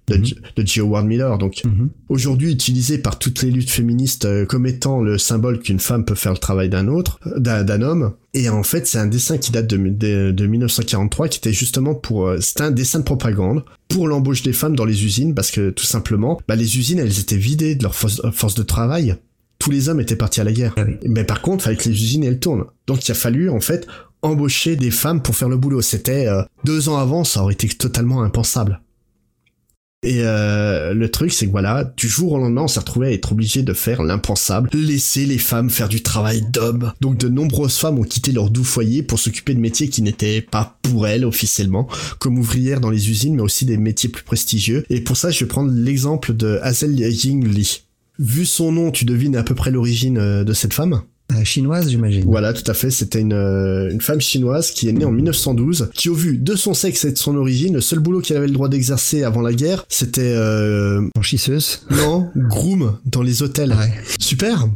de, 0.08 0.18
mm 0.18 0.24
de 0.56 0.66
G. 0.66 0.82
Howard 0.82 1.06
Miller. 1.06 1.38
Donc, 1.38 1.62
mm-hmm. 1.64 1.88
aujourd'hui 2.10 2.52
utilisé 2.52 2.98
par 2.98 3.20
toutes 3.20 3.42
les 3.42 3.52
luttes 3.52 3.70
féministes 3.70 4.26
euh, 4.26 4.46
comme 4.46 4.66
étant 4.66 5.02
le 5.02 5.18
symbole 5.18 5.60
qu'une 5.60 5.80
femme 5.80 6.06
peut 6.06 6.16
faire 6.16 6.34
le 6.34 6.38
travail 6.38 6.70
d'un 6.70 6.88
autre, 6.88 7.20
d'un 7.38 7.82
homme. 7.82 8.14
Et 8.34 8.50
en 8.50 8.64
fait, 8.64 8.88
c'est 8.88 8.98
un 8.98 9.08
dessin 9.08 9.38
qui 9.38 9.52
date 9.52 9.68
de, 9.68 9.78
de, 9.78 10.32
de 10.32 10.48
1943, 10.48 11.28
qui 11.28 11.38
était 11.38 11.54
justement 11.54 11.94
pour, 11.94 12.28
euh, 12.28 12.40
c'était 12.42 12.64
un 12.64 12.72
dessin 12.72 13.00
de 13.00 13.04
propagande 13.04 13.64
pour 13.88 14.08
l'embauche 14.08 14.42
des 14.42 14.54
femmes 14.54 14.76
dans 14.76 14.86
les 14.86 15.06
usines, 15.06 15.36
parce 15.36 15.52
que 15.52 15.70
tout 15.70 15.86
simplement, 15.86 16.40
bah, 16.48 16.56
les 16.56 16.78
usines, 16.78 17.00
elles 17.00 17.20
étaient 17.20 17.38
vidées 17.38 17.76
de 17.76 17.84
leur 17.84 17.96
force, 17.96 18.22
force 18.32 18.56
de 18.56 18.64
travail. 18.64 19.16
Tous 19.60 19.72
les 19.72 19.88
hommes 19.88 20.02
étaient 20.02 20.16
partis 20.16 20.42
à 20.42 20.44
la 20.44 20.52
guerre. 20.52 20.74
Ah 20.78 20.84
oui. 20.86 20.96
Mais 21.08 21.24
par 21.24 21.42
contre, 21.42 21.68
avec 21.68 21.86
les 21.86 21.92
usines, 21.92 22.24
elles 22.24 22.40
tournent. 22.40 22.66
Donc, 22.88 23.08
il 23.08 23.12
a 23.12 23.16
fallu, 23.16 23.50
en 23.50 23.60
fait, 23.60 23.88
embaucher 24.24 24.76
des 24.76 24.92
femmes 24.92 25.22
pour 25.22 25.36
faire 25.36 25.50
le 25.50 25.58
boulot. 25.58 25.82
C'était 25.82 26.28
euh, 26.28 26.42
deux 26.64 26.90
ans 26.90 26.98
avant, 26.98 27.24
ça 27.24 27.44
aurait 27.44 27.54
été 27.54 27.68
totalement 27.70 28.24
impensable. 28.24 28.82
Et 30.04 30.20
euh, 30.20 30.94
le 30.94 31.10
truc, 31.10 31.32
c'est 31.32 31.46
que 31.46 31.52
voilà, 31.52 31.94
du 31.96 32.08
jour 32.08 32.34
au 32.34 32.38
lendemain, 32.38 32.64
on 32.64 32.68
s'est 32.68 32.80
retrouvé 32.80 33.08
à 33.08 33.12
être 33.12 33.32
obligé 33.32 33.64
de 33.64 33.74
faire 33.74 34.04
l'impensable, 34.04 34.70
laisser 34.74 35.26
les 35.26 35.38
femmes 35.38 35.70
faire 35.70 35.88
du 35.88 36.04
travail 36.04 36.44
d'homme. 36.52 36.92
Donc 37.00 37.18
de 37.18 37.30
nombreuses 37.30 37.78
femmes 37.78 38.00
ont 38.00 38.04
quitté 38.04 38.34
leur 38.34 38.50
doux 38.50 38.66
foyer 38.66 39.02
pour 39.02 39.20
s'occuper 39.20 39.54
de 39.54 39.60
métiers 39.60 39.88
qui 39.88 40.02
n'étaient 40.02 40.42
pas 40.42 40.78
pour 40.82 41.08
elles 41.08 41.26
officiellement, 41.26 41.88
comme 42.20 42.38
ouvrières 42.38 42.82
dans 42.82 42.90
les 42.90 43.10
usines, 43.10 43.36
mais 43.36 43.42
aussi 43.42 43.66
des 43.66 43.78
métiers 43.78 44.10
plus 44.10 44.24
prestigieux. 44.24 44.84
Et 44.90 45.02
pour 45.02 45.16
ça, 45.16 45.32
je 45.32 45.40
vais 45.40 45.48
prendre 45.48 45.72
l'exemple 45.72 46.34
de 46.34 46.60
Hazel 46.62 47.00
Ying 47.00 47.48
Lee. 47.48 47.84
Vu 48.20 48.46
son 48.46 48.72
nom, 48.72 48.92
tu 48.92 49.06
devines 49.06 49.36
à 49.36 49.44
peu 49.44 49.56
près 49.56 49.72
l'origine 49.72 50.18
euh, 50.18 50.44
de 50.44 50.54
cette 50.54 50.74
femme? 50.74 51.02
Chinoise, 51.44 51.90
j'imagine. 51.90 52.24
Voilà, 52.26 52.54
tout 52.54 52.70
à 52.70 52.74
fait. 52.74 52.92
C'était 52.92 53.20
une, 53.20 53.34
euh, 53.34 53.92
une 53.92 54.02
femme 54.02 54.22
chinoise 54.22 54.72
qui 54.72 54.88
est 54.88 54.94
née 54.94 55.06
en 55.06 55.12
1912, 55.12 55.90
qui 55.94 56.10
au 56.10 56.14
vu 56.14 56.38
de 56.38 56.56
son 56.56 56.74
sexe 56.74 57.06
et 57.06 57.12
de 57.12 57.18
son 57.18 57.36
origine, 57.36 57.74
le 57.74 57.82
seul 57.82 58.00
boulot 58.00 58.22
qu'elle 58.22 58.38
avait 58.38 58.48
le 58.48 58.54
droit 58.54 58.70
d'exercer 58.70 59.24
avant 59.24 59.42
la 59.42 59.54
guerre, 59.54 59.86
c'était... 59.90 60.34
Euh... 60.36 61.02
Blanchisseuse 61.16 61.82
Non, 61.92 62.30
groom 62.36 62.98
dans 63.06 63.22
les 63.22 63.44
hôtels. 63.44 63.72
Ouais. 63.72 63.94
Super 64.20 64.68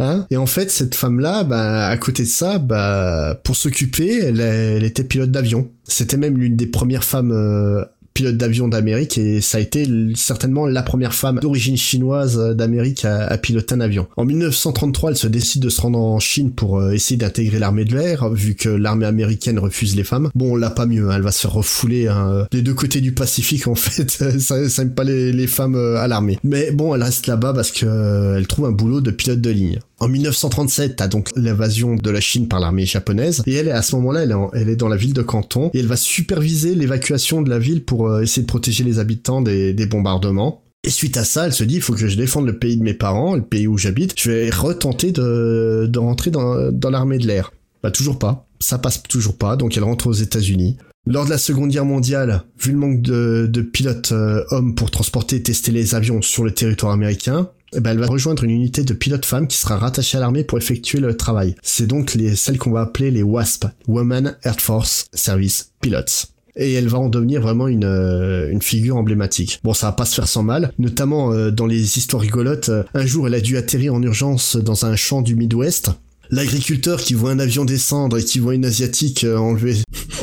Hein 0.00 0.26
et 0.30 0.36
en 0.36 0.46
fait, 0.46 0.70
cette 0.70 0.94
femme-là, 0.94 1.44
bah, 1.44 1.86
à 1.86 1.96
côté 1.96 2.24
de 2.24 2.28
ça, 2.28 2.58
bah, 2.58 3.40
pour 3.44 3.54
s'occuper, 3.54 4.18
elle, 4.24 4.40
elle, 4.40 4.82
était 4.82 5.04
pilote 5.04 5.30
d'avion. 5.30 5.70
C'était 5.84 6.16
même 6.16 6.36
l'une 6.36 6.56
des 6.56 6.66
premières 6.66 7.04
femmes 7.04 7.30
euh, 7.30 7.84
pilote 8.14 8.36
d'avion 8.36 8.68
d'Amérique 8.68 9.18
et 9.18 9.40
ça 9.40 9.58
a 9.58 9.60
été 9.60 9.86
certainement 10.14 10.66
la 10.66 10.82
première 10.82 11.14
femme 11.14 11.40
d'origine 11.40 11.76
chinoise 11.76 12.38
d'Amérique 12.54 13.04
à, 13.04 13.36
piloter 13.38 13.74
un 13.74 13.80
avion. 13.80 14.06
En 14.16 14.24
1933, 14.24 15.10
elle 15.10 15.16
se 15.16 15.26
décide 15.26 15.62
de 15.62 15.68
se 15.68 15.80
rendre 15.80 15.98
en 15.98 16.20
Chine 16.20 16.52
pour 16.52 16.78
euh, 16.78 16.92
essayer 16.92 17.16
d'intégrer 17.16 17.58
l'armée 17.58 17.84
de 17.84 17.96
l'air, 17.96 18.30
vu 18.30 18.54
que 18.54 18.68
l'armée 18.68 19.06
américaine 19.06 19.58
refuse 19.58 19.96
les 19.96 20.04
femmes. 20.04 20.30
Bon, 20.36 20.52
on 20.52 20.56
l'a 20.56 20.70
pas 20.70 20.86
mieux, 20.86 21.10
hein, 21.10 21.14
elle 21.16 21.22
va 21.22 21.32
se 21.32 21.48
refouler 21.48 22.06
hein, 22.06 22.46
des 22.52 22.62
deux 22.62 22.74
côtés 22.74 23.00
du 23.00 23.12
Pacifique 23.12 23.66
en 23.66 23.74
fait. 23.74 24.10
ça, 24.40 24.68
ça 24.68 24.82
aime 24.82 24.94
pas 24.94 25.04
les, 25.04 25.32
les 25.32 25.46
femmes 25.48 25.74
euh, 25.74 25.96
à 25.96 26.06
l'armée. 26.06 26.38
Mais 26.44 26.70
bon, 26.70 26.94
elle 26.94 27.02
reste 27.02 27.26
là-bas 27.26 27.52
parce 27.52 27.72
que 27.72 27.84
euh, 27.84 28.36
elle 28.38 28.46
trouve 28.46 28.66
un 28.66 28.72
boulot 28.72 29.00
de 29.00 29.10
pilote 29.10 29.40
de 29.40 29.50
ligne. 29.50 29.80
En 30.00 30.08
1937, 30.08 30.96
t'as 30.96 31.08
donc 31.08 31.30
l'invasion 31.36 31.94
de 31.94 32.10
la 32.10 32.20
Chine 32.20 32.48
par 32.48 32.58
l'armée 32.58 32.84
japonaise, 32.84 33.42
et 33.46 33.54
elle, 33.54 33.70
à 33.70 33.82
ce 33.82 33.94
moment-là, 33.96 34.24
elle, 34.52 34.68
est 34.68 34.76
dans 34.76 34.88
la 34.88 34.96
ville 34.96 35.12
de 35.12 35.22
Canton, 35.22 35.70
et 35.72 35.78
elle 35.78 35.86
va 35.86 35.96
superviser 35.96 36.74
l'évacuation 36.74 37.42
de 37.42 37.50
la 37.50 37.58
ville 37.58 37.84
pour 37.84 38.08
euh, 38.08 38.22
essayer 38.22 38.42
de 38.42 38.48
protéger 38.48 38.82
les 38.82 38.98
habitants 38.98 39.40
des, 39.40 39.86
bombardements. 39.86 40.62
Et 40.82 40.90
suite 40.90 41.16
à 41.16 41.24
ça, 41.24 41.46
elle 41.46 41.52
se 41.52 41.64
dit, 41.64 41.76
il 41.76 41.80
faut 41.80 41.94
que 41.94 42.08
je 42.08 42.16
défende 42.16 42.46
le 42.46 42.58
pays 42.58 42.76
de 42.76 42.82
mes 42.82 42.94
parents, 42.94 43.36
le 43.36 43.42
pays 43.42 43.66
où 43.66 43.78
j'habite, 43.78 44.14
je 44.20 44.30
vais 44.30 44.50
retenter 44.50 45.12
de, 45.12 45.90
rentrer 45.96 46.30
dans, 46.30 46.90
l'armée 46.90 47.18
de 47.18 47.26
l'air. 47.26 47.52
Bah 47.82 47.90
toujours 47.90 48.18
pas, 48.18 48.48
ça 48.60 48.78
passe 48.78 49.02
toujours 49.02 49.36
pas, 49.36 49.56
donc 49.56 49.76
elle 49.76 49.84
rentre 49.84 50.08
aux 50.08 50.12
États-Unis. 50.12 50.76
Lors 51.06 51.26
de 51.26 51.30
la 51.30 51.38
Seconde 51.38 51.70
Guerre 51.70 51.84
mondiale, 51.84 52.44
vu 52.58 52.72
le 52.72 52.78
manque 52.78 53.02
de, 53.02 53.46
de 53.48 53.60
pilotes 53.60 54.12
euh, 54.12 54.42
hommes 54.50 54.74
pour 54.74 54.90
transporter 54.90 55.36
et 55.36 55.42
tester 55.42 55.70
les 55.70 55.94
avions 55.94 56.22
sur 56.22 56.44
le 56.44 56.50
territoire 56.50 56.92
américain, 56.92 57.50
eh 57.76 57.80
ben, 57.80 57.90
elle 57.90 57.98
va 57.98 58.06
rejoindre 58.06 58.44
une 58.44 58.50
unité 58.50 58.84
de 58.84 58.94
pilotes 58.94 59.26
femmes 59.26 59.46
qui 59.46 59.56
sera 59.56 59.76
rattachée 59.76 60.16
à 60.16 60.20
l'armée 60.20 60.44
pour 60.44 60.58
effectuer 60.58 61.00
le 61.00 61.16
travail. 61.16 61.54
C'est 61.62 61.86
donc 61.86 62.14
les, 62.14 62.36
celles 62.36 62.58
qu'on 62.58 62.70
va 62.70 62.82
appeler 62.82 63.10
les 63.10 63.22
WASP, 63.22 63.66
Women 63.88 64.36
Air 64.44 64.60
Force 64.60 65.06
Service 65.12 65.72
Pilots 65.80 66.34
et 66.56 66.74
elle 66.74 66.88
va 66.88 66.98
en 66.98 67.08
devenir 67.08 67.40
vraiment 67.40 67.68
une, 67.68 67.84
euh, 67.84 68.50
une 68.50 68.62
figure 68.62 68.96
emblématique. 68.96 69.60
Bon, 69.64 69.74
ça 69.74 69.86
va 69.86 69.92
pas 69.92 70.04
se 70.04 70.14
faire 70.14 70.28
sans 70.28 70.42
mal, 70.42 70.72
notamment 70.78 71.32
euh, 71.32 71.50
dans 71.50 71.66
les 71.66 71.98
histoires 71.98 72.22
rigolotes. 72.22 72.68
Euh, 72.68 72.84
un 72.94 73.06
jour, 73.06 73.26
elle 73.26 73.34
a 73.34 73.40
dû 73.40 73.56
atterrir 73.56 73.94
en 73.94 74.02
urgence 74.02 74.56
dans 74.56 74.86
un 74.86 74.96
champ 74.96 75.22
du 75.22 75.34
Midwest 75.34 75.90
L'agriculteur 76.30 77.00
qui 77.00 77.14
voit 77.14 77.30
un 77.30 77.38
avion 77.38 77.64
descendre 77.64 78.18
et 78.18 78.24
qui 78.24 78.38
voit 78.38 78.54
une 78.54 78.64
asiatique 78.64 79.24
euh, 79.24 79.36
enlever 79.36 79.76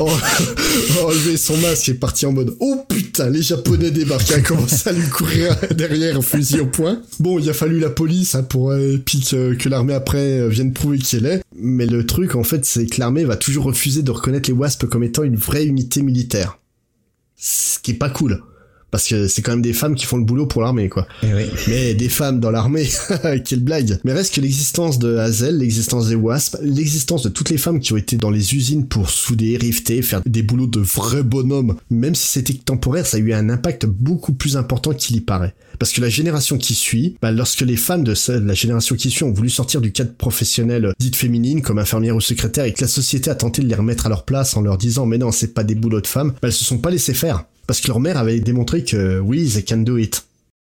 enlever 1.04 1.36
son 1.36 1.56
masque 1.58 1.90
est 1.90 1.94
parti 1.94 2.26
en 2.26 2.32
mode 2.32 2.56
oh 2.60 2.84
putain 2.88 3.30
les 3.30 3.42
japonais 3.42 3.90
débarquent 3.90 4.30
et 4.32 4.34
a 4.34 4.40
commencé 4.40 4.88
à 4.88 4.92
lui 4.92 5.08
courir 5.08 5.56
derrière 5.76 6.22
fusil 6.24 6.60
au 6.60 6.66
poing. 6.66 7.00
Bon 7.20 7.38
il 7.38 7.48
a 7.48 7.52
fallu 7.52 7.78
la 7.78 7.90
police 7.90 8.34
hein, 8.34 8.42
pour 8.42 8.72
euh, 8.72 8.96
que, 8.98 9.54
que 9.54 9.68
l'armée 9.68 9.94
après 9.94 10.40
euh, 10.40 10.48
vienne 10.48 10.72
prouver 10.72 10.98
qui 10.98 11.16
elle 11.16 11.26
est. 11.26 11.42
Mais 11.56 11.86
le 11.86 12.04
truc 12.04 12.34
en 12.34 12.42
fait 12.42 12.64
c'est 12.64 12.86
que 12.86 12.98
l'armée 12.98 13.24
va 13.24 13.36
toujours 13.36 13.64
refuser 13.64 14.02
de 14.02 14.10
reconnaître 14.10 14.48
les 14.50 14.56
WASP 14.56 14.86
comme 14.86 15.04
étant 15.04 15.22
une 15.22 15.36
vraie 15.36 15.66
unité 15.66 16.02
militaire. 16.02 16.58
Ce 17.36 17.78
qui 17.78 17.92
est 17.92 17.94
pas 17.94 18.10
cool 18.10 18.42
parce 18.92 19.08
que 19.08 19.26
c'est 19.26 19.42
quand 19.42 19.52
même 19.52 19.62
des 19.62 19.72
femmes 19.72 19.96
qui 19.96 20.06
font 20.06 20.18
le 20.18 20.24
boulot 20.24 20.46
pour 20.46 20.62
l'armée 20.62 20.88
quoi. 20.88 21.08
Eh 21.24 21.34
oui. 21.34 21.44
Mais 21.66 21.94
des 21.94 22.10
femmes 22.10 22.38
dans 22.38 22.50
l'armée, 22.50 22.88
quelle 23.44 23.60
blague. 23.60 23.98
Mais 24.04 24.12
reste 24.12 24.34
que 24.34 24.40
l'existence 24.40 24.98
de 25.00 25.16
Hazel, 25.16 25.58
l'existence 25.58 26.08
des 26.08 26.14
Wasp, 26.14 26.58
l'existence 26.62 27.22
de 27.22 27.30
toutes 27.30 27.50
les 27.50 27.56
femmes 27.56 27.80
qui 27.80 27.94
ont 27.94 27.96
été 27.96 28.16
dans 28.16 28.30
les 28.30 28.54
usines 28.54 28.86
pour 28.86 29.10
souder, 29.10 29.56
rifter, 29.56 30.02
faire 30.02 30.20
des 30.26 30.42
boulots 30.42 30.66
de 30.66 30.80
vrais 30.80 31.22
bonhommes, 31.22 31.76
même 31.90 32.14
si 32.14 32.28
c'était 32.28 32.52
temporaire, 32.52 33.06
ça 33.06 33.16
a 33.16 33.20
eu 33.20 33.32
un 33.32 33.48
impact 33.48 33.86
beaucoup 33.86 34.34
plus 34.34 34.56
important 34.56 34.92
qu'il 34.92 35.16
y 35.16 35.20
paraît. 35.20 35.54
Parce 35.78 35.92
que 35.92 36.02
la 36.02 36.10
génération 36.10 36.58
qui 36.58 36.74
suit, 36.74 37.16
bah, 37.22 37.32
lorsque 37.32 37.62
les 37.62 37.76
femmes 37.76 38.04
de 38.04 38.14
la 38.28 38.54
génération 38.54 38.94
qui 38.94 39.10
suit 39.10 39.24
ont 39.24 39.32
voulu 39.32 39.48
sortir 39.48 39.80
du 39.80 39.90
cadre 39.90 40.12
professionnel 40.12 40.92
dite 40.98 41.16
féminine, 41.16 41.62
comme 41.62 41.78
infirmière 41.78 42.14
ou 42.14 42.20
secrétaire, 42.20 42.66
et 42.66 42.74
que 42.74 42.82
la 42.82 42.88
société 42.88 43.30
a 43.30 43.34
tenté 43.34 43.62
de 43.62 43.68
les 43.68 43.74
remettre 43.74 44.06
à 44.06 44.10
leur 44.10 44.24
place 44.24 44.54
en 44.56 44.60
leur 44.60 44.76
disant 44.76 45.06
mais 45.06 45.18
non, 45.18 45.32
c'est 45.32 45.54
pas 45.54 45.64
des 45.64 45.74
boulots 45.74 46.02
de 46.02 46.06
femmes, 46.06 46.32
bah, 46.32 46.48
elles 46.48 46.52
se 46.52 46.64
sont 46.64 46.78
pas 46.78 46.90
laissées 46.90 47.14
faire 47.14 47.46
parce 47.72 47.80
que 47.80 47.88
leur 47.88 48.00
mère 48.00 48.18
avait 48.18 48.38
démontré 48.38 48.84
que 48.84 49.18
oui, 49.18 49.48
they 49.48 49.64
can 49.64 49.78
do 49.78 49.96
it. 49.96 50.26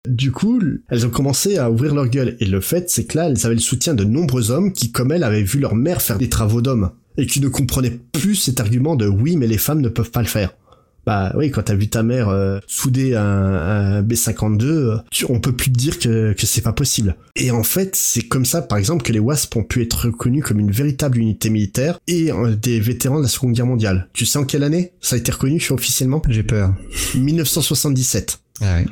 Du 0.07 0.33
coup, 0.33 0.61
elles 0.91 1.07
ont 1.07 1.09
commencé 1.09 1.57
à 1.57 1.71
ouvrir 1.71 1.95
leur 1.95 2.09
gueule, 2.09 2.37
et 2.41 2.45
le 2.45 2.61
fait, 2.61 2.91
c'est 2.91 3.07
que 3.07 3.17
là, 3.17 3.31
elles 3.31 3.47
avaient 3.47 3.55
le 3.55 3.61
soutien 3.63 3.95
de 3.95 4.05
nombreux 4.05 4.51
hommes 4.51 4.71
qui, 4.75 4.93
comme 4.93 5.11
elles, 5.11 5.25
avaient 5.25 5.43
vu 5.43 5.61
leur 5.61 5.75
mère 5.75 6.03
faire 6.03 6.19
des 6.19 6.29
travaux 6.29 6.61
d'hommes, 6.61 6.91
et 7.17 7.25
qui 7.25 7.41
ne 7.41 7.49
comprenaient 7.49 7.99
plus 8.13 8.35
cet 8.35 8.61
argument 8.61 8.97
de 8.97 9.07
oui, 9.07 9.37
mais 9.37 9.47
les 9.47 9.57
femmes 9.57 9.81
ne 9.81 9.89
peuvent 9.89 10.11
pas 10.11 10.21
le 10.21 10.29
faire. 10.29 10.53
Bah 11.07 11.33
oui, 11.37 11.51
quand 11.51 11.63
t'as 11.63 11.75
vu 11.75 11.89
ta 11.89 12.03
mère 12.03 12.29
euh, 12.29 12.59
souder 12.67 13.15
un, 13.15 13.23
un 13.23 14.03
B52, 14.03 14.65
euh, 14.65 14.97
tu, 15.11 15.25
on 15.29 15.41
peut 15.41 15.53
plus 15.53 15.73
te 15.73 15.79
dire 15.79 15.99
que, 15.99 16.33
que 16.35 16.47
c'est 16.47 16.61
pas 16.61 16.73
possible. 16.73 17.17
Et 17.37 17.51
en 17.51 17.63
fait, 17.63 17.97
c'est 17.97 18.23
comme 18.23 18.45
ça, 18.45 18.63
par 18.63 18.79
exemple, 18.79 19.03
que 19.03 19.13
les 19.13 19.19
WASP 19.19 19.57
ont 19.57 19.65
pu 19.65 19.83
être 19.83 20.07
reconnus 20.07 20.45
comme 20.45 20.61
une 20.61 20.71
véritable 20.71 21.19
unité 21.19 21.49
militaire 21.51 21.99
et 22.07 22.31
euh, 22.31 22.55
des 22.55 22.81
vétérans 22.81 23.19
de 23.19 23.23
la 23.23 23.29
Seconde 23.29 23.53
Guerre 23.55 23.67
mondiale. 23.67 24.09
Tu 24.13 24.27
sais 24.27 24.39
en 24.39 24.45
quelle 24.45 24.63
année? 24.63 24.93
Ça 25.01 25.17
a 25.17 25.19
été 25.19 25.33
reconnu 25.33 25.61
officiellement? 25.71 26.23
J'ai 26.29 26.43
peur. 26.43 26.75
1977. 27.15 28.39
Ah 28.63 28.77
ouais. 28.77 28.87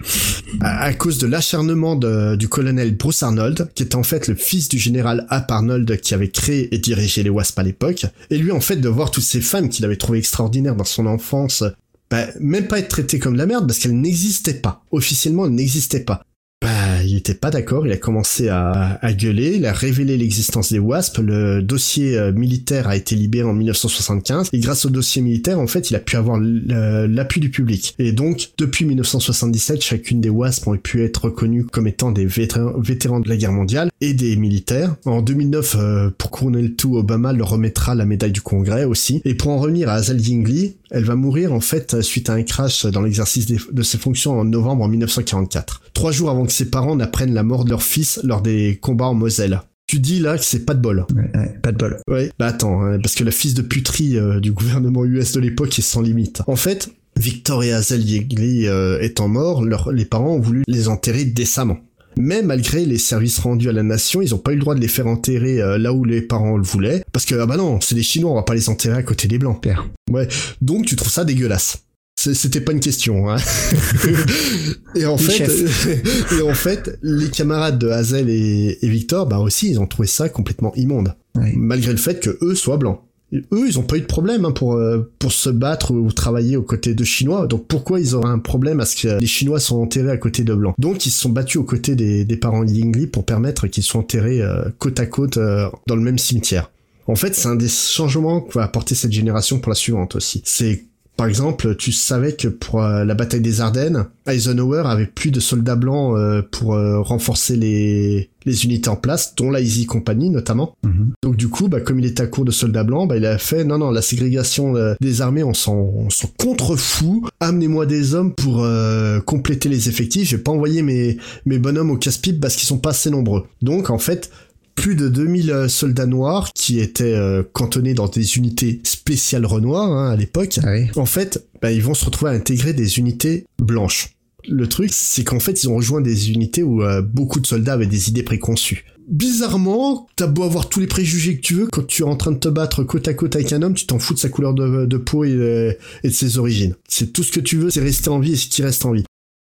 À, 0.60 0.84
à 0.84 0.94
cause 0.94 1.18
de 1.18 1.26
l'acharnement 1.26 1.94
du 1.94 2.48
colonel 2.48 2.96
Bruce 2.96 3.22
Arnold, 3.22 3.68
qui 3.74 3.82
était 3.82 3.96
en 3.96 4.02
fait 4.02 4.26
le 4.26 4.34
fils 4.34 4.68
du 4.70 4.78
général 4.78 5.26
Ap 5.28 5.50
Arnold 5.50 6.00
qui 6.00 6.14
avait 6.14 6.30
créé 6.30 6.74
et 6.74 6.78
dirigé 6.78 7.22
les 7.22 7.28
WASP 7.28 7.58
à 7.58 7.62
l'époque, 7.62 8.06
et 8.30 8.38
lui 8.38 8.50
en 8.50 8.60
fait 8.60 8.76
de 8.76 8.88
voir 8.88 9.10
toutes 9.10 9.24
ces 9.24 9.42
femmes 9.42 9.68
qu'il 9.68 9.84
avait 9.84 9.96
trouvées 9.96 10.18
extraordinaires 10.18 10.74
dans 10.74 10.84
son 10.84 11.04
enfance, 11.04 11.64
bah, 12.10 12.26
même 12.40 12.66
pas 12.66 12.78
être 12.78 12.88
traitées 12.88 13.18
comme 13.18 13.34
de 13.34 13.38
la 13.38 13.46
merde 13.46 13.66
parce 13.66 13.78
qu'elles 13.78 13.98
n'existaient 14.00 14.54
pas. 14.54 14.84
Officiellement, 14.90 15.46
elles 15.46 15.52
n'existaient 15.54 16.00
pas. 16.04 16.22
Bah, 16.60 17.04
il 17.04 17.16
était 17.16 17.34
pas 17.34 17.50
d'accord, 17.50 17.86
il 17.86 17.92
a 17.92 17.96
commencé 17.96 18.48
à, 18.48 18.98
à 19.00 19.12
gueuler, 19.12 19.54
il 19.58 19.64
a 19.66 19.72
révélé 19.72 20.16
l'existence 20.16 20.72
des 20.72 20.80
WASP, 20.80 21.18
le 21.18 21.62
dossier 21.62 22.18
euh, 22.18 22.32
militaire 22.32 22.88
a 22.88 22.96
été 22.96 23.14
libéré 23.14 23.48
en 23.48 23.52
1975, 23.54 24.48
et 24.52 24.58
grâce 24.58 24.84
au 24.84 24.90
dossier 24.90 25.22
militaire, 25.22 25.60
en 25.60 25.68
fait, 25.68 25.90
il 25.90 25.94
a 25.94 26.00
pu 26.00 26.16
avoir 26.16 26.38
l- 26.38 26.64
l'appui 27.10 27.40
du 27.40 27.50
public. 27.50 27.94
Et 28.00 28.10
donc, 28.10 28.50
depuis 28.58 28.84
1977, 28.86 29.82
chacune 29.84 30.20
des 30.20 30.30
WASP 30.30 30.66
ont 30.66 30.76
pu 30.76 31.04
être 31.04 31.26
reconnues 31.26 31.64
comme 31.64 31.86
étant 31.86 32.10
des 32.10 32.26
vétérans, 32.26 33.20
de 33.20 33.28
la 33.28 33.36
guerre 33.36 33.52
mondiale 33.52 33.88
et 34.00 34.12
des 34.12 34.34
militaires. 34.34 34.96
En 35.04 35.22
2009, 35.22 35.76
euh, 35.78 36.10
pour 36.18 36.32
couronner 36.32 36.62
le 36.62 36.74
tout, 36.74 36.96
Obama 36.96 37.32
leur 37.32 37.50
remettra 37.50 37.94
la 37.94 38.04
médaille 38.04 38.32
du 38.32 38.40
Congrès 38.42 38.84
aussi. 38.84 39.22
Et 39.24 39.34
pour 39.34 39.52
en 39.52 39.58
revenir 39.58 39.88
à 39.88 39.94
Hazel 39.94 40.20
Dingley, 40.20 40.74
elle 40.90 41.04
va 41.04 41.14
mourir 41.14 41.52
en 41.52 41.60
fait 41.60 42.00
suite 42.02 42.30
à 42.30 42.34
un 42.34 42.42
crash 42.42 42.86
dans 42.86 43.02
l'exercice 43.02 43.46
de 43.46 43.82
ses 43.82 43.98
fonctions 43.98 44.38
en 44.38 44.44
novembre 44.44 44.84
en 44.84 44.88
1944. 44.88 45.82
Trois 45.92 46.12
jours 46.12 46.30
avant 46.30 46.46
que 46.46 46.52
ses 46.52 46.70
parents 46.70 46.96
n'apprennent 46.96 47.34
la 47.34 47.42
mort 47.42 47.64
de 47.64 47.70
leur 47.70 47.82
fils 47.82 48.20
lors 48.22 48.42
des 48.42 48.78
combats 48.80 49.06
en 49.06 49.14
Moselle. 49.14 49.60
Tu 49.86 50.00
dis 50.00 50.20
là 50.20 50.36
que 50.36 50.44
c'est 50.44 50.66
pas 50.66 50.74
de 50.74 50.80
bol. 50.80 51.06
Ouais, 51.14 51.30
ouais, 51.34 51.58
pas 51.62 51.72
de 51.72 51.78
bol. 51.78 51.98
Ouais. 52.08 52.30
Bah 52.38 52.48
attends, 52.48 52.82
hein, 52.82 52.98
parce 53.00 53.14
que 53.14 53.24
la 53.24 53.30
fils 53.30 53.54
de 53.54 53.62
puterie 53.62 54.18
euh, 54.18 54.38
du 54.38 54.52
gouvernement 54.52 55.04
US 55.04 55.32
de 55.32 55.40
l'époque 55.40 55.78
est 55.78 55.82
sans 55.82 56.02
limite. 56.02 56.42
En 56.46 56.56
fait, 56.56 56.90
Victor 57.16 57.64
et 57.64 57.72
Hazel 57.72 58.02
Yeagley 58.02 58.68
euh, 58.68 59.00
étant 59.00 59.28
morts, 59.28 59.64
les 59.64 60.04
parents 60.04 60.34
ont 60.34 60.40
voulu 60.40 60.62
les 60.68 60.88
enterrer 60.88 61.24
décemment. 61.24 61.78
Mais 62.20 62.42
malgré 62.42 62.84
les 62.84 62.98
services 62.98 63.38
rendus 63.38 63.68
à 63.68 63.72
la 63.72 63.84
nation, 63.84 64.20
ils 64.20 64.34
ont 64.34 64.38
pas 64.38 64.50
eu 64.50 64.56
le 64.56 64.60
droit 64.60 64.74
de 64.74 64.80
les 64.80 64.88
faire 64.88 65.06
enterrer 65.06 65.62
euh, 65.62 65.78
là 65.78 65.92
où 65.92 66.04
les 66.04 66.20
parents 66.20 66.56
le 66.56 66.64
voulaient. 66.64 67.04
Parce 67.12 67.24
que, 67.24 67.36
ah 67.36 67.46
bah 67.46 67.56
non, 67.56 67.80
c'est 67.80 67.94
des 67.94 68.02
Chinois, 68.02 68.32
on 68.32 68.34
va 68.34 68.42
pas 68.42 68.54
les 68.56 68.68
enterrer 68.68 68.96
à 68.96 69.04
côté 69.04 69.28
des 69.28 69.38
Blancs. 69.38 69.62
Père. 69.62 69.88
Ouais, 70.10 70.26
donc 70.60 70.84
tu 70.86 70.96
trouves 70.96 71.12
ça 71.12 71.24
dégueulasse. 71.24 71.84
C'était 72.16 72.60
pas 72.60 72.72
une 72.72 72.80
question. 72.80 73.30
Hein. 73.30 73.36
et 74.96 75.06
en 75.06 75.16
fait, 75.16 75.30
chef. 75.30 75.86
et 76.36 76.42
en 76.42 76.54
fait, 76.54 76.98
les 77.02 77.30
camarades 77.30 77.78
de 77.78 77.88
Hazel 77.88 78.28
et, 78.28 78.76
et 78.82 78.88
Victor, 78.88 79.26
bah 79.26 79.38
aussi, 79.38 79.70
ils 79.70 79.78
ont 79.78 79.86
trouvé 79.86 80.08
ça 80.08 80.28
complètement 80.28 80.74
immonde, 80.74 81.14
Ouais. 81.36 81.52
malgré 81.54 81.92
le 81.92 81.98
fait 81.98 82.18
que 82.18 82.36
eux 82.42 82.56
soient 82.56 82.78
blancs. 82.78 83.00
Eux, 83.32 83.66
ils 83.66 83.78
ont 83.78 83.82
pas 83.82 83.96
eu 83.96 84.00
de 84.00 84.06
problème 84.06 84.46
hein, 84.46 84.52
pour 84.52 84.74
euh, 84.74 85.10
pour 85.18 85.32
se 85.32 85.50
battre 85.50 85.92
ou 85.92 86.10
travailler 86.12 86.56
aux 86.56 86.62
côtés 86.62 86.94
de 86.94 87.04
Chinois. 87.04 87.46
Donc 87.46 87.66
pourquoi 87.66 88.00
ils 88.00 88.14
auraient 88.14 88.30
un 88.30 88.38
problème 88.38 88.80
à 88.80 88.86
ce 88.86 88.96
que 89.02 89.20
les 89.20 89.26
Chinois 89.26 89.60
sont 89.60 89.78
enterrés 89.78 90.10
à 90.10 90.16
côté 90.16 90.44
de 90.44 90.54
blancs 90.54 90.74
Donc 90.78 91.04
ils 91.04 91.10
se 91.10 91.20
sont 91.20 91.28
battus 91.28 91.56
aux 91.56 91.64
côtés 91.64 91.94
des, 91.94 92.24
des 92.24 92.36
parents 92.36 92.64
Yingli 92.64 93.06
pour 93.06 93.24
permettre 93.24 93.66
qu'ils 93.66 93.82
soient 93.82 94.00
enterrés 94.00 94.40
euh, 94.40 94.64
côte 94.78 94.98
à 94.98 95.06
côte 95.06 95.36
euh, 95.36 95.68
dans 95.86 95.96
le 95.96 96.02
même 96.02 96.18
cimetière. 96.18 96.70
En 97.06 97.16
fait, 97.16 97.34
c'est 97.34 97.48
un 97.48 97.56
des 97.56 97.68
changements 97.68 98.42
que 98.42 98.52
va 98.54 98.64
apporter 98.64 98.94
cette 98.94 99.12
génération 99.12 99.58
pour 99.60 99.70
la 99.70 99.76
suivante 99.76 100.14
aussi. 100.14 100.42
C'est 100.44 100.84
par 101.18 101.26
exemple, 101.26 101.74
tu 101.74 101.90
savais 101.90 102.36
que 102.36 102.46
pour 102.46 102.80
euh, 102.80 103.04
la 103.04 103.14
bataille 103.14 103.40
des 103.40 103.60
Ardennes, 103.60 104.06
Eisenhower 104.28 104.84
avait 104.86 105.06
plus 105.06 105.32
de 105.32 105.40
soldats 105.40 105.74
blancs 105.74 106.16
euh, 106.16 106.42
pour 106.48 106.74
euh, 106.74 107.00
renforcer 107.00 107.56
les, 107.56 108.30
les 108.48 108.64
unités 108.64 108.88
en 108.88 108.96
place, 108.96 109.34
dont 109.36 109.50
la 109.50 109.60
Easy 109.60 109.86
Company 109.86 110.30
notamment. 110.30 110.76
Mhm. 110.82 111.12
Donc 111.22 111.36
du 111.36 111.48
coup, 111.48 111.68
bah, 111.68 111.80
comme 111.80 111.98
il 111.98 112.06
était 112.06 112.22
à 112.22 112.26
court 112.26 112.44
de 112.44 112.50
soldats 112.50 112.84
blancs, 112.84 113.08
bah, 113.08 113.16
il 113.16 113.26
a 113.26 113.38
fait 113.38 113.64
non 113.64 113.78
non 113.78 113.90
la 113.90 114.02
ségrégation 114.02 114.76
euh, 114.76 114.94
des 115.00 115.20
armées, 115.20 115.44
on 115.44 115.54
s'en 115.54 115.76
on 115.76 116.10
s'en 116.10 116.28
contrefou. 116.38 117.26
Amenez-moi 117.40 117.86
des 117.86 118.14
hommes 118.14 118.34
pour 118.34 118.64
euh, 118.64 119.20
compléter 119.20 119.68
les 119.68 119.88
effectifs. 119.88 120.28
Je 120.28 120.36
vais 120.36 120.42
pas 120.42 120.52
envoyer 120.52 120.82
mes 120.82 121.18
mes 121.46 121.58
bonhommes 121.58 121.90
au 121.90 121.96
casse-pipe 121.96 122.40
parce 122.40 122.56
qu'ils 122.56 122.66
sont 122.66 122.78
pas 122.78 122.90
assez 122.90 123.10
nombreux. 123.10 123.44
Donc 123.62 123.90
en 123.90 123.98
fait, 123.98 124.30
plus 124.78 124.94
de 124.94 125.08
2000 125.08 125.50
euh, 125.50 125.68
soldats 125.68 126.06
noirs 126.06 126.52
qui 126.54 126.78
étaient 126.78 127.14
euh, 127.14 127.42
cantonnés 127.52 127.94
dans 127.94 128.06
des 128.06 128.36
unités 128.36 128.80
spéciales 128.84 129.44
Renoir 129.44 129.90
hein, 129.90 130.10
à 130.10 130.16
l'époque. 130.16 130.60
Ah 130.62 130.70
oui. 130.70 130.86
En 130.94 131.04
fait, 131.04 131.44
bah, 131.60 131.72
ils 131.72 131.82
vont 131.82 131.94
se 131.94 132.04
retrouver 132.04 132.30
à 132.30 132.34
intégrer 132.34 132.72
des 132.74 132.98
unités 132.98 133.44
blanches. 133.60 134.10
Le 134.48 134.68
truc, 134.68 134.90
c'est 134.92 135.24
qu'en 135.24 135.40
fait, 135.40 135.64
ils 135.64 135.68
ont 135.68 135.76
rejoint 135.76 136.00
des 136.00 136.30
unités 136.30 136.62
où 136.62 136.82
euh, 136.82 137.02
beaucoup 137.02 137.40
de 137.40 137.46
soldats 137.46 137.72
avaient 137.72 137.86
des 137.86 138.08
idées 138.08 138.22
préconçues. 138.22 138.84
Bizarrement, 139.08 140.06
t'as 140.14 140.28
beau 140.28 140.44
avoir 140.44 140.68
tous 140.68 140.78
les 140.78 140.86
préjugés 140.86 141.36
que 141.36 141.40
tu 141.40 141.54
veux, 141.54 141.66
quand 141.66 141.86
tu 141.86 142.02
es 142.02 142.06
en 142.06 142.16
train 142.16 142.30
de 142.30 142.38
te 142.38 142.48
battre 142.48 142.84
côte 142.84 143.08
à 143.08 143.14
côte 143.14 143.34
avec 143.34 143.52
un 143.52 143.62
homme, 143.62 143.74
tu 143.74 143.86
t'en 143.86 143.98
fous 143.98 144.14
de 144.14 144.20
sa 144.20 144.28
couleur 144.28 144.54
de, 144.54 144.86
de 144.86 144.96
peau 144.96 145.24
et, 145.24 145.76
et 146.04 146.08
de 146.08 146.12
ses 146.12 146.38
origines. 146.38 146.74
C'est 146.88 147.12
tout 147.12 147.24
ce 147.24 147.32
que 147.32 147.40
tu 147.40 147.56
veux, 147.56 147.70
c'est 147.70 147.80
rester 147.80 148.10
en 148.10 148.20
vie 148.20 148.34
et 148.34 148.36
ce 148.36 148.46
qui 148.46 148.62
reste 148.62 148.84
en 148.84 148.92
vie. 148.92 149.04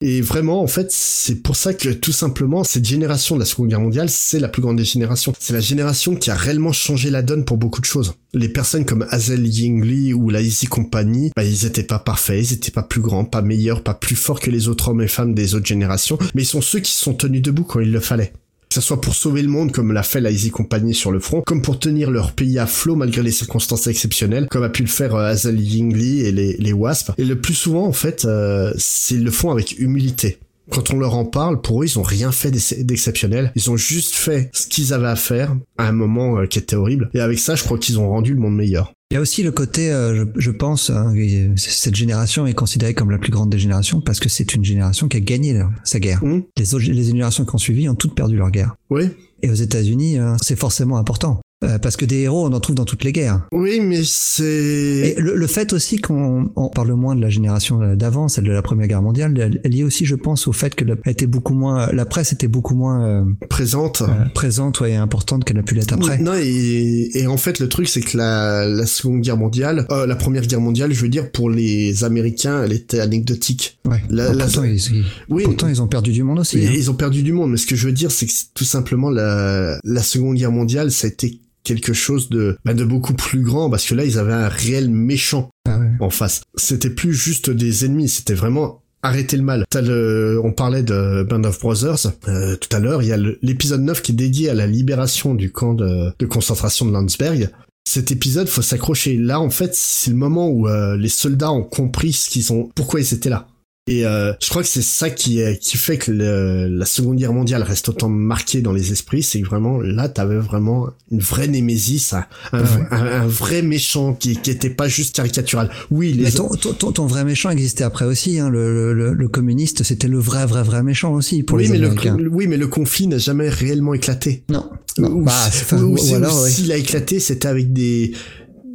Et 0.02 0.22
vraiment, 0.22 0.62
en 0.64 0.68
fait, 0.68 0.94
c'est 0.94 1.44
pour 1.44 1.58
ça 1.58 1.74
que 1.74 1.90
tout 1.90 2.14
simplement, 2.14 2.64
cette 2.64 2.86
génération 2.86 3.36
de 3.36 3.42
la 3.42 3.46
Seconde 3.46 3.68
Guerre 3.68 3.82
mondiale, 3.82 4.10
c'est 4.10 4.40
la 4.40 4.48
plus 4.48 4.62
grande 4.62 4.78
des 4.78 4.86
générations. 4.86 5.34
C'est 5.38 5.52
la 5.52 5.60
génération 5.60 6.16
qui 6.16 6.32
a 6.32 6.36
réellement 6.36 6.72
changé 6.72 7.10
la 7.10 7.22
donne 7.22 7.44
pour 7.44 7.58
beaucoup 7.58 7.82
de 7.82 7.86
choses. 7.86 8.14
Les 8.34 8.48
personnes 8.48 8.86
comme 8.86 9.06
Hazel 9.10 9.46
Yingli 9.46 10.14
ou 10.14 10.30
la 10.30 10.40
Easy 10.40 10.68
Company, 10.68 11.34
bah, 11.36 11.44
ils 11.44 11.66
étaient 11.66 11.84
pas 11.84 12.00
parfaits, 12.00 12.42
ils 12.42 12.54
étaient 12.54 12.72
pas 12.72 12.84
plus 12.84 13.02
grands, 13.02 13.26
pas 13.26 13.42
meilleurs, 13.42 13.84
pas 13.84 13.94
plus 13.94 14.16
forts 14.16 14.40
que 14.40 14.50
les 14.50 14.70
autres 14.70 14.88
hommes 14.88 15.02
et 15.02 15.10
femmes 15.10 15.34
des 15.34 15.54
autres 15.54 15.68
générations, 15.68 16.18
mais 16.34 16.44
ils 16.44 16.46
sont 16.46 16.62
ceux 16.62 16.80
qui 16.80 16.94
sont 16.94 17.14
tenus 17.14 17.42
debout 17.42 17.66
quand 17.66 17.82
il 17.82 17.92
le 17.92 18.00
fallait. 18.00 18.32
Que 18.70 18.76
ce 18.76 18.82
soit 18.82 19.02
pour 19.02 19.16
sauver 19.16 19.42
le 19.42 19.48
monde 19.48 19.72
comme 19.72 19.92
l'a 19.94 20.04
fait 20.04 20.22
la 20.22 20.30
Easy 20.30 20.52
Company 20.52 20.94
sur 20.94 21.12
le 21.12 21.20
front, 21.20 21.42
comme 21.42 21.64
pour 21.64 21.80
tenir 21.80 22.12
leur 22.12 22.34
pays 22.34 22.60
à 22.60 22.68
flot 22.68 22.96
malgré 22.96 23.24
les 23.24 23.32
circonstances 23.32 23.88
exceptionnelles, 23.88 24.48
comme 24.48 24.62
a 24.62 24.70
pu 24.70 24.84
le 24.84 24.88
faire 24.88 25.16
euh, 25.16 25.32
Hazel 25.32 25.60
Yingli 25.60 26.22
et 26.22 26.32
les, 26.32 26.56
les 26.58 26.72
Wasp. 26.72 27.10
Et 27.18 27.26
le 27.26 27.42
plus 27.42 27.56
souvent, 27.56 27.88
en 27.88 27.94
fait, 27.94 28.26
euh, 28.26 28.72
ils 29.10 29.24
le 29.24 29.32
font 29.32 29.50
avec 29.50 29.80
humilité. 29.80 30.38
Quand 30.72 30.94
on 30.94 30.98
leur 30.98 31.16
en 31.16 31.26
parle, 31.26 31.62
pour 31.62 31.82
eux, 31.82 31.86
ils 31.86 31.98
ont 32.00 32.04
rien 32.04 32.32
fait 32.32 32.52
d'ex- 32.52 32.76
d'exceptionnel. 32.80 33.52
Ils 33.56 33.70
ont 33.72 33.78
juste 33.78 34.14
fait 34.16 34.50
ce 34.54 34.68
qu'ils 34.68 34.94
avaient 34.94 35.08
à 35.08 35.16
faire 35.16 35.56
à 35.78 35.88
un 35.88 35.92
moment 35.92 36.38
euh, 36.40 36.46
qui 36.46 36.60
était 36.60 36.76
horrible. 36.76 37.10
Et 37.14 37.20
avec 37.20 37.40
ça, 37.40 37.56
je 37.56 37.64
crois 37.64 37.78
qu'ils 37.78 38.00
ont 38.00 38.10
rendu 38.10 38.34
le 38.34 38.40
monde 38.40 38.56
meilleur. 38.56 38.94
Il 39.12 39.16
y 39.16 39.18
a 39.18 39.22
aussi 39.22 39.42
le 39.42 39.52
côté, 39.52 39.92
euh, 39.92 40.16
je, 40.36 40.40
je 40.40 40.52
pense, 40.52 40.92
hein, 40.92 41.14
et 41.16 41.50
cette 41.58 41.96
génération 41.96 42.46
est 42.46 42.54
considérée 42.54 42.94
comme 42.94 43.10
la 43.10 43.18
plus 43.18 43.32
grande 43.32 43.50
des 43.50 43.58
générations 43.58 44.02
parce 44.02 44.20
que 44.20 44.30
c'est 44.30 44.54
une 44.54 44.64
génération 44.64 45.08
qui 45.08 45.18
a 45.18 45.20
gagné 45.20 45.54
leur- 45.54 45.72
sa 45.84 46.00
guerre. 46.00 46.22
Hum, 46.24 46.44
Les, 46.58 46.76
autres- 46.76 46.86
les 46.86 47.04
générations 47.04 47.44
qui 47.44 47.56
ont 47.56 47.58
suivi 47.58 47.90
ont 47.90 47.96
toutes 47.96 48.14
perdu 48.14 48.36
leur 48.38 48.52
guerre. 48.52 48.76
oui, 48.92 49.06
Et 49.42 49.50
aux 49.50 49.56
États-Unis, 49.56 50.20
euh, 50.20 50.36
c'est 50.44 50.56
forcément 50.60 50.98
important. 50.98 51.42
Euh, 51.62 51.78
parce 51.78 51.98
que 51.98 52.06
des 52.06 52.20
héros, 52.20 52.46
on 52.48 52.54
en 52.54 52.60
trouve 52.62 52.76
dans 52.78 52.86
toutes 52.86 53.04
les 53.04 53.12
guerres. 53.12 53.46
Oui, 53.52 53.82
mais 53.82 54.02
c'est... 54.06 54.46
Et 54.46 55.16
le, 55.20 55.36
le 55.36 55.48
fait 55.48 55.74
aussi 55.74 55.98
qu'on 56.00 56.50
on 56.56 56.70
parle 56.70 56.94
moins 56.94 57.18
de 57.18 57.22
la 57.22 57.30
génération 57.30 57.96
d'avant, 57.96 58.30
celle 58.30 58.46
de 58.46 58.52
la 58.52 58.62
Première 58.62 58.88
Guerre 58.88 59.02
mondiale, 59.02 59.38
elle 59.38 59.60
est 59.66 59.68
liée 59.68 59.84
aussi, 59.84 60.06
je 60.06 60.16
pense, 60.16 60.48
au 60.48 60.54
fait 60.54 60.74
que 60.74 60.86
la, 60.86 60.96
était 61.06 61.28
beaucoup 61.28 61.54
moins, 61.54 61.92
la 61.92 62.06
presse 62.06 62.32
était 62.32 62.48
beaucoup 62.48 62.76
moins 62.76 63.06
euh, 63.06 63.26
présente, 63.50 64.04
euh, 64.04 64.26
présente, 64.34 64.80
ouais, 64.80 64.92
et 64.92 64.96
importante 64.96 65.44
qu'elle 65.44 65.58
a 65.58 65.64
pu 65.64 65.76
l'être 65.76 65.92
après. 65.92 66.18
Non, 66.20 66.34
et, 66.42 67.10
et 67.14 67.28
en 67.28 67.36
fait, 67.36 67.60
le 67.60 67.68
truc, 67.68 67.90
c'est 67.90 68.00
que 68.02 68.18
la, 68.18 68.66
la 68.66 68.86
Seconde 68.86 69.20
Guerre 69.20 69.36
mondiale, 69.38 69.86
euh, 69.92 70.06
la 70.08 70.16
Première 70.16 70.44
Guerre 70.48 70.62
mondiale, 70.62 70.94
je 70.94 71.02
veux 71.02 71.10
dire, 71.10 71.30
pour 71.30 71.50
les 71.50 72.06
Américains, 72.06 72.64
elle 72.64 72.72
était 72.72 73.02
anecdotique. 73.02 73.80
Ouais. 73.86 74.02
La, 74.10 74.34
la- 74.34 74.46
pourtant, 74.46 74.64
ils, 74.64 74.76
ils- 74.76 75.04
Oui. 75.30 75.44
pourtant, 75.44 75.68
ils 75.68 75.82
ont 75.82 75.88
perdu 75.88 76.14
du 76.14 76.24
monde 76.24 76.40
aussi. 76.40 76.66
Hein. 76.66 76.72
Ils 76.74 76.90
ont 76.90 76.94
perdu 76.96 77.22
du 77.22 77.34
monde, 77.34 77.52
mais 77.52 77.58
ce 77.58 77.66
que 77.68 77.76
je 77.76 77.86
veux 77.86 77.92
dire, 77.94 78.12
c'est 78.12 78.28
que 78.28 78.32
tout 78.54 78.64
simplement 78.64 79.10
la, 79.10 79.78
la 79.84 80.04
Seconde 80.04 80.38
Guerre 80.38 80.54
mondiale, 80.54 80.90
ça 80.92 81.08
a 81.08 81.10
été 81.10 81.42
quelque 81.70 81.94
chose 81.94 82.30
de, 82.30 82.58
bah, 82.66 82.74
de 82.74 82.84
beaucoup 82.84 83.14
plus 83.14 83.42
grand, 83.42 83.70
parce 83.70 83.86
que 83.86 83.96
là, 83.96 84.04
ils 84.06 84.18
avaient 84.18 84.34
un 84.34 84.50
réel 84.50 84.90
méchant 84.90 85.50
Ah 85.68 85.78
ouais. 85.80 85.90
en 86.00 86.10
face. 86.10 86.42
C'était 86.56 86.90
plus 86.90 87.14
juste 87.14 87.50
des 87.50 87.86
ennemis, 87.86 88.10
c'était 88.10 88.34
vraiment 88.34 88.82
arrêter 89.02 89.38
le 89.38 89.44
mal. 89.44 89.66
Le, 89.76 90.42
on 90.44 90.52
parlait 90.52 90.84
de 90.84 91.24
Band 91.30 91.44
of 91.44 91.60
Brothers 91.60 92.08
euh, 92.28 92.56
tout 92.58 92.76
à 92.76 92.80
l'heure. 92.80 93.02
Il 93.02 93.08
y 93.08 93.14
a 93.14 93.18
l'épisode 93.42 93.82
9 93.82 94.02
qui 94.02 94.12
est 94.12 94.16
dédié 94.16 94.50
à 94.50 94.54
la 94.54 94.68
libération 94.68 95.36
du 95.36 95.52
camp 95.52 95.74
de, 95.74 96.12
de 96.18 96.26
concentration 96.26 96.86
de 96.86 96.92
Landsberg. 96.92 97.50
Cet 97.88 98.12
épisode, 98.12 98.48
faut 98.50 98.62
s'accrocher. 98.62 99.16
Là, 99.18 99.40
en 99.40 99.50
fait, 99.50 99.72
c'est 99.74 100.12
le 100.12 100.18
moment 100.18 100.50
où 100.50 100.68
euh, 100.68 100.98
les 100.98 101.10
soldats 101.10 101.52
ont 101.52 101.64
compris 101.64 102.12
ce 102.14 102.30
qu'ils 102.30 102.52
ont, 102.52 102.70
pourquoi 102.76 103.00
ils 103.00 103.14
étaient 103.14 103.30
là. 103.30 103.48
Et 103.90 104.06
euh, 104.06 104.34
je 104.40 104.50
crois 104.50 104.62
que 104.62 104.68
c'est 104.68 104.84
ça 104.84 105.10
qui, 105.10 105.40
est- 105.42 105.58
qui 105.60 105.76
fait 105.78 105.98
que 105.98 106.12
le- 106.12 106.68
la 106.70 106.86
Seconde 106.86 107.18
Guerre 107.18 107.34
mondiale 107.34 107.64
reste 107.64 107.90
autant 107.90 108.08
marquée 108.08 108.62
dans 108.62 108.72
les 108.72 108.92
esprits, 108.92 109.24
c'est 109.24 109.42
que 109.42 109.48
vraiment 109.48 109.80
là, 109.82 110.08
t'avais 110.08 110.38
vraiment 110.38 110.88
une 111.12 111.20
vraie 111.20 111.48
némésis, 111.48 112.14
un, 112.14 112.20
un, 112.20 112.26
Ah 112.54 112.62
ouais. 112.62 112.88
un- 112.92 113.22
un 113.24 113.28
vrai 113.28 113.62
méchant 113.64 114.14
qui, 114.14 114.38
qui 114.38 114.52
était 114.52 114.70
pas 114.70 114.88
juste 114.88 115.16
caricatural. 115.16 115.72
Oui, 115.90 116.14
les 116.14 116.24
Mais 116.26 116.32
ton, 116.32 116.50
ton, 116.50 116.92
ton- 116.92 117.06
vrai 117.08 117.26
méchant 117.26 117.50
existait 117.50 117.84
après 117.84 118.06
aussi. 118.06 118.40
Hein. 118.40 118.50
Le, 118.50 118.94
le, 118.94 119.14
le- 119.14 119.28
communiste, 119.28 119.82
c'était 119.84 120.08
le 120.08 120.20
vrai, 120.20 120.46
vrai, 120.46 120.62
vrai 120.64 120.84
méchant 120.84 121.12
aussi 121.14 121.42
pour 121.44 121.58
oui, 121.58 121.64
les 121.64 121.70
mais 121.70 121.78
le, 121.80 122.30
oui, 122.30 122.46
mais 122.48 122.58
le 122.58 122.68
conflit 122.68 123.08
n'a 123.08 123.18
jamais 123.18 123.50
réellement 123.50 123.94
éclaté. 123.96 124.44
Non. 124.50 124.70
Bah, 124.98 125.32
ou 125.74 125.76
ou 125.78 125.98
ou 125.98 126.16
alors, 126.16 126.42
ouais. 126.44 126.50
s'il 126.50 126.72
a 126.72 126.78
éclaté, 126.78 127.20
c'était 127.20 127.48
avec 127.48 127.72
des 127.72 128.12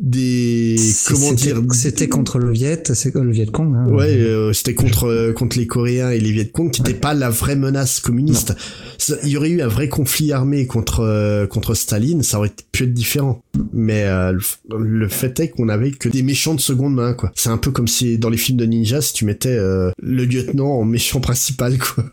des 0.05 0.77
comment 1.07 1.33
dire 1.33 1.63
C'était 1.73 2.09
contre 2.09 2.39
le 2.39 2.51
Viet, 2.53 2.83
c'est 2.95 3.15
le 3.15 3.31
Viet 3.31 3.47
Cong. 3.47 3.75
Hein. 3.75 3.89
Ouais, 3.91 4.15
euh, 4.19 4.53
c'était 4.53 4.75
contre 4.75 5.05
euh, 5.09 5.33
contre 5.33 5.57
les 5.59 5.67
Coréens 5.67 6.11
et 6.11 6.21
les 6.21 6.31
Viet 6.31 6.51
Cong 6.53 6.71
qui 6.71 6.83
n'étaient 6.83 6.95
pas 6.99 7.15
la 7.15 7.31
vraie 7.31 7.57
menace 7.57 8.01
communiste. 8.01 8.55
Ça- 8.99 9.17
Il 9.25 9.31
y 9.31 9.37
aurait 9.37 9.51
eu 9.51 9.63
un 9.63 9.67
vrai 9.69 9.89
conflit 9.89 10.33
armé 10.33 10.67
contre 10.67 11.01
euh, 11.01 11.47
contre 11.47 11.75
Staline, 11.75 12.23
ça 12.23 12.39
aurait 12.39 12.53
pu 12.73 12.85
être 12.85 12.93
différent. 12.95 13.43
Mais 13.73 14.05
euh, 14.05 14.39
le 14.79 15.09
fait 15.09 15.41
est 15.41 15.49
qu'on 15.49 15.69
avait 15.69 15.91
que 15.93 16.09
des 16.11 16.23
méchants 16.23 16.55
de 16.55 16.61
seconde 16.61 16.95
main 16.95 17.15
quoi. 17.15 17.33
C'est 17.35 17.49
un 17.51 17.59
peu 17.59 17.71
comme 17.71 17.89
si 17.89 18.19
dans 18.19 18.31
les 18.31 18.37
films 18.37 18.59
de 18.59 18.67
ninja 18.67 19.01
si 19.01 19.15
tu 19.15 19.25
mettais 19.25 19.57
euh, 19.57 19.91
le 20.03 20.25
lieutenant 20.25 20.69
en 20.71 20.85
méchant 20.85 21.21
principal 21.21 21.79
quoi. 21.79 22.05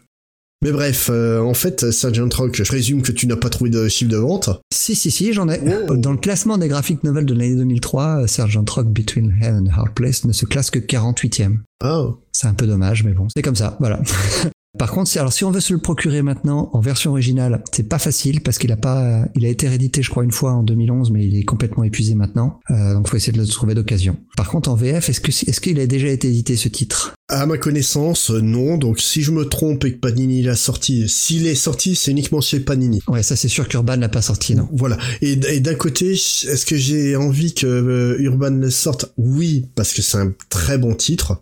Mais 0.64 0.72
bref, 0.72 1.10
euh, 1.12 1.40
en 1.40 1.56
fait, 1.56 1.90
Sergeant 1.90 2.30
Rock, 2.32 2.56
je 2.56 2.64
présume 2.64 3.02
que 3.02 3.12
tu 3.12 3.26
n'as 3.26 3.36
pas 3.36 3.50
trouvé 3.50 3.72
de 3.72 3.88
chiffre 3.88 4.12
de 4.12 4.18
vente. 4.18 4.50
Si, 4.72 4.94
si, 4.96 5.10
si, 5.10 5.34
j'en 5.34 5.50
ai. 5.50 5.60
Dans 5.90 6.12
le 6.12 6.18
classement 6.18 6.60
des 6.60 6.68
graphiques 6.68 7.04
novels 7.04 7.26
de 7.26 7.34
l'année 7.34 7.56
2003, 7.56 8.28
Sergeant 8.28 8.66
Rock 8.70 8.88
Between 8.88 9.36
Hell 9.42 9.56
and 9.56 9.72
Hard 9.76 9.94
Place 9.96 10.24
ne 10.24 10.34
se 10.34 10.46
classe 10.46 10.70
que 10.70 10.78
48ème. 10.78 11.60
Oh. 11.84 12.20
C'est 12.32 12.48
un 12.48 12.54
peu 12.54 12.68
dommage, 12.68 13.04
mais 13.04 13.14
bon, 13.14 13.28
c'est 13.36 13.42
comme 13.42 13.56
ça, 13.56 13.76
voilà. 13.80 14.02
Par 14.80 14.92
contre, 14.92 15.10
si- 15.10 15.20
alors 15.20 15.34
si 15.34 15.44
on 15.44 15.52
veut 15.52 15.60
se 15.60 15.74
le 15.74 15.80
procurer 15.80 16.22
maintenant 16.22 16.70
en 16.74 16.80
version 16.80 17.12
originale, 17.12 17.62
c'est 17.74 17.88
pas 17.90 18.00
facile 18.00 18.40
parce 18.42 18.58
qu'il 18.58 18.72
a 18.72 18.78
pas, 18.78 19.26
il 19.36 19.46
a 19.46 19.50
été 19.50 19.68
réédité, 19.68 20.02
je 20.02 20.10
crois, 20.10 20.24
une 20.24 20.32
fois 20.32 20.54
en 20.54 20.64
2011, 20.64 21.12
mais 21.12 21.26
il 21.28 21.36
est 21.38 21.44
complètement 21.44 21.84
épuisé 21.84 22.16
maintenant. 22.16 22.60
Euh, 22.72 22.94
donc, 22.94 23.10
faut 23.10 23.18
essayer 23.18 23.34
de 23.34 23.38
le 23.38 23.46
trouver 23.48 23.76
d'occasion. 23.76 24.16
Par 24.38 24.50
contre, 24.50 24.70
en 24.70 24.76
VF, 24.76 25.10
est-ce 25.10 25.20
que 25.20 25.30
est-ce 25.32 25.60
qu'il 25.60 25.80
a 25.80 25.88
déjà 25.88 26.08
été 26.08 26.30
édité 26.30 26.56
ce 26.56 26.70
titre? 26.70 27.14
À 27.28 27.46
ma 27.46 27.58
connaissance, 27.58 28.30
non. 28.30 28.78
Donc 28.78 29.00
si 29.00 29.22
je 29.22 29.32
me 29.32 29.44
trompe 29.46 29.84
et 29.86 29.94
que 29.94 30.00
Panini 30.00 30.42
l'a 30.42 30.56
sorti, 30.56 31.08
s'il 31.10 31.48
est 31.48 31.56
sorti, 31.56 31.96
c'est 31.96 32.12
uniquement 32.12 32.42
chez 32.42 32.60
Panini. 32.62 33.02
Ouais, 33.08 33.24
ça 33.24 33.36
c'est 33.36 33.48
sûr 33.50 33.68
qu'Urban 33.68 33.98
l'a 33.98 34.10
pas 34.10 34.22
sorti, 34.22 34.56
non. 34.56 34.68
Voilà. 34.74 34.98
Et, 35.22 35.34
et 35.54 35.60
d'un 35.60 35.76
côté, 35.76 36.12
est-ce 36.14 36.66
que 36.66 36.76
j'ai 36.78 37.16
envie 37.18 37.54
que 37.54 37.68
euh, 37.68 38.16
Urban 38.20 38.52
le 38.52 38.70
sorte? 38.70 39.14
Oui, 39.18 39.66
parce 39.76 39.94
que 39.94 40.02
c'est 40.02 40.18
un 40.18 40.34
très 40.50 40.78
bon 40.78 40.94
titre. 40.96 41.42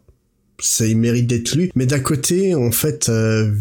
Ça, 0.61 0.85
il 0.85 0.97
mérite 0.97 1.27
d'être 1.27 1.55
lu. 1.55 1.71
Mais 1.75 1.85
d'un 1.85 1.99
côté, 1.99 2.55
en 2.55 2.71
fait, 2.71 3.09
euh, 3.09 3.51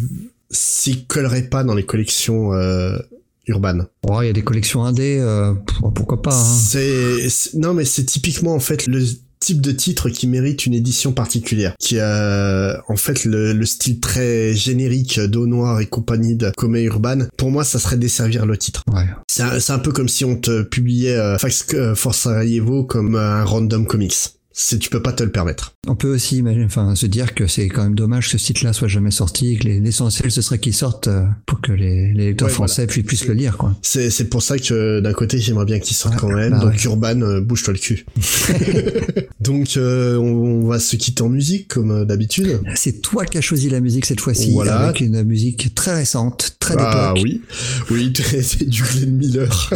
s'il 0.51 1.05
collerait 1.05 1.43
pas 1.43 1.63
dans 1.63 1.75
les 1.75 1.85
collections 1.85 2.53
euh, 2.53 2.97
Urban. 3.47 3.79
Oh, 4.07 4.21
il 4.21 4.27
y 4.27 4.29
a 4.29 4.33
des 4.33 4.43
collections 4.43 4.83
indé, 4.83 5.17
euh, 5.19 5.53
pourquoi 5.95 6.21
pas. 6.21 6.35
hein. 6.35 6.57
C'est 6.69 7.27
non, 7.55 7.73
mais 7.73 7.85
c'est 7.85 8.03
typiquement 8.05 8.53
en 8.53 8.59
fait 8.59 8.85
le 8.87 9.03
type 9.39 9.61
de 9.61 9.71
titre 9.71 10.09
qui 10.09 10.27
mérite 10.27 10.65
une 10.65 10.73
édition 10.73 11.13
particulière, 11.13 11.73
qui 11.79 11.97
a 11.97 12.83
en 12.89 12.95
fait 12.97 13.23
le, 13.25 13.53
le 13.53 13.65
style 13.65 13.99
très 14.01 14.53
générique 14.53 15.19
d'eau 15.19 15.47
noire 15.47 15.79
et 15.79 15.85
compagnie 15.87 16.35
de 16.35 16.51
Comé 16.57 16.83
Urban. 16.83 17.19
Pour 17.37 17.49
moi, 17.49 17.63
ça 17.63 17.79
serait 17.79 17.97
desservir 17.97 18.45
le 18.45 18.57
titre. 18.57 18.83
Ouais. 18.93 19.05
C'est 19.29 19.43
un, 19.43 19.75
un 19.75 19.79
peu 19.79 19.91
comme 19.91 20.09
si 20.09 20.25
on 20.25 20.35
te 20.35 20.61
publiait 20.63 21.15
euh, 21.15 21.37
Fax 21.37 21.65
euh, 21.73 21.95
Force 21.95 22.19
Sarajevo 22.19 22.83
comme 22.83 23.15
un 23.15 23.43
random 23.45 23.87
comics. 23.87 24.15
C'est 24.61 24.77
tu 24.77 24.89
peux 24.89 25.01
pas 25.01 25.13
te 25.13 25.23
le 25.23 25.31
permettre. 25.31 25.73
On 25.87 25.95
peut 25.95 26.13
aussi 26.13 26.35
imaginer, 26.37 26.65
enfin, 26.65 26.93
se 26.93 27.05
dire 27.05 27.33
que 27.33 27.47
c'est 27.47 27.69
quand 27.69 27.81
même 27.83 27.95
dommage 27.95 28.29
que 28.29 28.37
ce 28.37 28.45
titre-là 28.45 28.73
soit 28.73 28.89
jamais 28.89 29.09
sorti, 29.09 29.57
que 29.57 29.63
les- 29.63 29.79
l'essentiel 29.79 30.29
ce 30.31 30.41
serait 30.41 30.59
qu'il 30.59 30.73
sorte 30.73 31.07
euh, 31.07 31.23
pour 31.45 31.61
que 31.61 31.71
les, 31.71 32.11
les 32.13 32.25
lecteurs 32.27 32.49
Ouais, 32.49 32.53
français 32.53 32.85
puis- 32.85 33.03
puissent 33.03 33.25
le 33.25 33.35
lire, 33.35 33.55
quoi. 33.55 33.73
C'est 33.81 34.09
c'est 34.09 34.25
pour 34.25 34.43
ça 34.43 34.59
que 34.59 34.99
d'un 34.99 35.13
côté 35.13 35.39
j'aimerais 35.39 35.63
bien 35.63 35.79
qu'il 35.79 35.95
sorte 35.95 36.15
Ah, 36.17 36.19
quand 36.19 36.31
même. 36.33 36.51
bah 36.51 36.59
Donc 36.59 36.71
ouais. 36.73 36.83
Urban, 36.83 37.21
euh, 37.21 37.39
bouge-toi 37.39 37.73
le 37.73 37.79
cul. 37.79 38.05
Donc 39.39 39.77
euh, 39.77 40.17
on, 40.17 40.63
on 40.63 40.67
va 40.67 40.79
se 40.79 40.97
quitter 40.97 41.21
en 41.23 41.29
musique 41.29 41.69
comme 41.69 41.91
euh, 41.91 42.03
d'habitude. 42.05 42.59
C'est 42.75 43.01
toi 43.01 43.25
qui 43.25 43.37
as 43.37 43.41
choisi 43.41 43.69
la 43.69 43.79
musique 43.79 44.05
cette 44.05 44.19
fois-ci, 44.19 44.51
Voilà. 44.51 44.77
avec 44.79 44.99
une 44.99 45.23
musique 45.23 45.73
très 45.73 45.95
récente, 45.95 46.57
très 46.59 46.75
Ah 46.77 47.13
d'époque. 47.13 47.23
oui, 47.23 47.41
oui, 47.91 48.13
c'est 48.43 48.67
du 48.67 48.83
Glenn 48.83 49.15
Miller. 49.15 49.69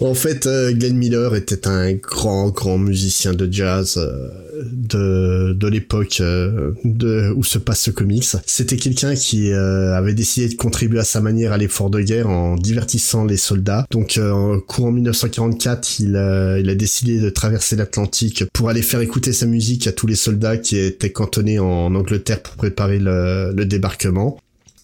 en 0.00 0.14
fait, 0.14 0.46
euh, 0.46 0.72
Glenn 0.72 0.96
Miller 0.96 1.34
était 1.34 1.66
un 1.66 1.94
grand, 1.94 2.50
grand 2.50 2.78
musicien 2.78 3.34
de 3.34 3.52
jazz 3.52 3.87
euh, 3.96 4.28
de 4.72 5.52
de 5.52 5.66
l'époque 5.68 6.18
euh, 6.20 6.72
de 6.84 7.32
où 7.34 7.42
se 7.44 7.58
passe 7.58 7.80
ce 7.82 7.90
comics. 7.90 8.26
C'était 8.46 8.76
quelqu'un 8.76 9.14
qui 9.14 9.52
euh, 9.52 9.94
avait 9.96 10.14
décidé 10.14 10.48
de 10.48 10.54
contribuer 10.54 10.98
à 10.98 11.04
sa 11.04 11.20
manière 11.20 11.52
à 11.52 11.58
l'effort 11.58 11.90
de 11.90 12.00
guerre 12.00 12.28
en 12.28 12.56
divertissant 12.56 13.24
les 13.24 13.36
soldats. 13.36 13.86
Donc, 13.90 14.18
en 14.22 14.58
courant 14.60 14.92
1944, 14.92 16.00
il 16.00 16.16
a, 16.16 16.58
il 16.58 16.68
a 16.68 16.74
décidé 16.74 17.20
de 17.20 17.30
traverser 17.30 17.76
l'Atlantique 17.76 18.44
pour 18.52 18.68
aller 18.68 18.82
faire 18.82 19.00
écouter 19.00 19.32
sa 19.32 19.46
musique 19.46 19.86
à 19.86 19.92
tous 19.92 20.06
les 20.06 20.16
soldats 20.16 20.56
qui 20.58 20.76
étaient 20.78 21.12
cantonnés 21.12 21.58
en 21.58 21.94
Angleterre 21.94 22.42
pour 22.42 22.54
préparer 22.56 22.98
le- 22.98 23.52
le 23.56 23.64
débarquement. 23.64 24.38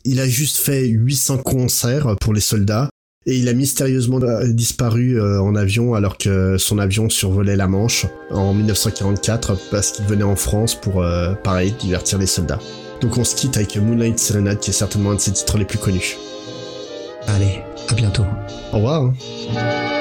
Il 0.04 0.20
a 0.20 0.28
juste 0.28 0.58
fait 0.58 0.86
800 0.86 1.38
concerts 1.38 2.16
pour 2.20 2.34
les 2.34 2.40
soldats 2.40 2.90
et 3.26 3.36
il 3.36 3.48
a 3.48 3.52
mystérieusement 3.54 4.20
disparu 4.44 5.18
euh, 5.20 5.40
en 5.40 5.54
avion 5.56 5.94
alors 5.94 6.18
que 6.18 6.58
son 6.58 6.78
avion 6.78 7.08
survolait 7.08 7.56
la 7.56 7.66
Manche 7.66 8.06
en 8.30 8.52
1944 8.54 9.56
parce 9.70 9.92
qu'il 9.92 10.04
venait 10.06 10.24
en 10.24 10.36
France 10.36 10.74
pour, 10.74 11.02
euh, 11.02 11.34
pareil, 11.34 11.74
divertir 11.80 12.18
les 12.18 12.26
soldats. 12.26 12.60
Donc 13.00 13.16
on 13.18 13.24
se 13.24 13.34
quitte 13.34 13.56
avec 13.56 13.76
Moonlight 13.76 14.18
Serenade 14.18 14.60
qui 14.60 14.70
est 14.70 14.74
certainement 14.74 15.12
un 15.12 15.14
de 15.16 15.20
ses 15.20 15.32
titres 15.32 15.58
les 15.58 15.64
plus 15.64 15.78
connus. 15.78 16.16
Allez, 17.26 17.60
à 17.88 17.94
bientôt. 17.94 18.24
Au 18.72 18.76
revoir. 18.76 19.02
hein. 19.56 19.93